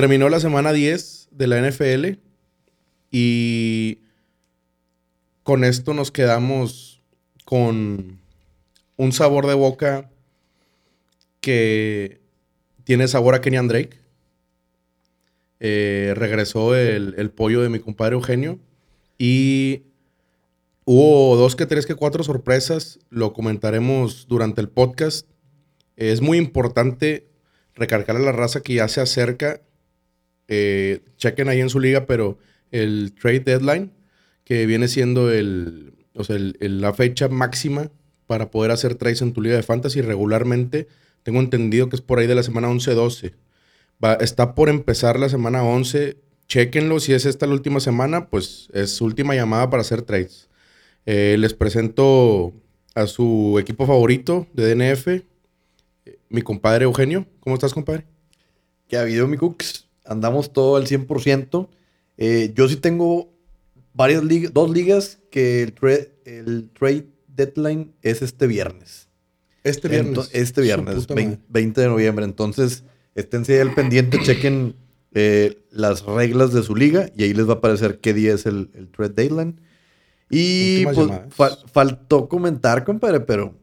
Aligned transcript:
terminó 0.00 0.28
la 0.28 0.38
semana 0.38 0.72
10 0.72 1.30
de 1.32 1.46
la 1.48 1.60
NFL 1.60 2.20
y 3.10 3.98
con 5.42 5.64
esto 5.64 5.92
nos 5.92 6.12
quedamos 6.12 7.02
con 7.44 8.20
un 8.94 9.12
sabor 9.12 9.48
de 9.48 9.54
boca 9.54 10.08
que 11.40 12.20
tiene 12.84 13.08
sabor 13.08 13.34
a 13.34 13.40
Kenyan 13.40 13.66
Drake. 13.66 13.98
Eh, 15.58 16.12
regresó 16.14 16.76
el, 16.76 17.16
el 17.18 17.32
pollo 17.32 17.60
de 17.60 17.68
mi 17.68 17.80
compadre 17.80 18.14
Eugenio 18.14 18.60
y 19.18 19.82
hubo 20.84 21.34
dos 21.34 21.56
que 21.56 21.66
tres 21.66 21.86
que 21.86 21.96
cuatro 21.96 22.22
sorpresas. 22.22 23.00
Lo 23.10 23.32
comentaremos 23.32 24.28
durante 24.28 24.60
el 24.60 24.68
podcast. 24.68 25.26
Es 25.96 26.20
muy 26.20 26.38
importante 26.38 27.26
recargar 27.74 28.14
a 28.14 28.20
la 28.20 28.30
raza 28.30 28.60
que 28.60 28.74
ya 28.74 28.86
se 28.86 29.00
acerca. 29.00 29.60
Eh, 30.48 31.00
chequen 31.16 31.48
ahí 31.48 31.60
en 31.60 31.70
su 31.70 31.80
liga, 31.80 32.06
pero 32.06 32.38
el 32.70 33.12
trade 33.12 33.40
deadline, 33.40 33.92
que 34.44 34.66
viene 34.66 34.88
siendo 34.88 35.30
el, 35.30 35.94
o 36.14 36.24
sea, 36.24 36.36
la 36.38 36.92
fecha 36.94 37.28
máxima 37.28 37.90
para 38.26 38.50
poder 38.50 38.70
hacer 38.70 38.94
trades 38.94 39.22
en 39.22 39.32
tu 39.32 39.40
liga 39.40 39.56
de 39.56 39.62
fantasy 39.62 40.00
regularmente. 40.00 40.88
Tengo 41.22 41.40
entendido 41.40 41.88
que 41.88 41.96
es 41.96 42.02
por 42.02 42.18
ahí 42.18 42.26
de 42.26 42.34
la 42.34 42.42
semana 42.42 42.68
11-12. 42.68 43.34
Va, 44.02 44.14
está 44.14 44.54
por 44.54 44.68
empezar 44.68 45.18
la 45.18 45.28
semana 45.28 45.62
11. 45.62 46.16
Chequenlo. 46.46 47.00
Si 47.00 47.12
es 47.12 47.26
esta 47.26 47.46
la 47.46 47.52
última 47.52 47.80
semana, 47.80 48.28
pues 48.28 48.68
es 48.72 48.92
su 48.92 49.04
última 49.04 49.34
llamada 49.34 49.68
para 49.70 49.82
hacer 49.82 50.02
trades. 50.02 50.48
Eh, 51.06 51.36
les 51.38 51.54
presento 51.54 52.52
a 52.94 53.06
su 53.06 53.58
equipo 53.60 53.86
favorito 53.86 54.46
de 54.52 54.74
DNF, 54.74 55.08
eh, 55.08 55.24
mi 56.28 56.42
compadre 56.42 56.84
Eugenio. 56.84 57.26
¿Cómo 57.40 57.54
estás, 57.54 57.74
compadre? 57.74 58.04
que 58.88 58.96
ha 58.96 59.02
habido, 59.02 59.28
mi 59.28 59.36
Cooks. 59.36 59.87
Andamos 60.08 60.52
todo 60.52 60.76
al 60.76 60.86
100%. 60.86 61.68
Eh, 62.16 62.52
yo 62.54 62.68
sí 62.68 62.76
tengo 62.76 63.32
varias 63.94 64.24
ligas, 64.24 64.52
dos 64.52 64.70
ligas 64.70 65.18
que 65.30 65.62
el, 65.62 65.74
tra- 65.74 66.08
el 66.24 66.70
trade 66.76 67.06
deadline 67.28 67.92
es 68.02 68.22
este 68.22 68.46
viernes. 68.46 69.08
Este 69.64 69.88
viernes. 69.88 70.16
Ento- 70.18 70.28
este 70.32 70.60
viernes, 70.62 70.94
puta 70.96 71.14
vein- 71.14 71.28
madre. 71.30 71.42
20 71.48 71.80
de 71.82 71.88
noviembre. 71.88 72.24
Entonces, 72.24 72.84
esténse 73.14 73.60
al 73.60 73.74
pendiente, 73.74 74.18
chequen 74.22 74.74
eh, 75.14 75.58
las 75.70 76.04
reglas 76.04 76.52
de 76.52 76.62
su 76.62 76.74
liga 76.74 77.10
y 77.16 77.24
ahí 77.24 77.34
les 77.34 77.46
va 77.48 77.52
a 77.54 77.56
aparecer 77.56 77.98
qué 78.00 78.14
día 78.14 78.34
es 78.34 78.46
el, 78.46 78.70
el 78.74 78.88
trade 78.88 79.14
deadline. 79.14 79.60
Y 80.30 80.84
pues, 80.84 80.96
fal- 81.36 81.58
faltó 81.72 82.28
comentar, 82.28 82.84
compadre, 82.84 83.20
pero 83.20 83.54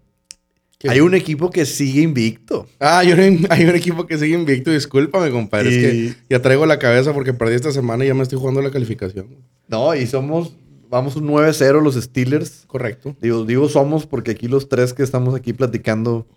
¿Qué? 0.77 0.89
hay 0.89 0.99
un 0.99 1.15
equipo 1.15 1.49
que 1.49 1.65
sigue 1.65 2.01
invicto. 2.01 2.67
Ah, 2.79 2.99
hay 2.99 3.11
un, 3.13 3.45
hay 3.49 3.63
un 3.65 3.75
equipo 3.75 4.05
que 4.07 4.17
sigue 4.17 4.35
invicto. 4.35 4.71
Discúlpame, 4.71 5.31
compadre. 5.31 5.69
Es 5.69 5.75
que 6.15 6.21
ya 6.29 6.41
traigo 6.41 6.65
la 6.65 6.79
cabeza 6.79 7.13
porque 7.13 7.33
perdí 7.33 7.55
esta 7.55 7.71
semana 7.71 8.03
y 8.03 8.07
ya 8.09 8.13
me 8.13 8.23
estoy 8.23 8.37
jugando 8.39 8.61
la 8.61 8.71
calificación. 8.71 9.27
No, 9.67 9.95
y 9.95 10.05
somos, 10.05 10.55
vamos 10.89 11.15
un 11.15 11.27
9-0 11.27 11.81
los 11.81 11.95
Steelers. 11.95 12.65
Correcto. 12.67 13.15
Digo, 13.21 13.45
digo 13.45 13.69
somos 13.69 14.05
porque 14.05 14.31
aquí 14.31 14.47
los 14.47 14.67
tres 14.69 14.93
que 14.93 15.03
estamos 15.03 15.33
aquí 15.33 15.53
platicando 15.53 16.27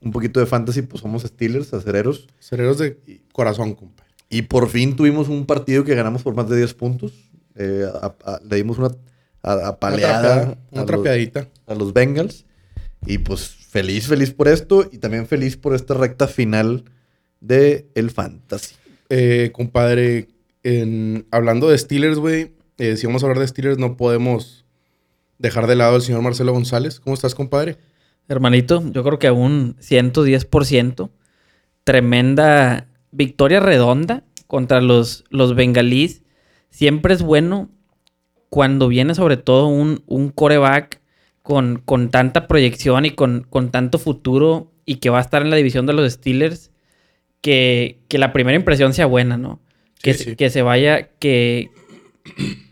un 0.00 0.12
poquito 0.12 0.40
de 0.40 0.46
fantasy, 0.46 0.82
pues 0.82 1.02
somos 1.02 1.22
Steelers, 1.24 1.74
acereros. 1.74 2.26
Cereros 2.38 2.78
de 2.78 3.20
corazón, 3.32 3.74
compadre. 3.74 4.08
Y 4.30 4.42
por 4.42 4.68
fin 4.68 4.94
tuvimos 4.96 5.28
un 5.28 5.44
partido 5.44 5.82
que 5.84 5.94
ganamos 5.96 6.22
por 6.22 6.34
más 6.34 6.48
de 6.48 6.56
10 6.56 6.74
puntos. 6.74 7.12
Eh, 7.56 7.84
a- 8.00 8.14
a- 8.24 8.40
le 8.48 8.56
dimos 8.56 8.78
una 8.78 8.92
apaleada 9.42 10.34
a, 10.34 10.44
Una 10.70 10.82
los, 10.82 10.86
trapeadita. 10.86 11.48
a 11.66 11.74
los 11.74 11.92
Bengals. 11.92 12.46
Y 13.06 13.18
pues 13.18 13.56
feliz, 13.70 14.06
feliz 14.06 14.32
por 14.32 14.48
esto. 14.48 14.88
Y 14.90 14.98
también 14.98 15.26
feliz 15.26 15.56
por 15.56 15.74
esta 15.74 15.94
recta 15.94 16.26
final 16.28 16.84
de 17.40 17.88
el 17.94 18.10
fantasy. 18.10 18.74
Eh, 19.08 19.50
compadre, 19.52 20.28
en- 20.62 21.26
hablando 21.30 21.68
de 21.68 21.78
Steelers, 21.78 22.18
güey, 22.18 22.52
eh, 22.78 22.96
si 22.96 23.06
vamos 23.06 23.22
a 23.22 23.26
hablar 23.26 23.38
de 23.40 23.48
Steelers, 23.48 23.78
no 23.78 23.96
podemos 23.96 24.64
dejar 25.38 25.66
de 25.66 25.76
lado 25.76 25.94
al 25.96 26.02
señor 26.02 26.22
Marcelo 26.22 26.52
González. 26.52 27.00
¿Cómo 27.00 27.14
estás, 27.14 27.34
compadre? 27.34 27.76
Hermanito, 28.28 28.82
yo 28.92 29.02
creo 29.02 29.18
que 29.18 29.26
a 29.26 29.32
un 29.32 29.74
110%. 29.80 31.10
Tremenda 31.84 32.86
victoria 33.10 33.58
redonda 33.60 34.22
contra 34.46 34.80
los, 34.80 35.24
los 35.30 35.54
bengalíes. 35.54 36.22
Siempre 36.68 37.14
es 37.14 37.22
bueno 37.22 37.68
cuando 38.48 38.88
viene 38.88 39.14
sobre 39.14 39.36
todo 39.36 39.66
un, 39.66 40.02
un 40.06 40.28
coreback 40.28 40.99
con, 41.50 41.82
con 41.84 42.10
tanta 42.10 42.46
proyección 42.46 43.06
y 43.06 43.10
con, 43.10 43.44
con 43.50 43.72
tanto 43.72 43.98
futuro 43.98 44.70
y 44.86 44.96
que 44.96 45.10
va 45.10 45.18
a 45.18 45.20
estar 45.20 45.42
en 45.42 45.50
la 45.50 45.56
división 45.56 45.84
de 45.84 45.92
los 45.94 46.12
Steelers, 46.12 46.70
que, 47.40 47.98
que 48.06 48.18
la 48.18 48.32
primera 48.32 48.54
impresión 48.56 48.92
sea 48.94 49.06
buena, 49.06 49.36
¿no? 49.36 49.60
Que, 50.00 50.14
Sí, 50.14 50.18
se- 50.24 50.30
sí. 50.30 50.36
que 50.36 50.48
se 50.50 50.62
vaya, 50.62 51.08
que, 51.18 51.70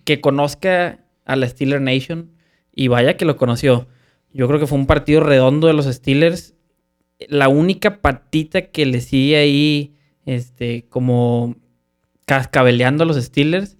que 0.04 0.20
conozca 0.20 1.00
a 1.24 1.34
la 1.34 1.48
Steeler 1.48 1.80
Nation 1.80 2.30
y 2.72 2.86
vaya 2.86 3.16
que 3.16 3.24
lo 3.24 3.36
conoció. 3.36 3.88
Yo 4.32 4.46
creo 4.46 4.60
que 4.60 4.68
fue 4.68 4.78
un 4.78 4.86
partido 4.86 5.22
redondo 5.24 5.66
de 5.66 5.72
los 5.72 5.86
Steelers. 5.86 6.54
La 7.28 7.48
única 7.48 8.00
patita 8.00 8.62
que 8.70 8.86
le 8.86 9.00
sigue 9.00 9.38
ahí, 9.38 9.96
este, 10.24 10.86
como 10.88 11.56
cascabeleando 12.26 13.02
a 13.02 13.06
los 13.08 13.16
Steelers, 13.16 13.76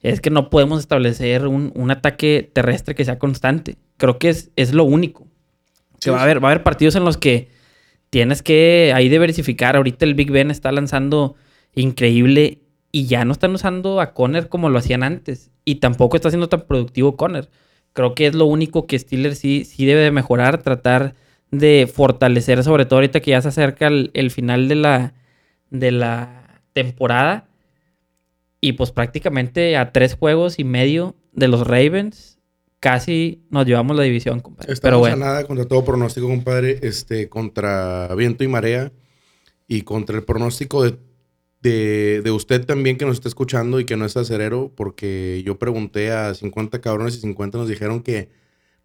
es 0.00 0.20
que 0.20 0.28
no 0.30 0.50
podemos 0.50 0.80
establecer 0.80 1.46
un, 1.46 1.72
un 1.74 1.90
ataque 1.90 2.50
terrestre 2.52 2.94
que 2.94 3.04
sea 3.06 3.18
constante. 3.18 3.76
Creo 4.02 4.18
que 4.18 4.30
es, 4.30 4.50
es 4.56 4.74
lo 4.74 4.82
único. 4.82 5.28
Sí, 6.00 6.06
Que 6.06 6.10
va, 6.10 6.18
a 6.18 6.22
haber, 6.24 6.42
va 6.42 6.48
a 6.48 6.50
haber 6.50 6.64
partidos 6.64 6.96
en 6.96 7.04
los 7.04 7.16
que 7.16 7.50
tienes 8.10 8.42
que 8.42 8.90
ahí 8.96 9.08
diversificar. 9.08 9.76
Ahorita 9.76 10.04
el 10.04 10.14
Big 10.16 10.28
Ben 10.32 10.50
está 10.50 10.72
lanzando 10.72 11.36
increíble 11.76 12.62
y 12.90 13.06
ya 13.06 13.24
no 13.24 13.30
están 13.30 13.54
usando 13.54 14.00
a 14.00 14.12
Conner 14.12 14.48
como 14.48 14.70
lo 14.70 14.80
hacían 14.80 15.04
antes. 15.04 15.52
Y 15.64 15.76
tampoco 15.76 16.16
está 16.16 16.30
siendo 16.30 16.48
tan 16.48 16.62
productivo 16.62 17.16
Conner. 17.16 17.48
Creo 17.92 18.16
que 18.16 18.26
es 18.26 18.34
lo 18.34 18.46
único 18.46 18.88
que 18.88 18.98
Steelers 18.98 19.38
sí, 19.38 19.64
sí 19.64 19.86
debe 19.86 20.00
de 20.00 20.10
mejorar, 20.10 20.60
tratar 20.64 21.14
de 21.52 21.86
fortalecer, 21.86 22.64
sobre 22.64 22.86
todo 22.86 22.96
ahorita 22.96 23.20
que 23.20 23.30
ya 23.30 23.40
se 23.40 23.50
acerca 23.50 23.86
el, 23.86 24.10
el 24.14 24.32
final 24.32 24.66
de 24.66 24.74
la, 24.74 25.14
de 25.70 25.92
la 25.92 26.60
temporada. 26.72 27.46
Y 28.60 28.72
pues 28.72 28.90
prácticamente 28.90 29.76
a 29.76 29.92
tres 29.92 30.16
juegos 30.16 30.58
y 30.58 30.64
medio 30.64 31.14
de 31.30 31.46
los 31.46 31.64
Ravens, 31.64 32.31
casi 32.82 33.44
nos 33.48 33.64
llevamos 33.64 33.96
la 33.96 34.02
división, 34.02 34.40
compadre. 34.40 34.72
Estamos 34.72 34.82
Pero 34.82 34.98
bueno. 34.98 35.14
a 35.14 35.18
nada 35.28 35.44
contra 35.46 35.64
todo 35.66 35.84
pronóstico, 35.84 36.26
compadre. 36.26 36.80
Este, 36.82 37.28
contra 37.28 38.12
viento 38.16 38.42
y 38.42 38.48
marea. 38.48 38.92
Y 39.68 39.82
contra 39.82 40.16
el 40.16 40.24
pronóstico 40.24 40.82
de, 40.82 40.96
de, 41.62 42.22
de 42.22 42.30
usted 42.32 42.66
también 42.66 42.98
que 42.98 43.04
nos 43.06 43.14
está 43.14 43.28
escuchando 43.28 43.78
y 43.78 43.84
que 43.84 43.96
no 43.96 44.04
es 44.04 44.16
acerero. 44.16 44.72
Porque 44.74 45.42
yo 45.46 45.58
pregunté 45.60 46.10
a 46.10 46.34
50 46.34 46.80
cabrones 46.80 47.14
y 47.16 47.20
50 47.20 47.56
nos 47.58 47.68
dijeron 47.68 48.02
que 48.02 48.30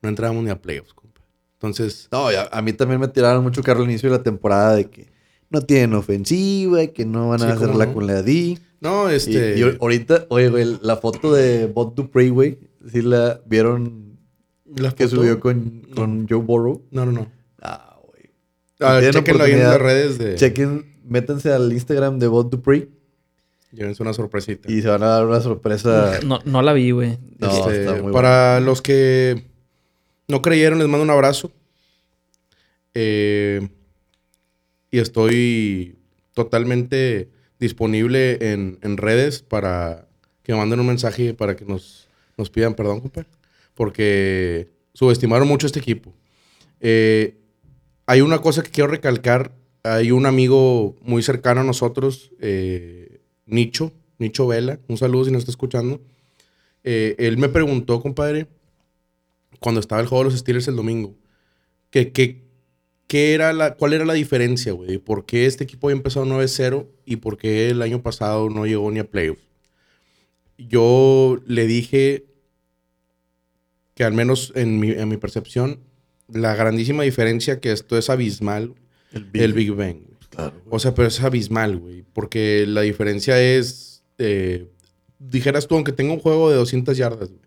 no 0.04 0.10
entrábamos 0.10 0.44
ni 0.44 0.52
a 0.52 0.62
playoffs, 0.62 0.94
compadre. 0.94 1.28
Entonces, 1.54 2.08
No, 2.12 2.28
a, 2.28 2.44
a 2.52 2.62
mí 2.62 2.72
también 2.74 3.02
me 3.02 3.08
tiraron 3.08 3.42
mucho 3.44 3.64
carro 3.64 3.82
al 3.84 3.90
inicio 3.90 4.12
de 4.12 4.18
la 4.18 4.24
temporada 4.24 4.76
de 4.76 4.86
que 4.92 5.08
no 5.50 5.62
tienen 5.62 5.96
ofensiva 5.96 6.84
y 6.84 6.90
que 6.90 7.04
no 7.04 7.30
van 7.30 7.42
a 7.42 7.46
Sí, 7.48 7.52
hacerla 7.52 7.88
no. 7.88 7.94
con 7.96 8.06
la 8.06 8.22
D. 8.22 8.60
no, 8.80 9.10
este. 9.10 9.56
Y, 9.58 9.62
y 9.62 9.78
ahorita, 9.82 10.28
oye, 10.30 10.50
güey, 10.50 10.78
la 10.84 10.98
foto 10.98 11.34
de 11.34 11.66
Bot 11.66 11.96
Dupree, 11.96 12.30
güey, 12.30 12.60
sí 12.92 13.02
la 13.02 13.42
vieron 13.46 14.18
¿la 14.76 14.92
que 14.92 15.08
subió 15.08 15.40
con, 15.40 15.88
con 15.96 16.28
Joe 16.28 16.40
Burrow. 16.40 16.84
No, 16.92 17.06
no, 17.06 17.12
no. 17.12 17.32
Ah, 17.62 17.98
güey. 18.06 18.32
A 18.80 18.94
ver, 18.94 19.02
tienen 19.04 19.14
chéquenlo 19.24 19.44
ahí 19.44 19.54
en 19.54 19.64
las 19.64 19.80
redes 19.82 20.18
de. 20.18 20.36
Chequen, 20.36 20.98
métanse 21.04 21.52
al 21.52 21.72
Instagram 21.72 22.20
de 22.20 22.28
Bot 22.28 22.50
Dupree 22.50 22.90
Llévense 23.72 24.02
una 24.02 24.14
sorpresita. 24.14 24.72
y 24.72 24.82
se 24.82 24.88
van 24.88 25.04
a 25.04 25.08
dar 25.08 25.26
una 25.26 25.42
sorpresa. 25.42 26.20
No, 26.26 26.40
no 26.46 26.62
la 26.62 26.74
vi, 26.74 26.92
güey. 26.92 27.20
No, 27.38 27.50
Este, 27.50 27.82
está 27.82 28.02
muy 28.02 28.14
para 28.14 28.60
los 28.62 28.82
que 28.82 29.44
no 30.28 30.42
creyeron, 30.42 30.80
les 30.80 30.88
mando 30.88 31.04
un 31.04 31.10
abrazo. 31.10 31.52
Eh, 32.94 33.68
y 34.90 35.00
estoy 35.00 35.98
totalmente 36.34 37.30
disponible 37.60 38.54
en, 38.54 38.80
en 38.82 38.98
redes 38.98 39.42
para 39.42 40.08
que 40.44 40.54
me 40.54 40.60
manden 40.60 40.80
un 40.80 40.88
mensaje 40.88 41.34
para 41.34 41.56
que 41.56 41.66
nos, 41.66 42.07
nos 42.38 42.50
pidan 42.50 42.76
perdón, 42.76 43.02
compadre. 43.02 43.28
Porque 43.74 44.70
subestimaron 44.94 45.48
mucho 45.48 45.68
este 45.68 45.80
equipo. 45.80 46.14
Eh, 46.80 47.38
hay 48.06 48.22
una 48.22 48.40
cosa 48.40 48.64
que 48.64 48.72
quiero 48.72 48.90
recalcar. 48.90 49.52
Hay 49.84 50.12
un 50.12 50.26
amigo 50.26 50.96
muy 51.02 51.24
cercano 51.24 51.62
a 51.62 51.64
nosotros, 51.64 52.32
eh, 52.40 53.22
Nicho, 53.46 53.92
Nicho 54.18 54.48
Vela. 54.48 54.80
Un 54.88 54.98
saludo 54.98 55.26
si 55.26 55.32
nos 55.32 55.40
está 55.40 55.52
escuchando. 55.52 56.02
Eh, 56.84 57.16
él 57.20 57.38
me 57.38 57.50
preguntó, 57.50 58.02
compadre, 58.02 58.48
cuando 59.60 59.80
estaba 59.80 60.02
el 60.02 60.08
juego 60.08 60.26
de 60.26 60.32
los 60.32 60.40
Steelers 60.40 60.68
el 60.68 60.76
domingo, 60.76 61.16
que, 61.90 62.12
que, 62.12 62.44
qué 63.08 63.34
era 63.34 63.54
la, 63.54 63.76
cuál 63.76 63.94
era 63.94 64.06
la 64.06 64.14
diferencia, 64.14 64.74
güey. 64.74 64.98
¿Por 64.98 65.26
qué 65.26 65.46
este 65.46 65.64
equipo 65.64 65.88
había 65.88 65.98
empezado 65.98 66.26
9-0 66.26 66.88
y 67.06 67.18
por 67.18 67.38
qué 67.38 67.70
el 67.70 67.82
año 67.82 68.02
pasado 68.02 68.50
no 68.50 68.66
llegó 68.66 68.92
ni 68.92 69.00
a 69.00 69.10
playoffs? 69.10 69.47
Yo 70.58 71.40
le 71.46 71.68
dije 71.68 72.26
que 73.96 74.04
al 74.04 74.14
menos 74.14 74.52
en 74.56 74.80
mi, 74.80 74.92
en 74.92 75.08
mi 75.10 75.18
percepción, 75.18 75.80
la 76.28 76.56
grandísima 76.56 77.04
diferencia 77.04 77.60
que 77.60 77.72
esto 77.72 77.98
es 77.98 78.10
abismal, 78.10 78.76
El 79.12 79.26
Big, 79.26 79.42
el 79.42 79.54
Big 79.54 79.72
Bang. 79.72 79.98
güey. 80.36 80.52
O 80.70 80.80
sea, 80.80 80.94
pero 80.94 81.08
es 81.08 81.22
abismal, 81.22 81.78
güey. 81.78 82.04
Porque 82.14 82.66
la 82.68 82.82
diferencia 82.82 83.42
es. 83.42 84.04
eh, 84.18 84.68
dijeras 85.20 85.68
tú, 85.68 85.76
aunque 85.76 85.92
tenga 85.94 86.14
un 86.14 86.20
juego 86.20 86.50
de 86.50 86.58
200 86.58 86.96
yardas, 86.98 87.30
güey. 87.30 87.42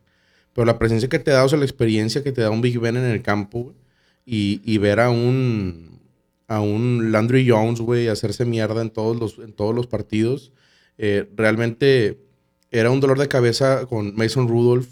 Pero 0.52 0.64
la 0.64 0.78
presencia 0.78 1.08
que 1.08 1.20
te 1.20 1.30
da, 1.30 1.44
o 1.44 1.48
sea, 1.48 1.58
la 1.58 1.64
experiencia 1.64 2.24
que 2.24 2.32
te 2.32 2.40
da 2.40 2.50
un 2.50 2.60
Big 2.60 2.78
Ben 2.80 2.96
en 2.96 3.04
el 3.04 3.22
campo, 3.22 3.62
güey. 3.64 3.76
Y, 4.26 4.60
y 4.64 4.78
ver 4.78 5.00
a 5.00 5.10
un. 5.10 6.00
A 6.48 6.60
un 6.60 7.12
Landry 7.12 7.48
Jones, 7.48 7.80
güey, 7.80 8.08
hacerse 8.08 8.44
mierda 8.44 8.82
en 8.82 8.90
todos 8.90 9.16
los, 9.16 9.38
en 9.38 9.52
todos 9.52 9.72
los 9.72 9.86
partidos. 9.86 10.52
eh, 10.98 11.28
realmente 11.36 12.18
era 12.70 12.90
un 12.90 13.00
dolor 13.00 13.18
de 13.18 13.28
cabeza 13.28 13.86
con 13.86 14.14
Mason 14.16 14.48
Rudolph. 14.48 14.88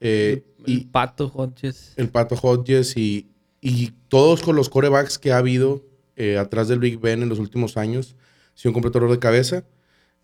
eh, 0.00 0.42
Y 0.66 0.72
y, 0.74 0.84
Pato 0.86 1.26
Hodges. 1.34 1.94
el 1.96 2.08
Pato 2.08 2.34
Hodges 2.40 2.96
y, 2.96 3.26
y 3.60 3.92
todos 4.08 4.42
con 4.42 4.54
los 4.56 4.68
corebacks 4.68 5.18
que 5.18 5.32
ha 5.32 5.38
habido 5.38 5.82
eh, 6.16 6.36
atrás 6.38 6.68
del 6.68 6.78
Big 6.80 6.98
Ben 7.00 7.22
en 7.22 7.28
los 7.28 7.38
últimos 7.38 7.76
años. 7.76 8.16
Sido 8.54 8.70
un 8.70 8.74
completo 8.74 8.98
dolor 8.98 9.14
de 9.14 9.20
cabeza. 9.20 9.64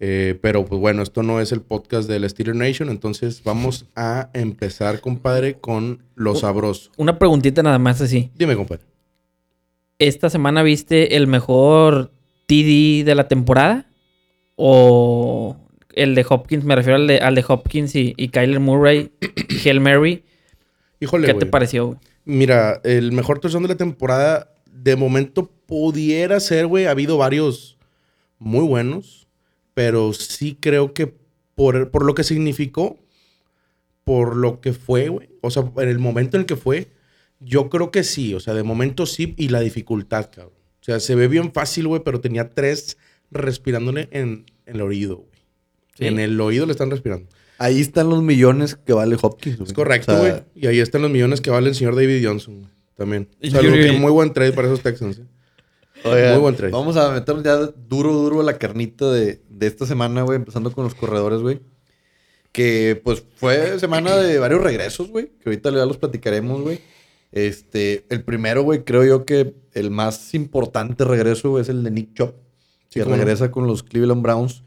Eh, 0.00 0.36
pero 0.42 0.64
pues 0.64 0.80
bueno, 0.80 1.02
esto 1.02 1.22
no 1.22 1.40
es 1.40 1.52
el 1.52 1.60
podcast 1.62 2.08
del 2.08 2.28
Steeler 2.28 2.56
Nation, 2.56 2.88
entonces 2.90 3.42
vamos 3.44 3.86
a 3.94 4.28
empezar, 4.34 5.00
compadre, 5.00 5.54
con 5.60 6.02
lo 6.16 6.34
sabroso. 6.34 6.90
Una 6.96 7.16
preguntita 7.16 7.62
nada 7.62 7.78
más 7.78 8.00
así. 8.00 8.30
Dime, 8.34 8.56
compadre. 8.56 8.82
¿Esta 10.00 10.30
semana 10.30 10.64
viste 10.64 11.16
el 11.16 11.28
mejor 11.28 12.10
TD 12.46 13.04
de 13.04 13.14
la 13.14 13.28
temporada? 13.28 13.86
¿O 14.56 15.56
el 15.96 16.14
de 16.14 16.24
Hopkins? 16.28 16.64
Me 16.64 16.74
refiero 16.76 16.96
al 16.96 17.06
de, 17.06 17.18
al 17.18 17.34
de 17.34 17.44
Hopkins 17.46 17.94
y, 17.94 18.14
y 18.16 18.28
Kyler 18.28 18.60
Murray, 18.60 19.10
Hail 19.64 19.80
Mary. 19.80 20.24
Híjole, 21.00 21.26
¿Qué 21.26 21.32
te 21.34 21.38
güey. 21.40 21.50
pareció? 21.50 21.86
güey? 21.86 21.98
Mira, 22.24 22.80
el 22.84 23.12
mejor 23.12 23.38
touchdown 23.40 23.64
de 23.64 23.68
la 23.70 23.76
temporada, 23.76 24.54
de 24.72 24.96
momento 24.96 25.50
pudiera 25.66 26.40
ser, 26.40 26.66
güey. 26.66 26.86
Ha 26.86 26.90
habido 26.92 27.18
varios 27.18 27.78
muy 28.38 28.64
buenos, 28.64 29.26
pero 29.74 30.12
sí 30.12 30.56
creo 30.60 30.94
que 30.94 31.14
por, 31.54 31.90
por 31.90 32.04
lo 32.04 32.14
que 32.14 32.24
significó, 32.24 32.98
por 34.04 34.36
lo 34.36 34.60
que 34.60 34.72
fue, 34.72 35.08
güey. 35.08 35.28
O 35.42 35.50
sea, 35.50 35.64
en 35.78 35.88
el 35.88 35.98
momento 35.98 36.36
en 36.36 36.42
el 36.42 36.46
que 36.46 36.56
fue, 36.56 36.88
yo 37.40 37.68
creo 37.70 37.90
que 37.90 38.04
sí. 38.04 38.34
O 38.34 38.40
sea, 38.40 38.54
de 38.54 38.62
momento 38.62 39.06
sí, 39.06 39.34
y 39.36 39.48
la 39.48 39.60
dificultad, 39.60 40.30
cabrón. 40.30 40.54
O 40.80 40.84
sea, 40.84 41.00
se 41.00 41.14
ve 41.14 41.28
bien 41.28 41.52
fácil, 41.52 41.88
güey, 41.88 42.02
pero 42.04 42.20
tenía 42.20 42.50
tres 42.50 42.98
respirándole 43.30 44.08
en, 44.12 44.44
en 44.66 44.76
el 44.76 44.82
oído, 44.82 45.16
güey. 45.16 45.33
Sí. 45.94 46.06
En 46.06 46.18
el 46.18 46.40
oído 46.40 46.66
le 46.66 46.72
están 46.72 46.90
respirando. 46.90 47.28
Ahí 47.58 47.80
están 47.80 48.10
los 48.10 48.22
millones 48.22 48.74
que 48.74 48.92
vale 48.92 49.16
Hopkins. 49.20 49.56
güey. 49.58 49.68
Es 49.68 49.72
correcto, 49.72 50.12
O 50.14 50.18
güey. 50.18 50.32
sea, 50.32 50.44
y 50.54 50.66
ahí 50.66 50.80
están 50.80 51.02
los 51.02 51.10
millones 51.10 51.40
que 51.40 51.50
vale 51.50 51.68
el 51.68 51.74
señor 51.74 51.94
David 51.94 52.24
Johnson, 52.26 52.58
güey. 52.60 52.70
También. 52.96 53.28
O 53.42 53.50
sea, 53.50 53.62
Yo- 53.62 53.98
muy 53.98 54.10
buen 54.12 54.32
trade 54.32 54.52
para 54.52 54.68
esos 54.68 54.80
Texans. 54.82 55.18
¿eh? 55.18 55.24
oigan, 56.04 56.32
Muy 56.32 56.40
buen 56.40 56.56
trade. 56.56 56.72
Vamos 56.72 56.96
a 56.96 57.10
meternos 57.12 57.44
ya 57.44 57.56
duro, 57.88 58.12
duro 58.12 58.40
a 58.40 58.44
la 58.44 58.58
carnita 58.58 59.10
de, 59.10 59.40
de 59.48 59.66
esta 59.66 59.86
semana, 59.86 60.22
güey. 60.22 60.36
Empezando 60.36 60.70
con 60.72 60.84
los 60.84 60.94
corredores, 60.94 61.40
güey. 61.40 61.60
Que 62.52 63.00
pues 63.02 63.24
fue 63.36 63.78
semana 63.80 64.16
de 64.16 64.38
varios 64.38 64.62
regresos, 64.62 65.08
güey. 65.08 65.26
Que 65.40 65.48
ahorita 65.50 65.70
ya 65.70 65.86
los 65.86 65.96
platicaremos, 65.96 66.60
güey. 66.62 66.80
Este, 67.32 68.04
el 68.10 68.22
primero, 68.22 68.62
güey, 68.62 68.84
creo 68.84 69.04
yo 69.04 69.24
que 69.24 69.54
el 69.72 69.90
más 69.90 70.34
importante 70.34 71.04
regreso 71.04 71.50
güey, 71.50 71.62
es 71.62 71.68
el 71.68 71.82
de 71.82 71.90
Nick 71.90 72.14
Chop. 72.14 72.34
Sí, 72.90 73.00
que 73.00 73.06
no. 73.06 73.16
regresa 73.16 73.50
con 73.50 73.66
los 73.66 73.82
Cleveland 73.82 74.22
Browns. 74.22 74.62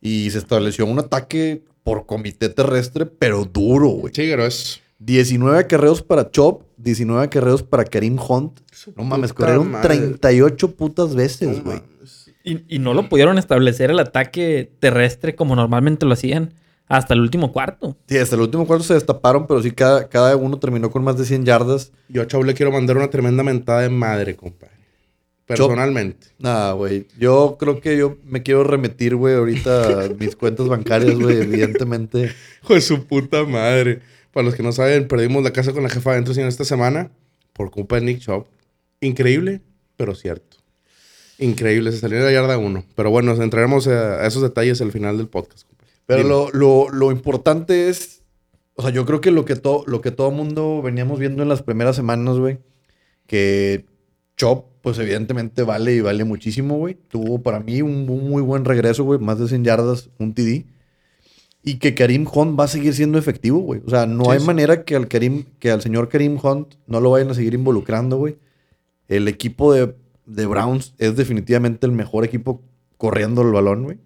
Y 0.00 0.30
se 0.30 0.38
estableció 0.38 0.86
un 0.86 0.98
ataque 0.98 1.62
por 1.82 2.06
comité 2.06 2.48
terrestre, 2.48 3.06
pero 3.06 3.44
duro, 3.44 3.88
güey. 3.88 4.14
Sí, 4.14 4.26
pero 4.28 4.46
es. 4.46 4.80
19 5.00 5.58
acarreos 5.58 6.02
para 6.02 6.30
Chop, 6.30 6.62
19 6.76 7.24
acarreos 7.24 7.62
para 7.62 7.84
Karim 7.84 8.18
Hunt. 8.18 8.60
No 8.96 9.04
mames, 9.04 9.32
corrieron 9.32 9.70
madre. 9.70 9.96
38 9.96 10.72
putas 10.72 11.14
veces, 11.14 11.62
güey. 11.62 11.80
Y, 12.42 12.76
y 12.76 12.78
no 12.78 12.94
lo 12.94 13.08
pudieron 13.08 13.38
establecer 13.38 13.90
el 13.90 14.00
ataque 14.00 14.72
terrestre 14.80 15.34
como 15.34 15.54
normalmente 15.54 16.06
lo 16.06 16.14
hacían 16.14 16.54
hasta 16.88 17.14
el 17.14 17.20
último 17.20 17.52
cuarto. 17.52 17.96
Sí, 18.08 18.16
hasta 18.18 18.34
el 18.34 18.42
último 18.42 18.66
cuarto 18.66 18.84
se 18.84 18.94
destaparon, 18.94 19.46
pero 19.46 19.62
sí 19.62 19.70
cada, 19.70 20.08
cada 20.08 20.34
uno 20.36 20.58
terminó 20.58 20.90
con 20.90 21.04
más 21.04 21.18
de 21.18 21.24
100 21.26 21.44
yardas. 21.44 21.92
Yo 22.08 22.22
a 22.22 22.26
Chau 22.26 22.42
le 22.42 22.54
quiero 22.54 22.72
mandar 22.72 22.96
una 22.96 23.10
tremenda 23.10 23.42
mentada 23.42 23.82
de 23.82 23.90
madre, 23.90 24.34
compadre. 24.34 24.77
Personalmente. 25.48 26.28
Nada, 26.38 26.72
güey. 26.72 27.06
Yo 27.18 27.56
creo 27.58 27.80
que 27.80 27.96
yo 27.96 28.18
me 28.24 28.42
quiero 28.42 28.64
remitir, 28.64 29.16
güey, 29.16 29.34
ahorita 29.34 30.04
a 30.04 30.08
mis 30.10 30.36
cuentas 30.36 30.68
bancarias, 30.68 31.18
güey, 31.18 31.38
evidentemente. 31.40 32.32
De 32.68 32.80
su 32.80 33.06
puta 33.06 33.44
madre. 33.44 34.00
Para 34.32 34.44
los 34.44 34.54
que 34.54 34.62
no 34.62 34.72
saben, 34.72 35.08
perdimos 35.08 35.42
la 35.42 35.52
casa 35.52 35.72
con 35.72 35.82
la 35.82 35.88
jefa 35.88 36.12
adentro 36.12 36.34
en 36.34 36.46
esta 36.46 36.64
semana 36.64 37.10
por 37.54 37.70
culpa 37.70 37.96
de 37.96 38.02
Nick 38.02 38.20
Chop. 38.20 38.46
Increíble, 39.00 39.62
pero 39.96 40.14
cierto. 40.14 40.58
Increíble, 41.38 41.92
se 41.92 41.98
salió 41.98 42.18
de 42.18 42.24
la 42.24 42.32
yarda 42.32 42.58
uno. 42.58 42.84
Pero 42.94 43.10
bueno, 43.10 43.32
entraremos 43.42 43.86
a, 43.88 44.26
esos 44.26 44.42
detalles 44.42 44.80
al 44.82 44.92
final 44.92 45.16
del 45.16 45.28
podcast. 45.28 45.66
Pero 46.04 46.24
lo, 46.24 46.50
lo, 46.52 46.88
lo 46.90 47.10
importante 47.10 47.88
es, 47.88 48.22
o 48.74 48.82
sea, 48.82 48.90
yo 48.90 49.06
creo 49.06 49.20
que 49.20 49.30
lo 49.30 49.44
que, 49.44 49.56
to- 49.56 49.84
lo 49.86 50.00
que 50.00 50.10
todo 50.10 50.30
mundo 50.30 50.82
veníamos 50.82 51.18
viendo 51.18 51.42
en 51.42 51.48
las 51.48 51.62
primeras 51.62 51.96
semanas, 51.96 52.36
güey, 52.38 52.58
que 53.26 53.86
Chop, 54.36 54.66
pues 54.82 54.98
evidentemente 54.98 55.62
vale 55.62 55.94
y 55.94 56.00
vale 56.00 56.24
muchísimo, 56.24 56.76
güey. 56.78 56.94
Tuvo 57.08 57.42
para 57.42 57.60
mí 57.60 57.82
un, 57.82 58.06
muy 58.06 58.42
buen 58.42 58.64
regreso, 58.64 59.04
güey, 59.04 59.18
más 59.18 59.38
de 59.38 59.48
100 59.48 59.64
yardas, 59.64 60.10
un 60.18 60.34
TD. 60.34 60.64
Y 61.62 61.74
que 61.78 61.94
Karim 61.94 62.26
Hunt 62.32 62.58
va 62.58 62.64
a 62.64 62.68
seguir 62.68 62.94
siendo 62.94 63.18
efectivo, 63.18 63.58
güey. 63.58 63.82
O 63.86 63.90
sea, 63.90 64.06
no 64.06 64.24
Sí, 64.26 64.30
hay 64.30 64.40
sí. 64.40 64.46
manera 64.46 64.84
que 64.84 64.96
al, 64.96 65.08
Karim, 65.08 65.44
que 65.58 65.70
al 65.70 65.82
señor 65.82 66.08
Karim 66.08 66.38
Hunt 66.42 66.74
no 66.86 67.00
lo 67.00 67.10
vayan 67.10 67.30
a 67.30 67.34
seguir 67.34 67.54
involucrando, 67.54 68.16
güey. 68.16 68.36
El 69.08 69.26
equipo 69.28 69.72
de, 69.72 69.94
de 70.26 70.46
Browns 70.46 70.94
es 70.98 71.16
definitivamente 71.16 71.86
el 71.86 71.92
mejor 71.92 72.24
equipo 72.24 72.62
corriendo 72.96 73.42
el 73.42 73.52
balón, 73.52 73.84
güey. 73.84 73.98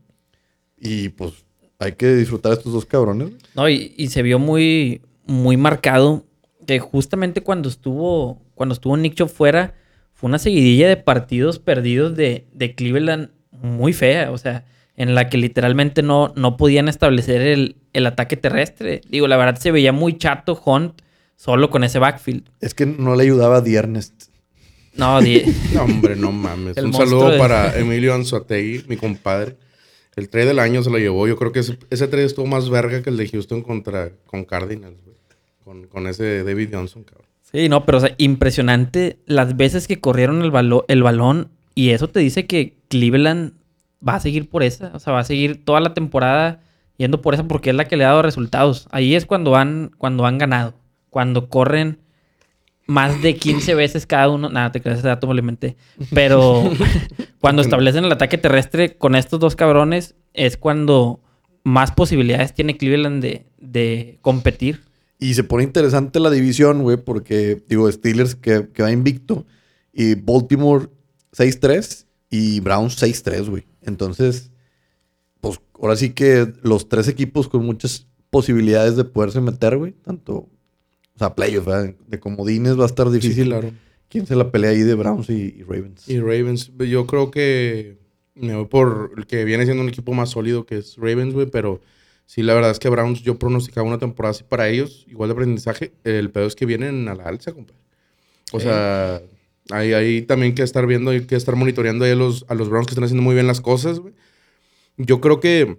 Y 0.81 1.11
pues 1.11 1.45
hay 1.79 1.93
que 1.93 2.15
disfrutar 2.15 2.53
a 2.53 2.55
estos 2.57 2.73
dos 2.73 2.87
cabrones. 2.87 3.29
güey. 3.29 3.41
No, 3.55 3.69
y, 3.69 3.95
y 3.97 4.09
se 4.09 4.23
vio 4.23 4.39
muy, 4.39 5.03
muy 5.27 5.57
marcado 5.57 6.25
que 6.67 6.79
justamente 6.81 7.43
cuando 7.43 7.69
estuvo, 7.69 8.41
cuando 8.55 8.73
estuvo 8.73 8.97
Nick 8.97 9.27
fuera, 9.29 9.75
fue 10.23 10.29
una 10.29 10.39
seguidilla 10.39 10.89
de 10.89 10.97
partidos 10.97 11.59
perdidos 11.59 12.15
de, 12.15 12.47
de 12.53 12.77
Cleveland 12.77 13.31
muy 13.51 13.93
fea. 13.93 14.31
O 14.31 14.39
sea, 14.39 14.65
en 14.97 15.17
la 15.17 15.29
que 15.29 15.37
literalmente 15.37 16.01
no, 16.03 16.33
no 16.37 16.57
podían 16.57 16.87
establecer 16.89 17.41
el, 17.43 17.75
el 17.93 18.07
ataque 18.07 18.37
terrestre. 18.37 19.01
Digo, 19.09 19.27
la 19.27 19.37
verdad 19.37 19.59
se 19.61 19.73
veía 19.73 19.91
muy 19.93 20.17
chato 20.19 20.63
Hunt 20.65 21.03
solo 21.35 21.71
con 21.71 21.83
ese 21.83 21.99
backfield. 21.99 22.45
Es 22.61 22.73
que 22.73 22.87
no 22.87 23.17
le 23.17 23.25
ayudaba 23.25 23.57
a 23.57 23.65
The 23.65 23.75
Ernest. 23.75 24.27
No, 24.95 25.21
di- 25.23 25.43
No, 25.75 25.83
hombre, 25.83 26.15
no 26.15 26.31
mames. 26.31 26.77
El 26.77 26.87
Un 26.87 26.93
saludo 26.93 27.31
de- 27.31 27.39
para 27.39 27.77
Emilio 27.77 28.15
Anzuategui, 28.15 28.85
mi 28.87 28.97
compadre. 28.97 29.57
El 30.15 30.29
trade 30.29 30.47
del 30.47 30.61
año 30.61 30.85
se 30.85 30.91
lo 30.91 30.99
llevó. 30.99 31.27
Yo 31.27 31.37
creo 31.37 31.51
que 31.51 31.59
ese, 31.61 31.79
ese 31.91 32.07
trade 32.07 32.27
estuvo 32.27 32.47
más 32.47 32.71
verga 32.71 33.03
que 33.03 33.11
el 33.11 33.17
de 33.17 33.27
Houston 33.29 33.63
contra 33.63 34.13
con 34.27 34.45
Cardinals, 34.45 35.03
güey. 35.03 35.17
Con, 35.65 35.87
con 35.89 36.07
ese 36.07 36.45
David 36.45 36.69
Johnson, 36.73 37.03
cabrón. 37.03 37.27
Sí, 37.53 37.69
no, 37.69 37.85
pero 37.85 37.99
o 37.99 38.01
sea, 38.01 38.15
impresionante 38.19 39.19
las 39.27 39.57
veces 39.57 39.87
que 39.87 40.01
corrieron 40.01 40.43
el, 40.43 40.51
balo- 40.51 40.85
el 40.89 41.03
balón 41.03 41.51
y 41.75 41.91
eso 41.91 42.09
te 42.09 42.21
dice 42.21 42.47
que 42.47 42.77
Cleveland 42.89 43.53
va 44.07 44.15
a 44.17 44.21
seguir 44.21 44.49
por 44.49 44.63
esa, 44.63 44.91
o 44.95 44.99
sea, 44.99 45.13
va 45.13 45.21
a 45.21 45.25
seguir 45.25 45.65
toda 45.65 45.81
la 45.81 45.95
temporada 45.95 46.61
yendo 46.97 47.21
por 47.21 47.35
esa 47.35 47.45
porque 47.49 47.71
es 47.71 47.77
la 47.77 47.87
que 47.87 47.97
le 47.97 48.05
ha 48.05 48.09
dado 48.09 48.23
resultados. 48.23 48.89
Ahí 48.91 49.15
es 49.15 49.27
cuando 49.27 49.57
han, 49.57 49.91
cuando 49.99 50.25
han 50.27 50.39
ganado, 50.39 50.75
cuando 51.11 51.49
corren 51.49 51.99
más 52.87 53.23
de 53.23 53.37
15 53.37 53.75
veces 53.75 54.07
cada 54.07 54.29
uno. 54.29 54.49
Nada, 54.49 54.73
te 54.73 54.81
creas, 54.81 54.99
ese 55.01 55.09
dato 55.09 55.27
me 55.27 55.35
lo 55.35 55.41
inventé. 55.41 55.77
Pero 56.13 56.65
cuando 57.41 57.63
establecen 57.63 58.05
el 58.05 58.13
ataque 58.13 58.39
terrestre 58.39 58.97
con 58.97 59.15
estos 59.15 59.41
dos 59.41 59.57
cabrones 59.57 60.15
es 60.35 60.57
cuando 60.57 61.21
más 61.65 61.93
posibilidades 61.93 62.55
tiene 62.55 62.77
Cleveland 62.77 63.23
de, 63.23 63.47
de 63.59 64.19
competir. 64.23 64.83
Y 65.23 65.35
se 65.35 65.45
pone 65.45 65.63
interesante 65.63 66.19
la 66.19 66.33
división, 66.33 66.83
güey, 66.83 66.97
porque, 66.97 67.63
digo, 67.69 67.91
Steelers 67.91 68.35
que, 68.35 68.69
que 68.75 68.83
va 68.83 68.91
invicto 68.91 69.47
y 69.93 70.17
Baltimore 70.17 70.89
6-3 71.31 72.07
y 72.29 72.59
Browns 72.59 73.01
6-3, 73.01 73.49
güey. 73.49 73.65
Entonces, 73.83 74.51
pues 75.41 75.61
ahora 75.81 75.95
sí 75.95 76.11
que 76.11 76.53
los 76.63 76.89
tres 76.89 77.07
equipos 77.07 77.49
con 77.49 77.65
muchas 77.65 78.09
posibilidades 78.31 78.97
de 78.97 79.05
poderse 79.05 79.41
meter, 79.41 79.77
güey. 79.77 79.93
Tanto, 79.93 80.35
o 80.35 81.19
sea, 81.19 81.37
playoffs, 81.37 81.67
¿verdad? 81.67 81.95
De 82.09 82.19
comodines 82.19 82.77
va 82.77 82.83
a 82.83 82.87
estar 82.87 83.09
difícil. 83.09 83.45
Sí, 83.45 83.49
claro. 83.49 83.71
¿Quién 84.09 84.27
se 84.27 84.35
la 84.35 84.51
pelea 84.51 84.71
ahí 84.71 84.81
de 84.81 84.95
Browns 84.97 85.31
y, 85.31 85.55
y 85.57 85.63
Ravens? 85.63 86.09
Y 86.09 86.19
Ravens, 86.19 86.73
yo 86.79 87.07
creo 87.07 87.31
que 87.31 87.97
me 88.35 88.57
voy 88.57 88.67
por 88.67 89.13
el 89.17 89.27
que 89.29 89.45
viene 89.45 89.67
siendo 89.67 89.85
un 89.85 89.89
equipo 89.89 90.15
más 90.15 90.31
sólido 90.31 90.67
que 90.67 90.79
es 90.79 90.97
Ravens, 90.97 91.33
güey, 91.33 91.47
pero 91.47 91.81
sí, 92.27 92.43
la 92.43 92.55
verdad 92.55 92.71
es 92.71 92.79
que 92.79 92.89
Browns 92.89 93.23
yo 93.23 93.39
pronosticaba 93.39 93.87
una 93.87 93.99
temporada 93.99 94.33
así 94.33 94.45
para 94.45 94.69
ellos, 94.69 95.05
igual 95.09 95.29
de 95.29 95.33
aprendizaje. 95.35 95.93
El 96.05 96.31
pedo 96.31 96.47
es 96.47 96.57
que 96.57 96.67
vienen 96.67 97.09
a 97.09 97.15
la 97.15 97.25
alza, 97.25 97.53
compadre. 97.53 97.81
O 98.53 98.61
sea, 98.61 99.23
hay, 99.71 99.93
hay 99.95 100.23
también 100.23 100.55
que 100.55 100.63
estar 100.63 100.87
viendo, 100.87 101.11
hay 101.11 101.27
que 101.27 101.37
estar 101.37 101.57
monitoreando 101.57 102.05
ahí 102.05 102.13
a 102.13 102.17
los, 102.17 102.45
a 102.49 102.55
los 102.55 102.69
Browns 102.69 102.87
que 102.87 102.93
están 102.93 103.05
haciendo 103.05 103.23
muy 103.23 103.35
bien 103.35 103.47
las 103.47 103.61
cosas, 103.61 103.99
güey. 104.01 104.15
Yo 104.97 105.21
creo 105.21 105.41
que 105.41 105.79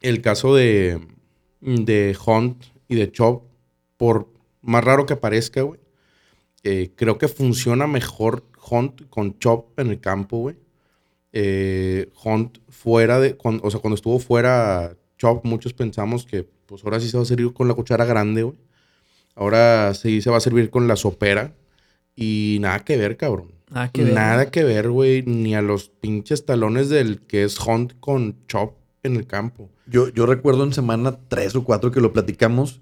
el 0.00 0.20
caso 0.22 0.54
de, 0.54 1.00
de 1.60 2.16
Hunt 2.26 2.64
y 2.88 2.96
de 2.96 3.10
Chop, 3.12 3.44
por 3.96 4.28
más 4.62 4.84
raro 4.84 5.06
que 5.06 5.16
parezca, 5.16 5.62
güey, 5.62 5.80
eh, 6.62 6.92
creo 6.96 7.18
que 7.18 7.28
funciona 7.28 7.86
mejor 7.86 8.44
Hunt 8.70 9.08
con 9.10 9.38
Chop 9.38 9.78
en 9.78 9.88
el 9.88 10.00
campo, 10.00 10.38
güey. 10.38 10.56
eh, 11.32 12.10
Hunt 12.24 12.58
fuera 12.68 13.18
de, 13.20 13.36
o 13.42 13.70
sea, 13.70 13.80
cuando 13.80 13.96
estuvo 13.96 14.18
fuera 14.20 14.96
Chop, 15.24 15.44
muchos 15.46 15.72
pensamos 15.72 16.26
que 16.26 16.46
pues 16.66 16.84
ahora 16.84 17.00
sí 17.00 17.08
se 17.08 17.16
va 17.16 17.22
a 17.22 17.26
servir 17.26 17.52
con 17.54 17.66
la 17.66 17.72
cuchara 17.74 18.04
grande, 18.04 18.42
güey. 18.42 18.58
Ahora 19.34 19.94
sí 19.94 20.20
se 20.20 20.30
va 20.30 20.36
a 20.36 20.40
servir 20.40 20.68
con 20.70 20.86
la 20.86 20.96
sopera. 20.96 21.54
Y 22.16 22.58
nada 22.60 22.80
que 22.84 22.96
ver, 22.96 23.16
cabrón. 23.16 23.52
Nada 23.70 23.90
que 23.90 24.04
ver. 24.04 24.12
Nada 24.12 24.50
que 24.50 24.62
ver, 24.64 24.90
güey, 24.90 25.22
ni 25.22 25.54
a 25.54 25.62
los 25.62 25.88
pinches 25.88 26.44
talones 26.46 26.88
del 26.88 27.20
que 27.22 27.42
es 27.44 27.58
Hunt 27.58 27.94
con 28.00 28.36
Chop 28.46 28.74
en 29.02 29.16
el 29.16 29.26
campo. 29.26 29.70
Yo, 29.86 30.08
yo 30.10 30.26
recuerdo 30.26 30.62
en 30.64 30.72
semana 30.72 31.18
3 31.28 31.56
o 31.56 31.64
4 31.64 31.90
que 31.90 32.00
lo 32.00 32.12
platicamos. 32.12 32.80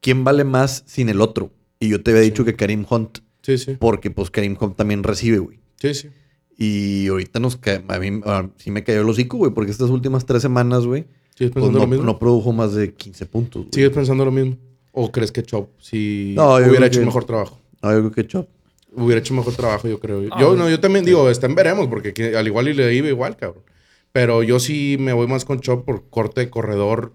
¿Quién 0.00 0.22
vale 0.24 0.44
más 0.44 0.82
sin 0.86 1.08
el 1.08 1.20
otro? 1.20 1.50
Y 1.80 1.88
yo 1.88 2.02
te 2.02 2.10
había 2.10 2.22
dicho 2.22 2.44
que 2.44 2.54
Karim 2.56 2.84
Hunt. 2.90 3.18
Sí, 3.42 3.56
sí. 3.58 3.76
Porque 3.78 4.10
pues 4.10 4.30
Karim 4.30 4.56
Hunt 4.60 4.76
también 4.76 5.02
recibe, 5.02 5.38
güey. 5.38 5.60
Sí, 5.80 5.94
sí. 5.94 6.08
Y 6.56 7.08
ahorita 7.08 7.40
nos 7.40 7.56
ca- 7.56 7.82
a 7.88 7.98
mí 7.98 8.20
sí 8.58 8.70
me 8.70 8.84
cayó 8.84 9.00
el 9.00 9.08
hocico, 9.08 9.38
güey, 9.38 9.52
porque 9.52 9.70
estas 9.70 9.90
últimas 9.90 10.24
tres 10.26 10.42
semanas, 10.42 10.86
güey, 10.86 11.06
¿Sigues 11.34 11.52
pues 11.52 11.64
no, 11.66 11.78
lo 11.78 11.86
mismo? 11.86 12.04
no 12.04 12.18
produjo 12.18 12.52
más 12.52 12.74
de 12.74 12.92
15 12.94 13.26
puntos. 13.26 13.62
güey. 13.62 13.70
¿Sigues 13.72 13.90
pensando 13.90 14.24
lo 14.24 14.30
mismo? 14.30 14.56
¿O 14.92 15.10
crees 15.10 15.32
que 15.32 15.42
Chop 15.42 15.70
si 15.80 16.34
No, 16.36 16.54
hubiera 16.54 16.86
hecho 16.86 17.00
que- 17.00 17.06
mejor 17.06 17.24
trabajo? 17.24 17.58
No, 17.82 17.92
yo 17.92 17.98
creo 17.98 18.12
que 18.12 18.26
Chop. 18.26 18.48
Hubiera 18.96 19.20
hecho 19.20 19.34
mejor 19.34 19.54
trabajo, 19.54 19.88
yo 19.88 19.98
creo. 19.98 20.22
Ah, 20.30 20.40
yo, 20.40 20.54
no, 20.54 20.70
yo 20.70 20.78
también 20.78 21.04
digo, 21.04 21.28
está 21.28 21.46
en 21.46 21.56
veremos, 21.56 21.88
porque 21.88 22.14
que- 22.14 22.36
al 22.36 22.46
igual 22.46 22.68
y 22.68 22.74
le 22.74 22.94
iba 22.94 23.08
igual, 23.08 23.36
cabrón. 23.36 23.64
Pero 24.12 24.44
yo 24.44 24.60
sí 24.60 24.96
me 25.00 25.12
voy 25.12 25.26
más 25.26 25.44
con 25.44 25.58
Chop 25.60 25.84
por 25.84 26.08
corte 26.08 26.42
de 26.42 26.50
corredor 26.50 27.12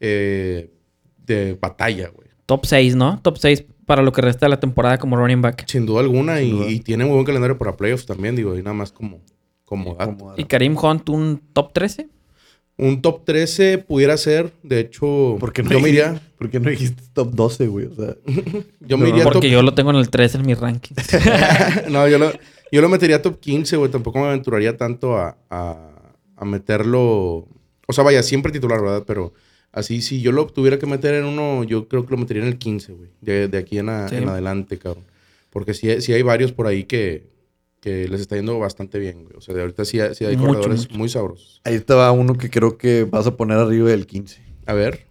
eh, 0.00 0.70
de 1.26 1.58
batalla, 1.60 2.08
güey. 2.08 2.28
Top 2.46 2.64
6, 2.64 2.96
¿no? 2.96 3.20
Top 3.20 3.36
6 3.36 3.64
para 3.84 4.00
lo 4.02 4.12
que 4.12 4.22
resta 4.22 4.46
de 4.46 4.50
la 4.50 4.60
temporada 4.60 4.96
como 4.98 5.16
running 5.16 5.42
back. 5.42 5.64
Sin 5.68 5.84
duda 5.84 6.00
alguna. 6.00 6.40
y, 6.40 6.46
Sin 6.48 6.56
duda. 6.58 6.70
y 6.70 6.80
tiene 6.80 7.04
muy 7.04 7.14
buen 7.14 7.26
calendario 7.26 7.58
para 7.58 7.76
playoffs 7.76 8.06
también, 8.06 8.34
digo, 8.36 8.56
y 8.56 8.62
nada 8.62 8.72
más 8.74 8.90
como, 8.92 9.20
como 9.66 9.94
dato. 9.96 10.16
Como- 10.16 10.34
¿Y 10.38 10.44
Karim 10.44 10.76
Hunt 10.82 11.08
un 11.10 11.42
top 11.52 11.72
13? 11.74 12.08
Un 12.80 13.02
top 13.02 13.24
13 13.24 13.78
pudiera 13.78 14.16
ser, 14.16 14.52
de 14.62 14.78
hecho, 14.80 15.36
¿Por 15.40 15.52
qué 15.52 15.64
no 15.64 15.70
yo 15.70 15.80
me 15.80 15.88
iría, 15.88 16.22
¿Por 16.38 16.48
qué 16.48 16.60
no 16.60 16.70
dijiste 16.70 17.02
top 17.12 17.32
12, 17.34 17.66
güey? 17.66 17.86
O 17.86 17.94
sea, 17.96 18.14
yo 18.80 18.96
me 18.96 19.04
No, 19.04 19.08
iría 19.10 19.24
Porque 19.24 19.48
top 19.48 19.50
yo 19.50 19.62
lo 19.62 19.74
tengo 19.74 19.90
en 19.90 19.96
el 19.96 20.08
13 20.08 20.38
en 20.38 20.46
mi 20.46 20.54
ranking. 20.54 20.94
no, 21.90 22.06
yo 22.08 22.18
lo, 22.18 22.30
yo 22.70 22.80
lo 22.80 22.88
metería 22.88 23.20
top 23.20 23.40
15, 23.40 23.76
güey. 23.78 23.90
Tampoco 23.90 24.20
me 24.20 24.26
aventuraría 24.26 24.76
tanto 24.76 25.16
a, 25.16 25.36
a, 25.50 25.90
a 26.36 26.44
meterlo. 26.44 27.48
O 27.88 27.92
sea, 27.92 28.04
vaya, 28.04 28.22
siempre 28.22 28.52
titular, 28.52 28.80
¿verdad? 28.80 29.02
Pero 29.06 29.32
así, 29.72 30.00
si 30.00 30.20
yo 30.20 30.30
lo 30.30 30.46
tuviera 30.46 30.78
que 30.78 30.86
meter 30.86 31.14
en 31.14 31.24
uno, 31.24 31.64
yo 31.64 31.88
creo 31.88 32.04
que 32.06 32.12
lo 32.12 32.16
metería 32.18 32.42
en 32.44 32.48
el 32.48 32.58
15, 32.58 32.92
güey. 32.92 33.10
De, 33.20 33.48
de 33.48 33.58
aquí 33.58 33.78
en, 33.78 33.88
a- 33.88 34.08
Sí. 34.08 34.16
en 34.16 34.28
adelante, 34.28 34.78
cabrón. 34.78 35.04
Porque 35.50 35.74
sí, 35.74 36.00
sí 36.00 36.12
hay 36.12 36.22
varios 36.22 36.52
por 36.52 36.66
ahí 36.68 36.84
que, 36.84 37.26
que 37.80 38.08
les 38.08 38.20
está 38.20 38.36
yendo 38.36 38.58
bastante 38.58 38.98
bien, 38.98 39.24
güey. 39.24 39.36
O 39.36 39.40
sea, 39.40 39.54
de 39.54 39.60
ahorita 39.60 39.84
sí, 39.84 40.00
hay- 40.00 40.14
sí 40.14 40.24
hay 40.24 40.36
Mucho, 40.36 40.48
corredores 40.48 40.80
mucho. 40.88 40.98
muy 40.98 41.08
sabrosos. 41.08 41.60
ahí 41.64 41.74
estaba 41.74 42.10
uno 42.12 42.34
que 42.34 42.50
creo 42.50 42.76
que 42.78 43.04
vas 43.04 43.26
a 43.26 43.36
poner 43.36 43.58
arriba 43.58 43.88
del 43.90 44.06
15. 44.06 44.40
A 44.66 44.72
ver, 44.74 45.06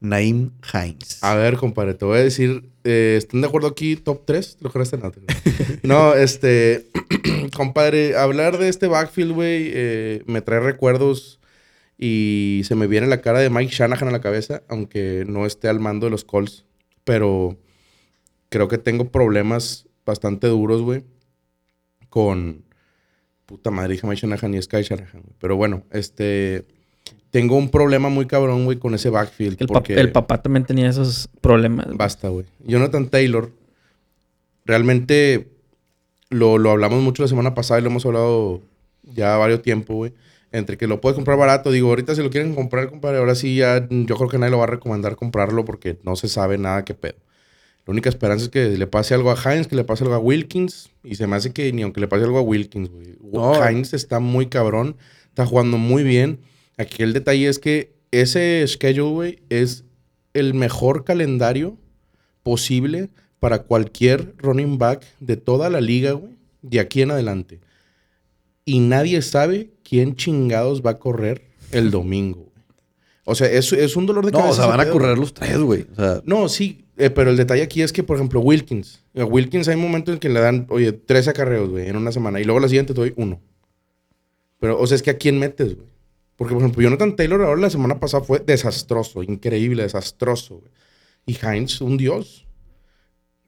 Naim 0.00 0.50
Hines. 0.74 1.22
a 1.22 1.34
ver, 1.36 1.56
compadre, 1.56 1.94
te 1.94 2.04
voy 2.04 2.18
a 2.18 2.22
decir. 2.22 2.68
eh, 2.84 3.14
¿Están 3.16 3.40
de 3.42 3.46
acuerdo 3.46 3.68
aquí? 3.68 3.94
¿Top 3.96 4.22
3? 4.26 4.56
¿Lo 4.60 4.68
juraste? 4.70 4.98
No, 4.98 5.10
te- 5.12 5.20
no, 5.84 6.14
este. 6.14 6.86
compadre, 7.56 8.16
hablar 8.16 8.58
de 8.58 8.68
este 8.68 8.88
backfield, 8.88 9.32
güey, 9.32 9.70
eh, 9.72 10.22
me 10.26 10.40
trae 10.42 10.58
recuerdos 10.60 11.38
y 11.98 12.62
se 12.64 12.74
me 12.74 12.88
viene 12.88 13.06
la 13.06 13.20
cara 13.20 13.38
de 13.38 13.50
Mike 13.50 13.72
Shanahan 13.72 14.08
a 14.08 14.12
la 14.12 14.20
cabeza, 14.20 14.62
aunque 14.68 15.24
no 15.28 15.46
esté 15.46 15.68
al 15.68 15.78
mando 15.78 16.06
de 16.06 16.10
los 16.10 16.24
Colts. 16.24 16.64
Pero 17.04 17.56
creo 18.48 18.66
que 18.68 18.78
tengo 18.78 19.10
problemas 19.10 19.86
bastante 20.04 20.48
duros, 20.48 20.82
güey, 20.82 21.04
con. 22.12 22.62
Puta 23.46 23.70
madre, 23.70 23.98
Mike 24.02 24.16
Shanahan 24.16 24.54
y 24.54 24.62
Sky 24.62 24.82
Shanahan. 24.82 25.22
Pero 25.40 25.56
bueno, 25.56 25.82
este. 25.90 26.64
Tengo 27.30 27.56
un 27.56 27.70
problema 27.70 28.10
muy 28.10 28.26
cabrón, 28.26 28.66
güey, 28.66 28.78
con 28.78 28.94
ese 28.94 29.08
backfield. 29.08 29.56
El, 29.58 29.66
porque... 29.66 29.94
el 29.94 30.12
papá 30.12 30.42
también 30.42 30.66
tenía 30.66 30.90
esos 30.90 31.30
problemas. 31.40 31.86
Basta, 31.96 32.28
güey. 32.28 32.44
Jonathan 32.66 33.08
Taylor, 33.08 33.50
realmente 34.66 35.48
lo, 36.28 36.58
lo 36.58 36.70
hablamos 36.70 37.02
mucho 37.02 37.22
la 37.22 37.28
semana 37.28 37.54
pasada 37.54 37.80
y 37.80 37.82
lo 37.82 37.88
hemos 37.88 38.04
hablado 38.04 38.60
ya 39.14 39.36
varios 39.38 39.62
tiempo, 39.62 39.94
güey. 39.94 40.12
Entre 40.52 40.76
que 40.76 40.86
lo 40.86 41.00
puedes 41.00 41.16
comprar 41.16 41.38
barato. 41.38 41.70
Digo, 41.70 41.88
ahorita 41.88 42.14
si 42.14 42.22
lo 42.22 42.28
quieren 42.28 42.54
comprar, 42.54 42.90
compadre, 42.90 43.16
ahora 43.16 43.34
sí 43.34 43.56
ya 43.56 43.88
yo 43.88 44.16
creo 44.16 44.28
que 44.28 44.36
nadie 44.36 44.50
lo 44.50 44.58
va 44.58 44.64
a 44.64 44.68
recomendar 44.68 45.16
comprarlo 45.16 45.64
porque 45.64 45.96
no 46.02 46.14
se 46.16 46.28
sabe 46.28 46.58
nada 46.58 46.84
qué 46.84 46.92
pedo. 46.92 47.16
La 47.86 47.90
única 47.92 48.08
esperanza 48.08 48.44
es 48.44 48.50
que 48.50 48.68
le 48.76 48.86
pase 48.86 49.14
algo 49.14 49.30
a 49.32 49.36
Hines, 49.36 49.66
que 49.66 49.74
le 49.74 49.84
pase 49.84 50.04
algo 50.04 50.14
a 50.14 50.18
Wilkins. 50.18 50.90
Y 51.02 51.16
se 51.16 51.26
me 51.26 51.36
hace 51.36 51.52
que 51.52 51.72
ni 51.72 51.82
aunque 51.82 52.00
le 52.00 52.08
pase 52.08 52.24
algo 52.24 52.38
a 52.38 52.42
Wilkins, 52.42 52.88
güey. 52.90 53.16
No. 53.32 53.54
Hines 53.68 53.92
está 53.92 54.20
muy 54.20 54.46
cabrón. 54.46 54.96
Está 55.28 55.46
jugando 55.46 55.78
muy 55.78 56.04
bien. 56.04 56.40
Aquí 56.78 57.02
el 57.02 57.12
detalle 57.12 57.48
es 57.48 57.58
que 57.58 57.92
ese 58.12 58.64
schedule, 58.68 59.10
güey, 59.12 59.38
es 59.48 59.84
el 60.34 60.54
mejor 60.54 61.04
calendario 61.04 61.76
posible 62.42 63.10
para 63.40 63.62
cualquier 63.64 64.34
running 64.38 64.78
back 64.78 65.04
de 65.20 65.36
toda 65.36 65.68
la 65.68 65.80
liga, 65.80 66.12
güey, 66.12 66.32
de 66.62 66.78
aquí 66.80 67.02
en 67.02 67.10
adelante. 67.10 67.60
Y 68.64 68.78
nadie 68.80 69.20
sabe 69.22 69.72
quién 69.82 70.14
chingados 70.14 70.82
va 70.82 70.92
a 70.92 70.98
correr 70.98 71.42
el 71.72 71.90
domingo, 71.90 72.40
güey. 72.40 72.52
O 73.24 73.34
sea, 73.34 73.48
es, 73.50 73.72
es 73.72 73.96
un 73.96 74.06
dolor 74.06 74.24
de 74.24 74.32
no, 74.32 74.38
cabeza. 74.38 74.52
o 74.52 74.56
sea, 74.56 74.66
van 74.76 74.80
a 74.86 74.90
correr 74.90 75.16
los 75.18 75.32
tres, 75.34 75.58
güey. 75.58 75.86
O 75.92 75.94
sea, 75.96 76.22
No, 76.24 76.48
sí, 76.48 76.81
eh, 76.96 77.10
pero 77.10 77.30
el 77.30 77.36
detalle 77.36 77.62
aquí 77.62 77.82
es 77.82 77.92
que, 77.92 78.02
por 78.02 78.16
ejemplo, 78.16 78.40
Wilkins. 78.40 79.02
A 79.16 79.24
Wilkins 79.24 79.68
hay 79.68 79.76
momentos 79.76 80.14
en 80.14 80.18
que 80.20 80.28
le 80.28 80.40
dan, 80.40 80.66
oye, 80.70 80.92
tres 80.92 81.28
acarreos, 81.28 81.70
güey, 81.70 81.88
en 81.88 81.96
una 81.96 82.12
semana. 82.12 82.40
Y 82.40 82.44
luego 82.44 82.60
la 82.60 82.68
siguiente 82.68 82.94
te 82.94 83.00
doy 83.00 83.12
uno. 83.16 83.40
Pero, 84.60 84.78
o 84.78 84.86
sea, 84.86 84.94
es 84.96 85.02
que 85.02 85.10
a 85.10 85.16
quién 85.18 85.38
metes, 85.38 85.74
güey. 85.76 85.88
Porque, 86.36 86.54
por 86.54 86.62
ejemplo, 86.62 86.82
Jonathan 86.82 87.14
Taylor 87.16 87.42
ahora 87.42 87.60
la 87.60 87.70
semana 87.70 88.00
pasada 88.00 88.24
fue 88.24 88.40
desastroso, 88.40 89.22
increíble, 89.22 89.82
desastroso, 89.82 90.56
güey. 90.58 90.70
Y 91.26 91.36
Hines, 91.44 91.80
un 91.80 91.96
dios. 91.96 92.46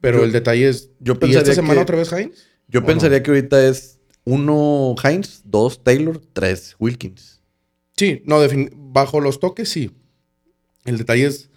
Pero 0.01 0.19
Yo- 0.19 0.25
el 0.25 0.31
detalle 0.31 0.69
es, 0.69 0.89
yo 0.99 1.17
¿y 1.21 1.35
esta 1.35 1.53
semana 1.53 1.75
que- 1.75 1.81
otra 1.83 1.97
vez 1.97 2.11
Hines? 2.11 2.47
yo 2.67 2.85
pensaría 2.85 3.21
que 3.23 3.31
ahorita 3.31 3.67
es 3.67 3.99
uno 4.23 4.95
Hines, 5.03 5.41
dos 5.45 5.83
Taylor, 5.83 6.21
tres 6.33 6.75
Wilkins. 6.79 7.41
Sí, 7.97 8.21
no, 8.25 8.37
bajo 8.75 9.19
los 9.19 9.39
toques 9.39 9.69
sí. 9.69 9.91
El 10.85 10.97
detalle 10.97 11.25
es, 11.25 11.49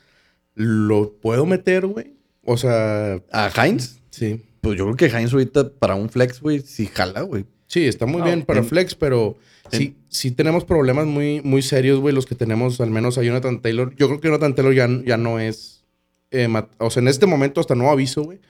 ¿lo 0.59 1.13
puedo 1.21 1.47
meter, 1.47 1.87
güey? 1.87 2.15
O 2.45 2.57
sea, 2.57 3.23
¿A 3.33 3.67
Hines? 3.67 4.01
sí. 4.11 4.43
Pues 4.61 4.77
yo 4.77 4.85
creo 4.93 4.97
que 4.97 5.07
Hines 5.19 5.33
ahorita 5.33 5.71
para 5.79 5.95
un 5.95 6.11
flex, 6.11 6.41
güey, 6.41 6.61
sí 6.61 6.87
jala, 6.93 7.23
güey. 7.23 7.47
Sí, 7.69 7.87
está 7.87 8.07
muy 8.07 8.23
Ah, 8.23 8.25
bien 8.25 8.43
para 8.43 8.59
en- 8.61 8.67
flex, 8.67 8.95
pero 8.97 9.37
sí, 9.71 9.97
sí 10.09 10.33
tenemos 10.33 10.65
problemas 10.65 11.07
muy, 11.07 11.41
muy 11.43 11.63
serios, 11.63 12.01
güey, 12.01 12.13
los 12.15 12.27
que 12.27 12.35
tenemos, 12.35 12.81
al 12.81 12.91
menos 12.91 13.19
a 13.19 13.23
Jonathan 13.23 13.63
Taylor. 13.63 13.95
Yo 13.95 14.09
creo 14.09 14.21
que 14.21 14.29
Jonathan 14.29 14.55
Taylor 14.57 14.75
ya, 14.75 14.89
ya 15.07 15.17
no 15.17 15.39
es... 15.39 15.85
eh, 16.33 16.49
o 16.79 16.91
sea, 16.91 17.01
en 17.03 17.09
este 17.09 17.27
momento, 17.27 17.61
hasta 17.61 17.77
nuevo 17.77 17.93
aviso, 17.93 18.23
güey, 18.25 18.41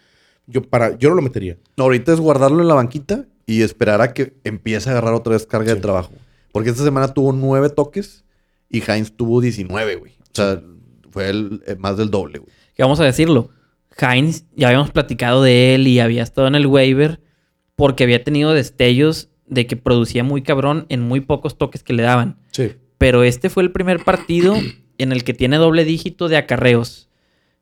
yo, 0.47 0.63
para, 0.63 0.97
yo 0.97 1.11
no 1.11 1.15
lo 1.17 1.23
metería. 1.23 1.59
No, 1.77 1.85
ahorita 1.85 2.15
es 2.15 2.21
guardarlo 2.21 2.63
en 2.63 2.69
la 2.69 2.75
banquita 2.75 3.27
y 3.45 3.61
esperar 3.63 4.01
a 4.01 4.15
que 4.15 4.33
empiece 4.45 4.89
a 4.89 4.93
agarrar 4.93 5.13
otra 5.13 5.35
vez 5.35 5.47
carga 5.47 5.71
Sí. 5.71 5.75
de 5.77 5.81
trabajo. 5.83 6.13
Porque 6.53 6.71
esta 6.71 6.85
semana 6.85 7.13
tuvo 7.13 7.33
nueve 7.35 7.69
toques 7.69 8.25
y 8.71 8.79
Hines 8.83 9.13
tuvo 9.15 9.41
19, 9.43 9.97
güey. 9.97 10.13
O 10.13 10.35
sea, 10.35 10.63
fue 11.11 11.29
el, 11.31 11.63
eh, 11.67 11.77
más 11.77 11.97
del 11.97 12.11
doble, 12.11 12.39
güey. 12.39 12.51
Que 12.75 12.83
vamos 12.83 13.01
a 13.01 13.05
decirlo. 13.05 13.51
Hines, 14.01 14.45
ya 14.55 14.69
habíamos 14.69 14.91
platicado 14.91 15.43
de 15.43 15.75
él 15.75 15.87
y 15.89 15.99
había 16.01 16.23
estado 16.23 16.47
en 16.47 16.55
el 16.55 16.67
waiver 16.67 17.21
porque 17.75 18.05
había 18.05 18.23
tenido 18.23 18.53
destellos 18.55 19.29
de 19.47 19.67
que 19.67 19.77
producía 19.77 20.23
muy 20.25 20.43
cabrón 20.43 20.87
en 20.89 21.01
muy 21.03 21.21
pocos 21.21 21.59
toques 21.59 21.83
que 21.83 21.93
le 21.93 22.03
daban. 22.03 22.37
Sí. 22.53 22.73
Pero 22.99 23.23
este 23.25 23.51
fue 23.51 23.63
el 23.63 23.73
primer 23.73 24.05
partido 24.05 24.55
en 24.99 25.13
el 25.13 25.25
que 25.25 25.35
tiene 25.35 25.57
doble 25.57 25.85
dígito 25.85 26.29
de 26.29 26.37
acarreos. 26.37 27.09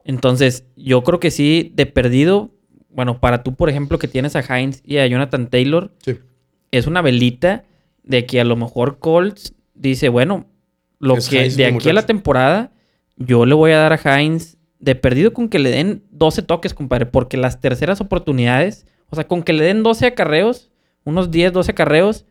Entonces, 0.04 0.64
yo 0.76 1.02
creo 1.02 1.20
que 1.20 1.30
sí, 1.30 1.72
de 1.74 1.86
perdido, 1.86 2.50
bueno, 2.90 3.20
para 3.20 3.42
tú, 3.42 3.54
por 3.54 3.68
ejemplo, 3.70 3.98
que 3.98 4.08
tienes 4.08 4.36
a 4.36 4.60
Hines 4.60 4.82
y 4.84 4.98
a 4.98 5.06
Jonathan 5.06 5.48
Taylor, 5.48 5.92
Sí. 6.04 6.18
es 6.70 6.86
una 6.86 7.02
velita 7.02 7.64
de 8.04 8.24
que 8.26 8.40
a 8.40 8.44
lo 8.44 8.56
mejor 8.56 8.98
Colts 8.98 9.54
dice, 9.74 10.08
bueno, 10.08 10.46
lo 10.98 11.16
Es 11.16 11.28
que 11.28 11.50
de 11.50 11.66
aquí 11.66 11.88
a 11.90 11.92
la 11.92 12.06
temporada, 12.06 12.72
yo 13.16 13.46
le 13.46 13.54
voy 13.54 13.73
a 13.73 13.78
dar 13.78 13.92
a 13.92 14.23
Hines 14.23 14.58
de 14.78 14.94
perdido 14.94 15.32
con 15.32 15.49
que 15.49 15.58
le 15.58 15.70
den 15.70 16.02
12 16.11 16.42
toques, 16.42 16.75
compadre, 16.75 17.06
porque 17.06 17.37
las 17.37 17.61
terceras 17.61 18.00
oportunidades, 18.00 18.87
o 19.08 19.16
sea, 19.16 19.26
con 19.26 19.42
que 19.42 19.52
le 19.52 19.64
den 19.64 19.82
12 19.82 20.06
acarreos, 20.06 20.70
unos 21.04 21.30
10, 21.30 21.52
12 21.52 21.70
acarreos, 21.73 22.26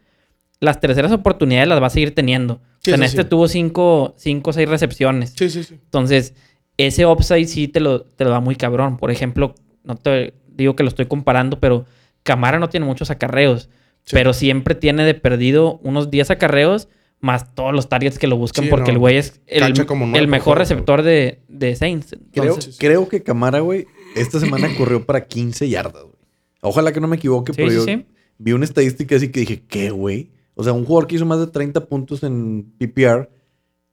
las 0.59 0.79
terceras 0.79 1.11
oportunidades 1.11 1.67
las 1.67 1.81
va 1.81 1.87
a 1.87 1.91
seguir 1.91 2.13
teniendo. 2.13 2.61
Sí, 2.79 2.91
o 2.91 2.95
sea, 2.95 2.95
en 2.95 3.03
este 3.03 3.23
sí. 3.23 3.29
tuvo 3.29 3.47
5 3.47 4.15
o 4.15 4.53
6 4.53 4.69
recepciones. 4.69 5.33
Sí, 5.35 5.49
sí, 5.49 5.63
sí. 5.63 5.75
Entonces, 5.75 6.33
ese 6.77 7.05
upside 7.05 7.47
sí 7.47 7.67
te 7.67 7.79
lo, 7.79 8.01
te 8.01 8.23
lo 8.23 8.29
da 8.29 8.39
muy 8.39 8.55
cabrón. 8.55 8.97
Por 8.97 9.11
ejemplo, 9.11 9.55
no 9.83 9.95
te 9.95 10.33
digo 10.47 10.75
que 10.75 10.83
lo 10.83 10.89
estoy 10.89 11.07
comparando, 11.07 11.59
pero 11.59 11.85
Camara 12.23 12.59
no 12.59 12.69
tiene 12.69 12.85
muchos 12.85 13.09
acarreos. 13.09 13.69
Pero 14.11 14.33
siempre 14.33 14.75
tiene 14.75 15.03
de 15.03 15.15
perdido 15.15 15.79
unos 15.83 16.11
10 16.11 16.31
acarreos 16.31 16.89
más 17.19 17.53
todos 17.55 17.73
los 17.73 17.89
targets 17.89 18.19
que 18.19 18.27
lo 18.27 18.37
buscan 18.37 18.65
Sí, 18.65 18.69
porque 18.69 18.91
no. 18.91 18.93
el 18.93 18.99
güey 18.99 19.17
es 19.17 19.41
el, 19.47 19.85
como 19.85 20.05
mejor 20.05 20.57
receptor 20.57 21.01
de, 21.01 21.41
de 21.47 21.75
Saints. 21.75 22.15
Creo, 22.31 22.43
Entonces, 22.45 22.77
creo 22.79 23.07
que 23.09 23.23
Camara, 23.23 23.59
güey, 23.61 23.87
esta 24.15 24.39
semana 24.39 24.69
corrió 24.77 25.05
para 25.05 25.25
15 25.25 25.67
yardas, 25.69 26.03
güey. 26.03 26.15
Ojalá 26.61 26.91
que 26.93 26.99
no 27.01 27.07
me 27.07 27.15
equivoque, 27.17 27.53
Sí, 27.53 27.57
pero 27.57 27.69
sí, 27.69 27.75
yo 27.75 27.83
sí. 27.85 28.05
vi 28.37 28.51
una 28.53 28.65
estadística 28.65 29.15
así 29.15 29.29
que 29.29 29.41
dije, 29.41 29.63
¿qué, 29.67 29.89
güey? 29.91 30.31
O 30.55 30.63
sea, 30.63 30.73
un 30.73 30.85
jugador 30.85 31.07
que 31.07 31.15
hizo 31.15 31.25
más 31.25 31.39
de 31.39 31.47
30 31.47 31.85
puntos 31.87 32.23
en 32.23 32.71
PPR, 32.77 33.29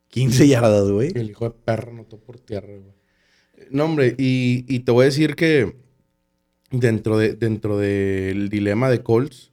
15 0.09 0.47
yardas, 0.47 0.89
güey. 0.89 1.11
El 1.15 1.29
hijo 1.29 1.45
de 1.45 1.51
perra 1.51 1.91
notó 1.91 2.17
por 2.19 2.39
tierra, 2.39 2.67
güey. 2.67 2.93
No, 3.69 3.85
hombre, 3.85 4.15
y, 4.17 4.65
y 4.67 4.79
te 4.79 4.91
voy 4.91 5.03
a 5.03 5.05
decir 5.05 5.35
que 5.35 5.75
dentro, 6.71 7.17
de, 7.17 7.33
dentro 7.35 7.77
del 7.77 8.49
dilema 8.49 8.89
de 8.89 9.01
Colts, 9.01 9.51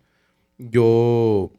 yo. 0.58 1.52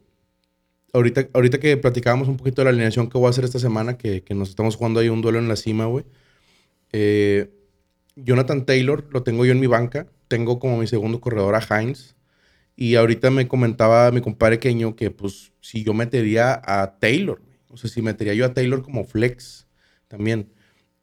Ahorita, 0.92 1.28
ahorita 1.32 1.58
que 1.58 1.76
platicábamos 1.78 2.28
un 2.28 2.36
poquito 2.36 2.60
de 2.60 2.64
la 2.64 2.70
alineación 2.70 3.08
que 3.08 3.16
voy 3.16 3.26
a 3.26 3.30
hacer 3.30 3.44
esta 3.44 3.58
semana, 3.58 3.96
que, 3.96 4.22
que 4.22 4.34
nos 4.34 4.50
estamos 4.50 4.76
jugando 4.76 5.00
ahí 5.00 5.08
un 5.08 5.22
duelo 5.22 5.38
en 5.38 5.48
la 5.48 5.56
cima, 5.56 5.86
güey. 5.86 6.04
Eh, 6.92 7.50
Jonathan 8.16 8.66
Taylor 8.66 9.06
lo 9.10 9.22
tengo 9.22 9.46
yo 9.46 9.52
en 9.52 9.60
mi 9.60 9.66
banca. 9.66 10.06
Tengo 10.28 10.58
como 10.58 10.76
mi 10.78 10.86
segundo 10.86 11.20
corredor 11.20 11.54
a 11.54 11.60
Heinz. 11.60 12.14
Y 12.76 12.96
ahorita 12.96 13.30
me 13.30 13.48
comentaba 13.48 14.10
mi 14.10 14.20
compadre 14.20 14.58
Queño 14.58 14.96
que, 14.96 15.10
pues, 15.10 15.52
si 15.60 15.84
yo 15.84 15.94
metería 15.94 16.60
a 16.64 16.98
Taylor, 16.98 17.40
o 17.68 17.76
sea, 17.76 17.88
si 17.88 18.02
metería 18.02 18.34
yo 18.34 18.44
a 18.44 18.54
Taylor 18.54 18.82
como 18.82 19.04
flex 19.04 19.66
también. 20.08 20.52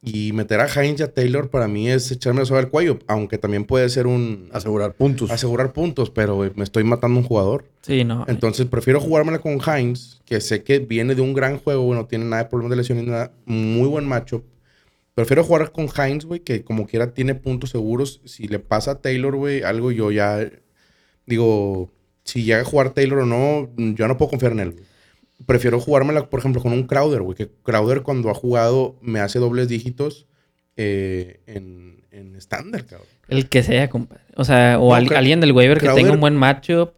Y 0.02 0.32
meter 0.32 0.60
a 0.60 0.66
Heinz 0.66 1.00
y 1.00 1.02
a 1.02 1.12
Taylor 1.12 1.50
para 1.50 1.68
mí 1.68 1.90
es 1.90 2.10
echarme 2.10 2.46
sobre 2.46 2.62
el 2.62 2.70
cuello, 2.70 2.98
aunque 3.06 3.36
también 3.36 3.64
puede 3.64 3.86
ser 3.90 4.06
un 4.06 4.48
Asegurar 4.50 4.94
puntos. 4.94 5.30
asegurar 5.30 5.74
puntos, 5.74 6.08
pero 6.10 6.38
me 6.54 6.64
estoy 6.64 6.84
matando 6.84 7.18
un 7.18 7.24
jugador. 7.26 7.66
Sí, 7.82 8.02
no. 8.04 8.24
Entonces 8.26 8.64
prefiero 8.66 8.98
jugármela 8.98 9.40
con 9.40 9.58
Heinz, 9.60 10.22
que 10.24 10.40
sé 10.40 10.62
que 10.64 10.78
viene 10.78 11.14
de 11.14 11.20
un 11.20 11.34
gran 11.34 11.58
juego, 11.58 11.82
güey, 11.82 11.98
no 11.98 12.06
tiene 12.06 12.24
nada 12.24 12.44
de 12.44 12.48
problema 12.48 12.70
de 12.70 12.76
lesión 12.76 12.98
ni 12.98 13.04
nada, 13.04 13.32
muy 13.44 13.88
buen 13.88 14.06
matchup. 14.06 14.42
Prefiero 15.14 15.44
jugar 15.44 15.70
con 15.70 15.86
Heinz, 15.94 16.24
güey, 16.24 16.40
que 16.40 16.64
como 16.64 16.86
quiera 16.86 17.12
tiene 17.12 17.34
puntos 17.34 17.68
seguros. 17.68 18.22
Si 18.24 18.48
le 18.48 18.58
pasa 18.58 18.92
a 18.92 19.02
Taylor, 19.02 19.36
güey, 19.36 19.62
algo 19.64 19.92
yo 19.92 20.10
ya 20.10 20.48
digo, 21.26 21.92
si 22.24 22.44
llega 22.44 22.60
a 22.60 22.64
jugar 22.64 22.90
Taylor 22.90 23.18
o 23.20 23.26
no, 23.26 23.68
yo 23.76 24.08
no 24.08 24.16
puedo 24.16 24.30
confiar 24.30 24.52
en 24.52 24.60
él. 24.60 24.70
güey. 24.72 24.84
Prefiero 25.46 25.80
jugármela, 25.80 26.28
por 26.28 26.40
ejemplo, 26.40 26.60
con 26.62 26.72
un 26.72 26.84
Crowder, 26.86 27.22
güey, 27.22 27.36
que 27.36 27.50
Crowder 27.62 28.02
cuando 28.02 28.30
ha 28.30 28.34
jugado 28.34 28.96
me 29.00 29.20
hace 29.20 29.38
dobles 29.38 29.68
dígitos 29.68 30.26
eh, 30.76 31.40
en 31.46 31.98
en 32.12 32.34
estándar, 32.34 32.84
cabrón. 32.86 33.06
El 33.28 33.48
que 33.48 33.62
sea, 33.62 33.88
compadre. 33.88 34.24
O 34.36 34.44
sea, 34.44 34.78
o 34.80 34.88
No, 34.88 34.94
al- 34.96 35.06
Cra- 35.08 35.18
alguien 35.18 35.40
del 35.40 35.52
waiver 35.52 35.78
que 35.78 35.88
tenga 35.90 36.10
un 36.12 36.18
buen 36.20 36.34
matchup. 36.36 36.90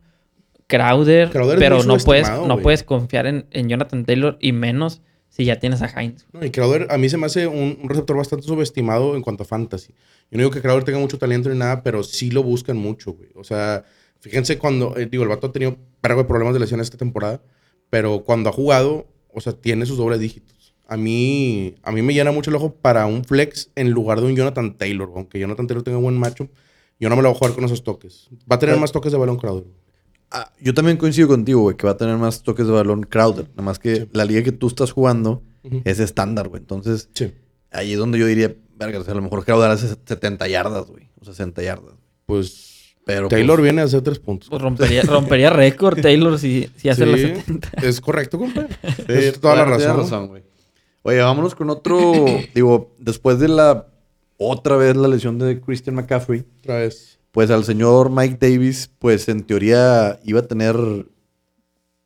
Crowder, 0.66 1.28
Crowder 1.30 1.58
pero 1.58 1.82
no 1.84 1.98
puedes, 1.98 2.30
no 2.30 2.58
puedes 2.60 2.82
confiar 2.82 3.26
en, 3.26 3.46
en 3.50 3.68
Jonathan 3.68 4.04
Taylor 4.06 4.38
y 4.40 4.52
menos 4.52 5.02
si 5.28 5.44
ya 5.44 5.58
tienes 5.58 5.82
a 5.82 5.86
Heinz. 5.86 6.24
No, 6.32 6.44
y 6.44 6.50
Crowder 6.50 6.86
a 6.90 6.96
mí 6.96 7.08
se 7.10 7.18
me 7.18 7.26
hace 7.26 7.46
un, 7.46 7.78
un 7.82 7.88
receptor 7.90 8.16
bastante 8.16 8.46
subestimado 8.46 9.14
en 9.16 9.20
cuanto 9.22 9.42
a 9.42 9.46
fantasy. 9.46 9.92
Yo 10.30 10.38
no 10.38 10.38
digo 10.38 10.50
que 10.50 10.62
Crowder 10.62 10.84
tenga 10.84 10.98
mucho 10.98 11.18
talento 11.18 11.50
ni 11.50 11.58
nada, 11.58 11.82
pero 11.82 12.02
sí 12.02 12.30
lo 12.30 12.42
buscan 12.42 12.78
mucho, 12.78 13.12
güey. 13.12 13.28
O 13.34 13.44
sea, 13.44 13.84
fíjense 14.20 14.56
cuando, 14.56 14.96
eh, 14.96 15.06
digo, 15.10 15.24
el 15.24 15.28
vato 15.28 15.48
ha 15.48 15.52
tenido 15.52 15.76
de 16.02 16.24
problemas 16.24 16.54
de 16.54 16.60
lesión 16.60 16.80
esta 16.80 16.96
temporada, 16.96 17.42
pero 17.92 18.24
cuando 18.24 18.48
ha 18.48 18.52
jugado, 18.54 19.06
o 19.34 19.42
sea, 19.42 19.52
tiene 19.52 19.84
sus 19.84 19.98
dobles 19.98 20.18
dígitos. 20.18 20.74
A 20.88 20.96
mí, 20.96 21.74
a 21.82 21.92
mí 21.92 22.00
me 22.00 22.14
llena 22.14 22.32
mucho 22.32 22.48
el 22.48 22.56
ojo 22.56 22.72
para 22.74 23.04
un 23.04 23.22
flex 23.22 23.68
en 23.74 23.90
lugar 23.90 24.18
de 24.22 24.28
un 24.28 24.34
Jonathan 24.34 24.78
Taylor, 24.78 25.10
aunque 25.14 25.38
Jonathan 25.38 25.66
Taylor 25.66 25.84
tenga 25.84 25.98
buen 25.98 26.16
macho. 26.16 26.48
Yo 26.98 27.10
no 27.10 27.16
me 27.16 27.22
lo 27.22 27.28
voy 27.28 27.36
a 27.36 27.38
jugar 27.38 27.54
con 27.54 27.64
esos 27.64 27.84
toques. 27.84 28.30
Va 28.50 28.56
a 28.56 28.58
tener 28.58 28.78
más 28.78 28.92
toques 28.92 29.12
de 29.12 29.18
balón 29.18 29.36
Crowder. 29.36 29.66
Ah, 30.30 30.50
yo 30.58 30.72
también 30.72 30.96
coincido 30.96 31.28
contigo, 31.28 31.60
güey, 31.60 31.76
que 31.76 31.84
va 31.86 31.92
a 31.92 31.96
tener 31.98 32.16
más 32.16 32.42
toques 32.42 32.66
de 32.66 32.72
balón 32.72 33.02
Crowder. 33.02 33.50
Nada 33.50 33.62
más 33.62 33.78
que 33.78 33.96
Sí. 33.96 34.08
la 34.12 34.24
liga 34.24 34.42
que 34.42 34.52
tú 34.52 34.68
estás 34.68 34.90
jugando 34.90 35.42
es 35.84 36.00
estándar, 36.00 36.48
güey. 36.48 36.60
Entonces, 36.62 37.10
Sí. 37.12 37.30
ahí 37.72 37.92
es 37.92 37.98
donde 37.98 38.18
yo 38.18 38.26
diría, 38.26 38.56
verga, 38.74 39.00
o 39.00 39.04
sea, 39.04 39.12
a 39.12 39.16
lo 39.16 39.22
mejor 39.22 39.44
Crowder 39.44 39.70
hace 39.70 39.88
70 40.06 40.48
yardas, 40.48 40.86
güey. 40.86 41.10
O 41.20 41.26
60 41.26 41.62
yardas. 41.62 41.92
Pues 42.24 42.71
Pero 43.04 43.28
Taylor 43.28 43.56
pues, 43.56 43.64
viene 43.64 43.80
a 43.82 43.84
hacer 43.84 44.00
tres 44.02 44.18
puntos. 44.20 44.48
Pues 44.48 44.62
rompería, 44.62 45.02
rompería 45.02 45.50
récord 45.50 46.00
Taylor 46.00 46.38
si, 46.38 46.70
si 46.76 46.88
hace 46.88 47.04
Sí, 47.04 47.10
las 47.10 47.20
70. 47.20 47.70
Es 47.82 48.00
correcto, 48.00 48.38
compadre. 48.38 48.68
Sí, 48.96 49.04
es 49.08 49.40
toda 49.40 49.56
la 49.56 49.64
razón. 49.64 50.28
güey. 50.28 50.42
Oye, 51.02 51.18
vámonos 51.20 51.54
con 51.54 51.68
otro. 51.70 51.98
digo, 52.54 52.94
después 52.98 53.38
de 53.38 53.48
la. 53.48 53.88
Otra 54.36 54.76
vez 54.76 54.96
la 54.96 55.08
lesión 55.08 55.38
de 55.38 55.60
Christian 55.60 55.96
McCaffrey. 55.96 56.44
Otra 56.60 56.78
vez. 56.78 57.18
Pues 57.32 57.50
al 57.50 57.64
señor 57.64 58.10
Mike 58.10 58.38
Davis, 58.40 58.90
pues 58.98 59.28
en 59.28 59.42
teoría 59.44 60.18
iba 60.24 60.40
a 60.40 60.46
tener. 60.46 60.76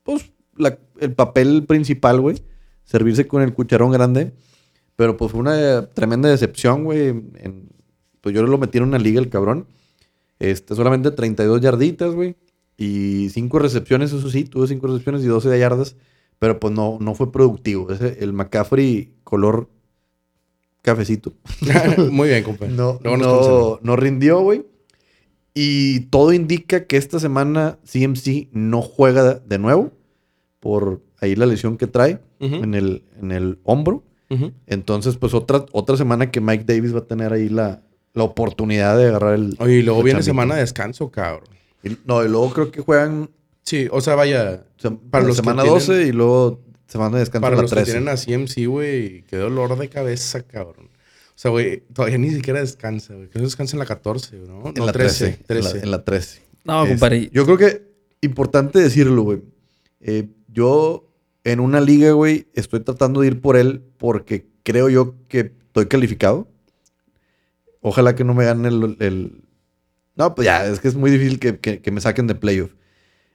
Pues 0.02 0.30
la- 0.56 0.78
el 1.00 1.12
papel 1.12 1.64
principal, 1.66 2.20
güey. 2.20 2.42
Servirse 2.84 3.26
con 3.26 3.42
el 3.42 3.52
cucharón 3.52 3.90
grande. 3.92 4.32
Pero 4.96 5.16
pues 5.18 5.30
fue 5.32 5.40
una 5.40 5.86
tremenda 5.88 6.28
decepción, 6.30 6.84
güey. 6.84 7.08
en- 7.08 7.68
Pues 8.22 8.34
yo 8.34 8.42
lo 8.42 8.56
metí 8.58 8.78
en 8.78 8.84
una 8.84 8.98
liga 8.98 9.20
el 9.20 9.28
cabrón. 9.28 9.66
Este, 10.38 10.74
solamente 10.74 11.10
32 11.10 11.60
yarditas, 11.60 12.14
güey. 12.14 12.36
Y 12.76 13.28
5 13.30 13.58
recepciones, 13.58 14.12
eso 14.12 14.28
sí, 14.30 14.44
tuve 14.44 14.66
5 14.66 14.86
recepciones 14.86 15.22
y 15.24 15.26
12 15.26 15.48
de 15.48 15.58
yardas. 15.58 15.96
Pero 16.38 16.60
pues 16.60 16.74
no, 16.74 16.98
no 17.00 17.14
fue 17.14 17.32
productivo. 17.32 17.90
Ese- 17.90 18.22
el 18.22 18.32
McCaffrey 18.34 19.14
color 19.24 19.70
cafecito. 20.82 21.32
Muy 22.10 22.28
bien, 22.28 22.44
compadre. 22.44 22.72
No, 22.74 22.98
conocemos. 22.98 23.48
no, 23.48 23.78
no 23.82 23.96
rindió, 23.96 24.40
güey. 24.40 24.66
Y 25.54 26.00
todo 26.10 26.32
indica 26.34 26.84
que 26.84 26.98
esta 26.98 27.18
semana 27.18 27.78
CMC 27.90 28.48
no 28.52 28.82
juega 28.82 29.34
de 29.34 29.58
nuevo 29.58 29.92
por 30.60 31.00
ahí 31.20 31.34
la 31.34 31.46
lesión 31.46 31.78
que 31.78 31.86
trae 31.86 32.20
en, 32.40 32.74
el, 32.74 33.04
en 33.22 33.32
el 33.32 33.58
hombro. 33.64 34.04
Entonces, 34.66 35.16
pues 35.16 35.32
otra, 35.32 35.64
otra 35.72 35.96
semana 35.96 36.30
que 36.30 36.40
Mike 36.42 36.64
Davis 36.66 36.94
va 36.94 36.98
a 36.98 37.06
tener 37.06 37.32
ahí 37.32 37.48
la, 37.48 37.82
la 38.16 38.24
oportunidad 38.24 38.96
de 38.98 39.08
agarrar 39.08 39.34
el... 39.34 39.54
Oye, 39.60 39.74
y 39.76 39.82
luego 39.82 40.02
viene 40.02 40.22
semana 40.22 40.54
de 40.56 40.62
descanso, 40.62 41.10
cabrón. 41.10 41.48
Y- 41.84 41.96
no, 42.04 42.24
y 42.24 42.28
luego 42.28 42.52
creo 42.52 42.70
que 42.72 42.80
juegan 42.80 43.30
Sí, 43.62 43.88
o 43.90 44.00
sea, 44.00 44.14
vaya, 44.14 44.64
sem- 44.80 44.98
Para 45.10 45.22
la 45.24 45.28
los 45.28 45.36
que 45.36 45.42
semana 45.42 45.62
tienen- 45.62 45.80
12 45.80 46.02
y 46.06 46.12
luego 46.12 46.60
semana 46.86 47.16
de 47.16 47.20
descanso 47.20 47.42
para 47.42 47.56
la 47.56 47.62
los 47.62 47.70
13. 47.72 47.84
que 47.86 47.92
tienen 47.92 48.08
a 48.08 48.16
CMC, 48.16 48.66
güey, 48.66 49.22
qué 49.24 49.36
dolor 49.36 49.76
de 49.76 49.88
cabeza, 49.88 50.42
cabrón. 50.42 50.86
O 50.86 51.38
sea, 51.38 51.50
güey, 51.50 51.82
todavía 51.92 52.16
ni 52.16 52.30
siquiera 52.30 52.60
descansa, 52.60 53.14
güey. 53.14 53.28
Que 53.28 53.38
no 53.40 53.44
descansa 53.44 53.74
en 53.74 53.80
la 53.80 53.86
14, 53.86 54.36
¿no? 54.46 54.68
en 54.68 54.74
No, 54.74 54.86
la 54.86 54.92
13. 54.92 55.38
13. 55.46 55.68
En 55.70 55.74
la, 55.78 55.82
en 55.82 55.90
la 55.90 56.04
13. 56.04 56.42
No, 56.64 56.84
Es- 56.84 56.88
compadre. 56.90 57.28
Yo 57.32 57.44
creo 57.44 57.58
que 57.58 57.82
importante 58.22 58.78
decirlo, 58.78 59.22
güey. 59.22 59.42
Eh, 60.00 60.28
yo 60.48 61.10
en 61.44 61.58
una 61.60 61.80
liga, 61.80 62.12
güey, 62.12 62.46
estoy 62.54 62.80
tratando 62.80 63.20
de 63.22 63.26
ir 63.26 63.40
por 63.40 63.56
él 63.56 63.82
porque 63.98 64.46
creo 64.62 64.88
yo 64.88 65.16
que 65.28 65.52
estoy 65.66 65.86
calificado. 65.86 66.46
Ojalá 67.88 68.16
que 68.16 68.24
no 68.24 68.34
me 68.34 68.44
gane 68.44 68.66
el... 68.68 69.44
No, 70.16 70.34
pues 70.34 70.46
ya, 70.46 70.66
es 70.66 70.80
que 70.80 70.88
es 70.88 70.96
muy 70.96 71.08
difícil 71.08 71.38
que, 71.38 71.60
que- 71.60 71.80
que 71.80 71.90
me 71.92 72.00
saquen 72.00 72.26
de 72.26 72.34
playoff. 72.34 72.72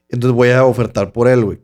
Entonces 0.10 0.36
voy 0.36 0.50
a 0.50 0.66
ofertar 0.66 1.14
por 1.14 1.30
él, 1.30 1.46
güey. 1.46 1.60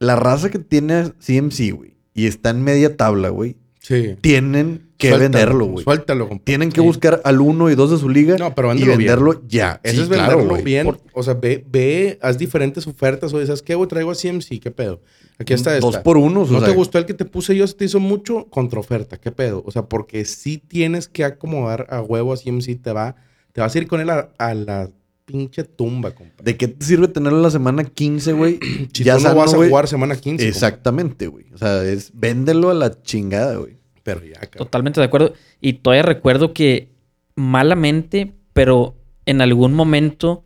La 0.00 0.16
raza 0.16 0.50
que 0.50 0.58
tiene 0.58 1.12
CMC, 1.20 1.70
güey, 1.76 1.96
y 2.14 2.26
está 2.26 2.50
en 2.50 2.64
media 2.64 2.96
tabla, 2.96 3.28
güey, 3.28 3.56
Sí. 3.88 4.16
tienen 4.20 4.82
que 4.98 5.08
Suéltalo, 5.08 5.22
venderlo, 5.32 5.64
güey. 5.66 5.84
Suéltalo, 5.84 6.28
compadre. 6.28 6.44
Tienen 6.44 6.70
que 6.70 6.80
Sí. 6.82 6.86
buscar 6.86 7.22
al 7.24 7.40
1 7.40 7.70
y 7.70 7.74
2 7.74 7.90
de 7.92 7.96
su 7.96 8.08
liga 8.10 8.36
No, 8.36 8.54
pero 8.54 8.74
y 8.74 8.76
bien. 8.84 8.98
venderlo 8.98 9.40
ya. 9.48 9.80
Eso 9.82 9.96
Sí, 9.96 10.02
es 10.02 10.08
claro, 10.08 10.22
venderlo 10.30 10.50
güey. 10.50 10.62
bien. 10.62 10.84
Por- 10.84 11.00
O 11.14 11.22
sea, 11.22 11.34
ve, 11.34 11.64
ve, 11.70 12.18
haz 12.20 12.36
diferentes 12.36 12.86
ofertas. 12.86 13.32
O 13.32 13.40
¿sabes 13.46 13.62
qué, 13.62 13.74
güey? 13.74 13.88
Traigo 13.88 14.10
a 14.10 14.14
CMC, 14.14 14.60
¿qué 14.60 14.70
pedo? 14.70 15.00
Aquí 15.38 15.54
está 15.54 15.74
esta. 15.74 15.86
Dos 15.86 15.96
por 15.98 16.18
uno. 16.18 16.44
¿No 16.44 16.62
te 16.62 16.72
gustó 16.72 16.98
el 16.98 17.06
que 17.06 17.14
te 17.14 17.24
puse 17.24 17.56
yo? 17.56 17.66
Se 17.66 17.74
te 17.74 17.86
hizo 17.86 17.98
mucho 17.98 18.46
contraoferta. 18.50 19.18
¿Qué 19.18 19.32
pedo? 19.32 19.62
O 19.64 19.70
sea, 19.70 19.82
porque 19.86 20.24
si 20.26 20.58
tienes 20.58 21.08
que 21.08 21.24
acomodar 21.24 21.86
a 21.88 22.02
huevo 22.02 22.32
a 22.34 22.36
CMC. 22.36 22.74
Te, 22.76 22.92
va, 22.92 23.16
te 23.52 23.60
vas 23.62 23.74
a 23.74 23.78
ir 23.78 23.86
con 23.86 24.00
él 24.00 24.10
a, 24.10 24.28
a 24.36 24.52
la 24.52 24.90
pinche 25.24 25.62
tumba, 25.64 26.10
compadre. 26.12 26.42
¿De 26.42 26.56
qué 26.56 26.68
te 26.68 26.84
sirve 26.84 27.06
tenerlo 27.08 27.40
la 27.40 27.50
semana 27.50 27.84
15, 27.84 28.32
güey? 28.32 28.58
Si 28.92 29.04
ya 29.04 29.16
tú 29.16 29.22
no 29.22 29.28
sano, 29.28 29.40
vas 29.40 29.54
a 29.54 29.56
jugar 29.58 29.86
semana 29.88 30.14
15. 30.16 30.30
compadre. 30.30 30.48
Exactamente, 30.48 31.26
güey. 31.28 31.46
O 31.54 31.58
sea, 31.58 31.84
es 31.84 32.10
véndelo 32.14 32.70
a 32.70 32.74
la 32.74 33.00
chingada, 33.02 33.56
güey. 33.56 33.77
Pero 34.14 34.24
ya, 34.24 34.40
cabrón. 34.40 34.58
Totalmente 34.58 35.00
de 35.00 35.06
acuerdo. 35.06 35.34
Y 35.60 35.74
todavía 35.74 36.02
recuerdo 36.02 36.52
que 36.52 36.88
malamente, 37.34 38.32
pero 38.52 38.96
en 39.26 39.40
algún 39.40 39.74
momento, 39.74 40.44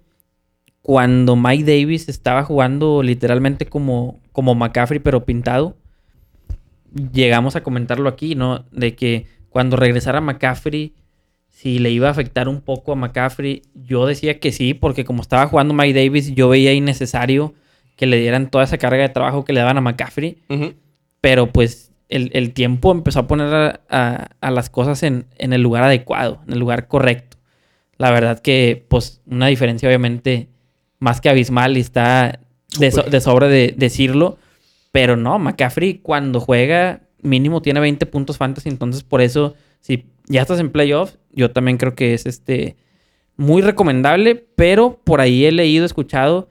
cuando 0.83 1.37
Mike 1.37 1.65
Davis 1.65 2.09
estaba 2.09 2.43
jugando 2.43 3.03
literalmente 3.03 3.67
como, 3.67 4.21
como 4.33 4.55
McCaffrey, 4.55 4.99
pero 4.99 5.25
pintado, 5.25 5.77
llegamos 7.13 7.55
a 7.55 7.63
comentarlo 7.63 8.09
aquí, 8.09 8.35
¿no? 8.35 8.65
De 8.73 8.95
que 8.97 9.27
cuando 9.49 9.77
regresara 9.77 10.21
McCaffrey, 10.21 10.95
si 11.49 11.79
le 11.79 11.91
iba 11.91 12.09
a 12.09 12.11
afectar 12.11 12.49
un 12.49 12.61
poco 12.61 12.93
a 12.93 12.97
McCaffrey, 12.97 13.63
yo 13.75 14.07
decía 14.07 14.41
que 14.41 14.51
sí, 14.51 14.75
porque 14.75 15.05
como 15.05 15.23
estaba 15.23 15.47
jugando 15.47 15.75
Mike 15.75 16.05
Davis, 16.05 16.35
yo 16.35 16.49
veía 16.49 16.73
innecesario 16.73 17.55
que 17.95 18.07
le 18.07 18.19
dieran 18.19 18.51
toda 18.51 18.65
esa 18.65 18.79
carga 18.79 19.03
de 19.03 19.11
trabajo 19.11 19.45
que 19.45 19.53
le 19.53 19.61
daban 19.61 19.79
a 19.79 19.81
McCaffrey. 19.81 20.39
Pero 21.21 21.47
pues 21.47 21.92
el, 22.17 22.31
el 22.35 22.53
tiempo 22.53 22.93
empezó 22.93 23.21
a 23.21 23.27
poner 23.27 23.53
a, 23.55 23.81
a- 23.89 24.29
a 24.41 24.51
las 24.51 24.71
cosas 24.71 25.03
en, 25.03 25.27
en 25.39 25.53
el 25.53 25.63
lugar 25.63 25.83
adecuado, 25.85 26.41
en 26.47 26.53
el 26.55 26.59
lugar 26.59 26.89
correcto. 26.89 27.37
La 27.99 28.11
verdad 28.11 28.41
que 28.41 28.85
pues 28.89 29.21
una 29.27 29.47
diferencia 29.49 29.89
obviamente 29.89 30.49
más 30.99 31.21
que 31.21 31.29
abismal 31.29 31.77
y 31.77 31.81
está 31.81 32.41
de, 32.79 32.91
so- 32.91 33.03
de 33.03 33.21
sobra 33.21 33.49
de 33.49 33.75
decirlo. 33.77 34.39
Pero 34.93 35.17
no, 35.17 35.39
McCaffrey 35.39 35.99
cuando 36.03 36.41
juega 36.41 37.01
mínimo 37.23 37.63
tiene 37.63 37.81
20 37.81 38.05
puntos 38.07 38.37
fantasy. 38.39 38.69
Entonces 38.69 39.03
por 39.03 39.21
eso 39.23 39.55
si 39.81 40.07
ya 40.27 40.43
estás 40.43 40.61
en 40.61 40.71
playoff, 40.71 41.15
yo 41.33 41.51
también 41.51 41.79
creo 41.79 41.95
que 41.95 42.15
es 42.15 42.27
este 42.27 42.77
muy 43.37 43.63
recomendable. 43.63 44.35
Pero 44.57 45.01
por 45.05 45.21
ahí 45.21 45.45
he 45.47 45.53
leído, 45.53 45.85
escuchado 45.87 46.49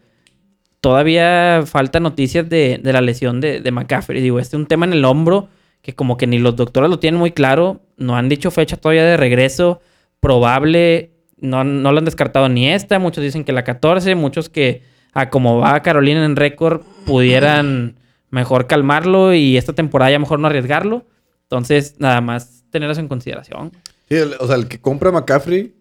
todavía 0.81 1.63
falta 1.65 1.99
noticias 1.99 2.49
de, 2.49 2.79
la 2.83 3.01
lesión 3.01 3.39
de, 3.39 3.71
McCaffrey. 3.71 4.21
Digo, 4.21 4.39
este 4.39 4.57
es 4.57 4.59
un 4.59 4.65
tema 4.65 4.85
en 4.85 4.93
el 4.93 5.05
hombro 5.05 5.47
que 5.81 5.93
como 5.93 6.17
que 6.17 6.27
ni 6.27 6.37
los 6.37 6.55
doctores 6.55 6.89
lo 6.89 6.99
tienen 6.99 7.19
muy 7.19 7.31
claro. 7.31 7.81
No 7.97 8.17
han 8.17 8.29
dicho 8.29 8.51
fecha 8.51 8.77
todavía 8.77 9.05
de 9.05 9.17
regreso. 9.17 9.79
Probable, 10.19 11.11
no, 11.37 11.63
no 11.63 11.91
lo 11.91 11.99
han 11.99 12.05
descartado 12.05 12.49
ni 12.49 12.69
esta. 12.69 12.99
Muchos 12.99 13.23
dicen 13.23 13.43
que 13.43 13.53
la 13.53 13.63
14. 13.63 14.15
Muchos 14.15 14.49
que, 14.49 14.83
a 15.13 15.29
como 15.29 15.59
va 15.59 15.81
Carolina 15.81 16.25
en 16.25 16.35
récord, 16.35 16.81
pudieran 17.05 17.95
mejor 18.29 18.67
calmarlo 18.67 19.33
y 19.33 19.57
esta 19.57 19.73
temporada 19.73 20.11
ya 20.11 20.19
mejor 20.19 20.39
no 20.39 20.47
arriesgarlo. 20.47 21.05
Entonces, 21.43 21.95
nada 21.99 22.21
más 22.21 22.63
tener 22.71 22.89
eso 22.89 23.01
en 23.01 23.07
consideración. 23.07 23.71
Sí, 24.09 24.15
el- 24.15 24.35
o 24.39 24.47
sea, 24.47 24.55
el 24.55 24.67
que 24.67 24.79
compra 24.79 25.11
McCaffrey, 25.11 25.73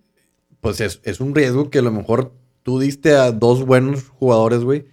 pues 0.60 0.80
es, 0.80 1.00
es 1.04 1.20
un 1.20 1.34
riesgo 1.34 1.70
que 1.70 1.78
a 1.78 1.82
lo 1.82 1.92
mejor 1.92 2.32
tú 2.62 2.78
diste 2.78 3.14
a 3.14 3.32
dos 3.32 3.64
buenos 3.64 4.08
jugadores, 4.08 4.60
güey, 4.60 4.86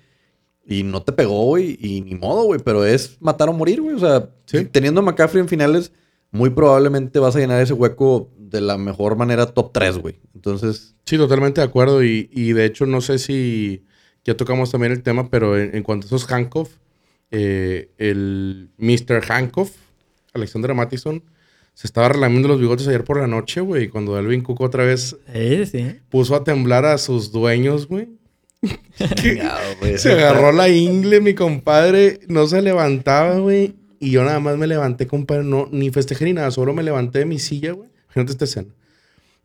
y 0.66 0.84
no 0.84 1.02
te 1.02 1.12
pegó, 1.14 1.46
güey, 1.46 1.78
y 1.80 2.02
ni 2.02 2.16
modo, 2.16 2.44
güey, 2.44 2.60
pero 2.64 2.86
es 2.86 3.18
matar 3.22 3.50
o 3.50 3.54
morir, 3.54 3.82
güey. 3.82 3.96
O 3.96 4.00
sea, 4.00 4.30
Sí. 4.46 4.66
teniendo 4.66 5.00
a 5.02 5.04
McCaffrey 5.04 5.42
en 5.42 5.48
finales, 5.48 5.92
muy 6.32 6.50
probablemente 6.50 7.20
vas 7.20 7.36
a 7.36 7.40
llenar 7.40 7.62
ese 7.62 7.74
hueco 7.74 8.30
de 8.38 8.60
la 8.62 8.78
mejor 8.78 9.16
manera 9.16 9.46
top 9.46 9.72
3, 9.74 9.98
güey. 9.98 10.20
Entonces, 10.36 10.94
Sí, 11.06 11.16
totalmente 11.18 11.62
de 11.62 11.68
acuerdo. 11.68 12.04
Y, 12.04 12.30
y 12.34 12.52
de 12.52 12.66
hecho, 12.66 12.86
no 12.86 13.00
sé 13.00 13.18
si 13.18 13.86
ya 14.26 14.36
tocamos 14.36 14.72
también 14.72 14.92
el 14.92 15.04
tema, 15.04 15.30
pero 15.30 15.58
en, 15.58 15.74
en 15.74 15.84
cuanto 15.84 16.06
a 16.06 16.08
esos 16.08 16.26
Hankoff, 16.30 16.70
eh, 17.32 17.92
el 17.98 18.70
Mr. 18.78 19.24
Hankoff, 19.32 19.72
Alexander 20.34 20.74
Mattison, 20.74 21.24
se 21.78 21.86
estaba 21.86 22.10
relamiendo 22.10 22.48
los 22.48 22.60
bigotes 22.60 22.88
ayer 22.88 23.04
por 23.04 23.20
la 23.20 23.28
noche, 23.28 23.62
güey. 23.62 23.84
y 23.84 23.88
Cuando 23.90 24.16
Alvin 24.16 24.42
Cook 24.42 24.62
otra 24.62 24.84
vez 24.84 25.16
sí. 25.72 25.86
puso 26.10 26.36
a 26.36 26.44
temblar 26.44 26.86
a 26.86 26.98
sus 26.98 27.32
dueños, 27.32 27.88
güey. 27.88 28.08
Se 29.98 30.12
agarró 30.12 30.52
la 30.52 30.70
ingle, 30.70 31.22
mi 31.22 31.36
compadre. 31.36 32.22
No 32.30 32.48
se 32.48 32.64
levantaba, 32.64 33.38
güey. 33.38 33.76
Y 34.00 34.10
yo 34.10 34.24
nada 34.24 34.40
más 34.40 34.58
me 34.58 34.66
levanté, 34.66 35.06
compadre. 35.06 35.44
No, 35.44 35.70
ni 35.72 35.92
festejé 35.92 36.26
ni 36.26 36.34
nada. 36.34 36.50
Solo 36.50 36.74
me 36.74 36.82
levanté 36.82 37.20
de 37.20 37.26
mi 37.26 37.38
silla, 37.38 37.74
güey. 37.74 37.90
Fíjate 38.08 38.32
esta 38.32 38.46
escena. 38.46 38.74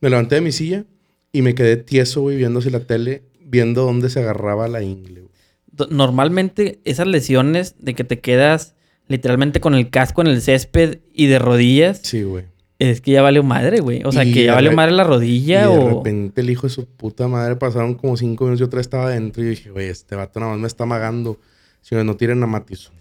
Me 0.01 0.09
levanté 0.09 0.37
de 0.37 0.40
mi 0.40 0.53
silla 0.53 0.87
y 1.33 1.42
me 1.42 1.55
quedé 1.55 1.77
tieso, 1.77 2.23
güey, 2.23 2.38
viendo 2.38 2.61
la 2.61 2.81
tele, 2.81 3.25
viendo 3.45 3.85
dónde 3.85 4.09
se 4.09 4.21
agarraba 4.21 4.68
la 4.68 4.83
ingle, 4.83 5.21
güey. 5.21 5.90
Normalmente 5.90 6.81
esas 6.85 7.07
lesiones 7.07 7.75
de 7.79 7.95
que 7.95 8.05
te 8.05 8.21
quedas 8.21 8.75
literalmente 9.09 9.61
con 9.61 9.75
el 9.75 9.91
casco 9.91 10.21
en 10.23 10.29
el 10.29 10.41
césped 10.41 11.01
y 11.12 11.27
de 11.27 11.38
rodillas, 11.38 12.01
Sí, 12.03 12.23
güey. 12.23 12.45
es 12.79 13.01
que 13.01 13.12
ya 13.12 13.23
valió 13.23 13.43
madre, 13.43 13.81
güey. 13.81 14.03
O 14.05 14.12
sea, 14.12 14.25
Y 14.25 14.33
que 14.33 14.45
ya 14.45 14.53
de 14.53 14.55
valió 14.57 14.71
re- 14.71 14.77
madre 14.77 14.93
la 14.93 15.03
Y 15.03 15.07
rodilla 15.07 15.61
de 15.69 15.79
o... 15.79 15.88
repente 15.97 16.41
el 16.41 16.51
hijo 16.51 16.67
de 16.67 16.71
su 16.73 16.87
puta 16.87 17.29
madre 17.29 17.57
pasaron 17.57 17.95
como 17.95 18.17
cinco 18.17 18.45
minutos. 18.45 18.61
Yo 18.61 18.67
otra 18.67 18.79
vez 18.79 18.87
estaba 18.87 19.07
adentro 19.07 19.43
y 19.43 19.47
dije, 19.49 19.71
güey, 19.71 19.88
este 19.88 20.17
vato 20.17 20.41
nada 20.41 20.53
más 20.53 20.61
me 20.61 20.67
está 20.67 20.85
amagando. 20.85 21.38
Si 21.81 21.95
no, 21.95 22.05
no 22.05 22.17
tiren 22.17 22.43
a 22.43 22.47
Matison. 22.47 22.95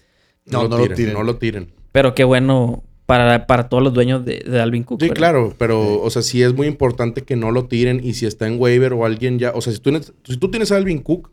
No, 0.45 0.67
no 0.67 0.77
lo 0.77 0.87
tiren. 0.89 1.13
No 1.13 1.23
lo 1.23 1.35
tiren. 1.37 1.71
Pero 1.91 2.15
qué 2.15 2.23
bueno 2.23 2.83
para, 3.05 3.45
para 3.45 3.69
todos 3.69 3.83
los 3.83 3.93
dueños 3.93 4.25
de, 4.25 4.39
de 4.39 4.59
Alvin 4.61 4.83
Cook. 4.83 4.99
Sí, 5.01 5.07
¿verdad? 5.09 5.17
claro, 5.17 5.53
pero, 5.57 6.01
o 6.01 6.09
sea, 6.09 6.21
sí 6.21 6.41
es 6.41 6.53
muy 6.53 6.65
importante 6.67 7.21
que 7.23 7.35
no 7.35 7.51
lo 7.51 7.65
tiren 7.65 7.99
y 8.03 8.13
si 8.13 8.25
está 8.25 8.47
en 8.47 8.59
waiver 8.59 8.93
o 8.93 9.05
alguien 9.05 9.37
ya, 9.37 9.51
o 9.53 9.61
sea, 9.61 9.71
si 9.73 9.79
tú, 9.79 9.91
tienes- 9.91 10.13
si 10.23 10.37
tú 10.37 10.49
tienes 10.49 10.71
a 10.71 10.77
Alvin 10.77 10.99
Cook, 10.99 11.29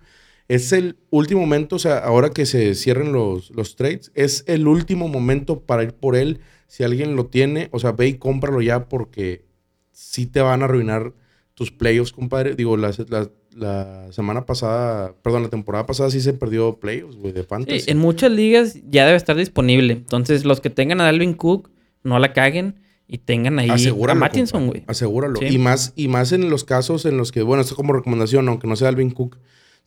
es 0.49 0.73
el 0.73 0.97
último 1.11 1.41
momento, 1.43 1.77
o 1.77 1.79
sea, 1.79 1.99
ahora 1.99 2.31
que 2.31 2.47
se 2.47 2.75
cierren 2.75 3.13
los, 3.13 3.51
los 3.51 3.77
trades, 3.77 4.11
es 4.15 4.45
el 4.47 4.67
último 4.67 5.09
momento 5.09 5.61
para 5.61 5.83
ir 5.83 5.93
por 5.93 6.17
él. 6.17 6.41
Si 6.67 6.85
alguien 6.85 7.17
lo 7.17 7.27
tiene, 7.27 7.69
o 7.73 7.79
sea, 7.79 7.93
ve 7.93 8.09
y 8.09 8.15
cómpralo 8.15 8.61
ya 8.63 8.89
porque 8.89 9.45
sí 9.93 10.27
te 10.27 10.41
van 10.41 10.63
a 10.63 10.67
arruinar 10.67 11.13
tus 11.55 11.71
playoffs, 11.71 12.13
compadre. 12.13 12.55
Digo, 12.55 12.77
la, 12.77 12.93
la- 13.09 13.31
la 13.57 14.07
semana 14.13 14.47
pasada, 14.47 15.15
perdón, 15.23 15.43
la 15.43 15.49
temporada 15.49 15.85
pasada 15.85 16.11
sí 16.13 16.21
se 16.21 16.33
perdió 16.33 16.77
playoffs, 16.79 17.17
güey, 17.17 17.33
de 17.33 17.41
Sí, 17.41 17.47
fantasy. 17.49 17.91
en 17.91 17.99
muchas 17.99 18.31
ligas 18.31 18.79
ya 18.89 19.05
debe 19.05 19.17
estar 19.17 19.35
disponible. 19.35 19.95
Entonces, 19.95 20.45
los 20.45 20.61
que 20.61 20.71
tengan 20.71 21.01
a 21.01 21.09
Alvin 21.09 21.35
Cook, 21.35 21.69
no 22.05 22.21
la 22.21 22.33
caguen 22.33 22.77
y 23.09 23.19
tengan 23.19 23.59
ahí 23.59 23.69
a 23.69 23.75
Asegúralo, 23.75 24.21
Mattinson, 24.21 24.61
compa. 24.61 24.71
güey. 24.73 24.85
Asegúralo. 24.87 25.41
Sí. 25.41 25.47
Y 25.47 25.59
más, 25.59 25.93
y 25.97 26.07
más 26.07 26.31
en 26.31 26.49
los 26.51 26.63
casos 26.63 27.05
en 27.05 27.17
los 27.17 27.33
que, 27.33 27.43
bueno, 27.43 27.61
esto 27.63 27.75
como 27.75 27.93
recomendación, 27.95 28.49
aunque 28.49 28.69
no 28.69 28.77
sea 28.77 28.89
Alvin 28.91 29.11
Cook, 29.11 29.39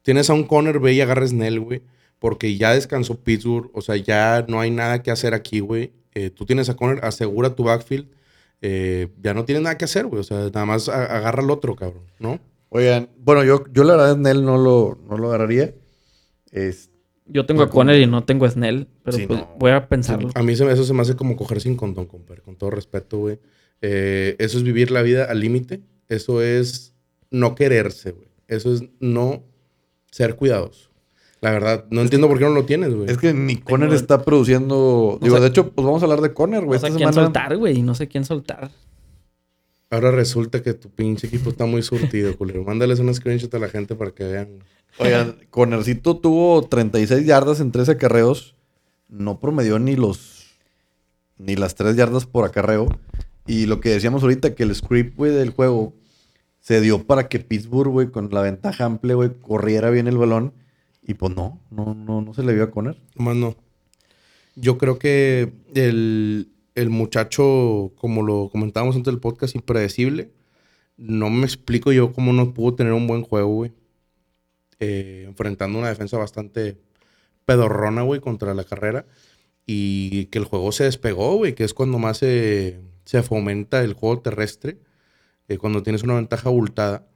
tienes 0.02 0.30
a 0.30 0.34
un 0.34 0.44
Conner, 0.44 0.80
ve 0.80 0.94
y 0.94 1.02
agarra 1.02 1.28
Snell, 1.28 1.60
güey. 1.60 1.82
Porque 2.20 2.56
ya 2.58 2.74
descansó 2.74 3.20
Pittsburgh. 3.24 3.70
O 3.74 3.82
sea, 3.82 3.96
ya 3.96 4.46
no 4.48 4.60
hay 4.60 4.70
nada 4.72 5.02
que 5.02 5.12
hacer 5.12 5.34
aquí, 5.34 5.60
güey. 5.60 5.92
Eh, 6.14 6.30
tú 6.30 6.46
tienes 6.46 6.70
a 6.70 6.76
Conner, 6.76 7.04
asegura 7.04 7.56
tu 7.56 7.64
backfield. 7.64 8.08
Eh, 8.62 9.08
ya 9.22 9.34
no 9.34 9.44
tienes 9.46 9.64
nada 9.64 9.78
que 9.78 9.86
hacer, 9.86 10.06
güey. 10.06 10.20
O 10.20 10.24
sea, 10.24 10.38
nada 10.38 10.66
más 10.66 10.88
a- 10.88 11.06
agarra 11.18 11.42
al 11.42 11.50
otro, 11.50 11.76
cabrón, 11.76 12.04
¿no? 12.20 12.40
Oigan, 12.70 13.10
bueno, 13.18 13.44
yo, 13.44 13.64
yo 13.74 13.84
la 13.84 13.96
verdad 13.96 14.32
él 14.32 14.46
no 14.46 14.58
lo, 14.58 15.00
no 15.10 15.18
lo 15.18 15.30
agarraría. 15.30 15.74
Es, 16.52 16.90
Yo 17.26 17.46
tengo 17.46 17.64
a 17.64 17.70
Conner 17.70 18.00
y 18.02 18.08
no 18.08 18.24
tengo 18.24 18.46
a 18.46 18.50
Snell, 18.52 18.88
pero 19.04 19.18
Sí, 19.18 19.26
pues 19.26 19.40
no. 19.40 19.56
voy 19.58 19.72
a 19.72 19.88
pensarlo. 19.88 20.30
A 20.36 20.44
mí 20.44 20.56
se 20.56 20.66
me- 20.66 20.74
eso 20.74 20.84
se 20.84 20.94
me 20.94 21.02
hace 21.02 21.16
como 21.16 21.36
coger 21.36 21.60
sin 21.62 21.76
condón, 21.76 22.06
compadre. 22.06 22.42
Con 22.42 22.56
todo 22.56 22.70
respeto, 22.70 23.18
güey. 23.20 23.40
Eh, 23.82 24.36
eso 24.38 24.58
es 24.58 24.64
vivir 24.64 24.92
la 24.92 25.02
vida 25.02 25.26
al 25.26 25.40
límite. 25.40 25.82
Eso 26.08 26.42
es 26.42 26.94
no 27.32 27.56
quererse, 27.56 28.12
güey. 28.12 28.28
Eso 28.48 28.74
es 28.74 28.84
no 29.00 29.44
ser 30.12 30.36
cuidadoso. 30.36 30.90
La 31.42 31.50
verdad, 31.50 31.86
no 31.90 32.02
entiendo 32.02 32.28
por 32.28 32.38
qué 32.38 32.44
no 32.46 32.52
lo 32.52 32.66
tienes, 32.66 32.94
güey. 32.94 33.10
es 33.10 33.18
que 33.18 33.34
ni 33.34 33.56
Conner 33.58 33.90
Tengo- 33.90 34.00
está 34.00 34.22
produciendo. 34.24 35.18
Digo, 35.22 35.38
sé- 35.38 35.42
de 35.42 35.48
hecho, 35.48 35.72
pues 35.72 35.84
vamos 35.86 36.04
a 36.04 36.06
hablar 36.06 36.22
de 36.22 36.34
Conner, 36.34 36.62
No 36.62 36.68
güey. 36.68 36.80
sé 36.80 36.86
Esta 36.88 36.98
quién 36.98 37.10
semana. 37.10 37.26
soltar, 37.28 37.58
güey. 37.58 37.82
No 37.82 37.96
sé 37.96 38.08
quién 38.08 38.26
soltar. 38.26 38.70
Ahora 39.90 40.12
resulta 40.12 40.62
que 40.62 40.74
tu 40.74 40.90
pinche 40.90 41.28
equipo 41.28 41.50
está 41.50 41.66
muy 41.66 41.82
surtido, 41.82 42.36
culero. 42.38 42.64
Mándales 42.64 43.00
un 43.00 43.14
screenshot 43.14 43.54
a 43.56 43.60
la 43.60 43.70
gente 43.70 43.96
para 43.96 44.12
que 44.12 44.24
vean. 44.24 44.60
Oigan, 45.00 45.38
Connercito 45.50 46.18
tuvo 46.18 46.62
36 46.64 47.26
yardas 47.26 47.60
en 47.60 47.72
13 47.72 47.94
acarreos. 47.94 48.56
No 49.10 49.40
promedió 49.40 49.80
ni 49.80 49.96
los. 49.96 50.46
ni 51.38 51.56
las 51.56 51.74
3 51.76 51.96
yardas 51.96 52.26
por 52.28 52.46
acarreo. 52.46 52.88
Y 53.48 53.66
lo 53.66 53.80
que 53.82 53.90
decíamos 53.90 54.22
ahorita, 54.22 54.54
que 54.54 54.64
el 54.64 54.76
script, 54.76 55.18
güey, 55.18 55.32
del 55.32 55.50
juego 55.50 55.94
se 56.62 56.80
dio 56.80 57.06
para 57.06 57.28
que 57.28 57.40
Pittsburgh, 57.40 57.92
güey, 57.92 58.12
con 58.12 58.30
la 58.32 58.42
ventaja 58.42 58.86
amplia, 58.86 59.16
güey, 59.16 59.32
corriera 59.42 59.90
bien 59.90 60.08
el 60.08 60.18
balón. 60.18 60.54
Y 61.02 61.16
pues 61.16 61.36
no, 61.36 61.60
no, 61.72 61.96
no, 61.96 62.22
no 62.22 62.34
se 62.34 62.44
le 62.44 62.54
vio 62.54 62.64
a 62.64 62.72
Conner. 62.72 63.02
Más 63.16 63.36
no. 63.36 63.56
Yo 64.56 64.78
creo 64.78 65.00
que 65.00 65.52
el, 65.74 66.52
el 66.76 66.90
muchacho, 66.92 67.92
como 67.98 68.22
lo 68.22 68.50
comentábamos 68.52 68.96
antes 68.96 69.12
del 69.12 69.20
podcast, 69.20 69.56
impredecible. 69.56 70.32
No 70.98 71.32
me 71.32 71.46
explico 71.46 71.92
yo 71.92 72.14
cómo 72.14 72.32
no 72.32 72.54
pudo 72.54 72.76
tener 72.76 72.94
un 72.94 73.08
buen 73.08 73.24
juego, 73.24 73.56
güey. 73.56 73.74
Eh, 74.80 75.26
enfrentando 75.28 75.80
una 75.80 75.90
defensa 75.90 76.18
bastante 76.18 76.78
pedorrona, 77.46 78.04
güey, 78.04 78.22
contra 78.22 78.54
la 78.54 78.66
carrera. 78.66 79.08
Y 79.66 80.26
que 80.26 80.38
el 80.38 80.46
juego 80.46 80.72
se 80.72 80.84
despegó, 80.84 81.38
güey, 81.38 81.56
que 81.56 81.64
es 81.64 81.74
cuando 81.74 81.98
más 81.98 82.20
se, 82.20 82.82
se 83.06 83.24
fomenta 83.24 83.84
el 83.84 83.94
juego 83.94 84.20
terrestre. 84.22 84.78
Eh, 85.54 85.58
cuando 85.58 85.84
tienes 85.84 86.04
una 86.04 86.16
ventaja 86.16 86.50
abultada. 86.50 87.08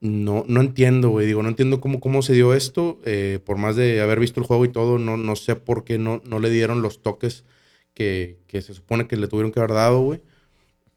No, 0.00 0.44
no 0.46 0.60
entiendo, 0.60 1.10
güey. 1.10 1.26
Digo, 1.26 1.42
no 1.42 1.48
entiendo 1.48 1.80
cómo, 1.80 1.98
cómo 2.00 2.22
se 2.22 2.32
dio 2.32 2.54
esto. 2.54 2.98
eh, 3.04 3.40
por 3.44 3.56
más 3.58 3.74
de 3.76 4.00
haber 4.00 4.20
visto 4.20 4.40
el 4.40 4.46
juego 4.46 4.64
y 4.64 4.68
todo, 4.68 4.98
no, 4.98 5.16
no 5.16 5.34
sé 5.36 5.56
por 5.56 5.84
qué 5.84 5.98
no, 5.98 6.20
no 6.24 6.38
le 6.38 6.50
dieron 6.50 6.82
los 6.82 7.02
toques 7.02 7.44
que, 7.94 8.38
que 8.46 8.62
se 8.62 8.74
supone 8.74 9.08
que 9.08 9.16
le 9.16 9.26
tuvieron 9.26 9.50
que 9.50 9.58
haber 9.60 9.72
dado, 9.72 10.00
güey. 10.02 10.20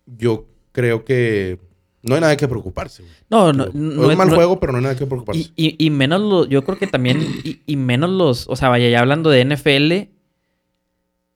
Yo 0.05 0.45
creo 0.71 1.03
que 1.03 1.57
no 2.03 2.13
hay 2.15 2.21
nada 2.21 2.37
que 2.37 2.47
preocuparse, 2.47 3.01
güey. 3.03 3.13
No, 3.29 3.53
no, 3.53 3.65
no 3.73 3.91
es 4.03 4.05
un 4.05 4.11
es- 4.11 4.17
mal 4.17 4.29
no- 4.29 4.35
juego, 4.35 4.59
pero 4.59 4.71
no 4.71 4.77
hay 4.77 4.83
nada 4.83 4.95
que 4.97 5.05
preocuparse. 5.07 5.41
Y, 5.41 5.51
y, 5.55 5.75
y 5.85 5.89
menos 5.89 6.21
los, 6.21 6.49
yo 6.49 6.63
creo 6.63 6.77
que 6.77 6.85
también, 6.87 7.21
y, 7.43 7.59
y 7.65 7.77
menos 7.77 8.09
los, 8.11 8.47
o 8.49 8.55
sea, 8.55 8.69
vaya, 8.69 8.87
ya 8.89 8.99
hablando 8.99 9.29
de 9.31 9.41
NFL, 9.45 10.09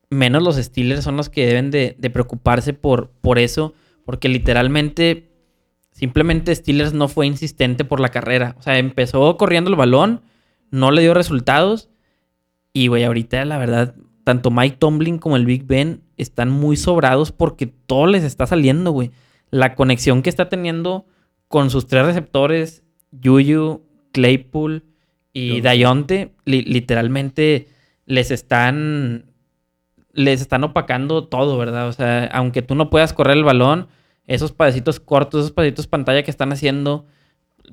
menos 0.10 0.44
los 0.44 0.56
Steelers 0.58 1.04
son 1.04 1.18
los 1.18 1.30
que 1.30 1.46
deben 1.48 1.72
de, 1.72 1.96
de 1.98 2.10
preocuparse 2.10 2.74
por, 2.74 3.10
por 3.22 3.40
eso, 3.40 3.74
porque 4.06 4.30
literalmente, 4.30 5.32
simplemente 5.92 6.56
Steelers 6.56 6.94
no 6.94 7.08
fue 7.08 7.28
insistente 7.28 7.84
por 7.84 8.00
la 8.00 8.10
carrera. 8.10 8.56
O 8.58 8.62
sea, 8.62 8.78
empezó 8.78 9.36
corriendo 9.38 9.70
el 9.70 9.76
balón, 9.76 10.22
no 10.72 10.92
le 10.92 11.02
dio 11.02 11.14
resultados, 11.14 11.90
y 12.74 12.88
güey, 12.88 13.04
ahorita 13.04 13.44
la 13.46 13.58
verdad, 13.58 13.96
tanto 14.24 14.52
Mike 14.52 14.78
Tomlin 14.78 15.18
como 15.18 15.36
el 15.38 15.46
Big 15.46 15.66
Ben 15.66 16.02
están 16.18 16.50
muy 16.50 16.78
sobrados 16.78 17.32
porque 17.32 17.68
todo 17.68 18.08
les 18.08 18.24
está 18.24 18.48
saliendo, 18.48 18.92
güey. 18.92 19.12
La 19.52 19.76
conexión 19.76 20.22
que 20.22 20.30
está 20.30 20.50
teniendo 20.50 21.06
con 21.48 21.70
sus 21.70 21.88
tres 21.88 22.06
receptores, 22.06 22.84
Yuyu, 23.12 23.84
Claypool 24.12 24.84
y. 25.32 25.62
Dayonte, 25.62 26.34
li- 26.46 26.64
literalmente 26.64 27.68
les 28.06 28.32
están 28.32 29.26
les 30.16 30.42
están 30.42 30.64
opacando 30.64 31.26
todo, 31.26 31.58
¿verdad? 31.58 31.88
O 31.88 31.94
sea, 31.94 32.26
aunque 32.34 32.62
tú 32.62 32.74
no 32.74 32.90
puedas 32.90 33.14
correr 33.14 33.38
el 33.38 33.44
balón, 33.44 33.88
esos 34.26 34.52
padecitos 34.52 35.00
cortos, 35.00 35.42
esos 35.42 35.52
padecitos 35.52 35.88
pantalla 35.88 36.24
que 36.24 36.32
están 36.32 36.52
haciendo, 36.52 37.06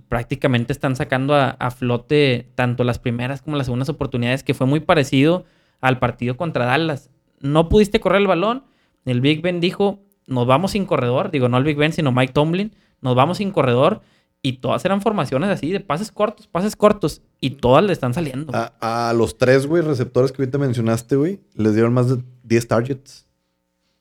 prácticamente 0.09 0.72
están 0.72 0.96
sacando 0.96 1.35
a, 1.35 1.50
a 1.50 1.70
flote 1.70 2.50
tanto 2.55 2.85
las 2.85 2.98
primeras 2.98 3.42
como 3.42 3.57
las 3.57 3.66
segundas 3.66 3.88
oportunidades, 3.88 4.42
que 4.42 4.55
fue 4.55 4.66
muy 4.66 4.81
parecido 4.81 5.44
al 5.81 5.98
partido 5.98 6.37
contra 6.37 6.66
Dallas. 6.66 7.11
No 7.40 7.68
pudiste 7.68 8.00
correr 8.00 8.20
el 8.20 8.26
balón, 8.26 8.64
el 9.05 9.20
Big 9.20 9.40
Ben 9.40 9.61
dijo, 9.61 10.00
nos 10.26 10.46
vamos 10.46 10.72
sin 10.72 10.85
corredor, 10.85 11.31
digo, 11.31 11.48
no 11.48 11.59
el 11.59 11.64
Big 11.64 11.76
Ben, 11.76 11.92
sino 11.92 12.12
Mike 12.12 12.33
Tomlin, 12.33 12.74
nos 13.00 13.14
vamos 13.14 13.38
sin 13.38 13.50
corredor 13.50 14.02
Y 14.44 14.55
todas 14.55 14.85
eran 14.85 15.00
formaciones 15.00 15.48
así 15.50 15.70
de 15.70 15.78
pases 15.81 16.11
cortos, 16.11 16.48
pases 16.48 16.74
cortos. 16.74 17.22
Y 17.40 17.50
todas 17.50 17.85
le 17.85 17.92
están 17.92 18.12
saliendo. 18.12 18.52
A, 18.55 19.09
a 19.09 19.12
los 19.12 19.38
tres, 19.38 19.66
güey, 19.66 19.83
receptores 19.83 20.33
que 20.33 20.42
ahorita 20.42 20.59
mencionaste, 20.59 21.14
güey, 21.14 21.40
les 21.55 21.74
dieron 21.74 21.92
más 21.94 22.09
de 22.09 22.22
10 22.42 22.68
targets. 22.68 23.26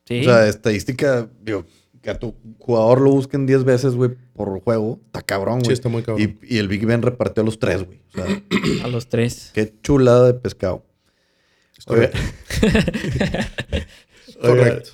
sí. 0.04 0.20
O 0.20 0.24
sea, 0.24 0.48
estadística, 0.48 1.28
digo, 1.40 1.64
que 2.00 2.10
a 2.10 2.18
tu 2.18 2.34
jugador 2.58 3.00
lo 3.00 3.10
busquen 3.12 3.46
10 3.46 3.62
veces, 3.62 3.94
güey, 3.94 4.10
por 4.34 4.60
juego, 4.62 4.98
está 5.06 5.22
cabrón, 5.22 5.60
güey. 5.60 5.66
Sí, 5.66 5.72
está 5.74 5.88
muy 5.88 6.02
cabrón. 6.02 6.36
Y, 6.42 6.54
y 6.56 6.58
el 6.58 6.66
Big 6.66 6.84
Ben 6.86 7.02
repartió 7.02 7.44
a 7.44 7.46
los 7.46 7.60
tres, 7.60 7.84
güey. 7.86 8.00
O 8.08 8.12
sea, 8.12 8.42
a 8.84 8.88
los 8.88 9.08
tres. 9.08 9.52
qué 9.54 9.72
chulada 9.80 10.26
de 10.26 10.34
pescado. 10.34 10.84
Oiga. 11.86 12.10
Correcto. 14.40 14.90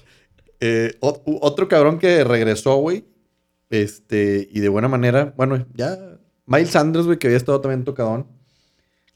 Eh, 0.61 0.97
otro 1.01 1.69
cabrón 1.69 1.99
que 1.99 2.25
regresó, 2.25 2.77
güey. 2.77 3.05
Este, 3.71 4.49
y 4.51 4.61
de 4.61 4.69
buena 4.69 4.89
manera, 4.89 5.35
bueno, 5.37 5.67
ya. 5.75 5.97
Miles 6.47 6.71
Sanders, 6.71 7.05
güey, 7.07 7.19
que 7.19 7.27
había 7.27 7.37
estado 7.37 7.61
también 7.61 7.85
tocadón. 7.85 8.27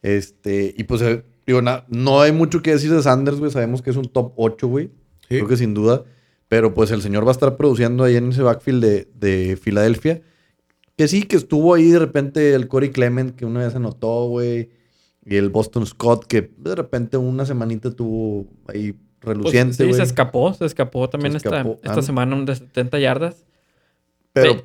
Este, 0.02 0.74
y 0.76 0.84
pues, 0.84 1.00
eh, 1.02 1.24
digo, 1.46 1.62
na- 1.62 1.84
no 1.88 2.20
hay 2.20 2.32
mucho 2.32 2.60
que 2.62 2.72
decir 2.72 2.92
de 2.92 3.02
Sanders, 3.02 3.38
güey. 3.38 3.50
Sabemos 3.50 3.82
que 3.82 3.90
es 3.90 3.96
un 3.96 4.04
top 4.06 4.32
8, 4.36 4.68
güey. 4.68 4.88
Sí. 5.28 5.36
Creo 5.36 5.48
que 5.48 5.56
sin 5.56 5.74
duda. 5.74 6.04
Pero 6.48 6.74
pues 6.74 6.90
el 6.90 7.00
señor 7.00 7.24
va 7.24 7.28
a 7.30 7.32
estar 7.32 7.56
produciendo 7.56 8.04
ahí 8.04 8.16
en 8.16 8.28
ese 8.30 8.42
backfield 8.42 8.84
de, 8.84 9.08
de 9.14 9.56
Filadelfia. 9.56 10.20
Que 10.96 11.08
sí, 11.08 11.22
que 11.22 11.36
estuvo 11.36 11.72
ahí 11.72 11.90
de 11.90 11.98
repente 11.98 12.52
el 12.54 12.68
Corey 12.68 12.90
Clement, 12.90 13.34
que 13.34 13.46
una 13.46 13.60
vez 13.60 13.74
anotó, 13.74 14.26
güey. 14.28 14.68
Y 15.24 15.36
el 15.36 15.48
Boston 15.48 15.86
Scott, 15.86 16.26
que 16.26 16.50
de 16.58 16.74
repente 16.74 17.16
una 17.16 17.46
semanita 17.46 17.90
tuvo 17.92 18.46
ahí 18.66 18.92
Pues, 19.20 19.36
reluciente, 19.36 19.74
sí, 19.76 19.84
güey. 19.84 19.94
se 19.94 20.02
escapó. 20.02 20.52
Se 20.52 20.66
escapó 20.66 21.08
también 21.08 21.32
Se 21.32 21.38
esta, 21.38 21.60
escapó. 21.60 21.76
esta 21.82 22.00
Ah. 22.00 22.02
semana 22.02 22.36
un 22.36 22.44
de 22.44 22.56
70 22.56 22.98
yardas. 22.98 23.46
Pero, 24.32 24.56
Pe- 24.56 24.64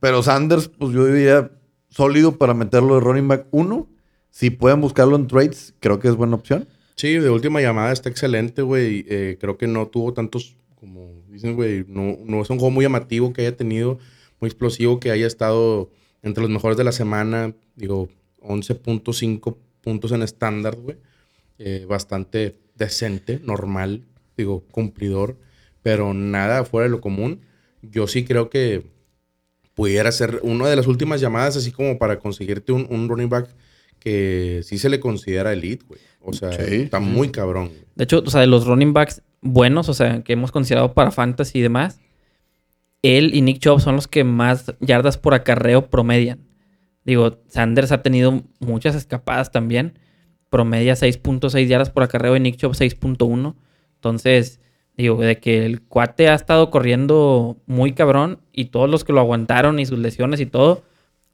pero 0.00 0.22
Sanders, 0.22 0.68
pues 0.68 0.92
yo 0.92 1.06
diría 1.06 1.50
sólido 1.88 2.36
para 2.36 2.54
meterlo 2.54 2.94
de 2.94 3.00
running 3.00 3.28
back 3.28 3.46
1. 3.50 3.88
Si 4.30 4.50
pueden 4.50 4.80
buscarlo 4.80 5.16
en 5.16 5.26
trades, 5.26 5.74
creo 5.80 5.98
que 5.98 6.08
es 6.08 6.14
buena 6.14 6.36
opción. 6.36 6.68
Sí, 6.96 7.14
de 7.14 7.30
última 7.30 7.60
llamada 7.60 7.92
está 7.92 8.08
excelente, 8.08 8.62
güey. 8.62 9.04
Eh, 9.08 9.38
creo 9.40 9.56
que 9.56 9.66
no 9.66 9.86
tuvo 9.86 10.12
tantos, 10.12 10.56
como 10.74 11.22
dicen, 11.28 11.54
güey, 11.56 11.84
no, 11.88 12.18
no 12.24 12.42
es 12.42 12.50
un 12.50 12.58
juego 12.58 12.70
muy 12.70 12.84
llamativo 12.84 13.32
que 13.32 13.42
haya 13.42 13.56
tenido, 13.56 13.98
muy 14.40 14.48
explosivo, 14.48 15.00
que 15.00 15.10
haya 15.10 15.26
estado 15.26 15.90
entre 16.22 16.42
los 16.42 16.50
mejores 16.50 16.76
de 16.76 16.84
la 16.84 16.92
semana. 16.92 17.54
Digo, 17.76 18.08
11.5 18.42 19.56
puntos 19.80 20.12
en 20.12 20.22
estándar, 20.22 20.76
güey. 20.76 20.96
Eh, 21.58 21.86
bastante 21.88 22.56
decente, 22.76 23.40
normal, 23.42 24.04
digo, 24.36 24.62
cumplidor, 24.70 25.36
pero 25.82 26.14
nada 26.14 26.64
fuera 26.64 26.84
de 26.84 26.90
lo 26.90 27.00
común. 27.00 27.40
Yo 27.82 28.06
sí 28.06 28.24
creo 28.24 28.50
que 28.50 28.84
pudiera 29.78 30.10
ser 30.10 30.40
una 30.42 30.68
de 30.68 30.74
las 30.74 30.88
últimas 30.88 31.20
llamadas, 31.20 31.56
así 31.56 31.70
como 31.70 31.98
para 31.98 32.18
conseguirte 32.18 32.72
un, 32.72 32.88
un 32.90 33.08
running 33.08 33.28
back 33.28 33.48
que 34.00 34.62
sí 34.64 34.76
se 34.76 34.88
le 34.88 34.98
considera 34.98 35.52
elite, 35.52 35.84
güey. 35.86 36.00
O 36.20 36.32
sea, 36.32 36.50
Sí, 36.50 36.82
está 36.82 36.98
muy 36.98 37.30
cabrón. 37.30 37.68
güey. 37.68 37.80
De 37.94 38.02
hecho, 38.02 38.24
o 38.26 38.28
sea, 38.28 38.40
de 38.40 38.48
los 38.48 38.66
running 38.66 38.92
backs 38.92 39.22
buenos, 39.40 39.88
o 39.88 39.94
sea, 39.94 40.24
que 40.24 40.32
hemos 40.32 40.50
considerado 40.50 40.94
para 40.94 41.12
fantasy 41.12 41.60
y 41.60 41.62
demás, 41.62 42.00
él 43.02 43.32
y 43.36 43.40
Nick 43.42 43.60
Chubb 43.60 43.80
son 43.80 43.94
los 43.94 44.08
que 44.08 44.24
más 44.24 44.74
yardas 44.80 45.16
por 45.16 45.34
acarreo 45.34 45.88
promedian. 45.90 46.40
Digo, 47.04 47.38
Sanders 47.46 47.92
ha 47.92 48.02
tenido 48.02 48.42
muchas 48.58 48.96
escapadas 48.96 49.52
también. 49.52 49.96
Promedia 50.50 50.94
6.6 50.94 51.68
yardas 51.68 51.90
por 51.90 52.02
acarreo 52.02 52.34
y 52.34 52.40
Nick 52.40 52.56
Chubb 52.56 52.72
6.1. 52.72 53.54
Entonces, 53.94 54.60
digo, 54.98 55.16
de 55.20 55.38
que 55.38 55.64
el 55.64 55.80
cuate 55.80 56.28
ha 56.28 56.34
estado 56.34 56.70
corriendo 56.70 57.56
muy 57.66 57.92
cabrón 57.94 58.40
y 58.52 58.66
todos 58.66 58.90
los 58.90 59.04
que 59.04 59.14
lo 59.14 59.20
aguantaron 59.20 59.78
y 59.78 59.86
sus 59.86 59.98
lesiones 59.98 60.40
y 60.40 60.46
todo, 60.46 60.82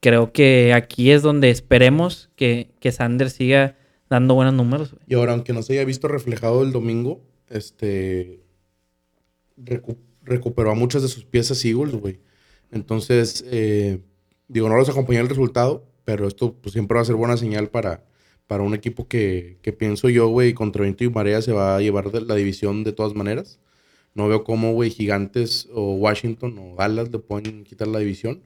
creo 0.00 0.33
que 0.33 0.72
aquí 0.74 1.11
es 1.11 1.22
donde 1.22 1.50
esperemos 1.50 2.31
que, 2.37 2.70
que 2.79 2.92
Sanders 2.92 3.33
siga 3.33 3.77
dando 4.09 4.35
buenos 4.35 4.55
números. 4.55 4.94
Y 5.09 5.14
ahora, 5.14 5.33
aunque 5.33 5.53
no 5.53 5.62
se 5.62 5.72
haya 5.72 5.85
visto 5.85 6.07
reflejado 6.07 6.62
el 6.62 6.70
domingo, 6.72 7.22
este 7.48 8.40
recu- 9.59 9.96
recuperó 10.22 10.70
a 10.70 10.74
muchas 10.74 11.03
de 11.03 11.09
sus 11.09 11.24
piezas 11.24 11.64
Eagles, 11.64 11.94
güey. 11.94 12.20
Entonces, 12.70 13.44
eh, 13.48 14.00
digo, 14.46 14.68
no 14.68 14.77
los 14.77 14.88
acompañó 14.90 15.20
el 15.20 15.29
resultado, 15.29 15.87
pero 16.05 16.29
esto 16.29 16.53
pues, 16.53 16.74
siempre 16.74 16.96
va 16.96 17.00
a 17.03 17.07
ser 17.07 17.14
buena 17.14 17.38
señal 17.38 17.68
para, 17.68 18.05
para 18.47 18.63
un 18.63 18.75
equipo 18.75 19.09
que, 19.09 19.59
que 19.63 19.73
pienso 19.73 20.09
yo, 20.09 20.29
güey, 20.29 20.53
contra 20.55 20.83
viento 20.83 21.05
y 21.05 21.11
marea 21.11 21.41
se 21.43 21.53
va 21.53 21.77
a 21.77 21.81
llevar 21.81 22.11
de 22.11 22.21
la 22.21 22.35
división 22.35 22.85
de 22.85 22.93
todas 22.93 23.15
maneras. 23.15 23.59
No 24.15 24.29
veo 24.29 24.45
cómo, 24.45 24.73
güey, 24.75 24.91
Gigantes 24.91 25.69
o 25.73 25.95
Washington 25.95 26.57
o 26.59 26.77
Dallas 26.77 27.11
le 27.11 27.19
pueden 27.19 27.65
quitar 27.65 27.89
la 27.89 27.99
división. 27.99 28.43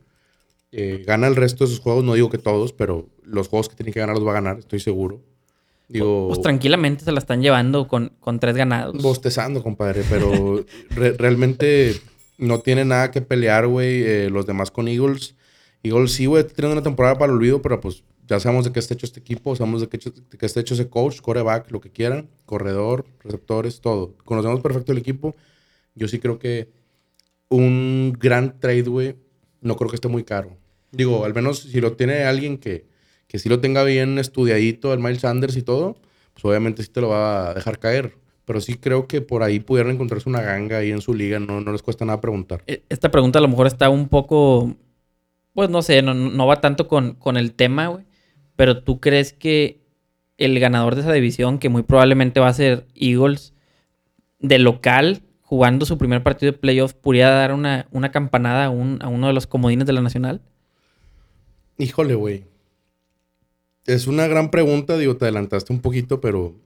Eh, 0.73 1.03
gana 1.07 1.27
el 1.27 1.37
resto 1.37 1.65
de 1.65 1.71
sus 1.71 1.81
juegos, 1.81 2.05
no 2.05 2.15
digo 2.15 2.31
que 2.31 2.39
todos, 2.39 2.73
pero 2.73 3.09
los 3.25 3.49
juegos 3.49 3.69
que 3.69 3.75
tiene 3.77 3.93
que 3.93 4.01
ganar 4.01 4.15
los 4.17 4.27
va 4.27 4.31
a 4.31 4.35
ganar, 4.35 4.59
estoy 4.59 4.81
seguro. 4.81 5.21
Digo, 5.89 6.29
Pues 6.29 6.43
tranquilamente 6.43 7.05
se 7.05 7.13
la 7.13 7.19
están 7.19 7.41
llevando 7.41 7.89
con, 7.89 8.13
con 8.21 8.39
tres 8.39 8.55
ganados. 8.57 9.03
bostezando, 9.03 9.63
compadre, 9.63 10.03
pero 10.09 10.63
re- 10.91 11.13
realmente 11.13 11.95
no 12.37 12.61
tiene 12.61 12.85
nada 12.85 13.11
que 13.11 13.23
pelear, 13.23 13.67
güey. 13.67 14.03
eh, 14.03 14.29
los 14.31 14.47
demás 14.47 14.71
con 14.71 14.87
Eagles. 14.89 15.35
Eagles 15.83 16.13
sí, 16.13 16.27
güey, 16.27 16.45
tienen 16.47 16.73
una 16.73 16.83
temporada 16.83 17.17
para 17.17 17.33
el 17.33 17.39
olvido, 17.39 17.63
pero 17.63 17.81
pues 17.81 18.05
ya 18.29 18.39
sabemos 18.41 18.65
de 18.67 18.73
qué 18.73 18.79
está 18.79 18.95
hecho 18.95 19.07
este 19.07 19.21
equipo, 19.21 19.57
sabemos 19.57 19.81
de 19.81 19.89
qué, 19.89 19.97
hecho- 19.97 20.11
de 20.13 20.39
qué 20.39 20.47
está 20.47 20.61
hecho 20.61 20.75
ese 20.75 20.89
coach, 20.89 21.21
coreback, 21.21 21.71
lo 21.71 21.81
que 21.81 21.91
quieran, 21.91 22.29
corredor, 22.47 23.07
receptores, 23.25 23.81
todo. 23.81 24.15
Conocemos 24.25 24.61
perfecto 24.61 24.93
el 24.93 24.99
equipo. 24.99 25.35
Yo 25.95 26.09
sí 26.09 26.19
creo 26.19 26.39
que 26.39 26.69
un 27.49 28.17
gran 28.19 28.59
trade, 28.61 28.83
güey, 28.83 29.17
no 29.61 29.77
creo 29.77 29.89
que 29.91 29.97
esté 29.97 30.09
muy 30.09 30.25
caro. 30.25 30.57
Digo, 30.93 31.25
al 31.25 31.35
menos 31.35 31.61
si 31.61 31.81
lo 31.81 31.93
tiene 31.95 32.25
alguien 32.25 32.59
que, 32.59 32.87
que 33.27 33.39
sí 33.39 33.49
lo 33.49 33.61
tenga 33.61 33.83
bien 33.85 34.19
estudiadito, 34.19 34.93
el 34.93 35.01
Miles 35.01 35.21
Sanders 35.23 35.57
y 35.57 35.63
todo, 35.63 35.97
pues 36.35 36.45
obviamente 36.45 36.83
sí 36.83 36.91
te 36.91 37.01
lo 37.01 37.09
va 37.09 37.51
a 37.51 37.55
dejar 37.55 37.79
caer. 37.79 38.15
Pero 38.45 38.61
sí 38.63 38.75
creo 38.77 39.07
que 39.07 39.21
por 39.21 39.43
ahí 39.43 39.61
pudieran 39.61 39.93
encontrarse 39.93 40.29
una 40.29 40.41
ganga 40.41 40.79
ahí 40.79 40.91
en 40.91 41.03
su 41.03 41.13
liga, 41.13 41.39
no, 41.39 41.61
no 41.61 41.71
les 41.73 41.83
cuesta 41.83 42.05
nada 42.07 42.21
preguntar. 42.21 42.63
E- 42.67 42.83
Esta 42.89 43.11
pregunta 43.11 43.39
a 43.39 43.43
lo 43.43 43.49
mejor 43.49 43.67
está 43.67 43.91
un 43.91 44.09
poco, 44.09 44.75
pues 45.53 45.69
no 45.69 45.83
sé, 45.83 46.01
no, 46.01 46.15
no 46.15 46.47
va 46.47 46.61
tanto 46.61 46.89
con, 46.89 47.15
con 47.15 47.37
el 47.37 47.53
tema, 47.53 47.89
güey. 47.89 48.08
Pero 48.59 48.83
tú 48.83 48.99
crees 48.99 49.33
que 49.33 49.79
el 50.37 50.59
ganador 50.59 50.97
de 50.97 51.03
esa 51.03 51.13
división, 51.13 51.61
que 51.61 51.69
muy 51.69 51.85
probablemente 51.85 52.41
va 52.41 52.49
a 52.49 52.53
ser 52.55 52.89
Eagles, 52.97 53.55
de 54.41 54.59
local, 54.59 55.23
jugando 55.43 55.87
su 55.87 55.97
primer 55.97 56.25
partido 56.25 56.51
de 56.51 56.59
playoff, 56.59 56.93
pudiera 56.93 57.31
dar 57.31 57.53
una, 57.53 57.87
una 57.93 58.11
campanada 58.11 58.65
a, 58.65 58.71
un- 58.71 58.99
a 59.01 59.07
uno 59.07 59.29
de 59.29 59.33
los 59.33 59.47
comodines 59.47 59.87
de 59.87 59.93
la 59.93 60.01
Nacional? 60.01 60.41
Híjole, 61.79 62.17
güey. 62.17 62.47
Es 63.87 64.09
una 64.09 64.27
gran 64.27 64.51
pregunta, 64.51 64.99
digo, 64.99 65.17
te 65.17 65.27
adelantaste 65.27 65.73
un 65.73 65.81
poquito, 65.81 66.21
pero 66.21 66.57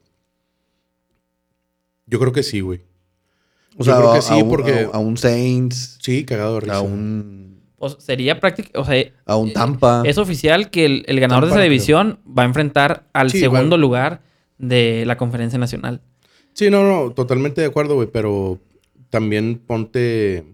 yo 2.07 2.19
creo 2.19 2.33
que 2.33 2.43
sí, 2.43 2.61
güey. 2.61 2.81
O 3.77 3.85
Yo 3.85 3.85
sea, 3.85 3.97
creo 3.97 4.13
que 4.13 4.19
a- 4.19 4.23
sí, 4.23 4.33
a, 4.41 4.43
un- 4.43 4.49
porque- 4.49 4.89
a, 4.93 4.97
a 4.97 4.99
un 4.99 5.19
Saints, 5.19 5.99
Sí, 6.01 6.25
cagado 6.25 6.55
de 6.55 6.61
risa. 6.61 6.77
a 6.77 6.81
un, 6.81 7.52
Sería 7.91 8.39
prácticamente, 8.41 8.79
o 8.79 8.85
sea, 8.85 9.05
a 9.27 9.37
un 9.37 9.49
Eh, 9.49 9.53
Tampa. 9.53 10.03
es 10.05 10.19
oficial 10.19 10.71
que 10.71 10.85
el, 10.87 11.05
el 11.07 11.21
ganador 11.21 11.45
de 11.45 11.49
esa 11.51 11.57
creo. 11.57 11.65
división 11.71 12.19
va 12.27 12.43
a 12.43 12.47
enfrentar 12.47 13.09
al 13.13 13.31
Sí, 13.31 13.41
segundo 13.41 13.77
lugar 13.77 14.23
de 14.59 15.05
la 15.07 15.17
conferencia 15.17 15.59
nacional. 15.59 16.01
Sí, 16.55 16.71
no, 16.71 16.85
no, 16.85 17.13
totalmente 17.13 17.61
de 17.61 17.67
acuerdo, 17.67 17.95
güey, 17.97 18.09
pero 18.13 18.59
también 19.11 19.59
ponte, 19.67 20.45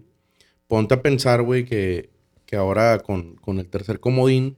ponte 0.67 0.93
a 0.95 1.01
pensar, 1.01 1.41
güey, 1.43 1.65
que, 1.65 2.09
que 2.45 2.55
ahora 2.55 2.99
con, 2.99 3.35
con 3.35 3.59
el 3.59 3.67
tercer 3.67 3.99
comodín, 3.99 4.55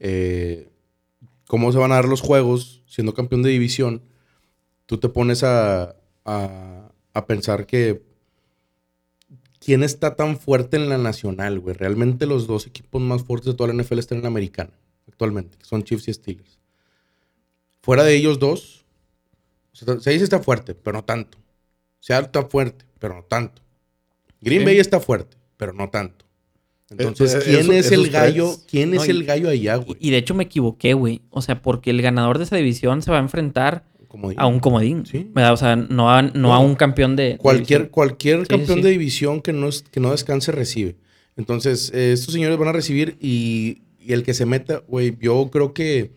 eh, 0.00 0.68
cómo 1.48 1.72
se 1.72 1.78
van 1.78 1.92
a 1.92 1.96
dar 1.96 2.04
los 2.06 2.20
juegos 2.20 2.82
siendo 2.86 3.14
campeón 3.14 3.42
de 3.42 3.50
división, 3.50 4.02
tú 4.86 4.98
te 4.98 5.08
pones 5.08 5.42
a, 5.42 5.96
a, 6.24 6.90
a 7.14 7.26
pensar 7.26 7.66
que 7.66 8.02
quién 9.64 9.82
está 9.82 10.16
tan 10.16 10.38
fuerte 10.38 10.76
en 10.76 10.88
la 10.88 10.98
nacional, 10.98 11.60
güey. 11.60 11.74
Realmente 11.76 12.26
los 12.26 12.46
dos 12.46 12.66
equipos 12.66 13.00
más 13.00 13.22
fuertes 13.22 13.46
de 13.46 13.54
toda 13.54 13.72
la 13.72 13.82
NFL 13.82 13.98
están 13.98 14.18
en 14.18 14.22
la 14.22 14.28
americana, 14.28 14.72
actualmente, 15.08 15.56
que 15.58 15.64
son 15.64 15.82
Chiefs 15.84 16.08
y 16.08 16.14
Steelers. 16.14 16.58
Fuera 17.82 18.04
de 18.04 18.14
ellos 18.14 18.38
dos, 18.38 18.84
o 19.72 19.76
sea, 19.76 20.00
Seis 20.00 20.22
está 20.22 20.40
fuerte, 20.40 20.74
pero 20.74 20.98
no 20.98 21.04
tanto. 21.04 21.38
Seattle 22.00 22.26
está 22.26 22.44
fuerte, 22.48 22.84
pero 22.98 23.14
no 23.14 23.22
tanto. 23.24 23.62
Green 24.40 24.60
Sí. 24.60 24.64
Bay 24.66 24.78
está 24.78 25.00
fuerte, 25.00 25.36
pero 25.56 25.72
no 25.72 25.88
tanto. 25.90 26.24
Entonces, 26.90 27.34
Eh, 27.34 27.38
eh, 27.38 27.42
¿quién 27.44 27.60
eso- 27.60 27.72
es 27.72 27.92
el 27.92 28.10
gallo? 28.10 28.44
trades- 28.50 28.64
¿Quién 28.70 28.90
No, 28.90 29.00
es 29.02 29.08
y- 29.08 29.10
el 29.12 29.24
gallo 29.24 29.48
allá, 29.48 29.76
güey? 29.76 29.96
Y, 29.98 30.08
y 30.08 30.10
de 30.10 30.18
hecho 30.18 30.34
me 30.34 30.44
equivoqué, 30.44 30.92
güey. 30.94 31.22
O 31.30 31.40
sea, 31.40 31.62
porque 31.62 31.90
el 31.90 32.02
ganador 32.02 32.38
de 32.38 32.44
esa 32.44 32.56
división 32.56 33.00
se 33.02 33.10
va 33.10 33.16
a 33.16 33.20
enfrentar 33.20 33.84
A 34.38 34.46
un 34.46 34.60
comodín. 34.60 35.06
Sí. 35.06 35.30
O 35.34 35.56
sea, 35.56 35.76
no 35.76 36.10
a, 36.10 36.22
no 36.22 36.54
a 36.54 36.58
un 36.58 36.74
campeón 36.74 37.16
de. 37.16 37.36
Cualquier, 37.38 37.90
cualquier 37.90 38.40
Sí, 38.42 38.46
campeón 38.48 38.78
sí. 38.78 38.82
de 38.84 38.90
división 38.90 39.40
que 39.40 39.52
no, 39.52 39.68
es- 39.68 39.82
que 39.82 40.00
no 40.00 40.10
descanse 40.10 40.52
recibe. 40.52 40.96
Entonces, 41.36 41.90
eh, 41.94 42.12
estos 42.12 42.34
señores 42.34 42.58
van 42.58 42.68
a 42.68 42.72
recibir 42.72 43.16
y, 43.20 43.82
y 43.98 44.12
el 44.12 44.22
que 44.22 44.34
se 44.34 44.44
meta, 44.46 44.82
güey, 44.86 45.16
yo 45.20 45.48
creo 45.50 45.72
que 45.72 46.12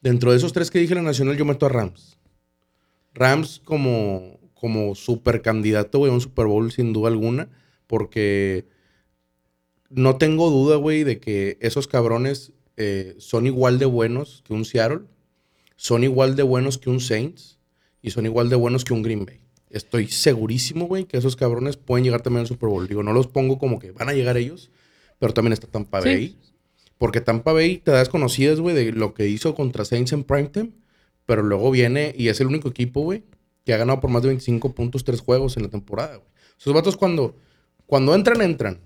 dentro 0.00 0.30
de 0.30 0.36
esos 0.36 0.52
tres 0.52 0.70
que 0.70 0.78
dije 0.78 0.92
en 0.92 0.98
la 1.04 1.10
nacional, 1.10 1.36
yo 1.36 1.44
meto 1.44 1.66
a 1.66 1.70
Rams. 1.70 2.18
Rams 3.14 3.60
como, 3.64 4.38
como 4.54 4.94
super 4.94 5.42
candidato, 5.42 5.98
güey, 5.98 6.10
a 6.10 6.14
un 6.14 6.20
Super 6.20 6.46
Bowl 6.46 6.70
sin 6.70 6.92
duda 6.92 7.08
alguna, 7.08 7.48
porque 7.88 8.66
no 9.88 10.16
tengo 10.16 10.50
duda, 10.50 10.76
güey, 10.76 11.02
de 11.02 11.18
que 11.18 11.58
esos 11.60 11.88
cabrones 11.88 12.52
eh, 12.76 13.16
son 13.18 13.46
igual 13.46 13.78
de 13.80 13.86
buenos 13.86 14.42
que 14.46 14.54
un 14.54 14.64
Seattle, 14.64 15.00
son 15.82 16.04
igual 16.04 16.36
de 16.36 16.42
buenos 16.42 16.76
que 16.76 16.90
un 16.90 17.00
Saints 17.00 17.58
y 18.02 18.10
son 18.10 18.26
igual 18.26 18.50
de 18.50 18.56
buenos 18.56 18.84
que 18.84 18.92
un 18.92 19.02
Green 19.02 19.24
Bay. 19.24 19.40
Estoy 19.70 20.08
segurísimo, 20.08 20.86
güey, 20.86 21.04
que 21.06 21.16
esos 21.16 21.36
cabrones 21.36 21.78
pueden 21.78 22.04
llegar 22.04 22.20
también 22.20 22.40
al 22.42 22.46
Super 22.46 22.68
Bowl. 22.68 22.86
Digo, 22.86 23.02
no 23.02 23.14
los 23.14 23.28
pongo 23.28 23.58
como 23.58 23.78
que 23.78 23.90
van 23.92 24.10
a 24.10 24.12
llegar 24.12 24.36
ellos, 24.36 24.70
pero 25.18 25.32
también 25.32 25.54
está 25.54 25.66
Tampa 25.68 26.02
Sí. 26.02 26.08
Bay. 26.08 26.36
Porque 26.98 27.22
Tampa 27.22 27.54
Bay 27.54 27.78
te 27.78 27.92
das 27.92 28.10
conocidas, 28.10 28.60
güey, 28.60 28.74
de 28.74 28.92
lo 28.92 29.14
que 29.14 29.26
hizo 29.26 29.54
contra 29.54 29.86
Saints 29.86 30.12
en 30.12 30.24
primetime, 30.24 30.70
pero 31.24 31.42
luego 31.42 31.70
viene 31.70 32.14
y 32.14 32.28
es 32.28 32.40
el 32.42 32.48
único 32.48 32.68
equipo, 32.68 33.00
güey, 33.00 33.22
que 33.64 33.72
ha 33.72 33.78
ganado 33.78 34.00
por 34.00 34.10
más 34.10 34.20
de 34.20 34.28
25 34.28 34.74
puntos 34.74 35.02
tres 35.04 35.20
juegos 35.22 35.56
en 35.56 35.62
la 35.62 35.70
temporada, 35.70 36.16
güey. 36.16 36.28
Esos 36.58 36.74
vatos 36.74 36.98
cuando, 36.98 37.36
cuando 37.86 38.14
entran, 38.14 38.42
entran. 38.42 38.80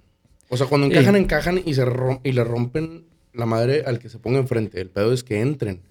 O 0.49 0.57
sea, 0.57 0.69
cuando 0.69 0.87
Sí. 0.87 0.93
encajan, 0.93 1.17
encajan 1.17 1.61
y, 1.65 1.75
se 1.75 1.85
rom- 1.85 2.21
y 2.23 2.31
le 2.31 2.45
rompen 2.45 3.07
la 3.33 3.47
madre 3.47 3.83
al 3.85 3.99
que 3.99 4.09
se 4.09 4.21
ponga 4.21 4.39
enfrente. 4.39 4.81
El 4.81 4.91
pedo 4.91 5.13
es 5.13 5.25
que 5.25 5.41
entren. 5.41 5.83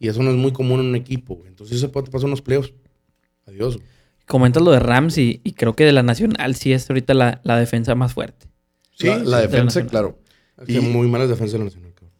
Y 0.00 0.08
eso 0.08 0.22
no 0.24 0.30
es 0.30 0.36
muy 0.36 0.52
común 0.52 0.80
en 0.80 0.86
un 0.86 0.96
equipo, 0.96 1.36
güey. 1.36 1.48
Entonces 1.48 1.76
eso 1.76 1.92
puede 1.92 2.10
pasar 2.10 2.24
en 2.26 2.30
los 2.32 2.42
playoffs. 2.42 2.72
Adiós, 3.46 3.76
güey. 3.76 3.86
Comentas 4.26 4.62
lo 4.62 4.70
de 4.72 4.80
Rams 4.80 5.18
y, 5.18 5.40
y 5.44 5.52
creo 5.52 5.74
que 5.76 5.84
de 5.84 5.92
la 5.92 6.02
Nacional 6.02 6.54
sí 6.56 6.72
es 6.72 6.88
ahorita 6.90 7.14
la, 7.14 7.40
la 7.44 7.56
defensa 7.58 7.94
más 7.94 8.14
fuerte. 8.14 8.46
Sí, 8.94 9.06
la, 9.06 9.18
la 9.18 9.36
sí. 9.42 9.46
defensa, 9.48 9.86
claro. 9.86 10.18
Es 10.58 10.66
que 10.66 10.72
Y- 10.74 10.80
muy 10.80 11.06
malas 11.08 11.28
defensas 11.28 11.52
de 11.52 11.58
la 11.58 11.64
Nacional, 11.66 11.92
cabrón. 11.94 12.14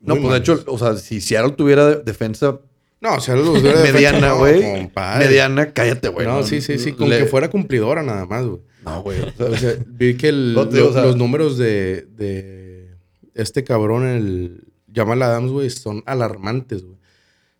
No, 0.00 0.16
pues 0.16 0.32
de 0.32 0.38
hecho, 0.38 0.64
o 0.66 0.78
sea, 0.78 0.96
si 0.96 1.20
Seattle 1.20 1.52
tuviera 1.52 1.86
de- 1.88 2.02
defensa 2.02 2.60
No, 3.00 3.14
o 3.16 3.20
sea, 3.20 3.34
los 3.36 3.62
de 3.62 3.68
defensa, 3.70 3.92
mediana, 3.92 4.32
güey. 4.32 4.60
compadre. 4.62 5.26
mediana, 5.26 5.72
cállate, 5.72 6.08
güey. 6.08 6.26
no, 6.26 6.42
sí, 6.42 6.60
sí, 6.60 6.78
sí. 6.78 6.92
Con 6.92 7.08
Le- 7.08 7.18
que 7.18 7.26
fuera 7.26 7.48
cumplidora 7.48 8.02
nada 8.02 8.26
más, 8.26 8.44
güey. 8.46 8.60
No, 8.84 9.02
güey. 9.02 9.20
o 9.20 9.30
sea, 9.32 9.46
O 9.46 9.56
sea, 9.56 9.74
vi 9.86 10.16
que 10.16 10.28
el- 10.28 10.54
No 10.54 10.68
te 10.68 10.76
digo, 10.76 10.86
lo- 10.86 10.90
o 10.90 10.94
sea- 10.94 11.02
los 11.04 11.16
números 11.16 11.56
de, 11.58 12.02
de 12.16 12.96
este 13.34 13.62
cabrón, 13.64 14.06
el 14.06 14.64
Jamal 14.92 15.22
Adams, 15.22 15.52
güey, 15.52 15.70
son 15.70 16.02
alarmantes, 16.06 16.82
güey. 16.84 16.96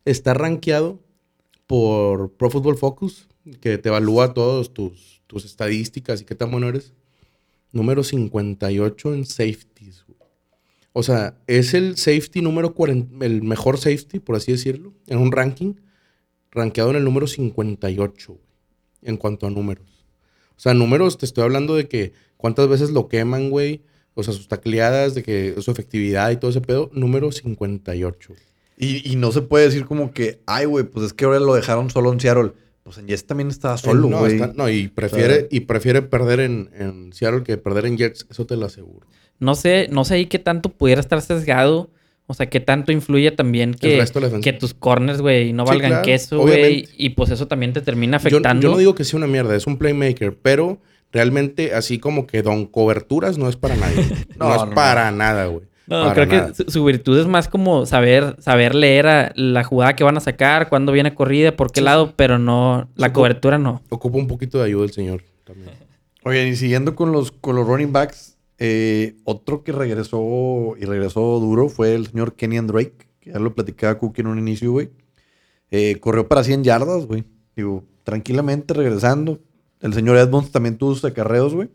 Está 0.05 0.35
rankeado 0.35 1.01
por 1.67 2.33
Pro 2.33 2.51
Football 2.51 2.77
Focus, 2.77 3.29
que 3.61 3.79
te 3.79 3.89
evalúa 3.89 4.35
todas 4.35 4.71
tus, 4.71 5.23
tus 5.27 5.45
estadísticas 5.45 6.21
y 6.21 6.25
qué 6.25 6.35
tan 6.35 6.51
bueno 6.51 6.69
eres. 6.69 6.93
Número 7.73 8.05
58 8.05 9.15
en 9.15 9.25
safeties, 9.25 10.05
güey. 10.07 10.19
O 10.93 11.03
sea, 11.03 11.39
es 11.47 11.73
el 11.73 11.97
safety 11.97 12.43
número 12.43 12.75
40, 12.75 13.25
el 13.25 13.43
mejor 13.43 13.79
safety, 13.79 14.19
por 14.19 14.37
así 14.37 14.53
decirlo, 14.53 14.93
en 15.07 15.19
un 15.19 15.33
ranking, 15.33 15.75
rankeado 16.51 16.91
en 16.91 16.97
el 16.97 17.05
número 17.05 17.27
58, 17.27 18.33
güey, 18.33 18.45
en 19.03 19.17
cuanto 19.17 19.47
a 19.47 19.51
números. 19.51 20.05
O 20.57 20.61
sea, 20.61 20.75
números, 20.75 21.17
te 21.17 21.25
estoy 21.25 21.45
hablando 21.45 21.75
de 21.75 21.89
que 21.89 22.13
cuántas 22.37 22.69
veces 22.69 22.91
lo 22.91 23.09
queman, 23.09 23.51
güey. 23.51 23.83
O 24.15 24.23
sea, 24.23 24.35
sus 24.35 24.49
tacleadas, 24.49 25.15
de 25.15 25.23
que 25.23 25.55
su 25.61 25.71
efectividad 25.71 26.31
y 26.31 26.37
todo 26.37 26.51
ese 26.51 26.61
pedo. 26.61 26.91
Número 26.93 27.33
58. 27.33 28.35
Y, 28.77 29.11
y 29.13 29.17
no 29.17 29.33
se 29.33 29.43
puede 29.43 29.67
decir 29.67 29.85
como 29.85 30.13
que, 30.13 30.41
ay, 30.47 30.65
güey, 30.67 30.85
pues 30.85 31.07
es 31.07 31.13
que 31.13 31.25
ahora 31.25 31.39
lo 31.41 31.55
dejaron 31.55 31.91
solo 31.91 32.13
en 32.13 32.21
Seattle. 32.21 32.53
Pues 32.83 32.99
en 32.99 33.07
Jets 33.07 33.27
también 33.27 33.49
estaba 33.49 33.77
solo, 33.79 34.09
no, 34.09 34.19
güey. 34.19 34.41
no, 34.57 34.69
y 34.69 34.89
prefiere, 34.89 35.35
O 35.35 35.37
sea- 35.39 35.47
y 35.51 35.61
prefiere 35.61 36.03
perder 36.03 36.41
en, 36.41 36.71
en 36.77 37.13
Seattle 37.13 37.45
que 37.45 37.57
perder 37.57 37.87
en 37.87 37.97
Jets. 37.97 38.27
Eso 38.29 38.45
te 38.45 38.57
lo 38.57 38.67
aseguro. 38.67 39.07
No 39.39 39.55
sé, 39.55 39.89
no 39.91 40.05
sé 40.05 40.15
ahí 40.15 40.27
qué 40.27 40.39
tanto 40.41 40.69
pudiera 40.71 41.01
estar 41.01 41.21
sesgado. 41.23 41.91
O 42.27 42.35
sea, 42.35 42.47
qué 42.49 42.61
tanto 42.61 42.93
influye 42.93 43.31
también 43.33 43.75
que, 43.75 44.03
que 44.43 44.53
tus 44.53 44.75
corners, 44.75 45.21
güey, 45.21 45.53
no 45.53 45.65
Sí, 45.67 45.71
valgan 45.73 45.91
claro, 45.91 46.05
queso, 46.05 46.39
güey. 46.41 46.89
Y 46.97 47.11
pues 47.11 47.31
eso 47.31 47.47
también 47.47 47.73
te 47.73 47.83
termina 47.83 48.17
afectando. 48.17 48.63
yo 48.63 48.71
no 48.71 48.79
digo 48.79 48.95
que 48.95 49.05
sea 49.05 49.19
una 49.19 49.27
mierda, 49.27 49.55
es 49.55 49.67
un 49.67 49.77
playmaker, 49.77 50.37
pero 50.41 50.81
realmente 51.13 51.75
así 51.75 51.99
como 51.99 52.27
que 52.27 52.43
don 52.43 52.67
coberturas 52.67 53.39
no 53.39 53.49
es 53.49 53.57
para 53.57 53.77
nadie. 53.77 53.97
no, 54.39 54.49
No, 54.49 54.55
es 54.55 54.61
no, 54.61 54.67
no. 54.67 54.75
para 54.75 55.11
nada, 55.11 55.47
güey. 55.47 55.67
No, 55.87 56.05
Para 56.05 56.15
creo 56.15 56.27
nada. 56.27 56.49
que 56.49 56.55
su, 56.65 56.71
su 56.71 56.85
virtud 56.85 57.19
es 57.19 57.27
más 57.27 57.49
como 57.49 57.87
saber, 57.87 58.37
saber 58.41 58.75
leer 58.75 59.07
a 59.07 59.33
la 59.35 59.65
jugada 59.65 59.97
que 59.97 60.05
van 60.05 60.17
a 60.17 60.21
sacar, 60.21 60.69
cuándo 60.69 60.93
viene 60.93 61.15
corrida, 61.15 61.57
por 61.57 61.73
qué 61.73 61.81
Sí, 61.81 61.85
lado, 61.85 62.15
pero 62.17 62.39
no, 62.39 62.89
la 62.95 63.13
cobertura 63.13 63.59
no. 63.59 63.83
Ocupa 63.89 64.19
un 64.19 64.29
poquito 64.29 64.59
de 64.59 64.65
ayuda 64.67 64.85
el 64.85 64.93
señor 64.93 65.23
también. 65.45 65.71
Oye, 66.25 66.47
y 66.49 66.55
siguiendo 66.57 66.95
con 66.95 67.11
los, 67.11 67.33
con 67.33 67.57
los 67.57 67.67
running 67.67 67.93
backs, 67.93 68.37
eh, 68.59 69.17
otro 69.25 69.65
que 69.65 69.73
regresó 69.73 70.75
y 70.79 70.85
regresó 70.85 71.41
duro 71.41 71.69
fue 71.69 71.95
el 71.97 72.07
señor 72.07 72.35
Kenyan 72.35 72.69
Drake, 72.69 73.09
que 73.19 73.33
ya 73.33 73.41
lo 73.41 73.55
platicaba 73.55 73.99
Cookie 73.99 74.21
en 74.21 74.29
un 74.29 74.39
inicio, 74.39 74.71
güey. 74.71 74.91
Eh, 75.73 75.97
corrió 75.99 76.29
para 76.29 76.45
100 76.45 76.63
yardas, 76.63 77.07
güey. 77.07 77.25
Digo, 77.57 77.83
tranquilamente 78.05 78.73
regresando. 78.75 79.41
El 79.81 79.95
señor 79.95 80.17
Edmonds 80.17 80.53
también 80.53 80.77
tuvo 80.79 80.95
sus 80.95 81.05
acarreos, 81.05 81.55
güey. 81.55 81.71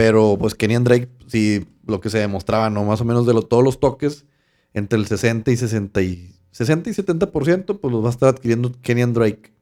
Pero 0.00 0.38
pues 0.40 0.54
Kenyan 0.54 0.82
Drake, 0.82 1.10
sí, 1.26 1.66
lo 1.86 2.00
que 2.00 2.08
se 2.08 2.16
demostraba, 2.16 2.70
¿no? 2.70 2.84
Más 2.84 3.02
o 3.02 3.04
menos 3.04 3.26
de 3.26 3.34
todos 3.42 3.62
los 3.62 3.80
toques, 3.80 4.24
entre 4.72 4.98
el 4.98 5.06
60 5.06 5.50
y 5.50 5.58
60 5.58 6.00
y, 6.00 6.34
60 6.52 6.88
y 6.88 6.94
70%, 6.94 7.78
pues 7.78 7.92
los 7.92 8.02
va 8.02 8.06
a 8.06 8.10
estar 8.10 8.30
adquiriendo 8.30 8.72
Kenyan 8.80 9.12
Drake. 9.12 9.52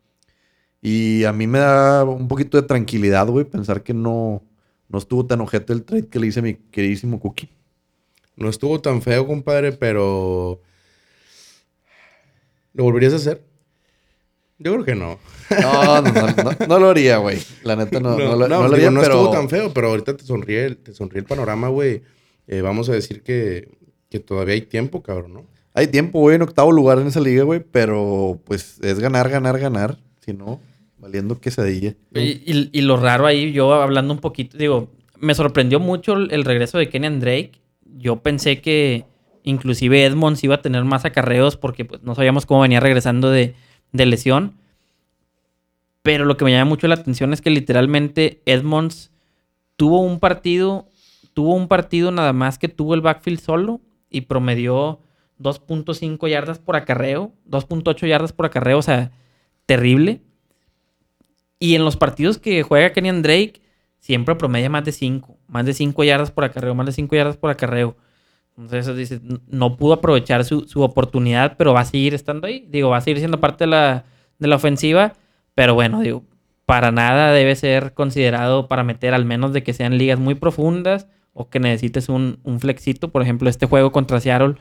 Y 0.81 1.24
a 1.24 1.33
mí 1.33 1.48
me 1.48 1.59
da 1.59 2.05
un 2.05 2.29
poquito 2.29 2.57
de 2.57 2.68
tranquilidad, 2.68 3.27
güey, 3.27 3.46
pensar 3.46 3.83
que 3.83 3.94
no, 3.94 4.44
no 4.88 4.98
estuvo 4.98 5.27
tan 5.27 5.40
ojete 5.40 5.72
el 5.72 5.83
trade 5.83 6.07
que 6.07 6.20
le 6.20 6.29
hice 6.29 6.38
a 6.38 6.44
mi 6.44 6.55
queridísimo 6.55 7.18
Cookie. 7.18 7.51
No 8.37 8.48
estuvo 8.48 8.81
tan 8.81 9.03
feo, 9.03 9.27
compadre, 9.27 9.72
pero. 9.72 10.62
¿Lo 12.74 12.85
volverías 12.85 13.12
a 13.14 13.16
hacer? 13.16 13.44
Yo 14.59 14.73
creo 14.73 14.85
que 14.85 14.94
no. 14.94 15.18
No, 15.62 16.03
no, 16.03 16.12
no, 16.12 16.27
no, 16.42 16.66
no 16.68 16.79
lo 16.81 16.90
haría, 16.90 17.18
güey. 17.18 17.38
La 17.62 17.77
neta 17.77 18.01
no, 18.01 18.18
no, 18.18 18.37
lo- 18.37 18.49
no 18.49 18.49
lo 18.49 18.64
digo, 18.64 18.75
haría, 18.75 18.90
no 18.90 19.01
pero... 19.01 19.14
estuvo 19.14 19.31
tan 19.31 19.49
feo, 19.49 19.73
pero 19.73 19.88
ahorita 19.88 20.16
te 20.16 20.25
sonríe, 20.25 20.64
el- 20.66 20.77
te 20.79 20.92
sonríe 20.92 21.21
el 21.21 21.27
panorama, 21.27 21.68
güey. 21.68 22.03
Eh, 22.49 22.61
vamos 22.61 22.88
a 22.88 22.92
decir 22.92 23.23
que, 23.23 23.68
que 24.11 24.18
todavía 24.21 24.55
hay 24.55 24.62
tiempo, 24.62 25.03
cabrón, 25.03 25.33
¿no? 25.35 25.47
Hay 25.75 25.87
tiempo, 25.87 26.18
güey, 26.21 26.35
en 26.37 26.42
octavo 26.42 26.73
lugar 26.73 26.99
en 26.99 27.07
esa 27.07 27.21
liga, 27.21 27.44
güey, 27.44 27.61
pero 27.61 28.40
pues 28.44 28.79
es 28.83 28.99
ganar, 28.99 29.29
ganar, 29.29 29.59
ganar. 29.61 29.97
Si 30.25 30.33
no, 30.33 30.61
valiendo 30.99 31.38
quesadilla. 31.40 31.94
Y, 32.14 32.21
y- 32.21 32.71
y 32.73 32.81
lo 32.81 32.97
raro 32.97 33.27
ahí, 33.27 33.53
yo 33.53 33.73
hablando 33.75 34.12
un 34.12 34.18
poquito, 34.21 34.59
digo, 34.59 34.90
me 35.21 35.35
sorprendió 35.35 35.79
mucho 35.79 36.14
el, 36.14 36.33
el 36.33 36.44
regreso 36.44 36.79
de 36.79 36.88
Kenyan 36.88 37.21
Drake. 37.21 37.53
Yo 37.97 38.16
pensé 38.16 38.61
que 38.61 39.05
inclusive 39.44 40.05
Edmonds 40.05 40.42
iba 40.42 40.57
a 40.57 40.62
tener 40.62 40.85
más 40.85 41.05
acarreos 41.05 41.57
porque 41.57 41.85
pues, 41.85 42.03
no 42.03 42.14
sabíamos 42.14 42.44
cómo 42.44 42.61
venía 42.62 42.81
regresando 42.81 43.31
de, 43.31 43.55
de 43.92 44.07
lesión. 44.07 44.55
Pero 46.03 46.24
lo 46.24 46.37
que 46.37 46.44
me 46.44 46.53
llama 46.53 46.68
mucho 46.68 46.88
la 46.88 46.94
atención 46.94 47.33
es 47.33 47.40
que 47.40 47.51
literalmente 47.51 48.42
Edmonds 48.46 49.12
tuvo 49.77 50.01
un 50.01 50.20
partido, 50.20 50.88
tuvo 51.35 51.55
un 51.55 51.68
partido 51.68 52.11
nada 52.11 52.33
más 52.33 52.59
que 52.59 52.68
tuvo 52.68 52.94
el 52.94 53.01
backfield 53.01 53.40
solo 53.40 53.81
y 54.11 54.22
promedió 54.22 55.01
2.5 55.38 56.29
yardas 56.29 56.59
por 56.59 56.77
acarreo, 56.77 57.33
2.8 57.48 58.07
yardas 58.07 58.33
por 58.33 58.46
acarreo, 58.46 58.79
o 58.79 58.83
sea, 58.83 59.12
terrible. 59.66 60.22
Y 61.61 61.74
en 61.74 61.85
los 61.85 61.96
partidos 61.96 62.38
que 62.38 62.62
juega 62.62 62.92
Kenyan 62.92 63.22
Drake, 63.22 63.61
siempre 63.98 64.35
promedia 64.35 64.70
más 64.70 64.85
de 64.85 64.92
5. 64.92 65.38
Más 65.48 65.66
de 65.66 65.74
5 65.74 66.05
yardas 66.05 66.31
por 66.31 66.44
acarreo, 66.44 66.74
más 66.74 66.87
de 66.87 66.92
5 66.92 67.14
yardas 67.14 67.37
por 67.37 67.51
acarreo. 67.51 67.96
Entonces, 68.59 68.97
dice, 68.97 69.21
no 69.47 69.77
pudo 69.77 69.94
aprovechar 69.94 70.44
su, 70.44 70.66
su 70.66 70.83
oportunidad, 70.83 71.57
pero 71.57 71.73
va 71.73 71.81
a 71.81 71.85
seguir 71.85 72.12
estando 72.14 72.49
ahí. 72.49 72.66
Digo, 72.68 72.88
va 72.88 72.97
a 72.97 73.01
seguir 73.01 73.18
siendo 73.18 73.38
parte 73.38 73.64
de 73.64 73.68
la, 73.68 74.05
de 74.38 74.49
la 74.49 74.57
ofensiva. 74.57 75.12
Pero 75.55 75.75
bueno, 75.75 76.01
digo, 76.01 76.25
para 76.66 76.90
nada 76.90 77.33
debe 77.33 77.55
ser 77.55 77.94
considerado 77.94 78.68
para 78.68 78.83
meter, 78.83 79.14
al 79.14 79.25
menos 79.25 79.53
de 79.53 79.62
que 79.62 79.73
sean 79.73 79.97
ligas 79.97 80.18
muy 80.18 80.35
profundas 80.35 81.07
o 81.33 81.49
que 81.49 81.61
necesites 81.61 82.09
un, 82.09 82.40
un 82.42 82.59
flexito. 82.59 83.11
Por 83.11 83.23
ejemplo, 83.23 83.49
este 83.49 83.66
juego 83.66 83.92
contra 83.92 84.21
Seattle 84.21 84.57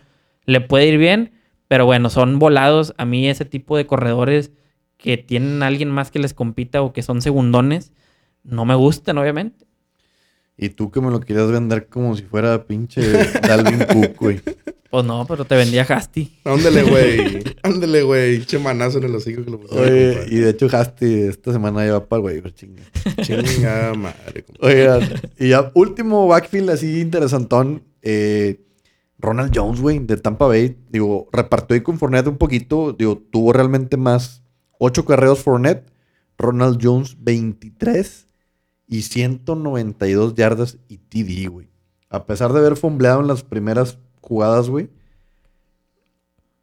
le 0.45 0.61
puede 0.61 0.87
ir 0.87 0.97
bien, 0.99 1.33
pero 1.67 1.85
bueno, 1.85 2.09
son 2.09 2.39
volados. 2.39 2.93
A 2.97 3.05
mí 3.05 3.27
ese 3.27 3.45
tipo 3.45 3.77
de 3.77 3.87
corredores 3.87 4.51
que 4.97 5.17
tienen 5.17 5.63
a 5.63 5.67
alguien 5.67 5.89
más 5.89 6.11
que 6.11 6.19
les 6.19 6.33
compita 6.33 6.81
o 6.81 6.93
que 6.93 7.01
son 7.01 7.21
segundones, 7.21 7.93
no 8.43 8.63
me 8.65 8.75
gustan, 8.75 9.17
obviamente. 9.17 9.66
Y 10.57 10.69
tú 10.69 10.89
que 10.89 10.99
me 11.01 11.11
lo 11.11 11.19
querías 11.19 11.51
vender 11.51 11.87
como 11.87 12.15
si 12.15 12.23
fuera 12.23 12.65
pinche 12.65 13.01
Dalvin 13.41 13.85
Cook, 13.85 14.17
güey. 14.19 14.41
Pues 14.89 15.03
no, 15.05 15.25
pero 15.27 15.43
te 15.43 15.55
vendía 15.55 15.83
Hasty. 15.83 16.31
Ándale, 16.45 16.81
güey. 16.83 17.43
Ándale, 17.63 18.03
güey. 18.03 18.45
Che 18.45 18.57
manazo 18.57 18.99
en 18.99 19.03
el 19.03 19.15
hocico 19.15 19.43
que 19.43 19.51
lo 19.51 19.59
pusieron. 19.59 19.85
Oye, 19.85 20.13
compadre. 20.13 20.33
y 20.35 20.39
de 20.39 20.49
hecho 20.49 20.67
Hasty 20.71 21.13
esta 21.23 21.51
semana 21.51 21.85
ya 21.85 21.91
va 21.91 22.05
para 22.05 22.31
el 22.31 22.41
güey, 22.41 22.53
chinga. 22.53 22.83
Chingada 23.21 23.93
madre, 23.95 24.43
compadre. 24.45 24.89
Oigan, 24.89 25.21
y 25.37 25.49
ya 25.49 25.71
último 25.75 26.25
backfield 26.27 26.69
así 26.69 27.01
interesantón. 27.01 27.83
eh, 28.01 28.61
Ronald 29.19 29.51
Jones, 29.53 29.81
güey, 29.81 29.99
de 29.99 30.15
Tampa 30.15 30.47
Bay. 30.47 30.77
Digo, 30.89 31.27
repartió 31.33 31.75
ahí 31.75 31.81
con 31.81 31.99
Fournette 31.99 32.27
un 32.27 32.37
poquito. 32.37 32.93
Digo, 32.97 33.21
tuvo 33.29 33.51
realmente 33.51 33.97
más. 33.97 34.41
Ocho 34.79 35.03
carreos 35.03 35.39
Fournette. 35.39 35.85
Ronald 36.37 36.79
Jones, 36.81 37.17
23 37.19 38.26
y 38.87 39.01
192 39.01 40.35
yardas 40.35 40.77
y 40.87 40.97
TD, 40.97 41.49
güey. 41.49 41.67
A 42.09 42.25
pesar 42.25 42.53
de 42.53 42.59
haber 42.59 42.77
fumbleado 42.77 43.19
en 43.21 43.27
las 43.27 43.43
primeras 43.43 43.97
jugadas, 44.21 44.69
güey. 44.69 44.89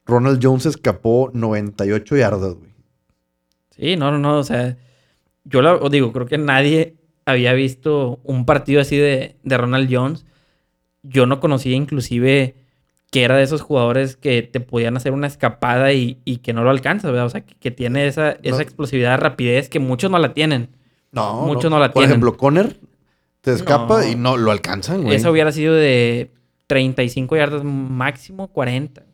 Ronald 0.06 0.40
Jones 0.42 0.66
escapó 0.66 1.30
98 1.32 2.16
yardas, 2.16 2.54
güey. 2.54 2.70
Sí, 3.70 3.96
no, 3.96 4.10
no, 4.10 4.18
no. 4.18 4.38
O 4.38 4.44
sea, 4.44 4.76
yo 5.44 5.62
lo 5.62 5.88
digo, 5.88 6.12
creo 6.12 6.26
que 6.26 6.38
nadie 6.38 6.96
había 7.26 7.52
visto 7.54 8.20
un 8.22 8.44
partido 8.44 8.80
así 8.80 8.96
de, 8.96 9.36
de 9.42 9.58
Ronald 9.58 9.88
Jones. 9.90 10.24
yo 11.02 11.26
no 11.26 11.40
conocía 11.40 11.74
inclusive 11.74 12.54
que 13.10 13.22
era 13.22 13.36
de 13.36 13.44
esos 13.44 13.62
jugadores 13.62 14.16
que 14.16 14.42
te 14.42 14.60
podían 14.60 14.96
hacer 14.96 15.12
una 15.12 15.26
escapada 15.28 15.92
y, 15.92 16.18
y 16.24 16.38
que 16.38 16.52
no 16.52 16.64
lo 16.64 16.70
alcanzas, 16.70 17.10
¿verdad? 17.12 17.26
O 17.26 17.30
sea, 17.30 17.42
que, 17.42 17.54
que 17.54 17.70
tiene 17.70 18.06
esa, 18.06 18.32
esa 18.42 18.56
No. 18.56 18.60
explosividad, 18.62 19.18
rapidez 19.20 19.68
que 19.68 19.78
muchos 19.78 20.10
no 20.10 20.18
la 20.18 20.34
tienen. 20.34 20.70
No, 21.14 21.42
Muchos 21.46 21.70
no 21.70 21.78
la 21.78 21.86
Por 21.88 21.94
tienen. 22.02 22.10
ejemplo, 22.10 22.36
Conner 22.36 22.78
te 23.40 23.52
escapa 23.52 24.00
No. 24.02 24.08
y 24.08 24.14
no 24.16 24.36
lo 24.36 24.50
alcanzan, 24.50 25.02
güey. 25.02 25.16
Eso 25.16 25.30
hubiera 25.30 25.52
sido 25.52 25.74
de 25.74 26.30
35 26.66 27.36
yardas 27.36 27.62
máximo 27.64 28.48
40. 28.48 29.04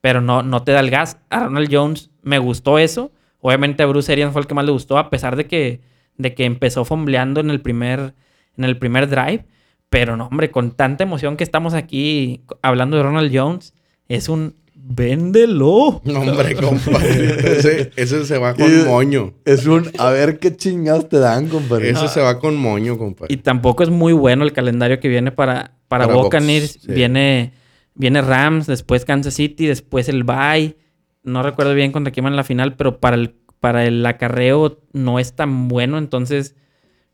Pero 0.00 0.20
no, 0.20 0.42
no 0.42 0.62
te 0.62 0.72
da 0.72 0.80
el 0.80 0.90
gas. 0.90 1.18
A 1.30 1.40
Ronald 1.44 1.68
Jones 1.72 2.10
me 2.22 2.38
gustó 2.38 2.78
eso. 2.78 3.12
Obviamente 3.40 3.82
a 3.82 3.86
Bruce 3.86 4.10
Arians 4.12 4.32
fue 4.32 4.42
el 4.42 4.46
que 4.48 4.54
más 4.54 4.64
le 4.64 4.72
gustó, 4.72 4.98
a 4.98 5.10
pesar 5.10 5.36
de 5.36 5.46
que, 5.46 5.80
de 6.16 6.34
que 6.34 6.44
empezó 6.44 6.84
fombleando 6.84 7.40
en 7.40 7.50
el 7.50 7.60
primer, 7.60 8.14
en 8.56 8.64
el 8.64 8.78
primer 8.78 9.08
drive. 9.08 9.44
Pero 9.88 10.16
no, 10.16 10.26
hombre, 10.26 10.50
con 10.50 10.70
tanta 10.72 11.04
emoción 11.04 11.36
que 11.36 11.44
estamos 11.44 11.74
aquí 11.74 12.42
hablando 12.62 12.96
de 12.96 13.02
Ronald 13.02 13.30
Jones, 13.36 13.74
es 14.08 14.28
un 14.28 14.54
véndelo. 14.84 16.00
No, 16.04 16.20
hombre, 16.20 16.56
compadre. 16.56 17.56
Ese, 17.58 17.90
ese 17.96 18.24
se 18.24 18.38
va 18.38 18.54
con 18.54 18.86
moño. 18.86 19.34
Es 19.44 19.66
un, 19.66 19.90
a 19.98 20.10
ver 20.10 20.38
qué 20.38 20.56
chingados 20.56 21.08
te 21.08 21.18
dan, 21.18 21.48
compadre. 21.48 21.90
Ese 21.90 22.08
se 22.08 22.20
va 22.20 22.38
con 22.38 22.56
moño, 22.56 22.98
compadre. 22.98 23.32
Y 23.32 23.38
tampoco 23.38 23.82
es 23.82 23.90
muy 23.90 24.12
bueno 24.12 24.44
el 24.44 24.52
calendario 24.52 25.00
que 25.00 25.08
viene 25.08 25.32
para, 25.32 25.76
para, 25.88 26.06
Para 26.06 26.20
Buccaneers. 26.20 26.74
Bucs, 26.74 26.86
sí. 26.86 26.92
Viene, 26.92 27.52
viene 27.94 28.22
Rams, 28.22 28.66
después 28.66 29.04
Kansas 29.04 29.34
City, 29.34 29.66
después 29.66 30.08
el 30.08 30.24
Bye. 30.24 30.76
No 31.22 31.42
recuerdo 31.42 31.74
bien 31.74 31.92
contra 31.92 32.12
quién 32.12 32.24
van 32.24 32.32
en 32.32 32.38
la 32.38 32.44
final, 32.44 32.76
pero 32.76 32.98
para 32.98 33.16
el, 33.16 33.34
para 33.60 33.84
el 33.86 34.04
acarreo 34.04 34.80
no 34.92 35.18
es 35.18 35.34
tan 35.34 35.68
bueno. 35.68 35.98
Entonces, 35.98 36.56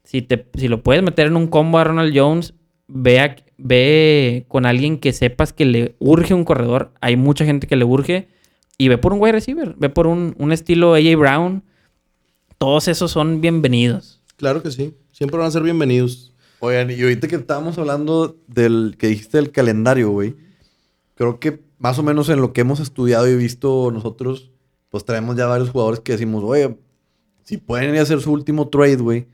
si, 0.04 0.22
te, 0.22 0.48
si 0.54 0.68
lo 0.68 0.82
puedes 0.82 1.02
meter 1.02 1.26
en 1.26 1.36
un 1.36 1.48
combo 1.48 1.78
a 1.78 1.84
Ronald 1.84 2.16
Jones, 2.16 2.54
ve, 2.88 3.20
a- 3.20 3.36
ve 3.56 4.44
con 4.48 4.66
alguien 4.66 4.98
que 4.98 5.12
sepas 5.12 5.52
que 5.52 5.64
le 5.64 5.94
urge 5.98 6.34
un 6.34 6.44
corredor. 6.44 6.92
Hay 7.00 7.16
mucha 7.16 7.44
gente 7.44 7.66
que 7.66 7.76
le 7.76 7.84
urge. 7.84 8.28
Y 8.76 8.88
ve 8.88 8.98
por 8.98 9.12
un 9.12 9.20
wide 9.20 9.32
receiver. 9.32 9.74
Ve 9.78 9.88
por 9.88 10.06
un, 10.06 10.34
un 10.38 10.52
estilo 10.52 10.94
AJ 10.94 11.16
Brown. 11.16 11.62
Todos 12.58 12.88
esos 12.88 13.10
son 13.10 13.40
bienvenidos. 13.40 14.20
Claro 14.36 14.62
que 14.62 14.70
sí. 14.70 14.94
Siempre 15.12 15.38
van 15.38 15.48
a 15.48 15.50
ser 15.50 15.62
bienvenidos. 15.62 16.32
Oigan, 16.60 16.90
y 16.90 17.00
ahorita 17.00 17.28
que 17.28 17.36
estábamos 17.36 17.78
hablando 17.78 18.36
del 18.48 18.96
que 18.98 19.08
dijiste 19.08 19.36
del 19.38 19.52
calendario, 19.52 20.10
güey, 20.10 20.34
creo 21.14 21.38
que 21.38 21.60
más 21.78 21.98
o 22.00 22.02
menos 22.02 22.28
en 22.28 22.40
lo 22.40 22.52
que 22.52 22.62
hemos 22.62 22.80
estudiado 22.80 23.28
y 23.28 23.36
visto 23.36 23.90
nosotros, 23.92 24.50
pues 24.88 25.04
traemos 25.04 25.36
ya 25.36 25.46
varios 25.46 25.70
jugadores 25.70 26.00
que 26.00 26.12
decimos, 26.12 26.42
oye, 26.44 26.76
si 27.44 27.58
pueden 27.58 27.94
ir 27.94 28.00
a 28.00 28.02
hacer 28.02 28.20
su 28.20 28.32
último 28.32 28.68
trade, 28.68 28.96
güey, 28.96 29.26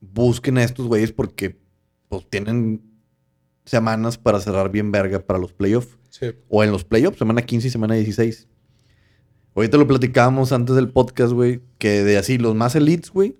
busquen 0.00 0.58
a 0.58 0.64
estos 0.64 0.86
güeyes 0.86 1.12
porque 1.12 1.56
pues 2.12 2.28
tienen 2.28 2.82
semanas 3.64 4.18
para 4.18 4.38
cerrar 4.38 4.70
bien 4.70 4.92
verga 4.92 5.20
para 5.20 5.38
los 5.38 5.54
playoffs. 5.54 5.96
Sí. 6.10 6.26
O 6.50 6.62
en 6.62 6.70
los 6.70 6.84
playoffs, 6.84 7.18
semana 7.18 7.40
15 7.40 7.68
y 7.68 7.70
semana 7.70 7.94
16. 7.94 8.48
Ahorita 9.54 9.78
lo 9.78 9.86
platicábamos 9.86 10.52
antes 10.52 10.76
del 10.76 10.90
podcast, 10.90 11.32
güey, 11.32 11.62
que 11.78 12.04
de 12.04 12.18
así, 12.18 12.36
los 12.36 12.54
más 12.54 12.74
elites, 12.76 13.10
güey. 13.10 13.38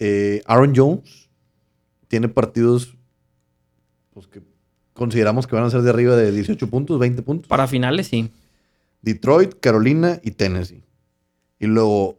eh, 0.00 0.42
Aaron 0.46 0.72
Jones 0.74 1.30
tiene 2.08 2.28
partidos 2.28 2.96
pues, 4.12 4.26
que 4.26 4.42
consideramos 4.92 5.46
que 5.46 5.54
van 5.54 5.64
a 5.64 5.70
ser 5.70 5.82
de 5.82 5.90
arriba 5.90 6.16
de 6.16 6.32
18 6.32 6.68
puntos, 6.68 6.98
20 6.98 7.22
puntos. 7.22 7.48
Para 7.48 7.68
finales, 7.68 8.08
sí. 8.08 8.30
Detroit, 9.00 9.54
Carolina 9.60 10.18
y 10.24 10.32
Tennessee. 10.32 10.82
Y 11.60 11.66
luego 11.66 12.18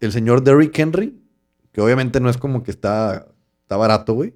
el 0.00 0.12
señor 0.12 0.42
Derrick 0.42 0.78
Henry, 0.78 1.20
que 1.72 1.82
obviamente 1.82 2.20
no 2.20 2.30
es 2.30 2.38
como 2.38 2.62
que 2.62 2.70
está, 2.70 3.26
está 3.62 3.76
barato, 3.76 4.14
güey. 4.14 4.32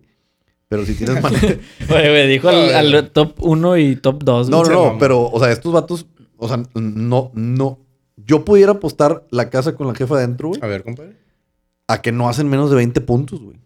Pero 0.68 0.84
si 0.84 0.94
tienes 0.94 1.22
manera... 1.22 1.58
Oye, 1.90 2.10
güey, 2.10 2.28
dijo 2.28 2.48
al, 2.48 2.74
al 2.74 3.10
top 3.10 3.34
1 3.40 3.76
y 3.78 3.96
top 3.96 4.22
2. 4.24 4.48
No, 4.50 4.62
no, 4.64 4.70
no, 4.92 4.98
pero, 4.98 5.22
o 5.22 5.38
sea, 5.40 5.52
estos 5.52 5.72
vatos, 5.72 6.06
o 6.36 6.48
sea, 6.48 6.62
no, 6.74 7.30
no. 7.34 7.78
Yo 8.16 8.44
pudiera 8.44 8.72
apostar 8.72 9.26
la 9.30 9.48
casa 9.50 9.74
con 9.76 9.86
la 9.86 9.94
jefa 9.94 10.16
adentro, 10.16 10.48
güey, 10.48 10.60
A 10.62 10.66
ver, 10.66 10.82
compadre. 10.82 11.16
a 11.86 12.02
que 12.02 12.10
no 12.12 12.28
hacen 12.28 12.48
menos 12.48 12.70
de 12.70 12.76
20 12.76 13.00
puntos, 13.02 13.40
güey. 13.40 13.58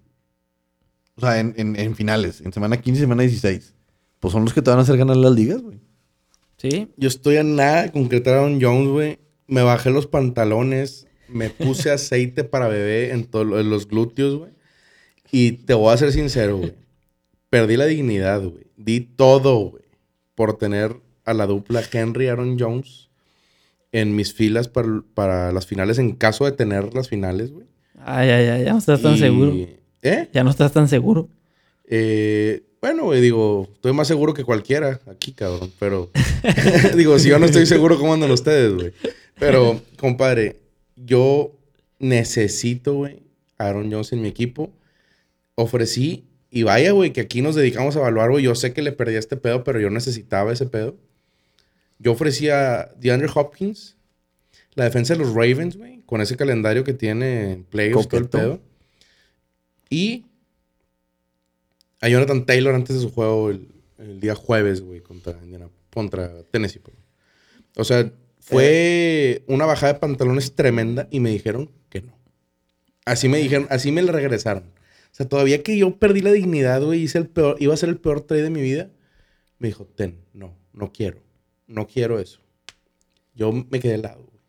O 1.16 1.20
sea, 1.22 1.38
en, 1.40 1.54
en- 1.56 1.76
en 1.76 1.94
finales, 1.94 2.40
en 2.42 2.52
semana 2.52 2.80
15 2.80 2.98
y 2.98 3.02
semana 3.02 3.22
16. 3.22 3.74
Pues 4.20 4.32
son 4.32 4.44
los 4.44 4.52
que 4.52 4.60
te 4.62 4.70
van 4.70 4.78
a 4.78 4.82
hacer 4.82 4.96
ganar 4.98 5.16
las 5.16 5.32
ligas, 5.32 5.62
güey. 5.62 5.78
Sí. 6.58 6.88
Yo 6.98 7.08
estoy 7.08 7.38
a 7.38 7.42
nada 7.42 7.84
de 7.84 7.92
concretar 7.92 8.34
a 8.34 8.40
Aaron 8.40 8.60
Jones, 8.60 8.88
güey. 8.88 9.18
Me 9.46 9.62
bajé 9.62 9.90
los 9.90 10.06
pantalones, 10.06 11.06
me 11.28 11.48
puse 11.48 11.90
aceite 11.92 12.44
para 12.44 12.68
bebé 12.68 13.12
en, 13.12 13.24
todo, 13.24 13.58
en 13.58 13.70
los 13.70 13.88
glúteos, 13.88 14.36
güey. 14.36 14.50
Y 15.32 15.52
te 15.52 15.72
voy 15.74 15.94
a 15.94 15.96
ser 15.96 16.12
sincero, 16.12 16.58
güey. 16.58 16.74
Perdí 17.50 17.76
la 17.76 17.86
dignidad, 17.86 18.42
güey. 18.42 18.66
Di 18.76 19.00
todo, 19.00 19.56
güey, 19.70 19.84
por 20.34 20.56
tener 20.56 20.96
a 21.24 21.34
la 21.34 21.46
dupla 21.46 21.82
Henry 21.92 22.28
Aaron 22.28 22.58
Jones 22.58 23.10
en 23.92 24.14
mis 24.14 24.32
filas 24.32 24.68
para, 24.68 25.02
para 25.14 25.52
las 25.52 25.66
finales, 25.66 25.98
en 25.98 26.12
caso 26.12 26.44
de 26.44 26.52
tener 26.52 26.94
las 26.94 27.08
finales, 27.08 27.50
güey. 27.50 27.66
Ay, 27.98 28.30
ay, 28.30 28.46
ay, 28.46 28.64
ya 28.64 28.72
no 28.72 28.78
estás 28.78 29.02
tan 29.02 29.18
seguro. 29.18 29.52
¿Eh? 30.02 30.28
Ya 30.32 30.44
no 30.44 30.50
estás 30.50 30.72
tan 30.72 30.88
seguro. 30.88 31.28
Eh, 31.84 32.62
bueno, 32.80 33.04
güey, 33.04 33.20
digo, 33.20 33.68
estoy 33.74 33.92
más 33.92 34.08
seguro 34.08 34.32
que 34.32 34.44
cualquiera 34.44 35.00
aquí, 35.06 35.32
cabrón. 35.32 35.70
Pero, 35.78 36.10
digo, 36.96 37.18
si 37.18 37.28
yo 37.28 37.38
no 37.38 37.46
estoy 37.46 37.66
seguro, 37.66 37.98
¿cómo 37.98 38.14
andan 38.14 38.30
ustedes, 38.30 38.74
güey? 38.74 38.92
Pero, 39.38 39.80
compadre, 39.98 40.56
yo 40.96 41.52
necesito, 41.98 42.94
güey, 42.94 43.22
a 43.58 43.66
Aaron 43.66 43.90
Jones 43.90 44.12
en 44.12 44.22
mi 44.22 44.28
equipo. 44.28 44.72
Ofrecí, 45.56 46.29
y 46.50 46.64
vaya, 46.64 46.90
güey, 46.92 47.12
que 47.12 47.20
aquí 47.20 47.42
nos 47.42 47.54
dedicamos 47.54 47.94
a 47.96 48.00
evaluar, 48.00 48.30
güey. 48.30 48.44
Yo 48.44 48.54
sé 48.54 48.72
que 48.72 48.82
le 48.82 48.92
perdí 48.92 49.14
este 49.14 49.36
pedo, 49.36 49.62
pero 49.62 49.78
yo 49.80 49.88
necesitaba 49.90 50.52
ese 50.52 50.66
pedo. 50.66 50.96
Yo 51.98 52.12
ofrecí 52.12 52.48
a 52.48 52.90
DeAndre 52.98 53.28
Hopkins, 53.32 53.96
la 54.74 54.84
defensa 54.84 55.14
de 55.14 55.20
los 55.20 55.34
Ravens, 55.34 55.76
güey, 55.76 56.02
con 56.06 56.20
ese 56.20 56.36
calendario 56.36 56.82
que 56.82 56.94
tiene 56.94 57.52
en 57.52 57.64
playoffs, 57.64 58.08
todo 58.08 58.20
el 58.20 58.28
pedo. 58.28 58.60
Y 59.88 60.26
a 62.00 62.08
Jonathan 62.08 62.46
Taylor 62.46 62.74
antes 62.74 62.96
de 62.96 63.02
su 63.02 63.12
juego 63.12 63.50
el, 63.50 63.68
el 63.98 64.20
día 64.20 64.34
jueves, 64.34 64.80
güey, 64.80 65.00
contra, 65.00 65.38
contra 65.92 66.42
Tennessee. 66.50 66.80
O 67.76 67.84
sea, 67.84 68.10
fue 68.40 69.44
una 69.46 69.66
bajada 69.66 69.92
de 69.92 69.98
pantalones 70.00 70.54
tremenda 70.54 71.06
y 71.10 71.20
me 71.20 71.30
dijeron 71.30 71.70
que 71.90 72.02
no. 72.02 72.18
Así 73.04 73.28
me 73.28 73.38
dijeron, 73.38 73.66
así 73.70 73.92
me 73.92 74.02
le 74.02 74.10
regresaron. 74.10 74.64
O 75.10 75.14
sea, 75.14 75.28
todavía 75.28 75.62
que 75.62 75.76
yo 75.76 75.96
perdí 75.96 76.20
la 76.20 76.32
dignidad, 76.32 76.82
güey, 76.82 77.02
hice 77.02 77.18
el 77.18 77.26
peor, 77.28 77.56
iba 77.58 77.74
a 77.74 77.76
ser 77.76 77.88
el 77.88 77.98
peor 77.98 78.20
trade 78.22 78.44
de 78.44 78.50
mi 78.50 78.62
vida, 78.62 78.90
me 79.58 79.68
dijo, 79.68 79.84
ten, 79.84 80.18
no, 80.32 80.56
no 80.72 80.92
quiero, 80.92 81.20
no 81.66 81.86
quiero 81.86 82.18
eso. 82.18 82.40
Yo 83.34 83.52
me 83.52 83.80
quedé 83.80 83.94
helado, 83.94 84.24
güey. 84.24 84.40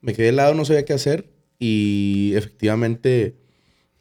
Me 0.00 0.14
quedé 0.14 0.28
helado, 0.28 0.54
no 0.54 0.64
sabía 0.64 0.84
qué 0.84 0.92
hacer 0.92 1.30
y 1.58 2.32
efectivamente 2.34 3.36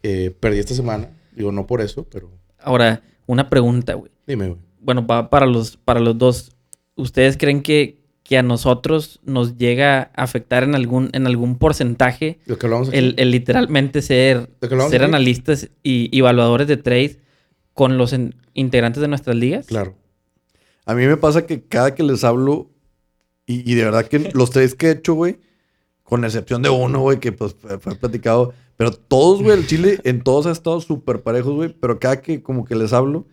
eh, 0.04 0.36
perdí 0.40 0.60
esta 0.60 0.74
semana. 0.74 1.12
Digo, 1.36 1.52
no 1.52 1.68
por 1.68 1.82
eso, 1.82 2.06
pero 2.10 2.32
Ahora, 2.58 3.04
una 3.26 3.50
pregunta, 3.50 3.94
güey. 3.96 4.12
dime, 4.28 4.48
güey. 4.48 4.60
Bueno, 4.80 5.06
para 5.06 5.46
los, 5.46 5.78
para 5.78 6.00
los 6.00 6.18
dos. 6.18 6.56
¿Ustedes 6.96 7.38
creen 7.38 7.62
que, 7.62 8.01
que 8.24 8.38
a 8.38 8.44
nosotros 8.44 9.20
nos 9.24 9.58
llega 9.58 10.12
a 10.16 10.24
afectar 10.24 10.64
en 10.64 10.76
algún, 10.76 11.10
en 11.14 11.26
algún 11.28 11.58
porcentaje 11.58 12.40
Lo 12.46 12.58
que 12.58 12.66
hablamos 12.68 12.90
aquí. 12.90 12.98
el, 12.98 13.16
el 13.18 13.32
literalmente 13.32 14.02
ser, 14.02 14.50
¿De 14.62 14.68
qué 14.68 14.74
hablamos 14.76 14.92
ser 14.92 15.02
aquí? 15.04 15.10
analistas 15.10 15.70
y, 15.84 16.10
y 16.16 16.20
evaluadores 16.20 16.68
de 16.68 16.78
trade 16.78 17.18
con 17.74 17.98
los 17.98 18.14
en- 18.14 18.36
integrantes 18.54 19.02
de 19.02 19.08
nuestras 19.08 19.36
ligas? 19.36 19.66
Claro. 19.68 19.96
A 20.86 20.94
mí 20.96 21.06
me 21.08 21.18
pasa 21.18 21.46
que 21.46 21.64
cada 21.64 21.94
que 21.96 22.04
les 22.04 22.24
hablo, 22.24 22.70
y, 23.46 23.70
y 23.70 23.76
de 23.76 23.84
verdad 23.86 24.06
que 24.06 24.20
los 24.34 24.52
tres 24.52 24.76
que 24.76 24.88
he 24.88 24.92
hecho, 24.92 25.14
güey, 25.16 25.40
con 26.04 26.24
excepción 26.26 26.62
de 26.62 26.70
uno, 26.70 27.00
güey, 27.02 27.20
que 27.20 27.32
pues 27.32 27.56
fue 27.60 27.80
fue 27.80 27.96
platicado, 27.96 28.54
pero 28.78 28.92
todos, 28.92 29.42
güey, 29.42 29.58
el 29.58 29.66
Chile, 29.68 30.00
en 30.04 30.22
todos 30.22 30.46
ha 30.46 30.52
estado 30.52 30.80
súper 30.82 31.22
parejos, 31.22 31.54
güey, 31.54 31.70
pero 31.80 32.00
cada 32.00 32.22
que 32.22 32.42
como 32.44 32.66
que 32.66 32.76
les 32.76 32.94
hablo, 32.94 33.26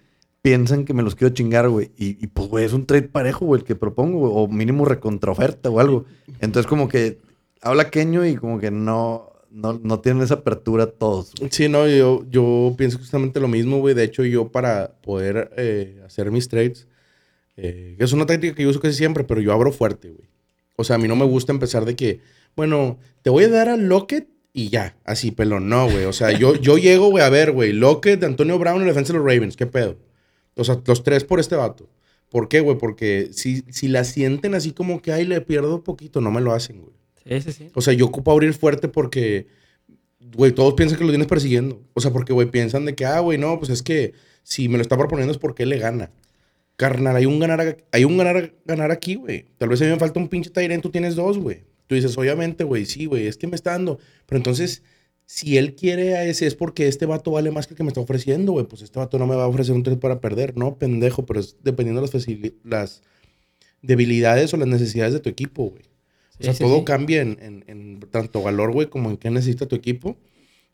piensan 0.48 0.86
que 0.86 0.94
me 0.94 1.02
los 1.02 1.14
quiero 1.14 1.34
chingar, 1.34 1.68
güey. 1.68 1.90
Y, 1.98 2.26
pues, 2.28 2.48
güey, 2.48 2.64
es 2.64 2.72
un 2.72 2.86
trade 2.86 3.08
parejo, 3.08 3.44
güey, 3.44 3.60
el 3.60 3.66
que 3.66 3.74
propongo, 3.74 4.32
o 4.32 4.48
mínimo 4.48 4.86
recontraoferta 4.86 5.68
o 5.68 5.78
algo. 5.78 6.06
Entonces 6.40 6.66
como 6.66 6.88
que 6.88 7.18
habla 7.60 7.90
queño 7.90 8.24
y 8.24 8.34
como 8.36 8.58
que 8.58 8.70
no, 8.70 9.30
no, 9.50 9.78
no 9.82 10.00
tienen 10.00 10.22
esa 10.22 10.36
apertura 10.36 10.86
todos. 10.86 11.34
Sí, 11.50 11.68
no, 11.68 11.86
yo, 11.86 12.24
yo 12.30 12.74
pienso 12.78 12.96
justamente 12.96 13.40
lo 13.40 13.48
mismo, 13.48 13.80
güey. 13.80 13.94
De 13.94 14.04
hecho, 14.04 14.24
yo 14.24 14.50
para 14.50 14.94
poder 15.02 15.50
eh, 15.58 16.00
hacer 16.06 16.30
mis 16.30 16.48
trades, 16.48 16.88
eh, 17.58 17.96
es 17.98 18.14
una 18.14 18.24
táctica 18.24 18.54
que 18.54 18.62
yo 18.62 18.70
uso 18.70 18.80
casi 18.80 18.94
siempre, 18.94 19.24
pero 19.24 19.42
yo 19.42 19.52
abro 19.52 19.70
fuerte, 19.70 20.08
güey. 20.08 20.30
O 20.76 20.84
sea, 20.84 20.96
a 20.96 20.98
mí 20.98 21.08
no 21.08 21.16
me 21.16 21.26
gusta 21.26 21.52
empezar 21.52 21.84
de 21.84 21.94
que, 21.94 22.20
bueno, 22.56 22.98
te 23.20 23.28
voy 23.28 23.44
a 23.44 23.48
dar 23.50 23.68
a 23.68 23.76
Lockett 23.76 24.30
y 24.54 24.70
ya, 24.70 24.96
así, 25.04 25.30
pelón. 25.30 25.68
No, 25.68 25.90
güey. 25.90 26.06
O 26.06 26.14
sea, 26.14 26.32
yo, 26.32 26.54
yo 26.54 26.78
llego, 26.78 27.10
güey, 27.10 27.22
a 27.22 27.28
ver, 27.28 27.52
güey, 27.52 27.74
Lockett, 27.74 28.24
Antonio 28.24 28.58
Brown 28.58 28.80
en 28.80 28.88
defensa 28.88 29.12
de 29.12 29.18
los 29.18 29.30
Ravens, 29.30 29.54
¿qué 29.54 29.66
pedo? 29.66 30.07
O 30.58 30.64
sea, 30.64 30.80
los 30.84 31.02
tres 31.02 31.24
por 31.24 31.40
este 31.40 31.56
vato. 31.56 31.88
¿Por 32.30 32.48
qué, 32.48 32.60
güey? 32.60 32.76
Porque 32.76 33.30
si, 33.32 33.62
si 33.70 33.88
la 33.88 34.04
sienten 34.04 34.54
así 34.54 34.72
como 34.72 35.00
que, 35.00 35.12
ay, 35.12 35.24
le 35.24 35.40
pierdo 35.40 35.82
poquito, 35.82 36.20
no 36.20 36.30
me 36.30 36.40
lo 36.40 36.52
hacen, 36.52 36.82
güey. 36.82 36.92
Sí, 37.24 37.40
sí, 37.40 37.52
sí. 37.52 37.70
O 37.74 37.80
sea, 37.80 37.94
yo 37.94 38.06
ocupo 38.06 38.32
abrir 38.32 38.52
fuerte 38.54 38.88
porque, 38.88 39.46
güey, 40.34 40.52
todos 40.52 40.74
piensan 40.74 40.98
que 40.98 41.04
lo 41.04 41.10
tienes 41.10 41.28
persiguiendo. 41.28 41.82
O 41.94 42.00
sea, 42.00 42.12
porque, 42.12 42.32
güey, 42.32 42.50
piensan 42.50 42.84
de 42.84 42.94
que, 42.94 43.06
ah, 43.06 43.20
güey, 43.20 43.38
no, 43.38 43.58
pues 43.58 43.70
es 43.70 43.82
que 43.82 44.12
si 44.42 44.68
me 44.68 44.76
lo 44.76 44.82
está 44.82 44.96
proponiendo 44.96 45.32
es 45.32 45.38
porque 45.38 45.62
él 45.62 45.70
le 45.70 45.78
gana. 45.78 46.10
Carnal, 46.76 47.16
hay 47.16 47.26
un 47.26 47.38
ganar, 47.38 47.78
hay 47.90 48.04
un 48.04 48.16
ganar, 48.16 48.54
ganar 48.64 48.90
aquí, 48.90 49.16
güey. 49.16 49.46
Tal 49.58 49.68
vez 49.68 49.80
a 49.80 49.84
mí 49.84 49.90
me 49.90 49.98
falta 49.98 50.20
un 50.20 50.28
pinche 50.28 50.50
Tyrant, 50.50 50.82
tú 50.82 50.90
tienes 50.90 51.16
dos, 51.16 51.38
güey. 51.38 51.64
Tú 51.86 51.94
dices, 51.94 52.16
obviamente, 52.18 52.64
güey, 52.64 52.84
sí, 52.84 53.06
güey, 53.06 53.26
es 53.26 53.36
que 53.36 53.46
me 53.46 53.56
está 53.56 53.72
dando. 53.72 53.98
Pero 54.26 54.36
entonces, 54.36 54.82
si 55.30 55.58
él 55.58 55.74
quiere 55.74 56.16
a 56.16 56.24
ese, 56.24 56.46
es 56.46 56.54
porque 56.54 56.88
este 56.88 57.04
vato 57.04 57.30
vale 57.32 57.50
más 57.50 57.66
que 57.66 57.74
el 57.74 57.76
que 57.76 57.82
me 57.82 57.88
está 57.90 58.00
ofreciendo, 58.00 58.52
güey. 58.52 58.64
Pues 58.64 58.80
este 58.80 58.98
vato 58.98 59.18
no 59.18 59.26
me 59.26 59.36
va 59.36 59.44
a 59.44 59.48
ofrecer 59.48 59.74
un 59.74 59.82
trade 59.82 59.98
para 59.98 60.22
perder. 60.22 60.56
No, 60.56 60.78
pendejo, 60.78 61.26
pero 61.26 61.38
es 61.38 61.56
dependiendo 61.62 62.00
de 62.00 62.08
las, 62.08 62.26
las 62.64 63.02
debilidades 63.82 64.54
o 64.54 64.56
las 64.56 64.68
necesidades 64.68 65.12
de 65.12 65.20
tu 65.20 65.28
equipo, 65.28 65.64
güey. 65.70 65.82
O 66.40 66.44
sea, 66.44 66.54
sí, 66.54 66.64
todo 66.64 66.78
sí. 66.78 66.84
cambia 66.84 67.20
en, 67.20 67.36
en- 67.42 67.64
en 67.66 68.00
tanto 68.10 68.40
valor, 68.42 68.72
güey, 68.72 68.86
como 68.88 69.10
en 69.10 69.18
qué 69.18 69.30
necesita 69.30 69.66
tu 69.66 69.76
equipo. 69.76 70.16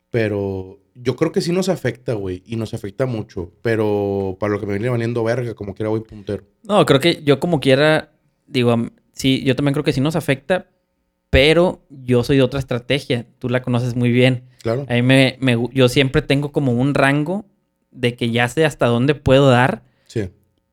Pero 0.09 0.79
yo 0.93 1.15
creo 1.17 1.31
que 1.33 1.41
sí 1.41 1.51
nos 1.51 1.67
afecta, 1.67 2.13
güey. 2.13 2.41
Y 2.45 2.55
nos 2.55 2.73
afecta 2.73 3.05
mucho. 3.05 3.51
Pero 3.61 4.37
para 4.39 4.53
lo 4.53 4.59
que 4.61 4.65
me 4.67 4.73
viene 4.73 4.87
valiendo 4.89 5.21
verga, 5.23 5.53
como 5.53 5.75
quiera 5.75 5.89
voy 5.89 5.99
puntero. 5.99 6.45
No, 6.63 6.85
creo 6.85 6.99
que 7.01 7.21
yo 7.23 7.39
como 7.41 7.59
quiera, 7.59 8.13
digo, 8.47 8.73
sí, 9.11 9.43
yo 9.43 9.55
también 9.55 9.73
creo 9.73 9.83
que 9.83 9.91
sí 9.91 9.99
nos 9.99 10.15
afecta, 10.15 10.67
pero 11.35 11.81
yo 11.89 12.23
soy 12.23 12.37
de 12.37 12.43
otra 12.43 12.59
estrategia. 12.61 13.25
Tú 13.39 13.49
la 13.49 13.61
conoces 13.61 13.93
muy 13.93 14.09
bien. 14.09 14.43
Claro. 14.61 14.85
A 14.87 14.93
mí 14.93 15.01
me, 15.01 15.37
yo 15.73 15.89
siempre 15.89 16.21
tengo 16.21 16.53
como 16.53 16.71
un 16.71 16.93
rango 16.93 17.43
de 17.91 18.15
que 18.15 18.31
ya 18.31 18.47
sé 18.47 18.63
hasta 18.63 18.85
dónde 18.85 19.15
puedo 19.15 19.49
dar, 19.49 19.83
Sí. 20.07 20.29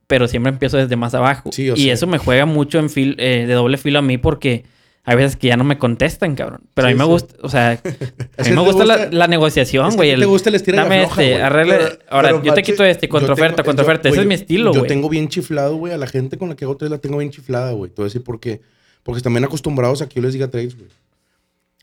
pero 0.06 0.28
siempre 0.28 0.52
empiezo 0.52 0.76
desde 0.76 0.94
más 0.94 1.14
abajo. 1.16 1.50
Sí, 1.50 1.64
yo 1.64 1.74
y 1.74 1.82
sé. 1.86 1.90
eso 1.90 2.06
me 2.06 2.18
juega 2.18 2.46
mucho 2.46 2.78
en 2.78 2.88
fil- 2.90 3.16
eh, 3.18 3.44
de 3.48 3.54
doble 3.54 3.76
filo 3.76 3.98
a 3.98 4.02
mí 4.02 4.18
porque 4.18 4.64
hay 5.02 5.16
veces 5.16 5.34
que 5.36 5.48
ya 5.48 5.56
no 5.56 5.64
me 5.64 5.78
contestan, 5.78 6.36
cabrón. 6.36 6.60
Pero 6.74 6.86
a 6.86 6.90
mí 6.92 6.96
me 6.96 7.04
gusta, 7.06 7.34
o 7.42 7.48
sea, 7.48 7.70
a 7.72 7.72
Es 7.74 7.90
mí 8.38 8.44
que 8.44 8.52
me 8.52 8.60
gusta, 8.62 8.84
la, 8.84 9.08
la 9.10 9.26
negociación, 9.26 9.86
Es 9.88 9.94
que 9.94 9.96
güey. 9.96 10.10
a 10.12 10.14
ti 10.14 10.20
te 10.20 10.26
gusta 10.26 10.48
el 10.48 10.54
estira 10.54 10.76
y 10.76 10.80
Dame 10.84 11.02
este, 11.02 11.14
güey. 11.32 11.32
arregle. 11.42 11.74
Pero- 11.76 11.98
Ahora, 12.08 12.28
pero, 12.28 12.42
yo 12.44 12.54
te 12.54 12.62
quito 12.62 12.84
este, 12.84 13.08
Yo 13.08 13.10
contraoferta, 13.10 13.64
contraoferta. 13.64 14.08
yo- 14.10 14.12
Ese 14.14 14.20
es 14.22 14.28
mi 14.28 14.34
estilo, 14.34 14.72
Yo 14.72 14.78
güey. 14.82 14.88
tengo 14.88 15.08
bien 15.08 15.26
chiflado, 15.28 15.74
güey, 15.74 15.92
a 15.92 15.96
la 15.98 16.06
gente 16.06 16.38
con 16.38 16.48
la 16.50 16.54
que 16.54 16.64
hago 16.66 16.76
la 16.82 16.98
tengo 16.98 17.18
bien 17.18 17.32
chiflada, 17.32 17.72
güey. 17.72 17.90
Te 17.90 17.96
voy 17.96 18.04
a 18.04 18.06
decir 18.06 18.22
por 18.22 18.38
qué. 18.38 18.60
Porque 18.60 18.72
están 19.18 19.32
bien 19.32 19.44
acostumbrados 19.44 20.02
a 20.02 20.08
que 20.08 20.16
yo 20.16 20.22
les 20.22 20.32
diga 20.32 20.48
trades, 20.48 20.76
güey. 20.76 20.88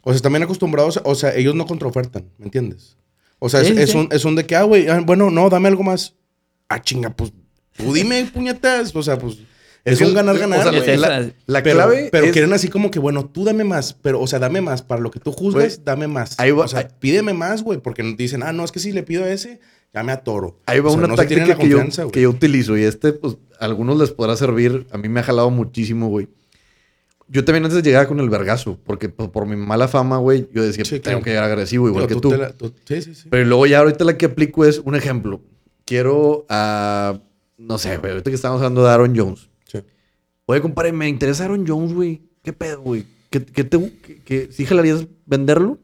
O 0.03 0.11
sea, 0.11 0.15
están 0.15 0.31
bien 0.31 0.43
acostumbrados, 0.43 0.99
o 1.03 1.15
sea, 1.15 1.35
ellos 1.35 1.55
no 1.55 1.65
contraofertan, 1.65 2.25
¿me 2.37 2.45
entiendes? 2.45 2.97
O 3.39 3.49
sea, 3.49 3.61
es, 3.61 3.67
sí, 3.67 3.73
es 3.77 3.91
sí. 3.91 3.97
un, 3.97 4.07
es 4.11 4.23
un 4.25 4.35
de 4.35 4.45
que, 4.45 4.55
ah, 4.55 4.63
güey, 4.63 4.87
ah, 4.87 5.01
bueno, 5.05 5.29
no, 5.29 5.49
dame 5.49 5.67
algo 5.67 5.83
más. 5.83 6.15
Ah, 6.69 6.81
chinga, 6.81 7.09
pues, 7.09 7.31
tú 7.75 7.93
dime, 7.93 8.25
puñetas. 8.33 8.95
O 8.95 9.03
sea, 9.03 9.17
pues, 9.17 9.37
es, 9.85 9.99
un 10.01 10.13
ganar-ganar, 10.13 10.59
o 10.59 10.63
sea, 10.63 10.71
la, 10.97 11.19
esa. 11.19 11.33
la 11.45 11.63
pero, 11.63 11.75
clave 11.77 12.09
pero 12.11 12.25
es- 12.27 12.31
quieren 12.31 12.53
así 12.53 12.67
como 12.67 12.91
que, 12.91 12.99
bueno, 12.99 13.25
tú 13.25 13.43
dame 13.43 13.63
más, 13.63 13.93
pero, 13.93 14.21
o 14.21 14.27
sea, 14.27 14.39
dame 14.39 14.61
más. 14.61 14.81
Para 14.81 15.01
lo 15.01 15.11
que 15.11 15.19
tú 15.19 15.31
juzgas, 15.31 15.75
Güey, 15.75 15.85
dame 15.85 16.07
más. 16.07 16.39
ahí 16.39 16.51
va- 16.51 16.65
o 16.65 16.67
sea, 16.67 16.79
ahí- 16.79 16.87
pídeme 16.99 17.33
más, 17.33 17.63
güey, 17.63 17.79
porque 17.79 18.03
dicen, 18.17 18.43
ah, 18.43 18.51
no, 18.53 18.63
es 18.63 18.71
que 18.71 18.79
si 18.79 18.91
le 18.91 19.03
pido 19.03 19.23
a 19.23 19.29
ese, 19.31 19.59
ya 19.93 20.03
me 20.03 20.11
atoro. 20.11 20.59
Ahí 20.65 20.79
va 20.79 20.87
O 20.87 20.91
sea, 20.91 20.99
una 20.99 21.07
no 21.07 21.15
táctica 21.15 21.57
que 21.57 21.69
yo, 21.69 21.81
que 22.11 22.21
yo 22.21 22.29
utilizo 22.29 22.77
y 22.77 22.83
este, 22.83 23.13
pues, 23.13 23.37
a 23.59 23.65
algunos 23.65 23.97
les 23.97 24.11
podrá 24.11 24.35
servir. 24.35 24.85
A 24.91 24.97
mí 24.97 25.09
me 25.09 25.21
ha 25.21 25.23
jalado 25.23 25.49
muchísimo, 25.49 26.07
güey. 26.09 26.27
Yo 27.31 27.45
también 27.45 27.63
antes 27.65 27.83
llegaba 27.83 28.07
con 28.07 28.19
el 28.19 28.29
vergazo, 28.29 28.79
porque 28.83 29.07
por 29.09 29.45
mi 29.45 29.55
mala 29.55 29.87
fama, 29.87 30.17
güey, 30.17 30.47
yo 30.51 30.63
decía, 30.63 30.83
Sí, 30.83 30.99
tengo 30.99 31.03
claro. 31.03 31.21
que 31.23 31.29
llegar 31.29 31.43
agresivo, 31.45 31.87
igual 31.87 32.07
que 32.07 32.15
tú. 32.15 32.29
te 32.29 32.37
la- 32.37 32.53
tú- 32.53 32.73
Sí, 32.85 33.01
sí, 33.03 33.13
sí. 33.13 33.27
Pero 33.29 33.45
luego 33.45 33.67
ya 33.67 33.79
ahorita 33.79 34.03
la 34.03 34.17
que 34.17 34.25
aplico 34.25 34.65
es 34.65 34.79
un 34.79 34.95
ejemplo. 34.95 35.39
Quiero 35.85 36.45
a, 36.49 37.19
no 37.57 37.77
sé, 37.77 37.97
güey, 37.97 38.11
ahorita 38.13 38.31
que 38.31 38.35
estamos 38.35 38.57
hablando 38.59 38.83
de 38.83 38.89
Aaron 38.89 39.15
Jones. 39.15 39.49
Sí. 39.65 39.79
Oye, 40.47 40.59
compadre, 40.61 40.91
me 40.91 41.07
interesa 41.07 41.45
Aaron 41.45 41.65
Jones, 41.67 41.93
güey. 41.93 42.21
¿Qué 42.41 42.51
pedo, 42.53 42.81
güey? 42.81 43.05
¿Qué, 43.29 43.45
qué 43.45 43.63
te, 43.63 43.77
qué, 44.01 44.21
qué- 44.25 44.49
¿Sí 44.51 44.65
jalarías 44.65 45.05
venderlo? 45.27 45.77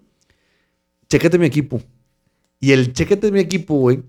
Chécate 1.09 1.37
mi 1.37 1.45
equipo. 1.45 1.81
Y 2.59 2.71
el 2.71 2.93
chécate 2.93 3.31
mi 3.31 3.39
equipo, 3.39 3.75
güey, 3.75 4.01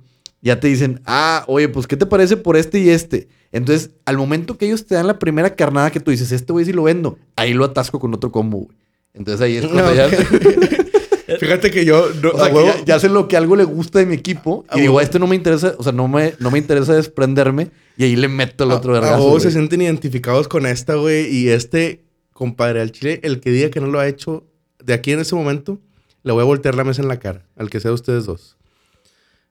ya 0.47 0.61
te 0.61 0.69
dicen, 0.69 1.01
ah, 1.05 1.45
oye, 1.49 1.69
pues, 1.69 1.87
¿qué 1.87 1.97
te 1.97 2.07
parece 2.07 2.37
por 2.37 2.57
este 2.57 2.79
y 2.81 2.89
este? 2.91 3.29
Entonces, 3.53 3.91
al 4.05 4.17
momento 4.17 4.57
que 4.59 4.67
ellos 4.67 4.87
te 4.87 4.95
dan 4.95 5.07
la 5.07 5.19
primera 5.19 5.55
carnada 5.55 5.91
que 5.91 6.01
tú 6.01 6.11
dices, 6.11 6.33
este 6.33 6.53
güey 6.53 6.65
sí 6.65 6.73
lo 6.73 6.83
vendo, 6.85 7.19
ahí 7.37 7.55
lo 7.55 7.65
atasco 7.65 7.99
con 8.01 8.13
otro 8.15 8.31
combo, 8.33 8.59
güey. 8.59 8.77
Entonces 9.15 9.41
ahí 9.41 9.57
es 9.57 9.65
cuando 9.67 9.85
No. 9.85 9.95
ya... 9.95 10.09
Fíjate 11.41 11.71
que 11.73 11.85
yo. 11.85 12.07
no- 12.23 12.31
O 12.31 12.39
sea, 12.39 12.53
que 12.53 12.65
ya, 12.65 12.85
ya 12.85 13.01
sé 13.01 13.09
lo 13.09 13.27
que 13.29 13.37
algo 13.37 13.57
le 13.57 13.65
gusta 13.65 13.99
de 13.99 14.07
mi 14.07 14.15
equipo. 14.15 14.65
A 14.69 14.79
Y 14.79 14.83
digo, 14.83 14.99
a 14.99 15.03
este 15.03 15.19
no 15.19 15.27
me 15.27 15.35
interesa, 15.35 15.75
o 15.77 15.83
sea, 15.83 15.91
no 15.93 16.07
me, 16.07 16.35
no 16.39 16.51
me 16.53 16.59
interesa 16.59 16.95
desprenderme. 16.95 17.71
Y 17.97 18.05
ahí 18.05 18.15
le 18.17 18.29
meto 18.29 18.63
el 18.65 18.71
otro 18.71 18.95
a- 18.95 18.99
a 18.99 19.01
vergazo. 19.01 19.25
huevo 19.25 19.41
se 19.41 19.51
sienten 19.51 19.83
identificados 19.83 20.47
con 20.49 20.67
esta, 20.67 20.95
güey. 20.95 21.27
Y 21.35 21.49
este, 21.49 22.05
compadre, 22.33 22.81
al 22.81 22.93
chile, 22.93 23.21
el 23.25 23.41
que 23.41 23.51
diga 23.51 23.71
que 23.71 23.81
no 23.81 23.89
lo 23.89 23.99
ha 23.99 24.07
hecho, 24.07 24.47
de 24.85 24.93
aquí 24.95 25.13
en 25.13 25.19
ese 25.21 25.35
momento, 25.35 25.81
le 26.23 26.33
voy 26.33 26.43
a 26.43 26.45
voltear 26.45 26.77
la 26.77 26.85
mesa 26.85 27.03
en 27.03 27.09
la 27.09 27.19
cara, 27.19 27.45
al 27.57 27.71
que 27.71 27.81
sea 27.81 27.91
de 27.91 27.95
ustedes 27.97 28.25
dos. 28.27 28.56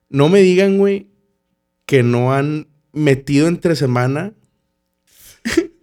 No 0.08 0.28
me 0.28 0.40
digan, 0.42 0.78
güey, 0.78 1.08
que 1.86 2.02
no 2.02 2.32
han 2.32 2.68
metido 2.92 3.48
entre 3.48 3.76
semana 3.76 4.32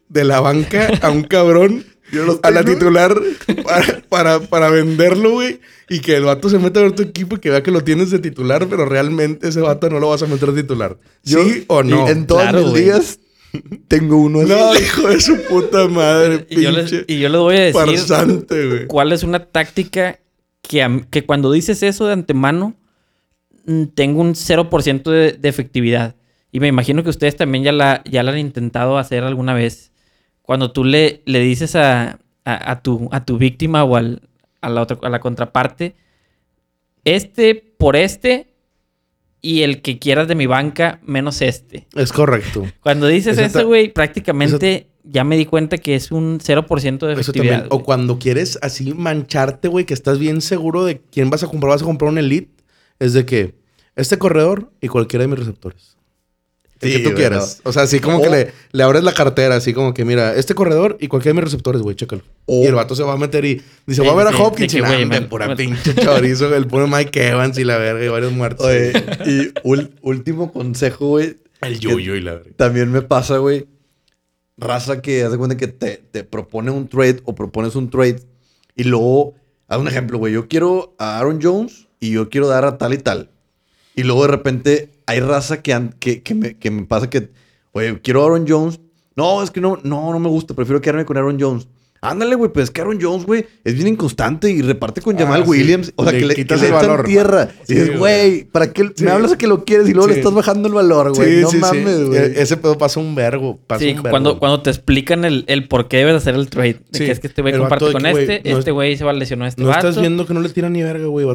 de 0.10 0.24
la 0.24 0.40
banca 0.40 0.90
a 1.02 1.10
un 1.10 1.24
cabrón 1.24 1.86
Yo 2.12 2.24
los 2.26 2.40
a 2.44 2.52
la 2.52 2.64
titular 2.64 3.20
para, 3.64 4.02
para, 4.10 4.40
para 4.42 4.70
venderlo, 4.70 5.32
güey. 5.32 5.60
Y 5.90 6.00
que 6.00 6.16
el 6.16 6.24
vato 6.24 6.50
se 6.50 6.60
meta 6.60 6.80
a 6.80 6.84
ver 6.84 6.92
tu 6.94 7.02
equipo 7.04 7.36
y 7.36 7.40
que 7.40 7.50
vea 7.50 7.64
que 7.64 7.72
lo 7.72 7.84
tienes 7.84 8.12
de 8.12 8.20
titular, 8.20 8.68
pero 8.70 8.86
realmente 8.86 9.48
ese 9.48 9.62
vato 9.62 9.90
no 9.90 10.00
lo 10.00 10.10
vas 10.10 10.22
a 10.24 10.28
meter 10.28 10.52
de 10.52 10.62
titular. 10.64 10.98
Yo- 11.24 11.44
¿Sí 11.44 11.66
o 11.68 11.84
no? 11.84 12.08
En 12.08 12.28
todas 12.28 12.50
Claro, 12.50 12.62
mis 12.62 12.70
güey. 12.72 12.84
ligas 12.86 13.20
tengo 13.88 14.18
uno 14.18 14.40
así. 14.42 14.50
No, 14.50 14.76
hijo 14.76 15.08
de 15.10 15.20
su 15.22 15.42
puta 15.44 15.88
madre, 15.88 16.46
Y 16.50 16.62
yo, 16.62 16.72
les, 16.72 16.90
pinche 16.92 17.06
y 17.14 17.20
yo 17.20 17.30
les 17.30 17.40
voy 17.40 17.56
a 17.58 17.60
decir 17.62 17.82
farsante, 17.82 18.68
güey. 18.68 18.88
cuál 18.88 19.12
es 19.12 19.24
una 19.24 19.46
táctica 19.46 20.20
que, 20.62 21.06
que 21.12 21.26
cuando 21.26 21.52
dices 21.52 21.84
eso 21.84 22.06
de 22.08 22.14
antemano, 22.14 22.76
tengo 23.96 24.22
un 24.22 24.34
0% 24.36 25.04
de, 25.12 25.32
de 25.34 25.50
efectividad. 25.50 26.16
Y 26.52 26.60
me 26.60 26.68
imagino 26.68 27.04
que 27.04 27.10
ustedes 27.10 27.36
también 27.36 27.64
ya 27.64 27.72
la, 27.72 28.04
ya 28.10 28.22
la 28.24 28.32
han 28.32 28.38
intentado 28.40 28.98
hacer 28.98 29.24
alguna 29.24 29.54
vez. 29.54 29.92
Cuando 30.42 30.72
tú 30.72 30.84
le, 30.84 31.22
le 31.26 31.40
dices 31.40 31.76
a, 31.76 32.20
a- 32.46 32.72
a 32.72 32.82
tu, 32.82 33.10
a 33.12 33.24
tu 33.26 33.38
víctima 33.38 33.84
o 33.84 33.96
al- 33.96 34.22
a, 34.62 34.70
la 34.70 34.82
otra, 34.82 34.98
a 35.02 35.10
la 35.10 35.20
contraparte, 35.20 35.96
este 37.06 37.56
por 37.78 37.96
este 37.96 38.54
y 39.42 39.64
el 39.64 39.82
que 39.82 40.00
quieras 40.00 40.28
de 40.28 40.36
mi 40.36 40.46
banca 40.46 41.00
menos 41.04 41.42
este. 41.42 41.88
Es 41.96 42.14
correcto. 42.14 42.66
Cuando 42.82 43.08
dices 43.08 43.38
eso, 43.38 43.68
güey, 43.68 43.92
prácticamente 43.92 44.88
ya 45.04 45.26
me 45.26 45.36
di 45.36 45.46
cuenta 45.46 45.78
que 45.78 45.96
es 45.96 46.12
un 46.14 46.40
0% 46.40 47.08
de 47.08 47.12
Eso 47.14 47.22
efectividad. 47.22 47.52
también. 47.64 47.68
O 47.72 47.84
cuando 47.84 48.20
quieres 48.20 48.58
así 48.62 48.94
mancharte, 48.94 49.68
güey, 49.68 49.86
que 49.86 49.94
estás 49.94 50.18
bien 50.18 50.40
seguro 50.40 50.86
de 50.86 51.02
quién 51.02 51.30
vas 51.30 51.44
a 51.44 51.48
comprar. 51.48 51.72
Vas 51.72 51.82
a 51.82 51.86
comprar 51.86 52.10
un 52.12 52.18
Elite. 52.20 52.52
Es 53.04 53.14
de 53.14 53.26
que 53.26 53.56
este 53.96 54.18
corredor 54.18 54.72
y 54.82 54.88
cualquiera 54.88 55.24
de 55.24 55.28
mis 55.28 55.40
receptores. 55.40 55.98
El 56.80 56.90
Sí, 56.92 56.98
que 56.98 57.04
tú 57.04 57.10
güey, 57.12 57.16
quieras. 57.18 57.62
O 57.64 57.72
sea, 57.72 57.84
así 57.84 58.00
como 58.00 58.22
que 58.22 58.30
le, 58.30 58.54
le 58.72 58.84
abres 58.84 59.04
la 59.04 59.14
cartera, 59.14 59.56
así 59.56 59.74
como 59.74 59.94
que 59.94 60.04
mira, 60.04 60.36
este 60.36 60.54
corredor 60.54 60.98
y 61.00 61.08
cualquiera 61.08 61.34
de 61.34 61.42
mis 61.42 61.44
receptores, 61.46 61.82
güey, 61.82 61.96
chécalo. 61.96 62.22
Y 62.48 62.66
el 62.66 62.76
vato 62.76 62.94
se 62.96 63.04
va 63.04 63.14
a 63.14 63.18
meter 63.18 63.46
y 63.46 63.62
dice, 63.86 64.02
voy 64.02 64.10
a 64.12 64.16
ver 64.16 64.28
a 64.28 64.38
Hopkins 64.38 64.74
y 64.74 64.82
pura 65.30 65.56
pinche 65.56 65.96
chorizo, 65.96 66.54
el 66.56 66.68
puro 66.68 66.88
Mike 66.88 67.28
Evans 67.30 67.58
y 67.58 67.64
la 67.64 67.78
verga 67.78 68.04
y 68.04 68.10
varios 68.10 68.34
muertos. 68.34 68.66
Oye, 68.66 68.92
y 69.26 69.54
ul- 69.68 69.92
último 70.02 70.52
consejo, 70.52 71.08
güey. 71.08 71.38
el 71.62 71.80
yuyo 71.80 72.16
y 72.16 72.22
la 72.22 72.34
verga. 72.36 72.52
También 72.58 72.92
me 72.92 73.02
pasa, 73.02 73.38
güey. 73.38 73.66
Raza 74.58 75.02
que 75.02 75.24
hace 75.24 75.38
cuenta 75.38 75.58
que 75.58 75.68
te, 75.68 75.98
te 76.12 76.24
propone 76.24 76.70
un 76.72 76.88
trade 76.88 77.22
o 77.26 77.34
propones 77.34 77.76
un 77.76 77.90
trade 77.90 78.22
y 78.76 78.84
luego, 78.84 79.36
haz 79.68 79.80
un 79.80 79.88
ejemplo, 79.88 80.18
güey. 80.18 80.34
Yo 80.34 80.48
quiero 80.48 80.96
a 81.00 81.18
Aaron 81.18 81.40
Jones 81.42 81.83
y 82.04 82.12
yo 82.12 82.30
quiero 82.30 82.48
dar 82.48 82.66
a 82.66 82.78
tal 82.78 82.94
y 82.94 82.98
tal. 82.98 83.30
Y 83.96 84.04
luego 84.04 84.24
de 84.24 84.28
repente 84.28 84.90
hay 85.06 85.22
raza 85.22 85.62
que, 85.62 85.92
que, 86.02 86.22
que 86.22 86.36
me, 86.36 86.58
que 86.58 86.70
me 86.70 86.84
pasa 86.84 87.10
que, 87.10 87.30
oye, 87.72 88.02
quiero 88.02 88.22
a 88.22 88.26
Aaron 88.26 88.46
Jones. 88.46 88.82
No, 89.16 89.42
es 89.42 89.52
que 89.52 89.62
no, 89.62 89.80
no, 89.84 90.12
no 90.12 90.20
me 90.20 90.28
gusta. 90.28 90.54
Prefiero 90.54 90.82
quedarme 90.82 91.06
con 91.06 91.16
Aaron 91.16 91.40
Jones. 91.40 91.66
Ándale, 92.06 92.36
güey, 92.36 92.52
pues 92.52 92.66
es 92.66 92.72
que 92.72 92.82
Aaron 92.82 93.00
Jones, 93.02 93.26
güey, 93.26 93.46
es 93.64 93.76
bien 93.76 93.88
inconstante 93.88 94.52
y 94.52 94.62
reparte 94.62 95.02
con 95.02 95.16
Ah, 95.16 95.20
Jamal 95.20 95.44
sí. 95.46 95.50
Williams. 95.50 95.94
O 95.96 96.04
sea, 96.04 96.12
Le 96.12 96.20
que 96.20 96.26
le, 96.26 96.36
quitas 96.36 96.60
que 96.60 96.68
le 96.68 96.70
el 96.72 96.76
echan 96.78 96.90
valor. 96.90 97.06
tierra. 97.06 97.50
Sí, 97.64 97.74
y 97.74 97.76
dices, 97.80 97.98
güey. 97.98 98.44
¿para 98.44 98.74
qué 98.74 98.92
Sí. 98.96 99.06
me 99.06 99.12
hablas 99.12 99.32
a 99.32 99.38
que 99.38 99.48
lo 99.48 99.64
quieres 99.64 99.88
y 99.88 99.94
luego 99.94 100.10
le 100.10 100.16
estás 100.18 100.34
bajando 100.34 100.68
el 100.68 100.74
valor, 100.74 101.16
güey? 101.16 101.42
no 101.42 101.52
mames, 101.54 102.06
güey. 102.10 102.20
E- 102.20 102.42
Ese 102.42 102.58
pedo 102.58 102.78
pasa 102.78 103.00
un 103.00 103.16
vergo. 103.16 103.58
Pasa 103.66 103.80
Sí, 103.86 103.92
un 103.92 103.96
vergo. 104.04 104.10
cuando, 104.10 104.38
cuando 104.40 104.62
te 104.62 104.70
explican 104.70 105.24
el, 105.24 105.46
el 105.48 105.68
por 105.70 105.88
qué 105.88 105.98
debes 105.98 106.16
hacer 106.16 106.36
el 106.36 106.50
trade. 106.50 106.74
De 106.92 106.98
Sí, 107.00 107.06
que 107.06 107.12
es 107.12 107.20
que 107.22 107.28
este 107.28 107.42
güey 107.42 107.58
comparte 107.58 107.86
de 107.86 107.94
con 107.94 108.06
este, 108.06 108.42
no 108.44 108.58
este 108.58 108.70
es- 108.70 108.74
güey 108.74 108.98
se 108.98 109.06
va 109.06 109.12
a 109.12 109.14
lesionar 109.14 109.46
a 109.46 109.50
este 109.50 109.62
No 109.62 109.70
vato. 109.70 109.88
estás 109.88 110.02
viendo 110.02 110.26
que 110.26 110.34
no 110.34 110.42
le 110.42 110.50
tira 110.50 110.70
ni 110.70 110.84
verga, 110.84 111.06
güey. 111.06 111.26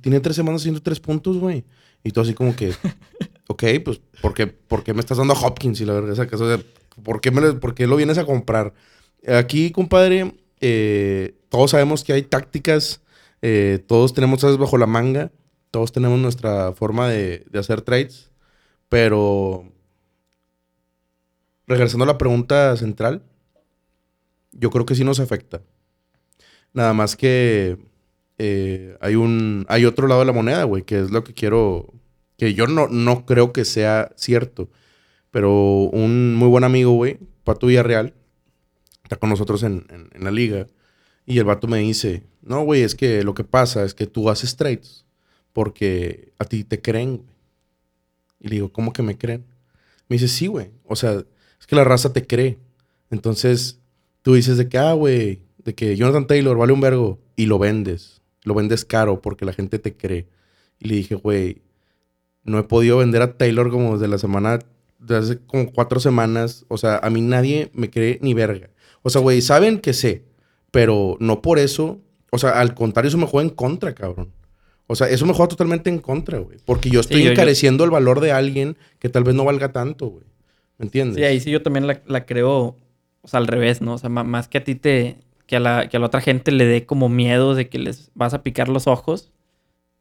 Tiene 0.00 0.20
tres 0.20 0.36
semanas 0.36 0.62
haciendo 0.62 0.80
tres 0.80 1.00
puntos, 1.00 1.38
güey. 1.38 1.64
Y 2.04 2.10
tú 2.12 2.20
así 2.20 2.32
como 2.34 2.54
que, 2.56 2.72
ok, 3.48 3.64
pues, 3.84 4.00
¿por 4.20 4.34
qué, 4.34 4.46
por 4.46 4.84
qué 4.84 4.94
me 4.94 5.00
estás 5.00 5.18
dando 5.18 5.34
a 5.34 5.40
Hopkins 5.40 5.80
y 5.80 5.84
la 5.84 5.92
verga? 5.94 6.12
esa 6.12 6.26
cosa 6.26 6.46
de, 6.46 6.64
¿por, 7.02 7.20
qué 7.20 7.30
me 7.30 7.40
lo, 7.40 7.58
¿Por 7.60 7.74
qué 7.74 7.86
lo 7.86 7.96
vienes 7.96 8.18
a 8.18 8.24
comprar? 8.24 8.72
Aquí, 9.26 9.70
compadre, 9.70 10.34
eh, 10.60 11.34
todos 11.48 11.70
sabemos 11.72 12.04
que 12.04 12.12
hay 12.12 12.22
tácticas. 12.22 13.00
eh, 13.42 13.82
todos 13.88 14.14
tenemos 14.14 14.38
esas 14.38 14.58
bajo 14.58 14.78
la 14.78 14.86
manga. 14.86 15.32
Todos 15.70 15.92
tenemos 15.92 16.18
nuestra 16.18 16.72
forma 16.74 17.08
de, 17.08 17.44
hacer 17.54 17.82
trades. 17.82 18.30
Pero, 18.88 19.72
regresando 21.66 22.04
a 22.04 22.06
la 22.08 22.18
pregunta 22.18 22.76
central, 22.76 23.22
yo 24.52 24.70
creo 24.70 24.86
que 24.86 24.94
sí 24.94 25.04
nos 25.04 25.20
afecta. 25.20 25.62
Nada 26.74 26.92
más 26.94 27.16
que 27.16 27.78
eh, 28.38 28.96
hay 29.00 29.14
un 29.16 29.66
hay 29.68 29.84
otro 29.84 30.08
lado 30.08 30.20
de 30.20 30.26
la 30.26 30.32
moneda, 30.32 30.64
güey, 30.64 30.82
que 30.84 31.00
es 31.00 31.10
lo 31.10 31.24
que 31.24 31.34
quiero 31.34 31.92
que 32.38 32.54
yo 32.54 32.66
no, 32.66 32.88
no 32.88 33.26
creo 33.26 33.52
que 33.52 33.64
sea 33.64 34.10
cierto, 34.16 34.68
pero 35.30 35.52
un 35.92 36.34
muy 36.34 36.48
buen 36.48 36.64
amigo, 36.64 36.92
güey, 36.92 37.18
Pato 37.44 37.68
Villarreal, 37.68 38.14
con 39.16 39.30
nosotros 39.30 39.62
en 39.62 40.10
la 40.18 40.30
liga, 40.30 40.66
y 41.24 41.38
el 41.38 41.44
vato 41.44 41.68
me 41.68 41.78
dice, 41.78 42.24
no, 42.42 42.64
güey, 42.64 42.82
es 42.82 42.94
que 42.94 43.22
lo 43.22 43.34
que 43.34 43.44
pasa 43.44 43.84
es 43.84 43.94
que 43.94 44.06
tú 44.06 44.28
haces 44.28 44.56
trades 44.56 45.04
porque 45.52 46.32
a 46.38 46.44
ti 46.44 46.64
te 46.64 46.80
creen, 46.80 47.18
güey. 47.18 47.28
Y 48.40 48.48
le 48.48 48.54
digo, 48.56 48.72
¿cómo 48.72 48.92
que 48.92 49.02
me 49.02 49.16
creen? 49.16 49.44
Me 50.08 50.16
dice, 50.16 50.26
sí, 50.26 50.48
güey. 50.48 50.70
O 50.84 50.96
sea, 50.96 51.24
es 51.60 51.66
que 51.66 51.76
la 51.76 51.84
raza 51.84 52.12
te 52.12 52.26
cree. 52.26 52.58
Entonces, 53.10 53.78
tú 54.22 54.34
dices 54.34 54.56
de 54.56 54.68
que, 54.68 54.78
ah, 54.78 54.94
güey, 54.94 55.42
de 55.58 55.74
que 55.74 55.94
Jonathan 55.96 56.26
Taylor 56.26 56.56
vale 56.56 56.72
un 56.72 56.80
vergo 56.80 57.20
y 57.36 57.46
lo 57.46 57.58
vendes. 57.58 58.20
Lo 58.42 58.54
vendes 58.54 58.84
caro 58.84 59.22
porque 59.22 59.44
la 59.44 59.52
gente 59.52 59.78
te 59.78 59.96
cree. 59.96 60.26
Y 60.80 60.88
le 60.88 60.96
dije, 60.96 61.14
güey, 61.14 61.62
no 62.42 62.58
he 62.58 62.64
podido 62.64 62.98
vender 62.98 63.22
a 63.22 63.36
Taylor 63.36 63.70
como 63.70 63.92
desde 63.92 64.08
la 64.08 64.18
semana, 64.18 64.58
desde 64.98 65.16
hace 65.16 65.38
como 65.38 65.70
cuatro 65.70 66.00
semanas. 66.00 66.64
O 66.66 66.78
sea, 66.78 66.98
a 66.98 67.08
mí 67.10 67.20
nadie 67.20 67.70
me 67.72 67.90
cree 67.90 68.18
ni 68.22 68.34
verga. 68.34 68.70
O 69.02 69.10
sea, 69.10 69.20
güey, 69.20 69.40
saben 69.42 69.78
que 69.80 69.92
sé, 69.92 70.24
pero 70.70 71.16
no 71.20 71.42
por 71.42 71.58
eso. 71.58 72.00
O 72.30 72.38
sea, 72.38 72.50
al 72.60 72.74
contrario, 72.74 73.08
eso 73.08 73.18
me 73.18 73.26
juega 73.26 73.48
en 73.48 73.54
contra, 73.54 73.94
cabrón. 73.94 74.30
O 74.86 74.94
sea, 74.94 75.08
eso 75.08 75.26
me 75.26 75.32
juega 75.32 75.48
totalmente 75.48 75.90
en 75.90 75.98
contra, 75.98 76.38
güey. 76.38 76.58
Porque 76.64 76.90
yo 76.90 77.00
estoy 77.00 77.18
yo- 77.20 77.24
yo- 77.26 77.30
encareciendo 77.32 77.84
el 77.84 77.90
valor 77.90 78.20
de 78.20 78.32
alguien 78.32 78.76
que 78.98 79.08
tal 79.08 79.24
vez 79.24 79.34
no 79.34 79.44
valga 79.44 79.72
tanto, 79.72 80.06
güey. 80.06 80.24
¿Me 80.78 80.84
entiendes? 80.86 81.16
Sí, 81.16 81.24
ahí 81.24 81.40
sí 81.40 81.50
yo 81.50 81.62
también 81.62 81.86
la, 81.86 82.00
la 82.06 82.26
creo, 82.26 82.76
o 83.22 83.28
sea, 83.28 83.38
al 83.38 83.46
revés, 83.46 83.80
¿no? 83.80 83.94
O 83.94 83.98
sea, 83.98 84.08
más 84.08 84.48
que 84.48 84.58
a 84.58 84.64
ti 84.64 84.74
te, 84.74 85.16
que 85.46 85.56
a, 85.56 85.60
la, 85.60 85.88
que 85.88 85.96
a 85.96 86.00
la 86.00 86.06
otra 86.06 86.20
gente 86.20 86.50
le 86.52 86.64
dé 86.64 86.86
como 86.86 87.08
miedo 87.08 87.54
de 87.54 87.68
que 87.68 87.78
les 87.78 88.10
vas 88.14 88.34
a 88.34 88.42
picar 88.42 88.68
los 88.68 88.86
ojos. 88.86 89.30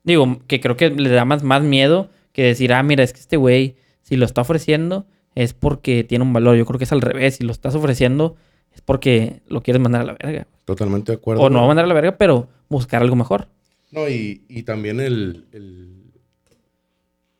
Digo, 0.03 0.39
que 0.47 0.59
creo 0.59 0.77
que 0.77 0.89
le 0.89 1.09
da 1.09 1.25
más, 1.25 1.43
más 1.43 1.61
miedo 1.63 2.09
que 2.33 2.43
decir, 2.43 2.73
ah, 2.73 2.81
mira, 2.81 3.03
es 3.03 3.13
que 3.13 3.19
este 3.19 3.37
güey, 3.37 3.75
si 4.01 4.15
lo 4.15 4.25
está 4.25 4.41
ofreciendo, 4.41 5.05
es 5.35 5.53
porque 5.53 6.03
tiene 6.03 6.23
un 6.23 6.33
valor. 6.33 6.55
Yo 6.57 6.65
creo 6.65 6.77
que 6.79 6.85
es 6.85 6.91
al 6.91 7.01
revés. 7.01 7.35
Si 7.35 7.43
lo 7.43 7.51
estás 7.51 7.75
ofreciendo, 7.75 8.35
es 8.73 8.81
porque 8.81 9.41
lo 9.47 9.61
quieres 9.61 9.81
mandar 9.81 10.01
a 10.01 10.05
la 10.05 10.13
verga. 10.21 10.47
Totalmente 10.65 11.11
de 11.11 11.17
acuerdo. 11.17 11.41
O 11.43 11.49
no 11.49 11.67
mandar 11.67 11.85
a 11.85 11.87
la 11.87 11.93
verga, 11.93 12.17
pero 12.17 12.47
buscar 12.69 13.01
algo 13.01 13.15
mejor. 13.15 13.47
No, 13.91 14.07
y, 14.07 14.43
y 14.47 14.63
también 14.63 14.99
el, 14.99 15.45
el- 15.51 15.97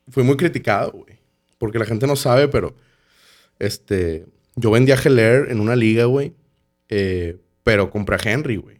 Fui 0.09 0.23
muy 0.23 0.35
criticado, 0.37 0.91
güey. 0.91 1.19
Porque 1.57 1.79
la 1.79 1.85
gente 1.85 2.07
no 2.07 2.15
sabe, 2.15 2.47
pero... 2.47 2.75
Este... 3.59 4.25
Yo 4.55 4.69
vendí 4.71 4.91
a 4.91 4.95
Heller 4.95 5.47
en 5.49 5.59
una 5.61 5.75
liga, 5.75 6.05
güey. 6.05 6.33
eh, 6.89 7.37
pero 7.63 7.89
compré 7.89 8.15
a 8.17 8.19
Henry, 8.33 8.57
güey. 8.57 8.77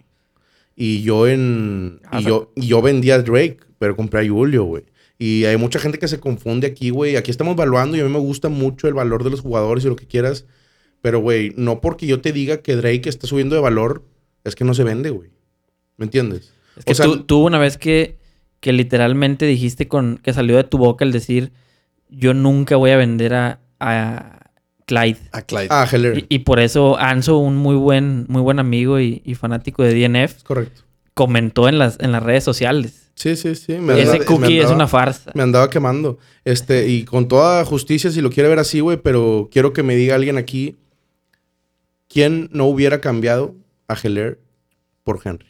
Y 0.76 1.02
yo 1.04 1.28
en... 1.28 2.02
Ah, 2.06 2.20
y, 2.20 2.24
sea- 2.24 2.30
yo, 2.30 2.52
y 2.56 2.68
yo 2.68 2.82
vendí 2.82 3.12
a 3.12 3.20
Drake, 3.22 3.60
pero 3.80 3.96
compré 3.96 4.26
a 4.26 4.30
Julio, 4.30 4.64
güey. 4.66 4.84
Y 5.20 5.46
hay 5.46 5.56
mucha 5.56 5.78
gente 5.80 6.00
que 6.00 6.08
se 6.08 6.20
confunde 6.20 6.66
aquí, 6.68 6.90
güey. 6.90 7.16
Aquí 7.16 7.30
estamos 7.30 7.54
evaluando 7.54 7.96
y 7.96 8.00
a 8.00 8.04
mí 8.04 8.10
me 8.10 8.18
gusta 8.20 8.50
mucho 8.50 8.88
el 8.88 8.96
valor 8.96 9.24
de 9.24 9.30
los 9.30 9.42
jugadores 9.42 9.86
y 9.86 9.88
lo 9.88 9.96
que 9.96 10.08
quieras. 10.08 10.46
Pero, 11.02 11.20
güey, 11.20 11.54
no 11.58 11.82
porque 11.82 12.06
yo 12.08 12.22
te 12.22 12.32
diga 12.32 12.58
que 12.62 12.76
Drake 12.76 13.10
está 13.10 13.28
subiendo 13.28 13.56
de 13.56 13.62
valor, 13.62 14.04
es 14.44 14.56
que 14.56 14.64
no 14.64 14.74
se 14.74 14.84
vende, 14.84 15.10
güey. 15.10 15.30
¿Me 15.98 16.06
entiendes? 16.06 16.54
Es 16.78 16.86
que 16.86 16.92
O 16.92 16.96
sea, 16.96 17.06
tú, 17.06 17.24
tú 17.24 17.46
una 17.46 17.58
vez 17.60 17.78
que, 17.78 18.18
que 18.60 18.72
literalmente 18.74 19.46
dijiste 19.46 19.88
con 19.88 20.18
que 20.24 20.34
salió 20.34 20.58
de 20.58 20.64
tu 20.64 20.78
boca 20.78 21.04
el 21.06 21.12
decir 21.12 21.52
yo 22.10 22.34
nunca 22.34 22.76
voy 22.76 22.92
a 22.92 22.98
vender 22.98 23.34
a, 23.34 23.60
a 23.80 24.50
Clyde. 24.86 25.18
A 25.32 25.42
Clyde. 25.44 25.68
Ah, 25.70 25.88
Heller. 25.90 26.18
Y, 26.18 26.26
y 26.30 26.40
por 26.40 26.60
eso 26.60 26.98
Anso, 27.00 27.38
un 27.38 27.56
muy 27.56 27.76
buen, 27.76 28.26
muy 28.28 28.42
buen 28.42 28.60
amigo 28.60 29.00
y, 29.00 29.22
y 29.26 29.36
fanático 29.36 29.82
de 29.84 29.94
DNF, 29.94 30.38
Es 30.38 30.44
correcto. 30.44 30.82
comentó 31.14 31.70
en 31.70 31.80
las, 31.80 31.98
en 32.00 32.12
las 32.12 32.22
redes 32.22 32.44
sociales. 32.44 33.12
Sí, 33.16 33.36
sí, 33.36 33.56
sí. 33.56 33.74
Me 33.74 33.94
Ese 33.94 34.02
andaba- 34.04 34.20
me 34.20 34.26
cookie 34.26 34.60
es 34.60 34.70
una 34.72 34.88
farsa. 34.88 35.32
Me 35.36 35.44
andaba 35.44 35.70
quemando. 35.70 36.18
Este, 36.44 36.88
y 36.90 37.04
con 37.06 37.28
toda 37.28 37.64
justicia, 37.66 38.12
si 38.12 38.20
lo 38.22 38.30
quiere 38.30 38.50
ver 38.50 38.60
así, 38.60 38.80
güey, 38.82 38.98
pero 38.98 39.48
quiero 39.52 39.72
que 39.74 39.84
me 39.84 39.96
diga 39.96 40.16
alguien 40.16 40.38
aquí 40.38 40.78
quién 42.12 42.50
no 42.52 42.66
hubiera 42.66 43.02
cambiado 43.02 43.56
a 43.88 43.96
Heller 43.96 44.40
por 45.04 45.20
Henry. 45.24 45.48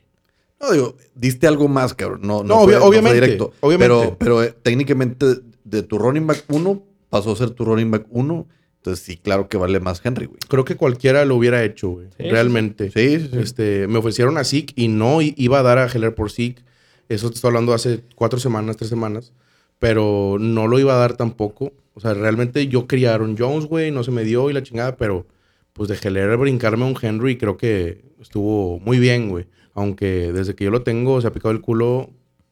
No, 0.60 0.72
digo, 0.72 0.96
diste 1.16 1.48
algo 1.48 1.68
más, 1.68 1.94
cabrón. 1.94 2.22
No, 2.24 2.44
No, 2.44 2.64
fue- 2.64 2.76
obvia- 2.76 2.80
fue 2.80 2.88
obviamente, 2.90 3.38
obviamente. 3.62 3.96
Pero, 3.96 4.18
pero 4.20 4.44
eh, 4.44 4.54
técnicamente 4.62 5.26
de 5.64 5.84
tu 5.84 5.98
running 5.98 6.28
back 6.28 6.44
1 6.50 6.84
pasó 7.10 7.32
a 7.32 7.36
ser 7.36 7.50
tu 7.52 7.66
running 7.66 7.90
back 7.92 8.06
1. 8.10 8.48
Entonces 8.78 9.06
sí, 9.06 9.18
claro 9.18 9.48
que 9.48 9.58
vale 9.58 9.80
más 9.80 10.02
Henry, 10.04 10.26
güey. 10.26 10.40
Creo 10.48 10.66
que 10.66 10.76
cualquiera 10.76 11.24
lo 11.26 11.36
hubiera 11.36 11.64
hecho, 11.64 11.90
güey. 11.90 12.08
Sí, 12.18 12.24
Realmente. 12.30 12.90
Sí, 12.92 13.20
sí, 13.20 13.30
sí. 13.32 13.40
Este, 13.40 13.88
me 13.88 14.00
ofrecieron 14.00 14.38
a 14.38 14.44
Zeke 14.44 14.74
y 14.76 14.88
no 14.88 15.22
i- 15.22 15.36
iba 15.38 15.60
a 15.60 15.64
dar 15.64 15.78
a 15.78 15.88
Heller 15.88 16.16
por 16.16 16.32
Zeke. 16.32 16.64
Eso 17.10 17.30
te 17.30 17.36
estoy 17.36 17.50
hablando 17.50 17.74
hace 17.74 18.04
cuatro 18.16 18.40
semanas, 18.40 18.78
tres 18.78 18.90
semanas. 18.90 19.34
Pero 19.80 20.38
no 20.40 20.68
lo 20.68 20.80
iba 20.80 20.94
a 20.94 20.98
dar 20.98 21.16
tampoco. 21.18 21.74
O 21.94 22.00
sea, 22.00 22.14
realmente 22.14 22.68
yo 22.68 22.88
quería 22.88 23.12
a 23.12 23.16
Aaron 23.16 23.36
Jones, 23.38 23.66
güey. 23.66 23.92
No 23.92 24.04
se 24.04 24.12
me 24.12 24.24
dio 24.24 24.50
y 24.50 24.54
la 24.54 24.64
chingada. 24.64 24.96
Pero 24.96 25.26
pues 25.74 25.90
de 25.90 25.98
Heller 26.02 26.36
brincarme 26.38 26.84
a 26.84 26.88
un 26.88 26.98
Henry 27.02 27.38
creo 27.38 27.58
que 27.58 28.04
estuvo 28.20 28.80
muy 28.80 29.00
bien, 29.00 29.30
güey. 29.30 29.48
Aunque 29.74 30.32
desde 30.34 30.56
que 30.56 30.66
yo 30.66 30.72
lo 30.72 30.84
tengo 30.84 31.22
se 31.22 31.28
ha 31.28 31.32
picado 31.32 31.52
el 31.52 31.62
culo 31.62 32.10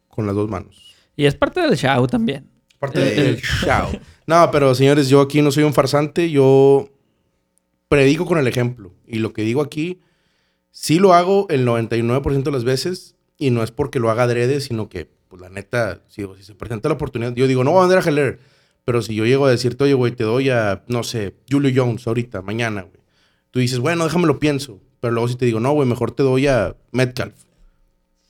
con 0.08 0.26
las 0.26 0.36
dos 0.36 0.50
manos. 0.50 0.96
Y 1.16 1.26
es 1.26 1.36
parte 1.36 1.60
del 1.62 1.76
show 1.76 2.08
también. 2.08 2.50
Parte 2.80 3.02
Eh, 3.02 3.24
del 3.24 3.42
show. 3.42 3.90
No, 4.26 4.50
pero 4.52 4.74
señores, 4.74 5.10
yo 5.10 5.20
aquí 5.22 5.42
no 5.42 5.52
soy 5.52 5.64
un 5.64 5.74
farsante. 5.74 6.32
Yo 6.32 6.90
predico 7.90 8.26
con 8.26 8.38
el 8.38 8.48
ejemplo. 8.48 8.94
Y 9.06 9.20
lo 9.20 9.34
que 9.34 9.42
digo 9.42 9.62
aquí, 9.62 10.00
sí 10.72 11.00
lo 11.00 11.14
hago 11.14 11.48
el 11.50 11.66
99% 11.66 12.44
de 12.44 12.52
las 12.52 12.64
veces. 12.64 13.16
Y 13.38 13.50
no 13.52 13.64
es 13.64 13.72
porque 13.72 14.00
lo 14.00 14.10
haga 14.10 14.24
adrede, 14.24 14.62
sino 14.62 14.88
que, 14.90 15.10
pues 15.28 15.42
la 15.42 15.50
neta, 15.50 16.04
si, 16.08 16.26
si 16.38 16.44
se 16.44 16.56
presenta 16.56 16.90
la 16.90 16.96
oportunidad, 16.96 17.34
yo 17.34 17.48
digo, 17.48 17.64
no 17.64 17.72
voy 17.72 17.80
a 17.80 17.88
vender 17.88 17.98
a 18.00 18.02
Heller. 18.10 18.40
Pero 18.86 19.02
si 19.02 19.14
yo 19.16 19.26
llego 19.26 19.46
a 19.46 19.52
decirte, 19.52 19.84
oye, 19.84 19.94
güey, 19.94 20.12
te 20.14 20.24
doy 20.24 20.50
a, 20.50 20.84
no 20.88 21.04
sé, 21.04 21.36
Julio 21.50 21.72
Jones 21.76 22.08
ahorita, 22.08 22.42
mañana, 22.42 22.82
güey. 22.84 22.99
Tú 23.52 23.60
dices, 23.60 23.80
bueno, 23.80 24.04
déjame 24.04 24.28
lo 24.28 24.40
pienso. 24.40 24.80
Pero 25.00 25.14
luego 25.14 25.28
si 25.30 25.36
te 25.36 25.46
digo, 25.46 25.60
no, 25.60 25.72
güey, 25.72 25.88
mejor 25.88 26.12
te 26.12 26.24
doy 26.24 26.48
a 26.48 26.76
Metcalf. 26.92 27.34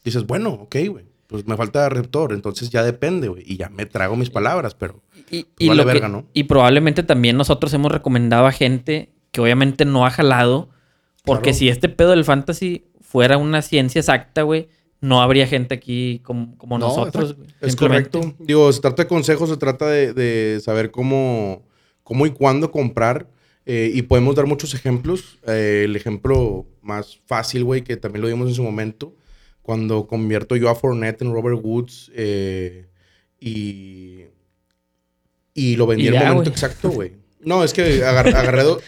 Dices, 0.03 0.25
bueno, 0.25 0.49
ok, 0.51 0.75
güey. 0.89 1.05
Pues 1.27 1.45
me 1.45 1.55
falta 1.55 1.87
receptor, 1.89 2.33
entonces 2.33 2.71
ya 2.71 2.81
depende, 2.83 3.27
güey. 3.27 3.43
Y 3.45 3.57
ya 3.57 3.69
me 3.69 3.85
trago 3.85 4.15
mis 4.15 4.31
palabras, 4.31 4.73
pero 4.73 5.03
Y, 5.29 5.43
Pues 5.43 5.67
vale 5.69 5.81
lo 5.83 5.87
que- 5.87 5.93
verga, 5.93 6.09
¿no? 6.09 6.25
y 6.33 6.45
probablemente 6.45 7.03
también 7.03 7.37
nosotros 7.37 7.71
hemos 7.75 7.91
recomendado 7.91 8.47
a 8.47 8.51
gente 8.51 9.09
que 9.31 9.41
obviamente 9.41 9.85
no 9.85 10.05
ha 10.07 10.09
jalado. 10.09 10.69
Porque 11.23 11.49
Claro. 11.51 11.57
si 11.59 11.69
este 11.69 11.87
pedo 11.89 12.11
del 12.11 12.25
fantasy 12.25 12.85
fuera 13.01 13.37
una 13.37 13.61
ciencia 13.61 13.99
exacta, 13.99 14.41
güey, 14.41 14.69
no 15.01 15.21
habría 15.21 15.45
gente 15.45 15.75
aquí 15.75 16.19
como, 16.23 16.57
como 16.57 16.79
No, 16.79 16.87
nosotros. 16.87 17.35
Es 17.61 17.69
Simplemente. 17.73 18.09
correcto. 18.09 18.35
Digo, 18.43 18.71
se 18.73 18.81
trata 18.81 19.03
de 19.03 19.07
consejos, 19.09 19.49
se 19.49 19.57
trata 19.57 19.85
de, 19.87 20.13
de 20.13 20.59
saber 20.61 20.89
cómo, 20.89 21.61
cómo 22.03 22.25
y 22.25 22.31
cuándo 22.31 22.71
comprar. 22.71 23.27
Eh, 23.65 23.91
y 23.93 24.01
podemos 24.03 24.35
dar 24.35 24.45
muchos 24.47 24.73
ejemplos. 24.73 25.39
Eh, 25.47 25.83
el 25.85 25.95
ejemplo 25.95 26.65
más 26.81 27.19
fácil, 27.25 27.63
güey, 27.63 27.83
que 27.83 27.97
también 27.97 28.21
lo 28.21 28.27
dimos 28.27 28.47
en 28.49 28.55
su 28.55 28.63
momento, 28.63 29.13
cuando 29.61 30.07
convierto 30.07 30.55
yo 30.55 30.69
a 30.69 30.75
Fournette 30.75 31.21
en 31.21 31.31
Robert 31.33 31.59
Woods 31.61 32.11
eh, 32.15 32.87
y, 33.39 34.23
y 35.53 35.75
lo 35.75 35.87
vendí 35.87 36.07
en 36.07 36.15
el 36.15 36.19
momento 36.21 36.41
güey. 36.41 36.51
exacto, 36.51 36.89
güey. 36.89 37.11
No, 37.41 37.63
es 37.63 37.73
que 37.73 38.03
agar- 38.03 38.27
agarré, 38.35 38.63
do- 38.63 38.81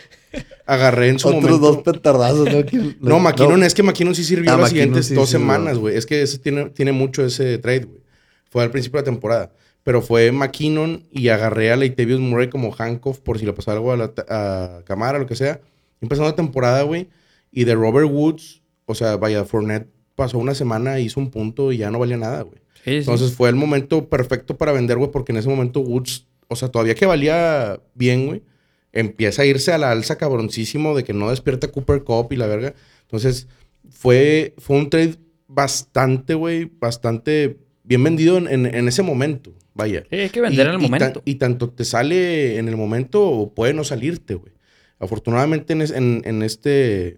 agarré 0.65 1.09
en 1.09 1.19
su 1.19 1.27
Otros 1.29 1.43
momento. 1.43 1.59
dos 1.71 1.77
petardazos, 1.83 2.51
¿no? 2.51 2.65
Que- 2.65 2.95
No, 2.99 3.19
McKinnon 3.19 3.63
es 3.63 3.73
que 3.73 3.83
McKinnon 3.83 4.15
sí 4.15 4.23
sirvió 4.23 4.51
Ah, 4.51 4.57
las 4.57 4.63
McKinnon 4.71 4.83
siguientes 4.87 5.05
sí 5.07 5.13
dos 5.13 5.29
sirvió. 5.29 5.45
semanas, 5.45 5.77
güey. 5.77 5.95
Es 5.95 6.05
que 6.05 6.21
ese 6.21 6.37
tiene, 6.39 6.69
tiene 6.69 6.91
mucho 6.91 7.23
ese 7.25 7.57
trade, 7.59 7.85
güey. 7.85 8.01
Fue 8.49 8.63
al 8.63 8.71
principio 8.71 8.97
de 8.97 9.01
la 9.03 9.11
temporada. 9.13 9.53
Pero 9.83 10.01
fue 10.01 10.31
McKinnon 10.31 11.07
y 11.11 11.29
agarré 11.29 11.71
a 11.71 11.75
Leitavius 11.75 12.19
Murray 12.19 12.49
como 12.49 12.75
handcuff 12.77 13.19
por 13.19 13.39
si 13.39 13.45
le 13.45 13.53
pasaba 13.53 13.77
algo 13.77 13.91
a, 13.91 13.97
la, 13.97 14.13
a 14.29 14.83
Camara, 14.85 15.17
lo 15.17 15.25
que 15.25 15.35
sea. 15.35 15.59
Empezando 16.01 16.29
la 16.29 16.35
temporada, 16.35 16.83
güey. 16.83 17.09
Y 17.51 17.63
de 17.63 17.75
Robert 17.75 18.07
Woods, 18.09 18.61
o 18.85 18.95
sea, 18.95 19.17
vaya, 19.17 19.43
Fournette 19.43 19.89
pasó 20.15 20.37
una 20.37 20.53
semana, 20.53 20.99
hizo 20.99 21.19
un 21.19 21.31
punto 21.31 21.71
y 21.71 21.77
ya 21.77 21.89
no 21.89 21.99
valía 21.99 22.17
nada, 22.17 22.43
güey. 22.43 22.59
Sí, 22.83 22.91
sí. 22.91 22.97
Entonces 22.97 23.33
fue 23.33 23.49
el 23.49 23.55
momento 23.55 24.07
perfecto 24.07 24.57
para 24.57 24.71
vender, 24.71 24.97
güey, 24.97 25.11
porque 25.11 25.31
en 25.31 25.37
ese 25.37 25.49
momento 25.49 25.79
Woods, 25.79 26.27
o 26.47 26.55
sea, 26.55 26.69
todavía 26.69 26.95
que 26.95 27.05
valía 27.05 27.79
bien, 27.95 28.27
güey, 28.27 28.43
empieza 28.91 29.41
a 29.41 29.45
irse 29.45 29.71
a 29.71 29.77
la 29.77 29.91
alza 29.91 30.17
cabroncísimo 30.17 30.95
de 30.95 31.03
que 31.03 31.13
no 31.13 31.29
despierta 31.29 31.69
Cooper 31.69 32.03
Cup 32.03 32.31
y 32.31 32.35
la 32.35 32.47
verga. 32.47 32.73
Entonces 33.03 33.47
fue, 33.89 34.53
fue 34.57 34.77
un 34.77 34.89
trade 34.89 35.15
bastante, 35.47 36.33
güey, 36.33 36.69
bastante 36.79 37.57
bien 37.83 38.03
vendido 38.03 38.37
en, 38.37 38.47
en- 38.47 38.65
en 38.65 38.87
ese 38.87 39.01
momento, 39.03 39.53
vaya. 39.73 40.03
Sí, 40.09 40.15
hay 40.17 40.29
que 40.29 40.41
vender 40.41 40.65
Y- 40.67 40.69
en 40.69 40.75
el 40.75 40.81
y 40.81 40.83
momento. 40.89 41.21
y 41.25 41.35
tanto 41.35 41.69
te 41.69 41.85
sale 41.85 42.57
en 42.57 42.67
el 42.67 42.77
momento 42.77 43.27
o 43.27 43.53
puede 43.53 43.73
no 43.73 43.83
salirte, 43.83 44.35
güey. 44.35 44.53
Afortunadamente 44.99 45.73
en, 45.73 45.81
es- 45.81 45.91
en- 45.91 46.21
en 46.25 46.43
este, 46.43 47.17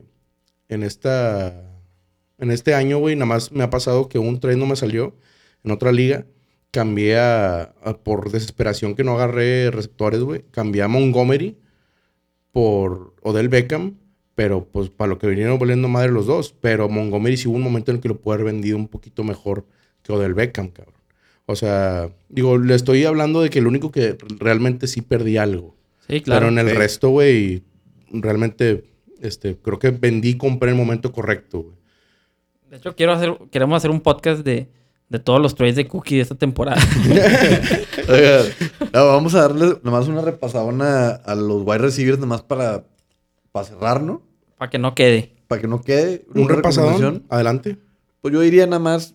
en 0.70 0.84
esta, 0.84 1.70
en 2.40 2.52
este 2.52 2.74
año, 2.74 2.98
güey, 3.00 3.16
nada 3.16 3.26
más 3.26 3.52
me 3.52 3.64
ha 3.64 3.70
pasado 3.70 4.08
que 4.10 4.20
un 4.20 4.40
trade 4.40 4.58
no 4.58 4.66
me 4.66 4.76
salió 4.76 5.16
en 5.64 5.72
otra 5.72 5.92
liga. 5.92 6.26
Cambié 6.72 7.18
a, 7.20 7.62
a- 7.84 7.98
por 8.04 8.32
desesperación 8.32 8.96
que 8.96 9.04
no 9.04 9.14
agarré 9.14 9.70
receptores, 9.70 10.22
güey. 10.22 10.44
Cambié 10.52 10.82
a 10.82 10.88
Montgomery 10.88 11.58
por 12.52 13.14
Odell 13.22 13.50
Beckham, 13.50 13.98
pero 14.36 14.66
pues 14.72 14.90
para 14.90 15.10
lo 15.10 15.18
que 15.20 15.28
vinieron 15.28 15.60
volviendo 15.60 15.88
madre 15.88 16.12
los 16.12 16.26
dos. 16.26 16.54
Pero 16.60 16.90
Montgomery 16.90 17.38
sí 17.38 17.48
hubo 17.48 17.58
un 17.58 17.62
momento 17.64 17.92
en 17.92 17.98
el 17.98 18.02
que 18.02 18.08
lo 18.10 18.20
pude 18.20 18.36
haber 18.36 18.46
vendido 18.48 18.78
un 18.78 18.88
poquito 18.88 19.24
mejor 19.24 19.66
que 20.04 20.12
Odell 20.14 20.34
Beckham, 20.34 20.70
cabrón. 20.70 20.94
O 21.46 21.56
sea, 21.56 22.10
digo, 22.30 22.58
le 22.58 22.76
estoy 22.76 23.04
hablando 23.06 23.42
de 23.42 23.50
que 23.50 23.60
el 23.60 23.68
único 23.68 23.92
que 23.92 24.18
realmente 24.40 24.88
sí 24.88 25.02
perdí 25.02 25.38
algo. 25.38 25.76
Sí, 26.08 26.22
claro. 26.22 26.42
Pero 26.48 26.52
en 26.52 26.60
el 26.60 26.70
Sí. 26.70 26.78
resto, 26.78 27.10
güey, 27.10 27.64
realmente, 28.12 28.86
este, 29.22 29.58
creo 29.58 29.80
que 29.80 29.92
vendí 29.92 30.30
y 30.30 30.38
compré 30.38 30.70
en 30.72 30.78
el 30.78 30.82
momento 30.86 31.12
correcto, 31.12 31.64
güey. 31.64 31.76
De 32.70 32.78
hecho, 32.78 32.96
quiero 32.96 33.14
hacer, 33.14 33.38
queremos 33.52 33.78
hacer 33.78 33.92
un 33.92 34.02
podcast 34.02 34.44
de, 34.44 34.68
de 35.10 35.20
todos 35.20 35.40
los 35.42 35.54
trades 35.56 35.76
de 35.76 35.86
Cookie 35.88 36.16
de 36.16 36.22
esta 36.22 36.36
temporada. 36.36 36.82
Oiga, 38.10 38.42
no, 38.94 39.08
vamos 39.08 39.36
a 39.36 39.42
darle 39.42 39.78
nomás 39.84 40.08
una 40.08 40.22
repasadona 40.22 41.10
a 41.12 41.36
los 41.36 41.62
wide 41.66 41.78
receivers, 41.80 42.20
nomás 42.20 42.42
para, 42.42 42.86
para 43.52 43.66
cerrar, 43.66 44.02
¿no? 44.02 44.22
para 44.58 44.70
que 44.70 44.80
no 44.80 44.96
quede. 44.96 45.34
Para 45.48 45.62
que 45.62 45.68
no 45.68 45.82
quede. 45.82 46.26
Un 46.34 46.44
una 46.46 46.56
repasadón, 46.56 46.94
recomendación. 46.94 47.28
adelante. 47.30 47.78
Pues 48.22 48.34
yo 48.34 48.40
diría 48.42 48.66
nada 48.66 48.80
más. 48.80 49.14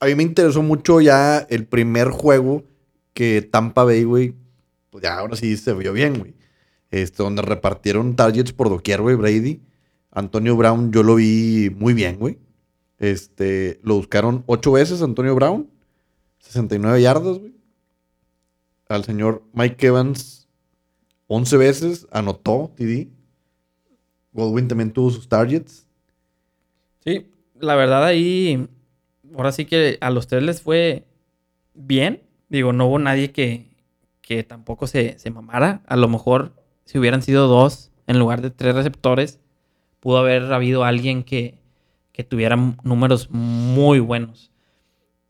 A 0.00 0.06
mí 0.06 0.14
me 0.14 0.22
interesó 0.22 0.62
mucho 0.62 1.00
ya 1.00 1.38
el 1.38 1.66
primer 1.66 2.08
juego 2.08 2.64
que 3.12 3.42
Tampa 3.42 3.84
Bay, 3.84 4.04
güey. 4.04 4.34
Pues 4.90 5.04
ya 5.04 5.18
ahora 5.18 5.36
sí 5.36 5.56
se 5.56 5.74
vio 5.74 5.92
bien, 5.92 6.18
güey. 6.18 6.34
Este, 6.90 7.22
donde 7.22 7.42
repartieron 7.42 8.16
targets 8.16 8.52
por 8.52 8.70
doquier, 8.70 9.02
güey, 9.02 9.14
Brady. 9.14 9.60
Antonio 10.10 10.56
Brown, 10.56 10.90
yo 10.90 11.02
lo 11.02 11.16
vi 11.16 11.70
muy 11.76 11.94
bien, 11.94 12.18
güey. 12.18 12.38
Este, 12.98 13.78
lo 13.82 13.96
buscaron 13.96 14.42
ocho 14.46 14.72
veces 14.72 15.02
Antonio 15.02 15.34
Brown. 15.34 15.70
69 16.38 17.02
yardas, 17.02 17.38
güey. 17.38 17.54
Al 18.88 19.04
señor 19.04 19.44
Mike 19.52 19.86
Evans, 19.86 20.48
11 21.28 21.56
veces, 21.58 22.06
anotó 22.10 22.72
TD. 22.74 23.08
Godwin 24.32 24.66
también 24.66 24.92
tuvo 24.92 25.10
sus 25.10 25.28
targets. 25.28 25.86
Sí, 27.04 27.30
la 27.60 27.76
verdad 27.76 28.04
ahí, 28.04 28.68
ahora 29.36 29.52
sí 29.52 29.64
que 29.64 29.98
a 30.00 30.10
los 30.10 30.26
tres 30.26 30.42
les 30.42 30.62
fue 30.62 31.06
bien. 31.74 32.22
Digo, 32.48 32.72
no 32.72 32.86
hubo 32.86 32.98
nadie 32.98 33.32
que, 33.32 33.68
que 34.22 34.42
tampoco 34.42 34.86
se, 34.86 35.18
se 35.18 35.30
mamara. 35.30 35.82
A 35.86 35.96
lo 35.96 36.08
mejor 36.08 36.52
si 36.84 36.98
hubieran 36.98 37.22
sido 37.22 37.46
dos 37.48 37.92
en 38.06 38.18
lugar 38.18 38.42
de 38.42 38.50
tres 38.50 38.74
receptores, 38.74 39.40
pudo 40.00 40.18
haber 40.18 40.52
habido 40.52 40.84
alguien 40.84 41.22
que, 41.22 41.58
que 42.12 42.24
tuviera 42.24 42.56
números 42.82 43.30
muy 43.30 44.00
buenos. 44.00 44.50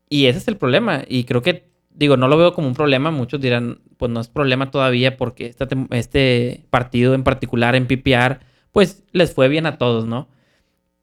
Y 0.09 0.25
ese 0.27 0.39
es 0.39 0.47
el 0.47 0.57
problema. 0.57 1.03
Y 1.07 1.23
creo 1.25 1.41
que, 1.41 1.69
digo, 1.91 2.17
no 2.17 2.27
lo 2.27 2.37
veo 2.37 2.53
como 2.53 2.67
un 2.67 2.73
problema. 2.73 3.11
Muchos 3.11 3.39
dirán, 3.41 3.79
pues 3.97 4.11
no 4.11 4.19
es 4.19 4.27
problema 4.27 4.71
todavía 4.71 5.17
porque 5.17 5.45
esta 5.47 5.67
tem- 5.67 5.87
este 5.91 6.65
partido 6.69 7.13
en 7.13 7.23
particular 7.23 7.75
en 7.75 7.87
PPR, 7.87 8.39
pues 8.71 9.03
les 9.11 9.33
fue 9.33 9.47
bien 9.47 9.65
a 9.65 9.77
todos, 9.77 10.05
¿no? 10.07 10.27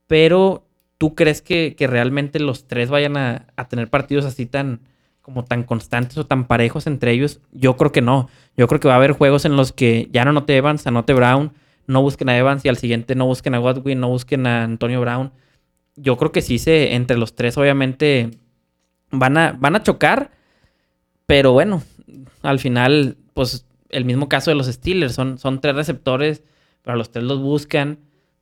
Pero 0.06 0.67
¿tú 0.98 1.14
crees 1.14 1.42
que, 1.42 1.74
que 1.76 1.86
realmente 1.86 2.40
los 2.40 2.66
tres 2.66 2.90
vayan 2.90 3.16
a, 3.16 3.46
a 3.56 3.68
tener 3.68 3.88
partidos 3.88 4.24
así 4.24 4.46
tan 4.46 4.80
como 5.22 5.44
tan 5.44 5.62
constantes 5.62 6.16
o 6.18 6.26
tan 6.26 6.46
parejos 6.46 6.86
entre 6.86 7.12
ellos? 7.12 7.40
Yo 7.52 7.76
creo 7.76 7.92
que 7.92 8.00
no. 8.00 8.28
Yo 8.56 8.66
creo 8.66 8.80
que 8.80 8.88
va 8.88 8.94
a 8.94 8.98
haber 8.98 9.12
juegos 9.12 9.44
en 9.44 9.56
los 9.56 9.72
que 9.72 10.08
ya 10.12 10.24
no 10.24 10.30
anote 10.30 10.56
Evans, 10.56 10.86
anote 10.86 11.14
Brown, 11.14 11.52
no 11.86 12.02
busquen 12.02 12.28
a 12.28 12.36
Evans 12.36 12.64
y 12.64 12.68
al 12.68 12.76
siguiente 12.76 13.14
no 13.14 13.26
busquen 13.26 13.54
a 13.54 13.58
Godwin, 13.58 14.00
no 14.00 14.08
busquen 14.08 14.46
a 14.46 14.64
Antonio 14.64 15.00
Brown. 15.00 15.32
Yo 15.96 16.16
creo 16.16 16.32
que 16.32 16.42
sí 16.42 16.58
se, 16.58 16.94
entre 16.94 17.16
los 17.16 17.34
tres 17.34 17.56
obviamente 17.58 18.30
van 19.10 19.36
a, 19.36 19.52
van 19.52 19.76
a 19.76 19.82
chocar, 19.82 20.30
pero 21.26 21.52
bueno, 21.52 21.82
al 22.42 22.58
final, 22.58 23.16
pues 23.34 23.66
el 23.90 24.04
mismo 24.04 24.28
caso 24.28 24.50
de 24.50 24.54
los 24.54 24.66
Steelers, 24.66 25.14
son, 25.14 25.38
son 25.38 25.60
tres 25.60 25.74
receptores, 25.74 26.42
pero 26.82 26.96
los 26.96 27.10
tres 27.10 27.24
los 27.24 27.40
buscan. 27.40 27.98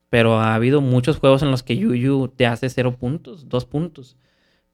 Pero 0.09 0.39
ha 0.39 0.55
habido 0.55 0.81
muchos 0.81 1.19
juegos 1.19 1.43
en 1.43 1.51
los 1.51 1.63
que 1.63 1.77
Yuyu 1.77 2.29
te 2.29 2.47
hace 2.47 2.69
cero 2.71 2.97
puntos, 2.99 3.49
dos 3.49 3.65
puntos. 3.65 4.17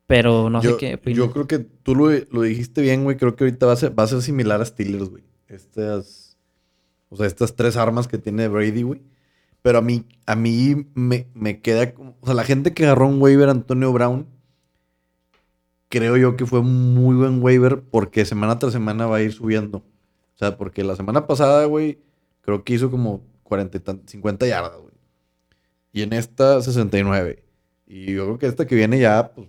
Pero 0.07 0.51
no 0.51 0.61
yo, 0.63 0.73
sé 0.73 0.77
qué 0.77 0.95
opinas. 0.95 1.17
Yo 1.17 1.31
creo 1.33 1.47
que 1.47 1.59
tú 1.59 1.95
lo, 1.95 2.11
lo 2.31 2.43
dijiste 2.43 2.83
bien, 2.83 3.05
güey. 3.05 3.17
Creo 3.17 3.35
que 3.35 3.45
ahorita 3.45 3.67
va 3.67 3.73
a 3.73 3.77
ser, 3.77 3.99
va 3.99 4.03
a 4.03 4.09
ser 4.09 4.21
similar 4.21 4.61
a 4.61 4.65
Steelers, 4.65 5.09
güey. 5.09 5.25
Estas, 5.49 6.37
o 7.09 7.17
sea, 7.17 7.27
estas 7.27 7.57
tres 7.57 7.77
armas 7.77 8.09
que 8.09 8.19
tiene 8.19 8.49
Brady, 8.49 8.83
güey. 8.83 9.03
Pero 9.63 9.79
a 9.79 9.81
mí, 9.83 10.05
a 10.27 10.35
mí 10.35 10.87
me, 10.95 11.29
me 11.35 11.61
queda. 11.61 11.95
O 12.21 12.27
sea, 12.27 12.35
la 12.35 12.45
gente 12.45 12.75
que 12.75 12.85
agarró 12.85 13.09
un 13.09 13.23
waiver 13.23 13.49
Antonio 13.49 13.93
Brown, 13.93 14.27
creo 15.89 16.17
yo 16.17 16.37
que 16.37 16.47
fue 16.47 16.61
un 16.61 16.95
muy 16.95 17.15
buen 17.17 17.43
waiver 17.43 17.81
porque 17.83 18.25
semana 18.25 18.59
tras 18.59 18.73
semana 18.73 19.07
va 19.07 19.17
a 19.19 19.23
ir 19.23 19.33
subiendo. 19.33 19.79
O 19.79 20.39
sea, 20.39 20.57
porque 20.57 20.83
la 20.85 20.97
semana 20.97 21.27
pasada, 21.27 21.65
güey, 21.67 22.01
creo 22.41 22.65
que 22.65 22.75
hizo 22.75 22.91
como 22.91 23.23
40 23.45 23.77
y 23.77 23.81
tan- 23.81 24.03
50 24.07 24.47
yardas, 24.47 24.79
güey. 24.81 24.92
Y 25.93 26.03
en 26.03 26.13
esta, 26.13 26.61
69. 26.63 27.45
Y 27.87 28.13
yo 28.15 28.25
creo 28.25 28.39
que 28.39 28.47
esta 28.47 28.67
que 28.67 28.75
viene 28.75 28.99
ya, 28.99 29.33
pues, 29.35 29.49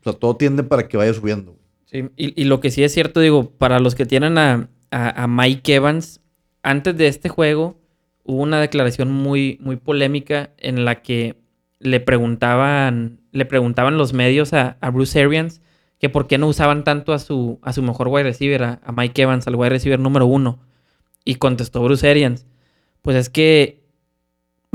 o 0.00 0.02
sea, 0.04 0.12
todo 0.12 0.36
tiende 0.36 0.62
para 0.62 0.86
que 0.86 0.96
vaya 0.96 1.12
subiendo. 1.14 1.56
Sí, 1.86 2.04
y, 2.16 2.44
lo 2.44 2.60
que 2.60 2.70
sí 2.70 2.82
es 2.82 2.92
cierto, 2.92 3.20
digo, 3.20 3.50
para 3.50 3.78
los 3.80 3.94
que 3.94 4.06
tienen 4.06 4.38
a, 4.38 4.68
a- 4.90 5.22
a 5.24 5.26
Mike 5.26 5.74
Evans, 5.74 6.20
antes 6.62 6.96
de 6.96 7.06
este 7.08 7.28
juego 7.28 7.78
hubo 8.24 8.42
una 8.42 8.60
declaración 8.60 9.12
muy, 9.12 9.56
muy 9.60 9.76
polémica 9.76 10.50
en 10.58 10.84
la 10.84 11.02
que 11.02 11.36
le 11.78 12.00
preguntaban, 12.00 13.20
le 13.32 13.44
preguntaban 13.46 13.98
los 13.98 14.12
medios 14.12 14.52
a, 14.52 14.76
a 14.80 14.90
Bruce 14.90 15.20
Arians 15.20 15.60
que 16.00 16.08
por 16.08 16.26
qué 16.26 16.38
no 16.38 16.48
usaban 16.48 16.82
tanto 16.84 17.12
a 17.12 17.18
su, 17.20 17.58
a 17.62 17.72
su 17.72 17.82
mejor 17.82 18.08
wide 18.08 18.24
receiver, 18.24 18.62
a, 18.64 18.80
a 18.84 18.92
Mike 18.92 19.22
Evans, 19.22 19.46
al 19.46 19.54
wide 19.54 19.70
receiver 19.70 19.98
número 20.00 20.26
uno. 20.26 20.58
Y 21.24 21.36
contestó 21.36 21.82
Bruce 21.82 22.08
Arians, 22.08 22.46
pues 23.02 23.16
es 23.16 23.30
que 23.30 23.85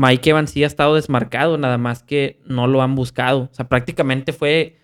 Mike 0.01 0.31
Evans 0.31 0.49
sí 0.49 0.63
ha 0.63 0.67
estado 0.67 0.95
desmarcado, 0.95 1.59
nada 1.59 1.77
más 1.77 2.01
que 2.01 2.39
no 2.45 2.65
lo 2.65 2.81
han 2.81 2.95
buscado. 2.95 3.49
O 3.51 3.53
sea, 3.53 3.69
prácticamente 3.69 4.33
fue 4.33 4.79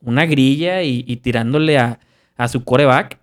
una 0.00 0.26
grilla 0.26 0.84
y, 0.84 1.16
tirándole 1.16 1.76
a, 1.76 1.98
a 2.36 2.46
su 2.46 2.64
coreback. 2.64 3.18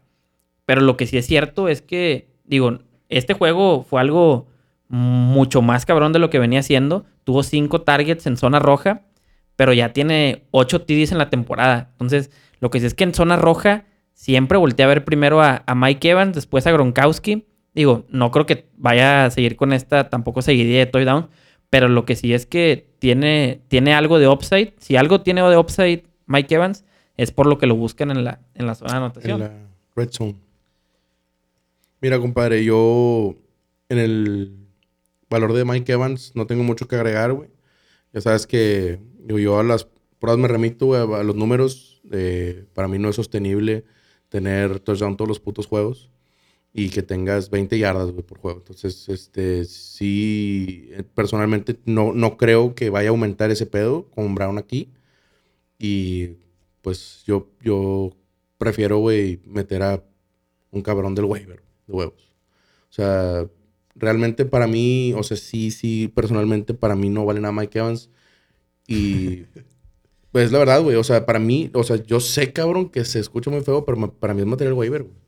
Pero 0.66 0.82
lo 0.82 0.98
que 0.98 1.08
sí 1.08 1.18
es 1.18 1.26
cierto 1.26 1.70
es 1.70 1.82
que, 1.82 2.28
digo, 2.44 2.80
este 3.08 3.34
juego 3.34 3.84
fue 3.84 4.02
algo 4.02 4.48
mucho 4.90 5.62
más 5.62 5.86
cabrón 5.86 6.12
de 6.12 6.20
lo 6.20 6.30
que 6.30 6.40
venía 6.40 6.60
haciendo. 6.60 7.06
Tuvo 7.24 7.44
cinco 7.44 7.82
targets 7.82 8.28
en 8.28 8.36
zona 8.36 8.60
roja, 8.60 9.04
pero 9.56 9.72
ya 9.72 9.94
tiene 9.94 10.44
ocho 10.52 10.82
TDs 10.82 11.14
en 11.14 11.18
la 11.18 11.30
temporada. 11.30 11.92
Entonces, 11.94 12.30
lo 12.60 12.70
que 12.70 12.82
sí 12.82 12.88
es 12.88 12.94
que 12.94 13.06
en 13.06 13.14
zona 13.14 13.38
roja 13.38 13.86
siempre 14.14 14.58
volteé 14.58 14.84
a 14.84 14.90
ver 14.90 15.06
primero 15.06 15.42
a, 15.42 15.64
a 15.66 15.76
Mike 15.76 16.10
Evans, 16.10 16.36
después 16.36 16.68
a 16.68 16.72
Gronkowski. 16.72 17.48
Digo, 17.78 18.08
no 18.10 18.32
creo 18.32 18.48
que 18.48 18.66
vaya 18.76 19.26
a 19.26 19.30
seguir 19.30 19.56
con 19.56 19.72
esta 19.72 20.10
tampoco 20.10 20.42
seguiría 20.42 20.80
de 20.80 20.88
touchdown, 20.88 21.30
pero 21.70 21.88
lo 21.90 22.06
que 22.06 22.16
sí 22.16 22.34
es 22.34 22.48
que 22.48 22.90
tiene, 22.98 23.62
tiene 23.68 23.94
algo 23.94 24.18
de 24.18 24.28
upside. 24.28 24.74
Si 24.80 24.96
algo 24.96 25.22
tiene 25.22 25.44
de 25.44 25.58
upside 25.58 26.04
Mike 26.26 26.56
Evans, 26.56 26.86
es 27.18 27.30
por 27.30 27.46
lo 27.46 27.60
que 27.60 27.68
lo 27.68 27.76
buscan 27.76 28.10
en 28.10 28.24
la, 28.24 28.42
en 28.56 28.66
la 28.66 28.74
zona 28.74 28.94
de 28.94 28.98
anotación. 28.98 29.42
En 29.44 29.48
la 29.48 29.68
red 29.96 30.10
zone. 30.10 30.38
Mira, 32.02 32.18
compadre, 32.18 32.66
yo 32.66 33.36
en 33.90 34.00
el 34.00 34.58
valor 35.30 35.54
de 35.54 35.64
Mike 35.64 35.92
Evans 35.92 36.32
no 36.34 36.48
tengo 36.48 36.64
mucho 36.64 36.88
que 36.88 36.96
agregar, 36.96 37.32
güey. 37.34 37.52
Ya 38.12 38.22
sabes 38.22 38.48
que 38.48 39.00
yo, 39.24 39.38
yo 39.38 39.60
a 39.60 39.64
las 39.64 39.88
pruebas 40.18 40.40
me 40.40 40.48
remito, 40.48 40.88
güey, 40.88 41.00
a 41.00 41.22
los 41.22 41.36
números. 41.36 42.02
eh, 42.12 42.66
para 42.74 42.88
mí 42.88 42.98
no 42.98 43.10
es 43.10 43.18
sostenible 43.18 43.84
tener 44.30 44.80
touchdown 44.80 45.16
todos 45.16 45.30
los 45.30 45.40
putos 45.40 45.68
juegos 45.68 46.10
y 46.78 46.90
que 46.92 47.02
tengas 47.02 47.50
20 47.50 47.80
yardas, 47.80 48.12
güey, 48.12 48.24
por 48.24 48.38
juego. 48.38 48.60
Entonces, 48.60 49.10
este, 49.10 49.66
sí, 49.66 50.90
eh, 50.92 51.02
personalmente 51.16 51.80
no, 51.86 52.14
no 52.14 52.38
creo 52.38 52.76
que 52.76 52.92
vaya 52.92 53.10
a 53.10 53.12
aumentar 53.12 53.50
ese 53.50 53.66
pedo 53.66 54.08
con 54.12 54.36
Brown 54.36 54.60
aquí. 54.60 54.92
Y 55.80 56.38
pues 56.84 57.24
yo, 57.26 57.50
yo 57.64 58.12
prefiero, 58.60 59.00
güey, 59.00 59.42
meter 59.46 59.82
a 59.82 60.04
un 60.70 60.84
cabrón 60.84 61.16
del 61.16 61.26
waiver 61.26 61.64
de 61.88 61.94
huevos. 61.94 62.36
O 62.92 62.94
sea, 62.94 63.50
realmente 63.96 64.46
para 64.46 64.68
mí, 64.68 65.14
o 65.18 65.24
sea, 65.24 65.36
sí, 65.36 65.72
sí, 65.72 66.10
personalmente 66.14 66.76
para 66.76 66.96
mí 66.96 67.10
no 67.10 67.26
vale 67.26 67.40
nada 67.42 67.54
Mike 67.54 67.80
Evans. 67.80 68.12
Y 68.88 69.46
pues 70.32 70.52
la 70.52 70.60
verdad, 70.60 70.84
güey, 70.84 70.96
o 70.96 71.04
sea, 71.04 71.26
para 71.26 71.40
mí, 71.40 71.72
o 71.74 71.84
sea, 71.84 71.96
yo 71.98 72.20
sé, 72.20 72.54
cabrón, 72.54 72.90
que 72.90 73.04
se 73.04 73.20
escucha 73.20 73.50
muy 73.50 73.62
feo, 73.62 73.84
pero 73.84 74.14
para 74.14 74.36
mí 74.36 74.42
es 74.42 74.48
material 74.48 74.74
waiver, 74.74 75.02
güey. 75.04 75.27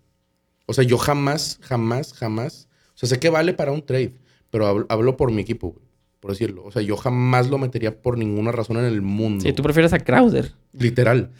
O 0.69 0.73
sea, 0.73 0.83
yo 0.83 0.97
jamás, 0.97 1.57
jamás, 1.61 2.13
jamás, 2.13 2.67
o 2.93 2.97
sea, 2.97 3.09
sé 3.09 3.19
que 3.19 3.29
vale 3.29 3.53
para 3.53 3.71
un 3.71 3.81
trade, 3.85 4.13
pero 4.51 4.67
hablo, 4.67 4.85
hablo 4.89 5.17
por 5.17 5.31
mi 5.31 5.41
equipo, 5.41 5.69
güey, 5.71 5.85
por 6.19 6.31
decirlo. 6.31 6.63
O 6.65 6.71
sea, 6.71 6.81
yo 6.81 6.95
jamás 6.95 7.49
lo 7.49 7.57
metería 7.57 8.01
por 8.01 8.17
ninguna 8.17 8.51
razón 8.51 8.77
en 8.77 8.85
el 8.85 9.01
mundo. 9.01 9.43
Sí, 9.43 9.53
tú 9.53 9.63
prefieres 9.63 9.93
a 9.93 9.99
Crowder. 9.99 10.51
Literal. 10.73 11.31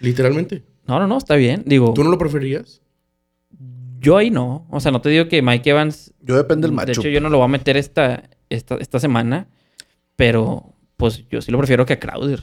Literalmente. 0.00 0.62
No, 0.86 0.98
no, 0.98 1.06
no, 1.06 1.18
está 1.18 1.36
bien. 1.36 1.62
Digo, 1.66 1.92
¿Tú 1.94 2.04
no 2.04 2.10
lo 2.10 2.18
preferirías? 2.18 2.80
yo 4.00 4.16
ahí 4.16 4.30
no. 4.30 4.66
O 4.70 4.78
sea, 4.80 4.92
no 4.92 5.00
te 5.00 5.08
digo 5.08 5.26
que 5.28 5.42
Mike 5.42 5.70
Evans. 5.70 6.12
Yo 6.22 6.36
depende 6.36 6.66
del 6.68 6.72
De 6.72 6.76
macho. 6.76 7.00
hecho, 7.00 7.08
yo 7.08 7.20
no 7.20 7.28
lo 7.28 7.38
voy 7.38 7.44
a 7.46 7.48
meter 7.48 7.76
esta, 7.76 8.28
esta, 8.50 8.76
esta 8.76 9.00
semana. 9.00 9.48
Pero, 10.16 10.74
pues 10.96 11.24
yo 11.28 11.40
sí 11.42 11.50
lo 11.50 11.58
prefiero 11.58 11.84
que 11.84 11.92
a 11.94 12.00
Crowder 12.00 12.42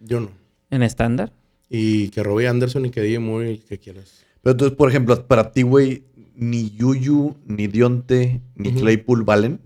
Yo 0.00 0.20
no. 0.20 0.30
en 0.70 0.82
estándar. 0.82 1.32
Y 1.68 2.08
que 2.10 2.22
Robbie 2.22 2.48
Anderson 2.48 2.86
y 2.86 2.90
que 2.90 3.00
DJ 3.02 3.18
Moore 3.18 3.52
y 3.52 3.58
que 3.58 3.78
quieras. 3.78 4.24
Pero 4.42 4.52
entonces, 4.52 4.76
por 4.76 4.88
ejemplo, 4.88 5.26
para 5.26 5.52
ti, 5.52 5.62
güey, 5.62 6.04
ni 6.34 6.70
Yuyu, 6.70 7.36
ni 7.46 7.66
Dionte, 7.66 8.40
ni. 8.54 8.72
Claypool 8.72 9.24
valen. 9.24 9.60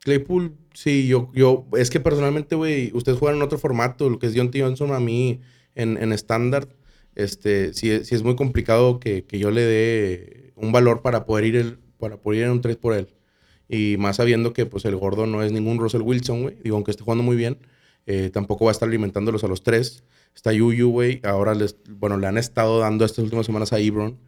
Claypool, 0.00 0.56
sí, 0.72 1.06
yo, 1.06 1.30
yo, 1.34 1.66
es 1.76 1.90
que 1.90 2.00
personalmente, 2.00 2.56
güey, 2.56 2.90
ustedes 2.94 3.18
juegan 3.18 3.36
en 3.36 3.42
otro 3.42 3.58
formato, 3.58 4.10
lo 4.10 4.18
que 4.18 4.26
es 4.26 4.34
Deontay 4.34 4.60
Johnson 4.60 4.92
a 4.92 5.00
mí 5.00 5.40
en 5.74 5.96
en 5.96 6.12
estándar, 6.12 6.68
este, 7.14 7.72
sí, 7.74 7.90
es 7.90 8.22
muy 8.22 8.36
complicado 8.36 8.98
que, 8.98 9.24
que, 9.24 9.38
yo 9.38 9.50
le 9.50 9.62
dé 9.62 10.52
un 10.56 10.72
valor 10.72 11.02
para 11.02 11.26
poder 11.26 11.44
ir 11.44 11.56
el, 11.56 11.78
para 11.98 12.16
poder 12.16 12.40
ir 12.40 12.44
en 12.46 12.52
un 12.52 12.60
trade 12.60 12.76
por 12.76 12.94
él. 12.94 13.08
Y 13.68 13.96
más 13.98 14.16
sabiendo 14.16 14.52
que 14.52 14.66
pues 14.66 14.84
el 14.84 14.96
gordo 14.96 15.26
no 15.26 15.42
es 15.42 15.52
ningún 15.52 15.78
Russell 15.78 16.02
Wilson, 16.02 16.42
güey. 16.42 16.56
Digo, 16.62 16.76
aunque 16.76 16.90
esté 16.90 17.04
jugando 17.04 17.24
muy 17.24 17.36
bien, 17.36 17.58
eh, 18.06 18.30
tampoco 18.32 18.64
va 18.64 18.70
a 18.70 18.72
estar 18.72 18.88
alimentándolos 18.88 19.44
a 19.44 19.48
los 19.48 19.62
tres. 19.62 20.04
Está 20.34 20.52
Yuyu, 20.52 20.90
güey. 20.90 21.20
Ahora, 21.22 21.54
les, 21.54 21.76
bueno, 21.88 22.18
le 22.18 22.26
han 22.26 22.38
estado 22.38 22.80
dando 22.80 23.04
estas 23.04 23.24
últimas 23.24 23.46
semanas 23.46 23.72
a 23.72 23.78
Ebron. 23.78 24.18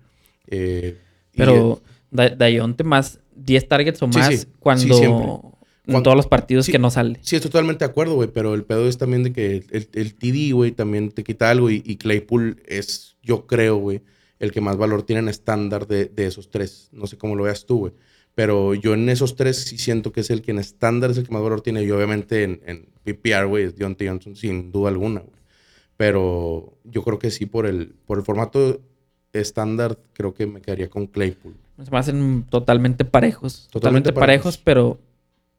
Eh, 0.49 0.97
Pero 1.35 1.83
Dayonte 2.11 2.85
más 2.85 3.21
10 3.35 3.69
targets 3.69 4.03
o 4.03 4.09
más 4.09 4.47
cuando... 4.59 5.53
En 5.87 6.03
todos 6.03 6.17
los 6.17 6.27
partidos 6.27 6.67
que 6.67 6.81
no 6.81 6.91
sale. 6.91 7.19
Sí, 7.23 7.37
estoy 7.37 7.51
totalmente 7.51 7.85
de 7.85 7.91
acuerdo, 7.91 8.15
güey. 8.15 8.29
Pero 8.33 8.55
el 8.55 8.65
pedo 8.65 8.89
es 8.89 8.99
también 8.99 9.23
de 9.23 9.33
que 9.33 9.65
el, 9.71 9.89
el 9.93 10.15
TD, 10.15 10.53
güey, 10.53 10.73
también 10.73 11.13
te 11.13 11.23
quita 11.23 11.49
algo. 11.49 11.71
Y, 11.71 11.97
Claypool 11.97 12.61
es, 12.67 13.17
yo 13.23 13.47
creo, 13.47 13.77
güey, 13.77 14.03
el 14.41 14.51
que 14.51 14.61
más 14.61 14.77
valor 14.77 15.05
tiene 15.05 15.21
en 15.21 15.29
estándar 15.29 15.87
de, 15.87 16.07
de, 16.07 16.27
esos 16.27 16.51
tres. 16.51 16.89
No 16.91 17.07
sé 17.07 17.17
cómo 17.17 17.37
lo 17.37 17.45
veas 17.45 17.67
tú, 17.67 17.79
güey. 17.79 17.93
Pero 18.35 18.75
yo 18.75 18.95
en 18.95 19.09
esos 19.09 19.37
tres 19.37 19.59
sí 19.59 19.79
siento 19.79 20.11
que 20.13 20.21
es 20.21 20.31
el 20.31 20.43
que 20.43 20.51
en 20.51 20.59
estándar 20.59 21.13
es 21.13 21.19
el 21.19 21.27
que 21.27 21.33
más 21.33 21.43
valor 21.43 21.61
tiene. 21.61 21.85
Y 21.85 21.91
obviamente 21.93 22.43
en, 22.43 22.61
en 22.67 22.89
PPR, 23.05 23.47
güey, 23.47 23.65
es 23.65 23.77
Deontay 23.77 24.09
Johnson, 24.09 24.35
sin 24.35 24.73
duda 24.73 24.89
alguna, 24.89 25.21
güey. 25.21 25.37
Pero 25.97 26.75
yo 26.85 27.03
creo 27.03 27.19
que 27.19 27.31
sí, 27.31 27.47
por 27.47 27.67
el, 27.67 27.95
por 28.07 28.19
el 28.19 28.25
formato 28.25 28.81
estándar, 29.33 29.99
creo 30.13 30.35
que 30.35 30.47
me 30.47 30.61
quedaría 30.61 30.89
con 30.89 31.07
Claypool. 31.07 31.55
Se 31.83 31.91
me 31.91 31.99
hacen 31.99 32.45
totalmente 32.49 33.05
parejos. 33.05 33.69
Totalmente, 33.71 34.13
parejos, 34.13 34.57
pero 34.59 34.99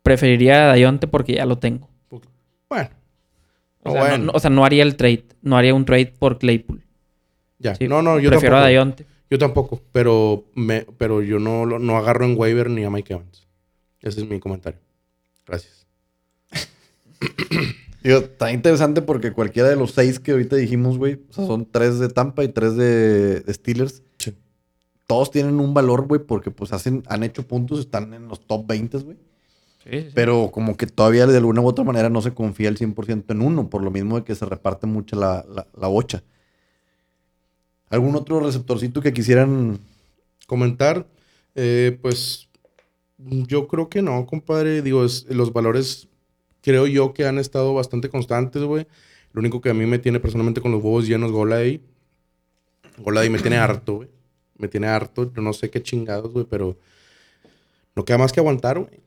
preferiría 0.01 0.63
a 0.63 0.67
Dayonte 0.67 1.07
porque 1.07 1.35
ya 1.35 1.45
lo 1.45 1.57
tengo. 1.57 1.89
Bueno. 2.69 2.89
O 3.83 4.39
sea, 4.39 4.49
No, 4.49 4.65
haría 4.65 4.83
el 4.83 4.95
trade. 4.95 5.25
No 5.41 5.57
haría 5.57 5.73
un 5.73 5.85
trade 5.85 6.13
por 6.17 6.39
Claypool. 6.39 6.81
Ya. 7.59 7.75
no, 7.87 8.01
no, 8.01 8.19
yo 8.19 8.29
prefiero 8.29 8.57
a 8.57 8.61
Dayonte. 8.61 9.05
Yo 9.29 9.37
tampoco, 9.37 9.81
pero, 9.91 10.45
me, 10.55 10.85
pero 10.97 11.21
yo 11.21 11.37
no, 11.39 11.65
no 11.65 11.97
agarro 11.97 12.25
en 12.25 12.37
waiver 12.37 12.69
ni 12.69 12.85
a 12.85 12.89
Mike 12.89 13.13
Evans. 13.13 13.45
Ese 14.01 14.21
es 14.21 14.29
mi 14.29 14.39
comentario. 14.39 14.79
Gracias. 15.45 15.85
está 18.03 18.51
interesante 18.51 19.01
porque 19.01 19.33
cualquiera 19.33 19.69
de 19.69 19.75
los 19.75 19.91
seis 19.91 20.19
que 20.19 20.31
ahorita 20.31 20.55
dijimos, 20.55 20.97
güey, 20.97 21.19
o 21.29 21.33
sea, 21.33 21.45
son 21.45 21.65
tres 21.69 21.99
de 21.99 22.09
Tampa 22.09 22.43
y 22.43 22.49
tres 22.49 22.75
de, 22.75 23.43
Steelers. 23.49 24.03
Todos 25.05 25.31
tienen 25.31 25.59
un 25.61 25.73
valor, 25.73 26.05
güey, 26.05 26.21
porque 26.21 26.51
pues 26.51 26.73
hacen, 26.73 27.03
han 27.07 27.23
hecho 27.23 27.47
puntos, 27.47 27.79
están 27.79 28.13
en 28.13 28.27
los 28.27 28.45
top 28.45 28.67
20, 28.67 28.97
güey. 28.97 29.17
Pero 30.13 30.51
como 30.51 30.75
que 30.75 30.85
todavía 30.85 31.25
de 31.27 31.37
alguna 31.37 31.61
u 31.61 31.67
otra 31.67 31.85
manera 31.85 32.09
no 32.09 32.21
se 32.21 32.33
confía 32.33 32.67
el 32.67 32.77
100% 32.77 33.23
en 33.29 33.41
uno, 33.41 33.69
por 33.69 33.81
lo 33.81 33.89
mismo 33.89 34.17
de 34.17 34.25
que 34.25 34.35
se 34.35 34.45
reparte 34.45 34.85
mucho 34.85 35.15
la, 35.15 35.45
la, 35.73 35.87
bocha. 35.87 36.23
¿Algún 37.89 38.15
otro 38.17 38.41
receptorcito 38.41 38.99
que 38.99 39.13
quisieran 39.13 39.79
comentar? 40.45 41.07
Eh, 41.55 41.97
pues 42.01 42.49
yo 43.17 43.69
creo 43.69 43.87
que 43.87 44.01
no, 44.01 44.25
compadre. 44.25 44.81
Digo, 44.81 45.05
los 45.29 45.53
valores 45.53 46.09
creo 46.67 46.85
yo 46.85 47.13
que 47.13 47.25
han 47.25 47.37
estado 47.37 47.73
bastante 47.73 48.09
constantes, 48.09 48.61
güey. 48.61 48.85
Lo 49.31 49.39
único 49.39 49.61
que 49.61 49.69
a 49.69 49.73
mí 49.73 49.85
me 49.85 49.99
tiene 49.99 50.19
personalmente 50.19 50.59
con 50.59 50.73
los 50.73 50.83
huevos 50.83 51.07
llenos 51.07 51.31
Golay. 51.31 51.79
Golay 52.97 53.29
me 53.29 53.39
tiene 53.39 53.55
harto, 53.55 53.95
güey. 53.95 54.09
Me 54.57 54.67
tiene 54.67 54.87
harto. 54.87 55.31
Yo 55.33 55.41
no 55.41 55.53
sé 55.53 55.69
qué 55.69 55.81
chingados, 55.81 56.33
güey, 56.33 56.45
pero 56.49 56.77
no 57.95 58.03
queda 58.03 58.17
más 58.17 58.33
que 58.33 58.41
aguantar, 58.41 58.79
güey. 58.79 58.99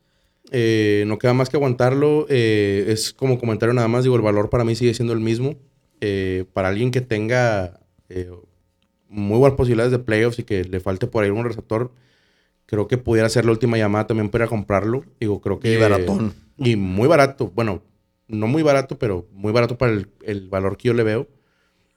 Eh, 0.50 1.04
no 1.06 1.18
queda 1.18 1.34
más 1.34 1.50
que 1.50 1.58
aguantarlo. 1.58 2.24
Eh, 2.30 2.86
es 2.88 3.12
como 3.12 3.38
comentario 3.38 3.74
nada 3.74 3.88
más. 3.88 4.04
Digo, 4.04 4.16
el 4.16 4.22
valor 4.22 4.48
para 4.48 4.64
mí 4.64 4.74
sigue 4.74 4.94
siendo 4.94 5.12
el 5.12 5.20
mismo. 5.20 5.54
Eh, 6.00 6.46
para 6.54 6.68
alguien 6.68 6.90
que 6.90 7.02
tenga 7.02 7.78
muy 9.10 9.36
buenas 9.36 9.58
posibilidades 9.58 9.92
de 9.92 9.98
playoffs 9.98 10.38
y 10.38 10.44
que 10.44 10.64
le 10.64 10.80
falte 10.80 11.06
por 11.06 11.24
ahí 11.24 11.30
un 11.30 11.44
receptor, 11.44 11.92
creo 12.64 12.88
que 12.88 12.96
pudiera 12.96 13.28
ser 13.28 13.44
la 13.44 13.50
última 13.50 13.76
llamada 13.76 14.06
también 14.06 14.30
para 14.30 14.46
comprarlo. 14.46 15.04
Digo, 15.20 15.42
creo 15.42 15.60
que. 15.60 15.74
Y 15.74 15.76
baratón. 15.76 16.32
Y 16.60 16.76
muy 16.76 17.08
barato. 17.08 17.50
Bueno, 17.54 17.82
no 18.28 18.46
muy 18.46 18.62
barato, 18.62 18.98
pero 18.98 19.26
muy 19.32 19.52
barato 19.52 19.78
para 19.78 19.92
el, 19.92 20.48
valor 20.48 20.76
que 20.76 20.88
yo 20.88 20.94
le 20.94 21.02
veo. 21.02 21.26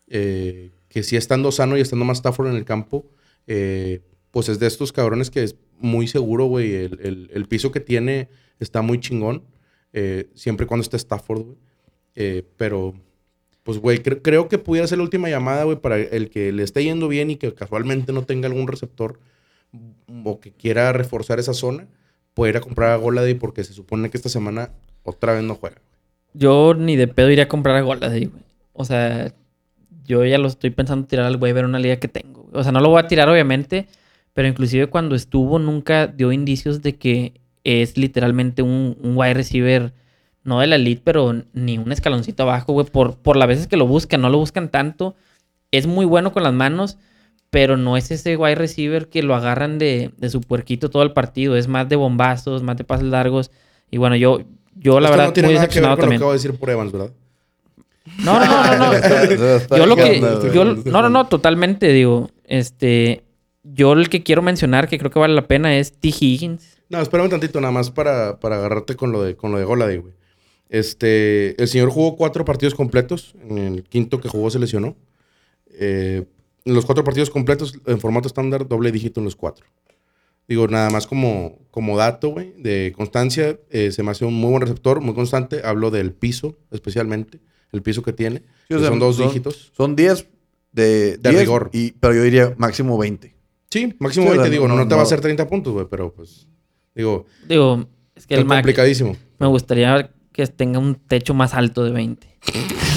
Eh, 0.07 0.72
que 0.88 1.03
si 1.03 1.18
estando 1.18 1.51
sano 1.51 1.78
y 1.78 1.82
estando 1.82 2.05
más 2.05 2.18
Stafford 2.18 2.47
en 2.47 2.55
el 2.55 2.66
campo, 2.66 3.05
eh, 3.45 4.01
pues 4.32 4.47
es 4.47 4.59
de 4.59 4.68
estos 4.68 4.93
cabrones 4.93 5.30
que 5.30 5.43
es 5.43 5.57
muy 5.80 6.07
seguro, 6.07 6.45
güey. 6.45 6.74
El, 6.74 7.45
piso 7.49 7.72
que 7.72 7.82
tiene 7.82 8.30
está 8.59 8.82
muy 8.82 8.99
chingón. 8.99 9.43
Eh, 9.91 10.30
siempre 10.34 10.64
y 10.64 10.68
cuando 10.68 10.84
esté 10.84 10.95
Stafford, 10.97 11.41
güey. 11.43 12.45
pero, 12.55 12.93
pues, 13.64 13.80
güey, 13.80 14.01
creo 14.01 14.47
que 14.47 14.57
pudiera 14.59 14.88
ser 14.88 14.99
la 14.99 15.03
última 15.03 15.30
llamada, 15.30 15.66
güey, 15.66 15.78
para 15.78 15.97
el 15.97 16.30
que 16.30 16.53
le 16.53 16.64
esté 16.64 16.84
yendo 16.86 17.09
bien 17.09 17.30
y 17.32 17.36
que 17.36 17.53
casualmente 17.53 18.14
no 18.14 18.24
tenga 18.26 18.47
algún 18.47 18.68
receptor 18.68 19.20
o 20.24 20.39
que 20.39 20.53
quiera 20.53 20.93
reforzar 20.93 21.39
esa 21.39 21.53
zona 21.53 21.88
puede 22.34 22.52
ir 22.52 22.58
a 22.58 22.62
comprar 22.62 22.92
a 22.92 22.98
Goladay 22.98 23.36
porque 23.36 23.64
se 23.64 23.74
supone 23.74 24.10
que 24.10 24.18
esta 24.18 24.30
semana 24.30 24.72
otra 25.04 25.34
vez 25.34 25.44
no 25.44 25.56
juega. 25.56 25.78
Yo 26.34 26.74
ni 26.74 26.96
de 26.96 27.08
pedo 27.08 27.30
iría 27.30 27.46
a 27.46 27.48
comprar 27.48 27.76
a 27.76 27.82
Goladay, 27.82 28.26
güey. 28.26 28.44
O 28.74 28.86
sea, 28.86 29.34
yo 30.06 30.26
ya 30.26 30.38
lo 30.38 30.48
estoy 30.48 30.72
pensando 30.72 31.08
tirar 31.08 31.26
al 31.26 31.36
waiver 31.38 31.66
una 31.66 31.80
liga 31.80 31.98
que 31.98 32.08
tengo. 32.08 32.50
O 32.54 32.64
sea, 32.64 32.72
no 32.72 32.80
lo 32.80 32.90
voy 32.90 33.00
a 33.00 33.08
tirar 33.08 33.30
obviamente, 33.30 33.88
pero 34.34 34.48
inclusive 34.48 34.88
cuando 34.88 35.16
estuvo 35.16 35.60
nunca 35.60 36.08
dio 36.08 36.32
indicios 36.32 36.82
de 36.82 36.96
que 36.96 37.34
es 37.64 37.98
literalmente 37.98 38.62
un, 38.62 38.98
un 39.02 39.16
wide 39.16 39.36
receiver, 39.36 39.94
no 40.44 40.60
de 40.60 40.68
la 40.68 40.76
elite, 40.76 41.02
pero 41.04 41.34
ni 41.54 41.78
un 41.78 41.92
escaloncito 41.92 42.44
abajo, 42.44 42.74
güey. 42.74 42.88
Por, 42.88 43.18
por 43.18 43.38
las 43.38 43.48
veces 43.48 43.68
que 43.68 43.78
lo 43.78 43.88
buscan, 43.88 44.22
no 44.22 44.30
lo 44.30 44.38
buscan 44.38 44.70
tanto. 44.70 45.16
Es 45.72 45.88
muy 45.88 46.06
bueno 46.06 46.34
con 46.34 46.44
las 46.44 46.54
manos, 46.54 46.98
pero 47.54 47.78
no 47.78 47.97
es 47.97 48.10
ese 48.10 48.36
wide 48.36 48.56
receiver 48.56 49.10
que 49.10 49.22
lo 49.22 49.36
agarran 49.36 49.78
de, 49.78 50.12
su 50.28 50.41
puerquito 50.41 50.89
todo 50.89 51.04
el 51.04 51.12
partido. 51.12 51.56
Es 51.56 51.68
más 51.68 51.88
de 51.88 51.95
bombazos, 51.95 52.64
más 52.64 52.78
de 52.78 52.84
pases 52.84 53.06
largos. 53.06 53.51
Y 53.91 53.97
bueno, 53.97 54.16
yo, 54.16 54.39
yo 54.76 54.99
la 54.99 55.12
verdad, 55.12 55.28
no 55.28 55.34
tiene 55.34 55.49
muy 55.49 55.56
nada 55.58 55.68
que 55.68 55.80
ver 55.80 55.89
con 55.91 55.99
Lo 55.99 56.10
que 56.10 56.16
acabo 56.16 56.32
de 56.32 56.38
decir 56.38 56.56
por 56.56 56.72
Evans, 56.72 56.91
¿verdad? 56.91 57.12
No, 58.24 58.39
no, 58.39 58.78
no, 58.78 58.91
no. 58.91 59.78
yo 59.78 59.86
lo 59.86 59.95
que. 59.95 60.20
no, 60.20 61.01
no, 61.04 61.10
no, 61.10 61.28
totalmente, 61.28 61.93
digo. 61.93 62.32
Este. 62.45 63.22
Yo 63.62 63.93
el 63.93 64.10
que 64.10 64.24
quiero 64.24 64.41
mencionar, 64.41 64.88
que 64.88 64.97
creo 64.97 65.12
que 65.12 65.20
vale 65.20 65.36
la 65.36 65.45
pena, 65.45 65.78
es 65.78 65.93
T. 65.93 66.08
Higgins. 66.08 66.80
No, 66.89 67.01
espérame 67.01 67.30
tantito, 67.30 67.62
nada 67.62 67.72
más 67.72 67.91
para, 67.91 68.39
para 68.39 68.56
agarrarte 68.56 68.95
con 68.95 69.12
lo 69.12 69.22
de, 69.22 69.36
con 69.36 69.51
lo 69.51 69.60
de 69.60 69.66
Golade, 69.66 69.99
güey. 69.99 70.14
Este. 70.70 71.62
El 71.62 71.68
señor 71.68 71.91
jugó 71.91 72.16
cuatro 72.16 72.45
partidos 72.45 72.74
completos. 72.74 73.36
En 73.47 73.60
el 73.60 73.84
quinto 73.84 74.20
que 74.20 74.28
jugó 74.28 74.49
se 74.49 74.58
lesionó. 74.58 74.95
Eh, 75.80 76.24
los 76.66 76.86
cuatro 76.86 77.03
partidos 77.03 77.30
completos 77.30 77.80
en 77.86 77.99
formato 77.99 78.28
estándar, 78.28 78.68
doble 78.68 78.91
dígito 78.91 79.20
en 79.20 79.26
los 79.26 79.36
cuatro. 79.36 79.66
Digo, 80.47 80.68
nada 80.68 80.89
más 80.89 81.07
como, 81.07 81.59
como 81.72 81.97
dato, 81.97 82.30
güey, 82.30 82.53
de 82.57 82.93
constancia, 82.95 83.59
eh, 83.70 83.91
se 83.91 84.03
me 84.03 84.11
hace 84.11 84.26
un 84.26 84.34
muy 84.34 84.51
buen 84.51 84.61
receptor, 84.61 84.99
muy 84.99 85.14
constante. 85.14 85.61
Hablo 85.64 85.89
del 85.89 86.11
piso, 86.11 86.57
especialmente, 86.72 87.39
el 87.72 87.82
piso 87.82 88.01
que 88.01 88.11
tiene. 88.11 88.43
son 88.70 88.99
dos 88.99 89.18
dígitos. 89.18 89.72
Son 89.76 89.95
10 89.95 90.28
de, 90.74 91.18
de 91.18 91.32
rigor. 91.32 91.70
Y, 91.72 91.91
pero 91.93 92.14
yo 92.14 92.24
diría 92.24 92.53
máximo 92.57 92.97
20. 92.97 93.34
Sí, 93.70 93.95
máximo 93.99 94.30
20, 94.30 94.49
digo, 94.49 94.68
no, 94.68 94.88
te 94.88 94.95
va 94.95 95.01
a 95.01 95.03
hacer 95.03 95.22
30 95.22 95.47
puntos, 95.47 95.74
güey, 95.74 95.88
pero 95.89 96.14
pues, 96.14 96.47
digo. 96.93 97.26
Digo, 97.47 97.88
es 98.14 98.28
que 98.28 98.36
el 98.36 98.45
complicadísimo. 98.45 99.16
Me 99.39 99.47
gustaría 99.47 100.11
que 100.34 100.46
tenga 100.48 100.80
un 100.80 100.96
techo 100.96 101.34
más 101.34 101.54
alto 101.54 101.84
de 101.84 101.92
20. 101.92 102.28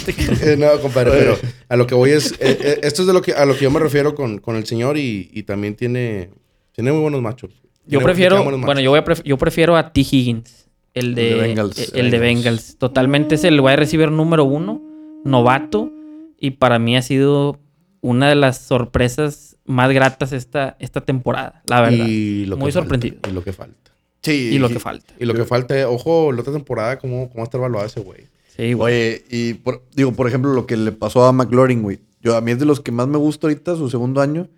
Eh, 0.09 0.57
no, 0.57 0.81
compadre, 0.81 1.11
pero 1.11 1.39
a 1.69 1.77
lo 1.77 1.87
que 1.87 1.95
voy 1.95 2.11
es. 2.11 2.33
Eh, 2.33 2.59
eh, 2.61 2.81
esto 2.83 3.03
es 3.03 3.09
de 3.09 3.13
lo 3.13 3.23
que, 3.23 3.33
a 3.33 3.45
lo 3.45 3.55
que 3.55 3.65
yo 3.65 3.71
me 3.71 3.81
refiero 3.81 4.15
con, 4.15 4.39
con 4.39 4.57
el 4.57 4.67
señor 4.67 4.97
y, 4.99 5.43
también 5.43 5.75
tiene, 5.75 6.31
tiene 6.73 6.93
muy 6.93 7.01
buenos 7.01 7.21
machos. 7.23 7.51
Yo 7.87 8.01
prefiero. 8.01 8.43
Bueno, 8.45 8.81
yo, 8.81 8.91
voy 8.91 9.01
a 9.01 9.23
yo 9.25 9.37
prefiero 9.37 9.77
a 9.77 9.93
T. 9.93 10.01
Higgins, 10.01 10.69
el 10.95 11.15
de, 11.15 11.35
Bengals. 11.35 11.93
El, 11.93 12.11
de 12.11 12.19
Bengals. 12.19 12.77
Totalmente 12.79 13.35
es 13.35 13.45
el 13.45 13.61
wide 13.61 13.77
receiver 13.77 14.11
número 14.11 14.45
uno, 14.45 14.81
novato, 15.25 15.93
y 16.39 16.53
para 16.53 16.79
mí 16.79 16.97
ha 16.97 17.03
sido 17.03 17.59
una 18.01 18.29
de 18.29 18.37
las 18.37 18.59
sorpresas 18.59 19.57
más 19.65 19.91
gratas 19.93 20.33
esta, 20.33 20.77
esta 20.79 21.01
temporada, 21.01 21.63
la 21.67 21.81
verdad. 21.81 22.07
Y 22.07 22.47
lo 22.47 22.57
Muy 22.57 22.71
sorprendido. 22.73 23.19
y 23.29 23.33
lo 23.33 23.43
que 23.43 23.53
falta. 23.53 23.93
Sí. 24.27 24.51
Y 24.55 24.59
lo 24.59 24.69
que 24.69 24.81
falta. 24.81 25.15
Y 25.21 25.25
lo 25.25 25.35
que 25.35 25.45
falta, 25.45 25.89
ojo, 25.89 26.33
la 26.33 26.41
otra 26.41 26.53
temporada, 26.53 26.99
¿cómo, 26.99 27.31
cómo 27.31 27.45
está 27.45 27.59
evaluado 27.59 27.87
ese 27.87 28.01
güey? 28.01 28.25
Sí, 28.57 28.73
güey. 28.73 28.95
Oye, 28.95 29.25
y 29.31 29.61
digo, 29.95 30.13
por 30.13 30.27
ejemplo, 30.27 30.53
lo 30.53 30.67
que 30.67 30.77
le 30.77 30.91
pasó 30.91 31.25
a 31.25 31.33
McLaurin, 31.33 31.83
güey. 31.83 32.01
Yo, 32.21 32.37
a 32.37 32.41
mí 32.41 32.51
es 32.51 32.59
de 32.59 32.65
los 32.65 32.81
que 32.81 32.91
más 32.91 33.07
me 33.07 33.19
gusta 33.19 33.47
ahorita, 33.47 33.77
su 33.77 33.89
segundo 33.89 34.21
año. 34.21 34.49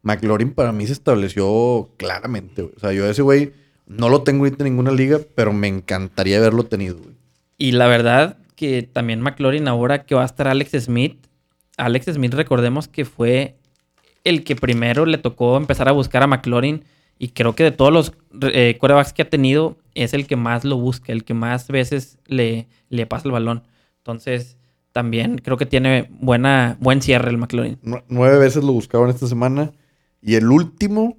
McLaurin 0.00 0.52
para 0.54 0.72
mí 0.72 0.86
se 0.86 0.94
estableció 0.94 1.90
claramente, 1.98 2.62
güey. 2.62 2.74
O 2.74 2.80
sea, 2.80 2.92
yo 2.92 3.04
ese 3.06 3.20
güey 3.20 3.52
no 3.86 4.08
lo 4.08 4.22
tengo 4.22 4.44
ahorita 4.44 4.64
en 4.64 4.70
ninguna 4.70 4.92
liga, 4.92 5.20
pero 5.34 5.52
me 5.52 5.68
encantaría 5.68 6.38
haberlo 6.38 6.64
tenido, 6.64 6.96
güey. 6.96 7.14
Y 7.58 7.72
la 7.72 7.86
verdad 7.86 8.38
que 8.54 8.82
también 8.82 9.20
McLaurin 9.20 9.68
ahora 9.68 10.04
que 10.04 10.14
va 10.14 10.22
a 10.22 10.26
estar 10.26 10.48
Alex 10.48 10.72
Smith. 10.84 11.26
Alex 11.76 12.06
Smith, 12.14 12.32
recordemos 12.32 12.88
que 12.88 13.04
fue 13.04 13.56
el 14.24 14.42
que 14.42 14.56
primero 14.56 15.04
le 15.04 15.18
tocó 15.18 15.56
empezar 15.58 15.88
a 15.88 15.92
buscar 15.92 16.22
a 16.22 16.26
McLaurin. 16.26 16.84
Y 17.18 17.28
creo 17.28 17.54
que 17.54 17.64
de 17.64 17.72
todos 17.72 17.92
los 17.92 18.12
eh, 18.52 18.76
quarterbacks 18.78 19.12
que 19.12 19.22
ha 19.22 19.28
tenido, 19.30 19.76
es 19.94 20.14
el 20.14 20.26
que 20.26 20.36
más 20.36 20.64
lo 20.64 20.76
busca, 20.78 21.12
el 21.12 21.24
que 21.24 21.34
más 21.34 21.66
veces 21.68 22.18
le, 22.26 22.68
le 22.88 23.06
pasa 23.06 23.26
el 23.26 23.32
balón. 23.32 23.64
Entonces, 23.98 24.56
también 24.92 25.38
creo 25.38 25.56
que 25.56 25.66
tiene 25.66 26.08
buena, 26.20 26.76
buen 26.80 27.02
cierre 27.02 27.30
el 27.30 27.38
McLaurin. 27.38 27.78
Nu- 27.82 28.02
Nueve 28.08 28.38
veces 28.38 28.62
lo 28.62 28.72
buscaban 28.72 29.10
esta 29.10 29.26
semana. 29.26 29.72
Y 30.22 30.34
el 30.36 30.48
último, 30.50 31.16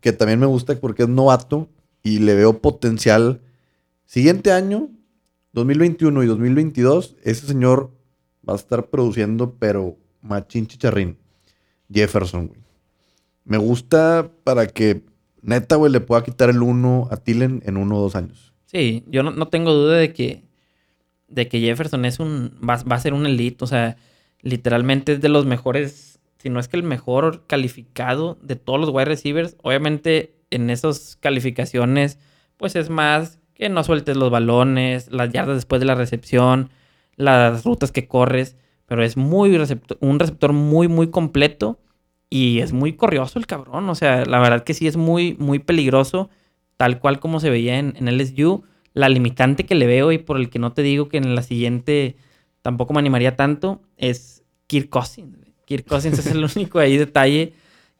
que 0.00 0.12
también 0.12 0.40
me 0.40 0.46
gusta 0.46 0.74
porque 0.80 1.02
es 1.04 1.08
novato 1.08 1.68
y 2.02 2.18
le 2.18 2.34
veo 2.34 2.58
potencial. 2.58 3.40
Siguiente 4.06 4.52
año, 4.52 4.88
2021 5.52 6.22
y 6.22 6.26
2022, 6.26 7.16
ese 7.22 7.46
señor 7.46 7.90
va 8.48 8.54
a 8.54 8.56
estar 8.56 8.86
produciendo, 8.86 9.54
pero 9.58 9.96
machín 10.22 10.66
chicharrín. 10.66 11.18
Jefferson, 11.92 12.48
güey. 12.48 12.60
Me 13.44 13.58
gusta 13.58 14.30
para 14.44 14.66
que 14.66 15.02
neta, 15.42 15.76
güey, 15.76 15.92
le 15.92 16.00
pueda 16.00 16.24
quitar 16.24 16.48
el 16.48 16.62
uno 16.62 17.08
a 17.10 17.18
Tillen 17.18 17.62
en 17.66 17.76
uno 17.76 17.98
o 17.98 18.00
dos 18.00 18.16
años. 18.16 18.54
Sí, 18.66 19.04
yo 19.06 19.22
no, 19.22 19.32
no 19.32 19.48
tengo 19.48 19.72
duda 19.74 19.96
de 19.96 20.12
que, 20.14 20.44
de 21.28 21.48
que 21.48 21.60
Jefferson 21.60 22.04
es 22.06 22.20
un, 22.20 22.58
va, 22.66 22.82
va 22.90 22.96
a 22.96 23.00
ser 23.00 23.12
un 23.12 23.26
elite. 23.26 23.62
O 23.62 23.66
sea, 23.66 23.96
literalmente 24.40 25.12
es 25.12 25.20
de 25.20 25.28
los 25.28 25.44
mejores, 25.44 26.20
si 26.38 26.48
no 26.48 26.58
es 26.58 26.68
que 26.68 26.76
el 26.78 26.82
mejor 26.82 27.46
calificado 27.46 28.38
de 28.40 28.56
todos 28.56 28.80
los 28.80 28.90
wide 28.90 29.04
receivers. 29.04 29.56
Obviamente 29.62 30.36
en 30.50 30.70
esas 30.70 31.16
calificaciones, 31.20 32.18
pues 32.56 32.76
es 32.76 32.88
más 32.88 33.38
que 33.54 33.68
no 33.68 33.84
sueltes 33.84 34.16
los 34.16 34.30
balones, 34.30 35.10
las 35.10 35.30
yardas 35.30 35.56
después 35.56 35.80
de 35.80 35.86
la 35.86 35.94
recepción, 35.94 36.70
las 37.16 37.64
rutas 37.64 37.92
que 37.92 38.08
corres. 38.08 38.56
Pero 38.86 39.02
es 39.02 39.16
muy 39.16 39.54
un 40.00 40.18
receptor 40.18 40.52
muy, 40.52 40.88
muy 40.88 41.10
completo. 41.10 41.78
Y 42.34 42.60
es 42.60 42.72
muy 42.72 42.94
corrioso 42.94 43.38
el 43.38 43.46
cabrón. 43.46 43.90
O 43.90 43.94
sea, 43.94 44.24
la 44.24 44.40
verdad 44.40 44.64
que 44.64 44.72
sí 44.72 44.86
es 44.86 44.96
muy, 44.96 45.36
muy 45.38 45.58
peligroso 45.58 46.30
tal 46.78 46.98
cual 46.98 47.20
como 47.20 47.40
se 47.40 47.50
veía 47.50 47.78
en, 47.78 47.92
en 47.98 48.16
LSU. 48.16 48.64
La 48.94 49.10
limitante 49.10 49.66
que 49.66 49.74
le 49.74 49.86
veo 49.86 50.12
y 50.12 50.18
por 50.18 50.38
el 50.38 50.48
que 50.48 50.58
no 50.58 50.72
te 50.72 50.80
digo 50.80 51.10
que 51.10 51.18
en 51.18 51.34
la 51.34 51.42
siguiente 51.42 52.16
tampoco 52.62 52.94
me 52.94 53.00
animaría 53.00 53.36
tanto 53.36 53.82
es 53.98 54.44
Kirk 54.66 54.88
Cousins. 54.88 55.36
Kirk 55.66 55.86
Cousins 55.86 56.18
es 56.18 56.26
el 56.28 56.42
único 56.56 56.78
ahí 56.78 56.96
detalle 56.96 57.52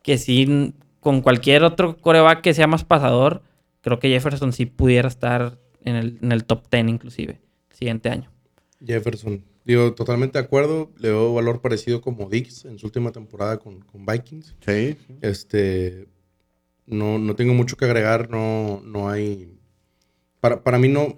que 0.03 0.17
sí, 0.17 0.73
con 1.01 1.21
cualquier 1.21 1.63
otro 1.63 1.99
coreback 1.99 2.41
que 2.41 2.55
sea 2.55 2.67
más 2.67 2.85
pasador, 2.85 3.43
creo 3.83 3.99
que 3.99 4.09
Jefferson 4.09 4.55
sí 4.55 4.65
pudiera 4.65 5.09
estar 5.09 5.59
en 5.85 5.97
el, 5.97 6.19
en 6.23 6.33
el 6.33 6.45
top 6.45 6.65
10 6.71 6.89
inclusive 6.89 7.39
el 7.71 7.77
siguiente 7.77 8.09
año. 8.09 8.31
Jefferson. 8.83 9.45
Digo, 9.65 9.95
totalmente 9.95 10.39
de 10.39 10.45
acuerdo. 10.45 10.91
Le 10.99 11.09
doy 11.09 11.35
valor 11.35 11.61
parecido 11.61 12.01
como 12.01 12.29
Dix 12.29 12.65
en 12.65 12.79
su 12.79 12.87
última 12.87 13.13
temporada 13.13 13.59
con, 13.59 13.81
con 13.81 14.05
Vikings. 14.05 14.57
Sí. 14.67 14.97
Este, 15.21 16.09
no, 16.87 17.19
no 17.19 17.37
tengo 17.37 17.55
mucho 17.55 17.77
que 17.77 17.85
agregar, 17.85 18.29
no, 18.31 18.81
no 18.85 19.09
hay... 19.09 19.57
Para, 20.41 20.63
para 20.65 20.79
mí 20.79 20.89
no... 20.89 21.17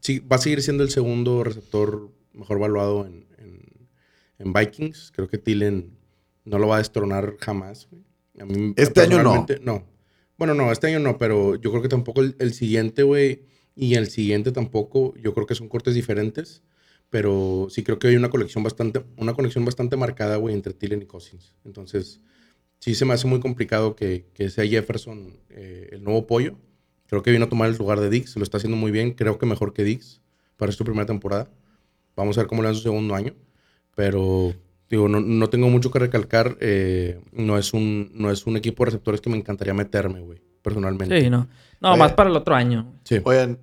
Sí, 0.00 0.20
va 0.20 0.36
a 0.36 0.38
seguir 0.38 0.62
siendo 0.62 0.84
el 0.84 0.90
segundo 0.90 1.42
receptor 1.42 2.10
mejor 2.32 2.58
valuado 2.60 3.04
en, 3.06 3.26
en- 3.38 3.88
en 4.38 4.52
Vikings. 4.52 5.10
Creo 5.14 5.28
que 5.28 5.38
Tillen 5.38 5.96
no 6.44 6.58
lo 6.60 6.68
va 6.68 6.76
a 6.76 6.78
destronar 6.78 7.36
jamás. 7.40 7.88
güey. 7.90 8.04
A 8.38 8.44
mí, 8.44 8.74
Este 8.76 9.00
año 9.00 9.22
No. 9.62 9.84
Bueno, 10.38 10.54
no, 10.54 10.70
este 10.70 10.86
año 10.88 11.00
no, 11.00 11.16
pero 11.18 11.56
yo 11.56 11.70
creo 11.70 11.82
que 11.82 11.88
tampoco 11.88 12.20
el, 12.20 12.36
el 12.38 12.52
siguiente, 12.52 13.02
güey, 13.02 13.42
y 13.74 13.94
el 13.94 14.08
siguiente 14.08 14.52
tampoco. 14.52 15.14
Yo 15.16 15.32
creo 15.34 15.46
que 15.46 15.54
son 15.54 15.68
cortes 15.68 15.94
diferentes. 15.94 16.62
Pero 17.10 17.68
sí 17.70 17.82
creo 17.84 17.98
que 17.98 18.08
hay 18.08 18.16
una 18.16 18.30
colección 18.30 18.64
bastante, 18.64 19.04
una 19.16 19.34
conexión 19.34 19.64
bastante 19.64 19.96
marcada, 19.96 20.36
güey, 20.36 20.54
entre 20.54 20.74
Tillen 20.74 21.02
y 21.02 21.06
Cousins. 21.06 21.54
Entonces, 21.64 22.20
sí 22.78 22.94
se 22.94 23.04
me 23.04 23.14
hace 23.14 23.26
muy 23.26 23.40
complicado 23.40 23.94
que, 23.94 24.26
que 24.34 24.50
sea 24.50 24.66
Jefferson 24.66 25.34
eh, 25.50 25.90
el 25.92 26.02
nuevo 26.02 26.26
pollo. 26.26 26.56
Creo 27.06 27.22
que 27.22 27.30
vino 27.30 27.44
a 27.44 27.48
tomar 27.48 27.70
el 27.70 27.76
lugar 27.76 28.00
de 28.00 28.10
Dix, 28.10 28.36
lo 28.36 28.42
está 28.42 28.56
haciendo 28.56 28.76
muy 28.76 28.90
bien, 28.90 29.12
creo 29.12 29.38
que 29.38 29.46
mejor 29.46 29.72
que 29.72 29.84
Dix 29.84 30.20
para 30.56 30.72
su 30.72 30.84
primera 30.84 31.06
temporada. 31.06 31.48
Vamos 32.16 32.36
a 32.36 32.40
ver 32.40 32.48
cómo 32.48 32.62
le 32.62 32.68
en 32.70 32.74
su 32.74 32.82
segundo 32.82 33.14
año. 33.14 33.34
Pero, 33.94 34.52
digo, 34.90 35.08
no, 35.08 35.20
no 35.20 35.48
tengo 35.48 35.68
mucho 35.68 35.90
que 35.90 35.98
recalcar. 35.98 36.56
eh, 36.60 37.20
no, 37.32 37.56
es 37.58 37.72
un, 37.72 38.10
no 38.14 38.30
es 38.30 38.46
un 38.46 38.56
equipo 38.56 38.84
de 38.84 38.86
receptores 38.86 39.20
que 39.20 39.30
me 39.30 39.36
encantaría 39.36 39.74
meterme, 39.74 40.20
güey, 40.20 40.40
personalmente. 40.62 41.20
Sí, 41.20 41.30
no. 41.30 41.48
No, 41.80 41.90
Oye. 41.90 41.98
más 41.98 42.12
para 42.14 42.30
el 42.30 42.36
otro 42.36 42.54
año. 42.54 42.94
Sí. 43.04 43.20
Oigan, 43.22 43.58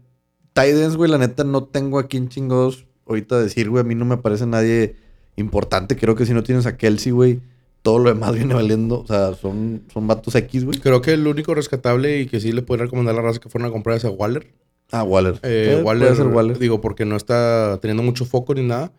Tidens, 0.53 0.95
güey, 0.95 1.09
la 1.11 1.17
neta 1.17 1.43
no 1.43 1.65
tengo 1.65 1.99
aquí 1.99 2.17
en 2.17 2.29
chingos 2.29 2.85
ahorita 3.07 3.39
decir, 3.39 3.69
güey, 3.69 3.81
a 3.81 3.83
mí 3.83 3.95
no 3.95 4.05
me 4.05 4.17
parece 4.17 4.45
nadie 4.45 4.95
importante. 5.35 5.95
Creo 5.95 6.15
que 6.15 6.25
si 6.25 6.33
no 6.33 6.43
tienes 6.43 6.65
a 6.65 6.77
Kelsey, 6.77 7.11
güey, 7.11 7.39
todo 7.81 7.99
lo 7.99 8.09
demás 8.09 8.33
viene 8.35 8.53
valiendo. 8.53 9.01
O 9.01 9.07
sea, 9.07 9.33
son, 9.35 9.83
son 9.93 10.07
vatos 10.07 10.35
X, 10.35 10.65
güey. 10.65 10.79
Creo 10.79 11.01
que 11.01 11.13
el 11.13 11.27
único 11.27 11.53
rescatable 11.55 12.21
y 12.21 12.25
que 12.27 12.39
sí 12.39 12.51
le 12.51 12.61
podría 12.61 12.85
recomendar 12.85 13.13
a 13.15 13.17
la 13.17 13.23
raza 13.23 13.39
que 13.39 13.49
fueran 13.49 13.69
a 13.69 13.73
comprar 13.73 13.97
es 13.97 14.05
a 14.05 14.09
Waller. 14.09 14.47
Ah, 14.91 15.03
Waller. 15.03 15.35
Eh, 15.43 15.77
Eh, 15.79 15.81
Waller, 15.83 16.15
ser 16.15 16.27
Waller. 16.27 16.59
digo, 16.59 16.79
porque 16.81 17.05
no 17.05 17.15
está 17.15 17.79
teniendo 17.81 18.03
mucho 18.03 18.25
foco 18.25 18.53
ni 18.53 18.61
nada, 18.61 18.91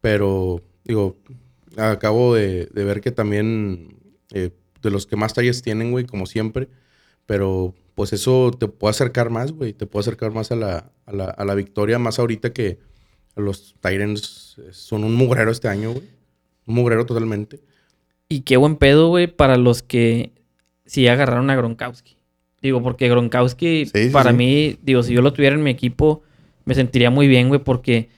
pero 0.00 0.60
digo, 0.84 1.16
acabo 1.76 2.34
de, 2.34 2.66
de 2.66 2.84
ver 2.84 3.00
que 3.00 3.12
también 3.12 3.96
eh, 4.32 4.50
de 4.82 4.90
los 4.90 5.06
que 5.06 5.16
más 5.16 5.32
tallas 5.32 5.62
tienen, 5.62 5.90
güey, 5.90 6.04
como 6.04 6.26
siempre, 6.26 6.68
pero 7.24 7.74
pues 7.94 8.12
eso 8.12 8.50
te 8.58 8.68
puede 8.68 8.90
acercar 8.90 9.30
más, 9.30 9.52
güey, 9.52 9.72
te 9.72 9.86
puede 9.86 10.02
acercar 10.02 10.32
más 10.32 10.52
a 10.52 10.56
la, 10.56 10.90
a 11.06 11.12
la, 11.12 11.24
a 11.30 11.44
la 11.44 11.54
victoria, 11.54 11.98
más 11.98 12.18
ahorita 12.18 12.52
que 12.52 12.78
los 13.40 13.74
Tyrants 13.80 14.56
son 14.72 15.04
un 15.04 15.14
mugrero 15.14 15.50
este 15.50 15.68
año, 15.68 15.92
güey, 15.92 16.04
un 16.66 16.74
mugrero 16.74 17.06
totalmente. 17.06 17.60
Y 18.28 18.40
qué 18.40 18.56
buen 18.56 18.76
pedo, 18.76 19.08
güey, 19.08 19.26
para 19.26 19.56
los 19.56 19.82
que 19.82 20.32
sí 20.84 21.06
agarraron 21.08 21.48
a 21.50 21.56
Gronkowski. 21.56 22.16
Digo, 22.60 22.82
porque 22.82 23.08
Gronkowski, 23.08 23.86
Sí, 23.86 24.04
sí, 24.06 24.10
para 24.10 24.30
sí. 24.32 24.36
mí, 24.36 24.78
digo, 24.82 25.02
si 25.02 25.14
yo 25.14 25.22
lo 25.22 25.32
tuviera 25.32 25.54
en 25.56 25.62
mi 25.62 25.70
equipo, 25.70 26.22
me 26.64 26.74
sentiría 26.74 27.10
muy 27.10 27.28
bien, 27.28 27.48
güey, 27.48 27.62
porque 27.62 28.08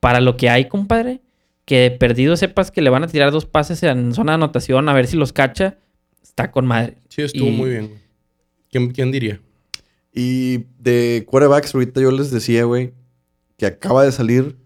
para 0.00 0.20
lo 0.20 0.36
que 0.36 0.48
hay, 0.48 0.66
compadre, 0.66 1.20
que 1.66 1.76
de 1.80 1.90
perdido 1.92 2.36
sepas 2.36 2.70
que 2.70 2.80
le 2.82 2.90
van 2.90 3.04
a 3.04 3.08
tirar 3.08 3.30
dos 3.30 3.46
pases 3.46 3.82
en 3.82 4.12
zona 4.14 4.32
de 4.32 4.36
anotación 4.36 4.88
a 4.88 4.94
ver 4.94 5.06
si 5.06 5.16
los 5.16 5.32
cacha, 5.32 5.78
está 6.22 6.50
con 6.50 6.66
madre. 6.66 6.96
Sí, 7.10 7.22
estuvo 7.22 7.48
Y- 7.48 7.52
muy 7.52 7.70
bien, 7.70 7.88
güey. 7.88 8.00
¿Quién, 8.70 8.90
quién 8.92 9.12
diría? 9.12 9.40
Y 10.12 10.64
de 10.78 11.24
quarterbacks, 11.28 11.74
ahorita 11.74 12.00
yo 12.00 12.10
les 12.10 12.30
decía, 12.30 12.64
güey, 12.64 12.92
que 13.56 13.66
acaba 13.66 14.04
de 14.04 14.10
salir 14.12 14.56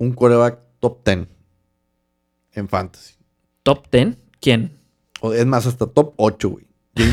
un 0.00 0.12
quarterback 0.12 0.58
top 0.80 1.04
10 1.04 1.28
en 2.52 2.68
fantasy. 2.68 3.14
¿Top 3.62 3.86
10? 3.92 4.16
¿Quién? 4.40 4.78
O 5.20 5.32
es 5.34 5.44
más, 5.44 5.66
hasta 5.66 5.86
top 5.86 6.14
8, 6.16 6.48
güey. 6.48 6.66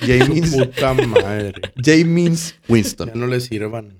James, 0.00 0.56
Puta 0.56 0.94
madre. 0.94 1.52
James 1.76 2.54
Winston. 2.68 3.08
Ya 3.08 3.14
no 3.16 3.26
le 3.26 3.40
sirvan. 3.40 3.98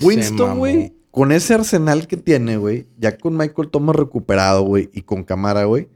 Winston, 0.00 0.58
güey, 0.58 0.92
con 1.10 1.32
ese 1.32 1.54
arsenal 1.54 2.06
que 2.06 2.18
tiene, 2.18 2.58
güey, 2.58 2.86
ya 2.98 3.16
con 3.16 3.36
Michael 3.36 3.70
Thomas 3.70 3.96
recuperado, 3.96 4.62
güey, 4.62 4.90
y 4.92 5.02
con 5.02 5.24
Camara, 5.24 5.64
güey, 5.64 5.88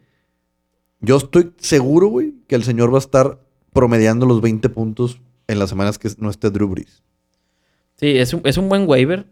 yo 1.01 1.19
estoy 1.19 1.53
seguro, 1.59 2.09
güey, 2.09 2.35
que 2.49 2.55
el 2.55 2.65
señor 2.65 2.91
va 2.93 2.97
a 2.97 3.01
estar 3.01 3.41
promediando 3.73 4.25
los 4.25 4.41
20 4.41 4.69
puntos 4.71 5.21
en 5.47 5.59
las 5.59 5.69
semanas 5.69 5.99
que 5.99 6.11
no 6.19 6.31
esté 6.31 6.51
Drew 6.51 6.69
Brees. 6.69 7.03
Sí, 7.97 8.17
es 8.17 8.33
un, 8.33 8.41
es 8.45 8.57
un 8.57 8.69
buen 8.69 8.89
waiver. 8.89 9.27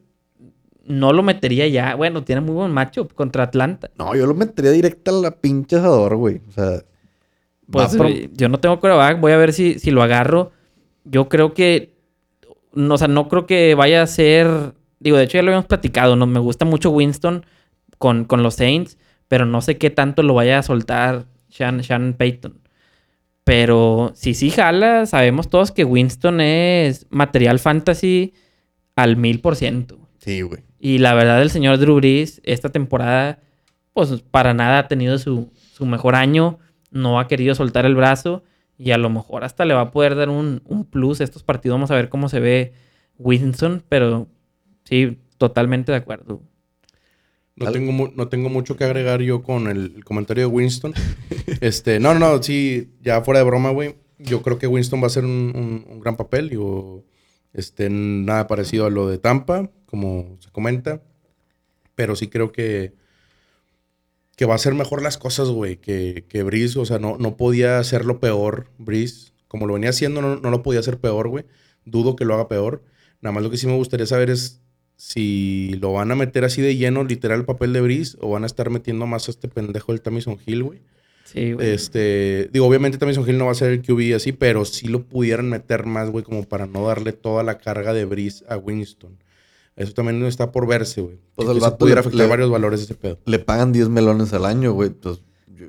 No 0.84 1.12
lo 1.12 1.22
metería 1.22 1.66
ya. 1.68 1.94
Bueno, 1.94 2.24
tiene 2.24 2.40
muy 2.40 2.54
buen 2.54 2.72
matchup 2.72 3.14
contra 3.14 3.44
Atlanta. 3.44 3.90
No, 3.98 4.14
yo 4.16 4.26
lo 4.26 4.34
metería 4.34 4.70
directa 4.72 5.10
a 5.10 5.14
la 5.14 5.30
pinche 5.30 5.76
asador, 5.76 6.16
güey. 6.16 6.40
O 6.48 6.52
sea, 6.52 6.82
Pues 7.70 7.96
pro- 7.96 8.08
yo 8.32 8.48
no 8.48 8.58
tengo 8.60 8.80
coreback, 8.80 9.20
voy 9.20 9.32
a 9.32 9.36
ver 9.36 9.52
si, 9.52 9.78
si 9.78 9.90
lo 9.90 10.02
agarro. 10.02 10.50
Yo 11.04 11.28
creo 11.28 11.54
que, 11.54 11.94
no, 12.74 12.94
o 12.94 12.98
sea, 12.98 13.08
no 13.08 13.28
creo 13.28 13.46
que 13.46 13.74
vaya 13.74 14.02
a 14.02 14.06
ser, 14.06 14.74
digo, 15.00 15.16
de 15.16 15.24
hecho 15.24 15.38
ya 15.38 15.42
lo 15.42 15.48
habíamos 15.50 15.66
platicado, 15.66 16.16
¿no? 16.16 16.26
Me 16.26 16.40
gusta 16.40 16.64
mucho 16.64 16.90
Winston 16.90 17.46
con, 17.98 18.24
con 18.24 18.42
los 18.42 18.54
Saints, 18.54 18.98
pero 19.28 19.46
no 19.46 19.60
sé 19.62 19.78
qué 19.78 19.90
tanto 19.90 20.22
lo 20.22 20.34
vaya 20.34 20.58
a 20.58 20.62
soltar 20.62 21.26
Shan, 21.48 21.80
Shannon 21.80 22.14
Payton. 22.14 22.58
Pero 23.44 24.12
si 24.14 24.34
sí 24.34 24.50
jala, 24.50 25.06
sabemos 25.06 25.48
todos 25.50 25.72
que 25.72 25.84
Winston 25.84 26.40
es 26.40 27.06
material 27.10 27.58
fantasy 27.58 28.34
al 28.94 29.16
mil 29.16 29.40
por 29.40 29.56
ciento. 29.56 29.98
Sí, 30.18 30.42
güey. 30.42 30.62
Y 30.84 30.98
la 30.98 31.14
verdad, 31.14 31.40
el 31.40 31.50
señor 31.52 31.78
Drew 31.78 31.94
Brees, 31.94 32.40
esta 32.42 32.70
temporada, 32.70 33.38
pues 33.92 34.20
para 34.32 34.52
nada 34.52 34.80
ha 34.80 34.88
tenido 34.88 35.16
su, 35.16 35.52
su 35.54 35.86
mejor 35.86 36.16
año. 36.16 36.58
No 36.90 37.20
ha 37.20 37.28
querido 37.28 37.54
soltar 37.54 37.86
el 37.86 37.94
brazo. 37.94 38.42
Y 38.76 38.90
a 38.90 38.98
lo 38.98 39.08
mejor 39.08 39.44
hasta 39.44 39.64
le 39.64 39.74
va 39.74 39.82
a 39.82 39.90
poder 39.92 40.16
dar 40.16 40.28
un, 40.28 40.60
un 40.64 40.84
plus 40.84 41.20
estos 41.20 41.44
partidos. 41.44 41.76
Vamos 41.76 41.92
a 41.92 41.94
ver 41.94 42.08
cómo 42.08 42.28
se 42.28 42.40
ve 42.40 42.72
Winston. 43.16 43.84
Pero 43.88 44.26
sí, 44.82 45.18
totalmente 45.38 45.92
de 45.92 45.98
acuerdo. 45.98 46.42
No 47.54 47.70
tengo, 47.70 48.12
no 48.16 48.26
tengo 48.26 48.48
mucho 48.48 48.76
que 48.76 48.82
agregar 48.82 49.22
yo 49.22 49.44
con 49.44 49.68
el, 49.68 50.02
comentario 50.02 50.48
de 50.48 50.52
Winston. 50.52 50.94
este, 51.60 52.00
no, 52.00 52.12
no, 52.14 52.42
sí, 52.42 52.90
ya 53.00 53.22
fuera 53.22 53.38
de 53.38 53.44
broma, 53.44 53.70
güey. 53.70 53.94
Yo 54.18 54.42
creo 54.42 54.58
que 54.58 54.66
Winston 54.66 54.98
va 54.98 55.04
a 55.04 55.06
hacer 55.06 55.24
un, 55.24 55.84
un- 55.88 56.00
gran 56.00 56.16
papel. 56.16 56.48
Digo, 56.48 57.04
este, 57.52 57.88
nada 57.88 58.48
parecido 58.48 58.84
a 58.86 58.90
lo 58.90 59.08
de 59.08 59.18
Tampa, 59.18 59.70
como 59.86 60.38
comenta. 60.52 61.02
Pero 61.94 62.16
sí 62.16 62.28
creo 62.28 62.52
que, 62.52 62.94
que 64.36 64.46
va 64.46 64.54
a 64.54 64.56
hacer 64.56 64.74
mejor 64.74 65.02
las 65.02 65.18
cosas, 65.18 65.48
güey, 65.48 65.76
que, 65.76 66.24
que 66.28 66.42
Breeze. 66.42 66.78
O 66.78 66.84
sea, 66.84 66.98
no, 66.98 67.18
no 67.18 67.36
podía 67.36 67.78
hacerlo 67.78 68.20
peor, 68.20 68.68
Breeze. 68.78 69.32
Como 69.48 69.66
lo 69.66 69.74
venía 69.74 69.90
haciendo, 69.90 70.22
no, 70.22 70.36
no 70.36 70.50
lo 70.50 70.62
podía 70.62 70.80
hacer 70.80 70.98
peor, 70.98 71.28
güey. 71.28 71.44
Dudo 71.84 72.16
que 72.16 72.24
lo 72.24 72.34
haga 72.34 72.48
peor. 72.48 72.82
Nada 73.20 73.32
más 73.32 73.42
lo 73.42 73.50
que 73.50 73.56
sí 73.56 73.66
me 73.66 73.76
gustaría 73.76 74.06
saber 74.06 74.30
es 74.30 74.62
si 74.96 75.74
lo 75.80 75.92
van 75.92 76.12
a 76.12 76.14
meter 76.14 76.44
así 76.44 76.62
de 76.62 76.76
lleno, 76.76 77.02
literal, 77.02 77.40
el 77.40 77.44
papel 77.44 77.72
de 77.72 77.80
Brice, 77.80 78.16
o 78.20 78.30
van 78.30 78.44
a 78.44 78.46
estar 78.46 78.70
metiendo 78.70 79.04
más 79.06 79.26
a 79.26 79.32
este 79.32 79.48
pendejo 79.48 79.90
del 79.90 80.00
Tamison 80.00 80.38
Hill, 80.46 80.62
güey. 80.62 80.80
Sí, 81.24 81.52
güey. 81.52 81.70
Este, 81.70 82.48
digo, 82.52 82.66
obviamente 82.66 82.98
Tamison 82.98 83.28
Hill 83.28 83.36
no 83.36 83.46
va 83.46 83.52
a 83.52 83.56
ser 83.56 83.72
el 83.72 83.82
QB 83.82 84.14
así, 84.14 84.32
pero 84.32 84.64
sí 84.64 84.86
lo 84.86 85.02
pudieran 85.02 85.48
meter 85.48 85.86
más, 85.86 86.10
güey, 86.10 86.24
como 86.24 86.44
para 86.44 86.66
no 86.66 86.86
darle 86.86 87.12
toda 87.12 87.42
la 87.42 87.58
carga 87.58 87.92
de 87.92 88.04
Brice 88.04 88.44
a 88.48 88.56
Winston. 88.56 89.18
Eso 89.76 89.92
también 89.94 90.22
está 90.24 90.52
por 90.52 90.66
verse, 90.66 91.00
güey. 91.00 91.18
Pues 91.34 91.48
al 91.48 91.58
vato 91.60 91.78
pudiera 91.78 92.00
le- 92.02 92.06
afectar 92.06 92.26
le- 92.26 92.30
varios 92.30 92.50
valores 92.50 92.82
ese 92.82 92.94
pedo. 92.94 93.18
Le 93.24 93.38
pagan 93.38 93.72
10 93.72 93.88
melones 93.88 94.32
al 94.34 94.44
año, 94.44 94.72
güey. 94.72 94.90
Pues, 94.90 95.22
yo- 95.56 95.66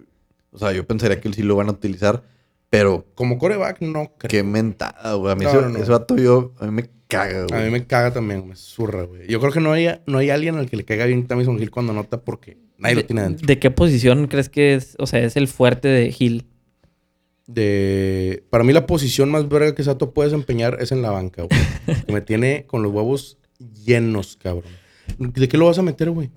o 0.51 0.58
sea, 0.58 0.72
yo 0.74 0.86
pensaría 0.86 1.22
que 1.22 1.32
sí 1.34 1.41
lo 1.41 1.56
van 1.56 1.70
a 1.70 1.72
utilizar, 1.72 2.24
pero 2.70 3.06
Como 3.16 3.38
coreback, 3.38 3.82
no 3.82 4.12
creo. 4.18 4.30
qué 4.30 4.43
mentada, 4.43 5.14
güey. 5.16 5.32
A 5.32 5.36
mí 5.36 5.43
No, 5.45 5.49
ese, 5.51 5.62
no, 5.62 5.70
no. 5.70 5.80
ese 5.80 5.91
vato 5.91 6.18
yo, 6.18 6.54
a 6.60 6.66
mí 6.66 6.72
me 6.72 6.89
caga, 7.08 7.45
güey. 7.47 7.62
A 7.62 7.66
mí 7.66 7.72
me 7.72 7.86
caga 7.88 8.12
también, 8.12 8.47
me 8.47 8.56
zurra, 8.56 9.04
güey. 9.04 9.28
Yo 9.30 9.39
creo 9.39 9.54
que 9.54 9.60
no 9.62 9.72
hay, 9.72 9.88
no 10.06 10.18
hay 10.18 10.30
alguien 10.32 10.56
al 10.58 10.70
que 10.70 10.76
le 10.78 10.84
caiga 10.84 11.06
bien 11.06 11.26
Tamison 11.28 11.58
Hill 11.62 11.72
cuando 11.72 11.91
anota 11.93 12.22
porque 12.22 12.58
nadie 12.78 12.95
lo 12.95 13.06
tiene 13.06 13.22
adentro. 13.22 13.47
¿De 13.47 13.58
qué 13.60 13.72
posición 13.72 14.28
crees 14.28 14.49
que 14.49 14.74
es? 14.76 14.95
O 14.99 15.08
sea, 15.08 15.20
es 15.24 15.38
el 15.38 15.47
fuerte 15.47 15.88
de 15.88 16.14
Hill. 16.18 16.45
De... 17.47 18.43
Para 18.49 18.64
mí 18.64 18.74
la 18.74 18.86
posición 18.88 19.30
más 19.30 19.47
verga 19.49 19.76
que 19.76 19.84
Sato 19.84 20.14
puede 20.14 20.30
desempeñar 20.30 20.78
es 20.80 20.91
en 20.91 21.01
la 21.01 21.12
banca, 21.12 21.43
güey. 21.43 21.60
que 22.08 22.12
me 22.14 22.22
tiene 22.22 22.66
con 22.68 22.84
los 22.84 22.91
huevos 22.91 23.38
llenos, 23.86 24.38
cabrón. 24.41 24.72
¿De 25.18 25.47
qué 25.47 25.57
lo 25.57 25.66
vas 25.66 25.78
a 25.78 25.82
meter, 25.84 26.09
güey? 26.11 26.32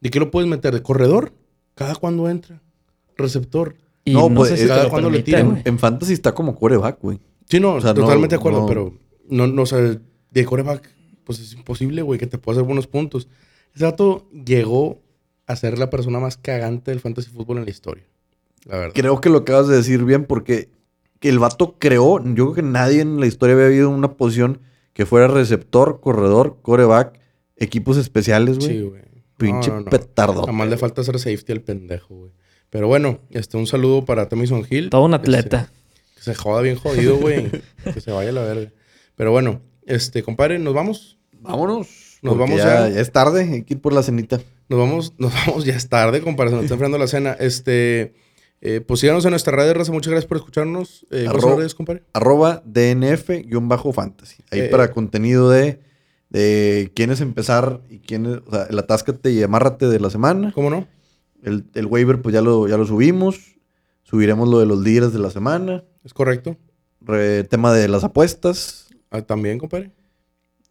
¿De 0.00 0.10
qué 0.10 0.18
lo 0.18 0.30
puedes 0.30 0.48
meter? 0.48 0.74
¿De 0.74 0.82
corredor? 0.82 1.32
¿Cada 1.74 1.94
cuándo 1.94 2.28
entra? 2.28 2.60
¿Receptor? 3.16 3.76
Y 4.04 4.12
No, 4.14 4.28
no, 4.28 4.36
pues, 4.36 4.50
sé 4.50 4.56
si 4.58 4.66
cada 4.66 4.88
cuando 4.88 5.10
le 5.10 5.22
tiran. 5.22 5.62
En 5.64 5.78
Fantasy 5.78 6.12
está 6.12 6.32
como 6.34 6.54
quarterback, 6.56 6.98
güey. 7.00 7.20
Sí, 7.48 7.60
no, 7.60 7.74
O 7.74 7.80
sea, 7.80 7.94
no- 7.94 8.00
totalmente 8.00 8.34
de 8.34 8.40
acuerdo, 8.40 8.60
no- 8.62 8.66
pero 8.66 8.94
no, 9.28 9.46
no, 9.46 9.62
o 9.62 9.66
sea, 9.66 9.78
de 9.78 10.44
coreback, 10.44 10.88
pues 11.24 11.38
es 11.38 11.52
imposible, 11.52 12.02
güey, 12.02 12.18
que 12.18 12.26
te 12.26 12.38
pueda 12.38 12.56
hacer 12.58 12.66
buenos 12.66 12.86
puntos. 12.86 13.28
Ese 13.74 13.84
dato 13.84 14.28
llegó 14.32 15.00
a 15.46 15.54
ser 15.56 15.78
la 15.78 15.88
persona 15.90 16.18
más 16.18 16.36
cagante 16.36 16.90
del 16.90 17.00
fantasy 17.00 17.30
fútbol 17.30 17.58
en 17.58 17.64
la 17.64 17.70
historia. 17.70 18.04
La 18.64 18.76
verdad. 18.78 18.94
Creo 18.94 19.20
que 19.20 19.28
lo 19.28 19.38
acabas 19.38 19.68
de 19.68 19.76
decir 19.76 20.04
bien 20.04 20.24
porque 20.24 20.70
que 21.20 21.28
el 21.28 21.38
vato 21.38 21.76
creó, 21.78 22.18
yo 22.24 22.34
creo 22.34 22.54
que 22.54 22.62
nadie 22.62 23.00
en 23.00 23.20
la 23.20 23.26
historia 23.26 23.54
había 23.54 23.66
habido 23.66 23.90
una 23.90 24.12
posición 24.16 24.60
que 24.92 25.06
fuera 25.06 25.26
receptor, 25.28 26.00
corredor, 26.00 26.58
coreback, 26.62 27.18
equipos 27.56 27.96
especiales, 27.96 28.58
güey. 28.58 28.68
Sí, 28.70 28.80
güey. 28.82 29.02
Pinche 29.38 29.70
No, 29.70 29.76
no, 29.76 29.80
no. 29.82 29.90
petardo. 29.90 30.40
Nada 30.42 30.52
más 30.52 30.68
le 30.68 30.76
falta 30.76 31.00
hacer 31.00 31.18
safety 31.18 31.52
al 31.52 31.60
pendejo, 31.62 32.14
güey. 32.14 32.32
Pero 32.70 32.86
bueno, 32.88 33.18
este, 33.30 33.56
un 33.56 33.66
saludo 33.66 34.04
para 34.04 34.28
Tamison 34.28 34.66
Hill. 34.68 34.90
Todo 34.90 35.02
un 35.04 35.14
Este, 35.14 35.22
atleta. 35.36 35.70
que 36.16 36.22
se 36.22 36.34
joda 36.34 36.62
bien 36.62 36.76
jodido, 36.76 37.16
güey. 37.18 37.50
que 37.92 38.00
se 38.00 38.10
vaya 38.12 38.30
a 38.30 38.32
la 38.32 38.42
verga. 38.42 38.72
Pero 39.16 39.30
bueno, 39.32 39.60
este, 39.86 40.22
compadre, 40.22 40.58
nos 40.58 40.72
vamos. 40.74 41.18
Vámonos. 41.40 41.88
Nos 42.22 42.38
vamos 42.38 42.56
ya, 42.58 42.88
ya. 42.88 42.94
ya 42.94 43.00
es 43.00 43.10
tarde, 43.10 43.42
hay 43.52 43.62
que 43.64 43.74
ir 43.74 43.80
por 43.80 43.92
la 43.92 44.02
cenita. 44.04 44.40
Nos 44.68 44.78
vamos, 44.78 45.12
nos 45.18 45.32
vamos, 45.34 45.64
ya 45.64 45.74
es 45.74 45.88
tarde, 45.88 46.20
compadre, 46.22 46.50
se 46.50 46.56
nos 46.56 46.64
está 46.64 46.74
enfriando 46.74 46.96
la 46.98 47.08
cena. 47.08 47.32
Este, 47.40 48.14
eh, 48.64 48.80
pues 48.80 49.00
síganos 49.00 49.24
en 49.24 49.30
nuestra 49.32 49.54
red, 49.56 49.72
Raza. 49.74 49.92
Muchas 49.92 50.10
gracias 50.12 50.28
por 50.28 50.36
escucharnos. 50.38 51.04
Eh, 51.10 51.24
¿Cuáles 51.26 51.30
son 51.30 51.40
Arro- 51.40 51.48
las 51.50 51.58
redes, 51.58 51.74
compadre? 51.74 52.02
Arroba 52.14 52.62
DNF-fantasy. 52.64 54.42
Ahí 54.50 54.60
Eh, 54.60 54.68
para 54.68 54.92
contenido 54.92 55.50
de, 55.50 55.80
de 56.30 56.92
quién 56.94 57.10
es 57.10 57.20
empezar 57.20 57.80
y 57.88 57.98
quién 57.98 58.26
es, 58.26 58.38
o 58.46 58.50
sea, 58.50 58.64
el 58.70 58.78
atáscate 58.78 59.30
y 59.32 59.42
amárrate 59.42 59.86
de 59.88 60.00
la 60.00 60.10
semana. 60.10 60.52
¿Cómo 60.54 60.70
no? 60.70 60.86
El, 61.42 61.64
el 61.74 61.86
waiver, 61.86 62.22
pues 62.22 62.32
ya 62.32 62.40
lo, 62.42 62.68
ya 62.68 62.76
lo 62.76 62.86
subimos. 62.86 63.56
Subiremos 64.04 64.48
lo 64.48 64.58
de 64.60 64.66
los 64.66 64.78
líderes 64.80 65.12
de 65.12 65.18
la 65.18 65.30
semana. 65.30 65.84
Es 66.04 66.12
correcto. 66.14 66.56
Re- 67.00 67.44
tema 67.44 67.72
de 67.72 67.88
las 67.88 68.04
apuestas. 68.04 68.88
Ah, 69.10 69.22
También, 69.22 69.58
compadre. 69.58 69.90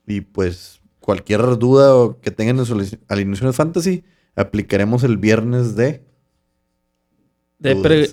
Y 0.07 0.21
pues 0.21 0.79
cualquier 0.99 1.41
duda 1.57 2.15
que 2.21 2.31
tengan 2.31 2.59
en 2.59 2.65
sus 2.65 2.97
alineaciones 3.07 3.55
fantasy, 3.55 4.03
aplicaremos 4.35 5.03
el 5.03 5.17
viernes 5.17 5.75
de. 5.75 6.03
De 7.61 7.75
pre- 7.77 8.09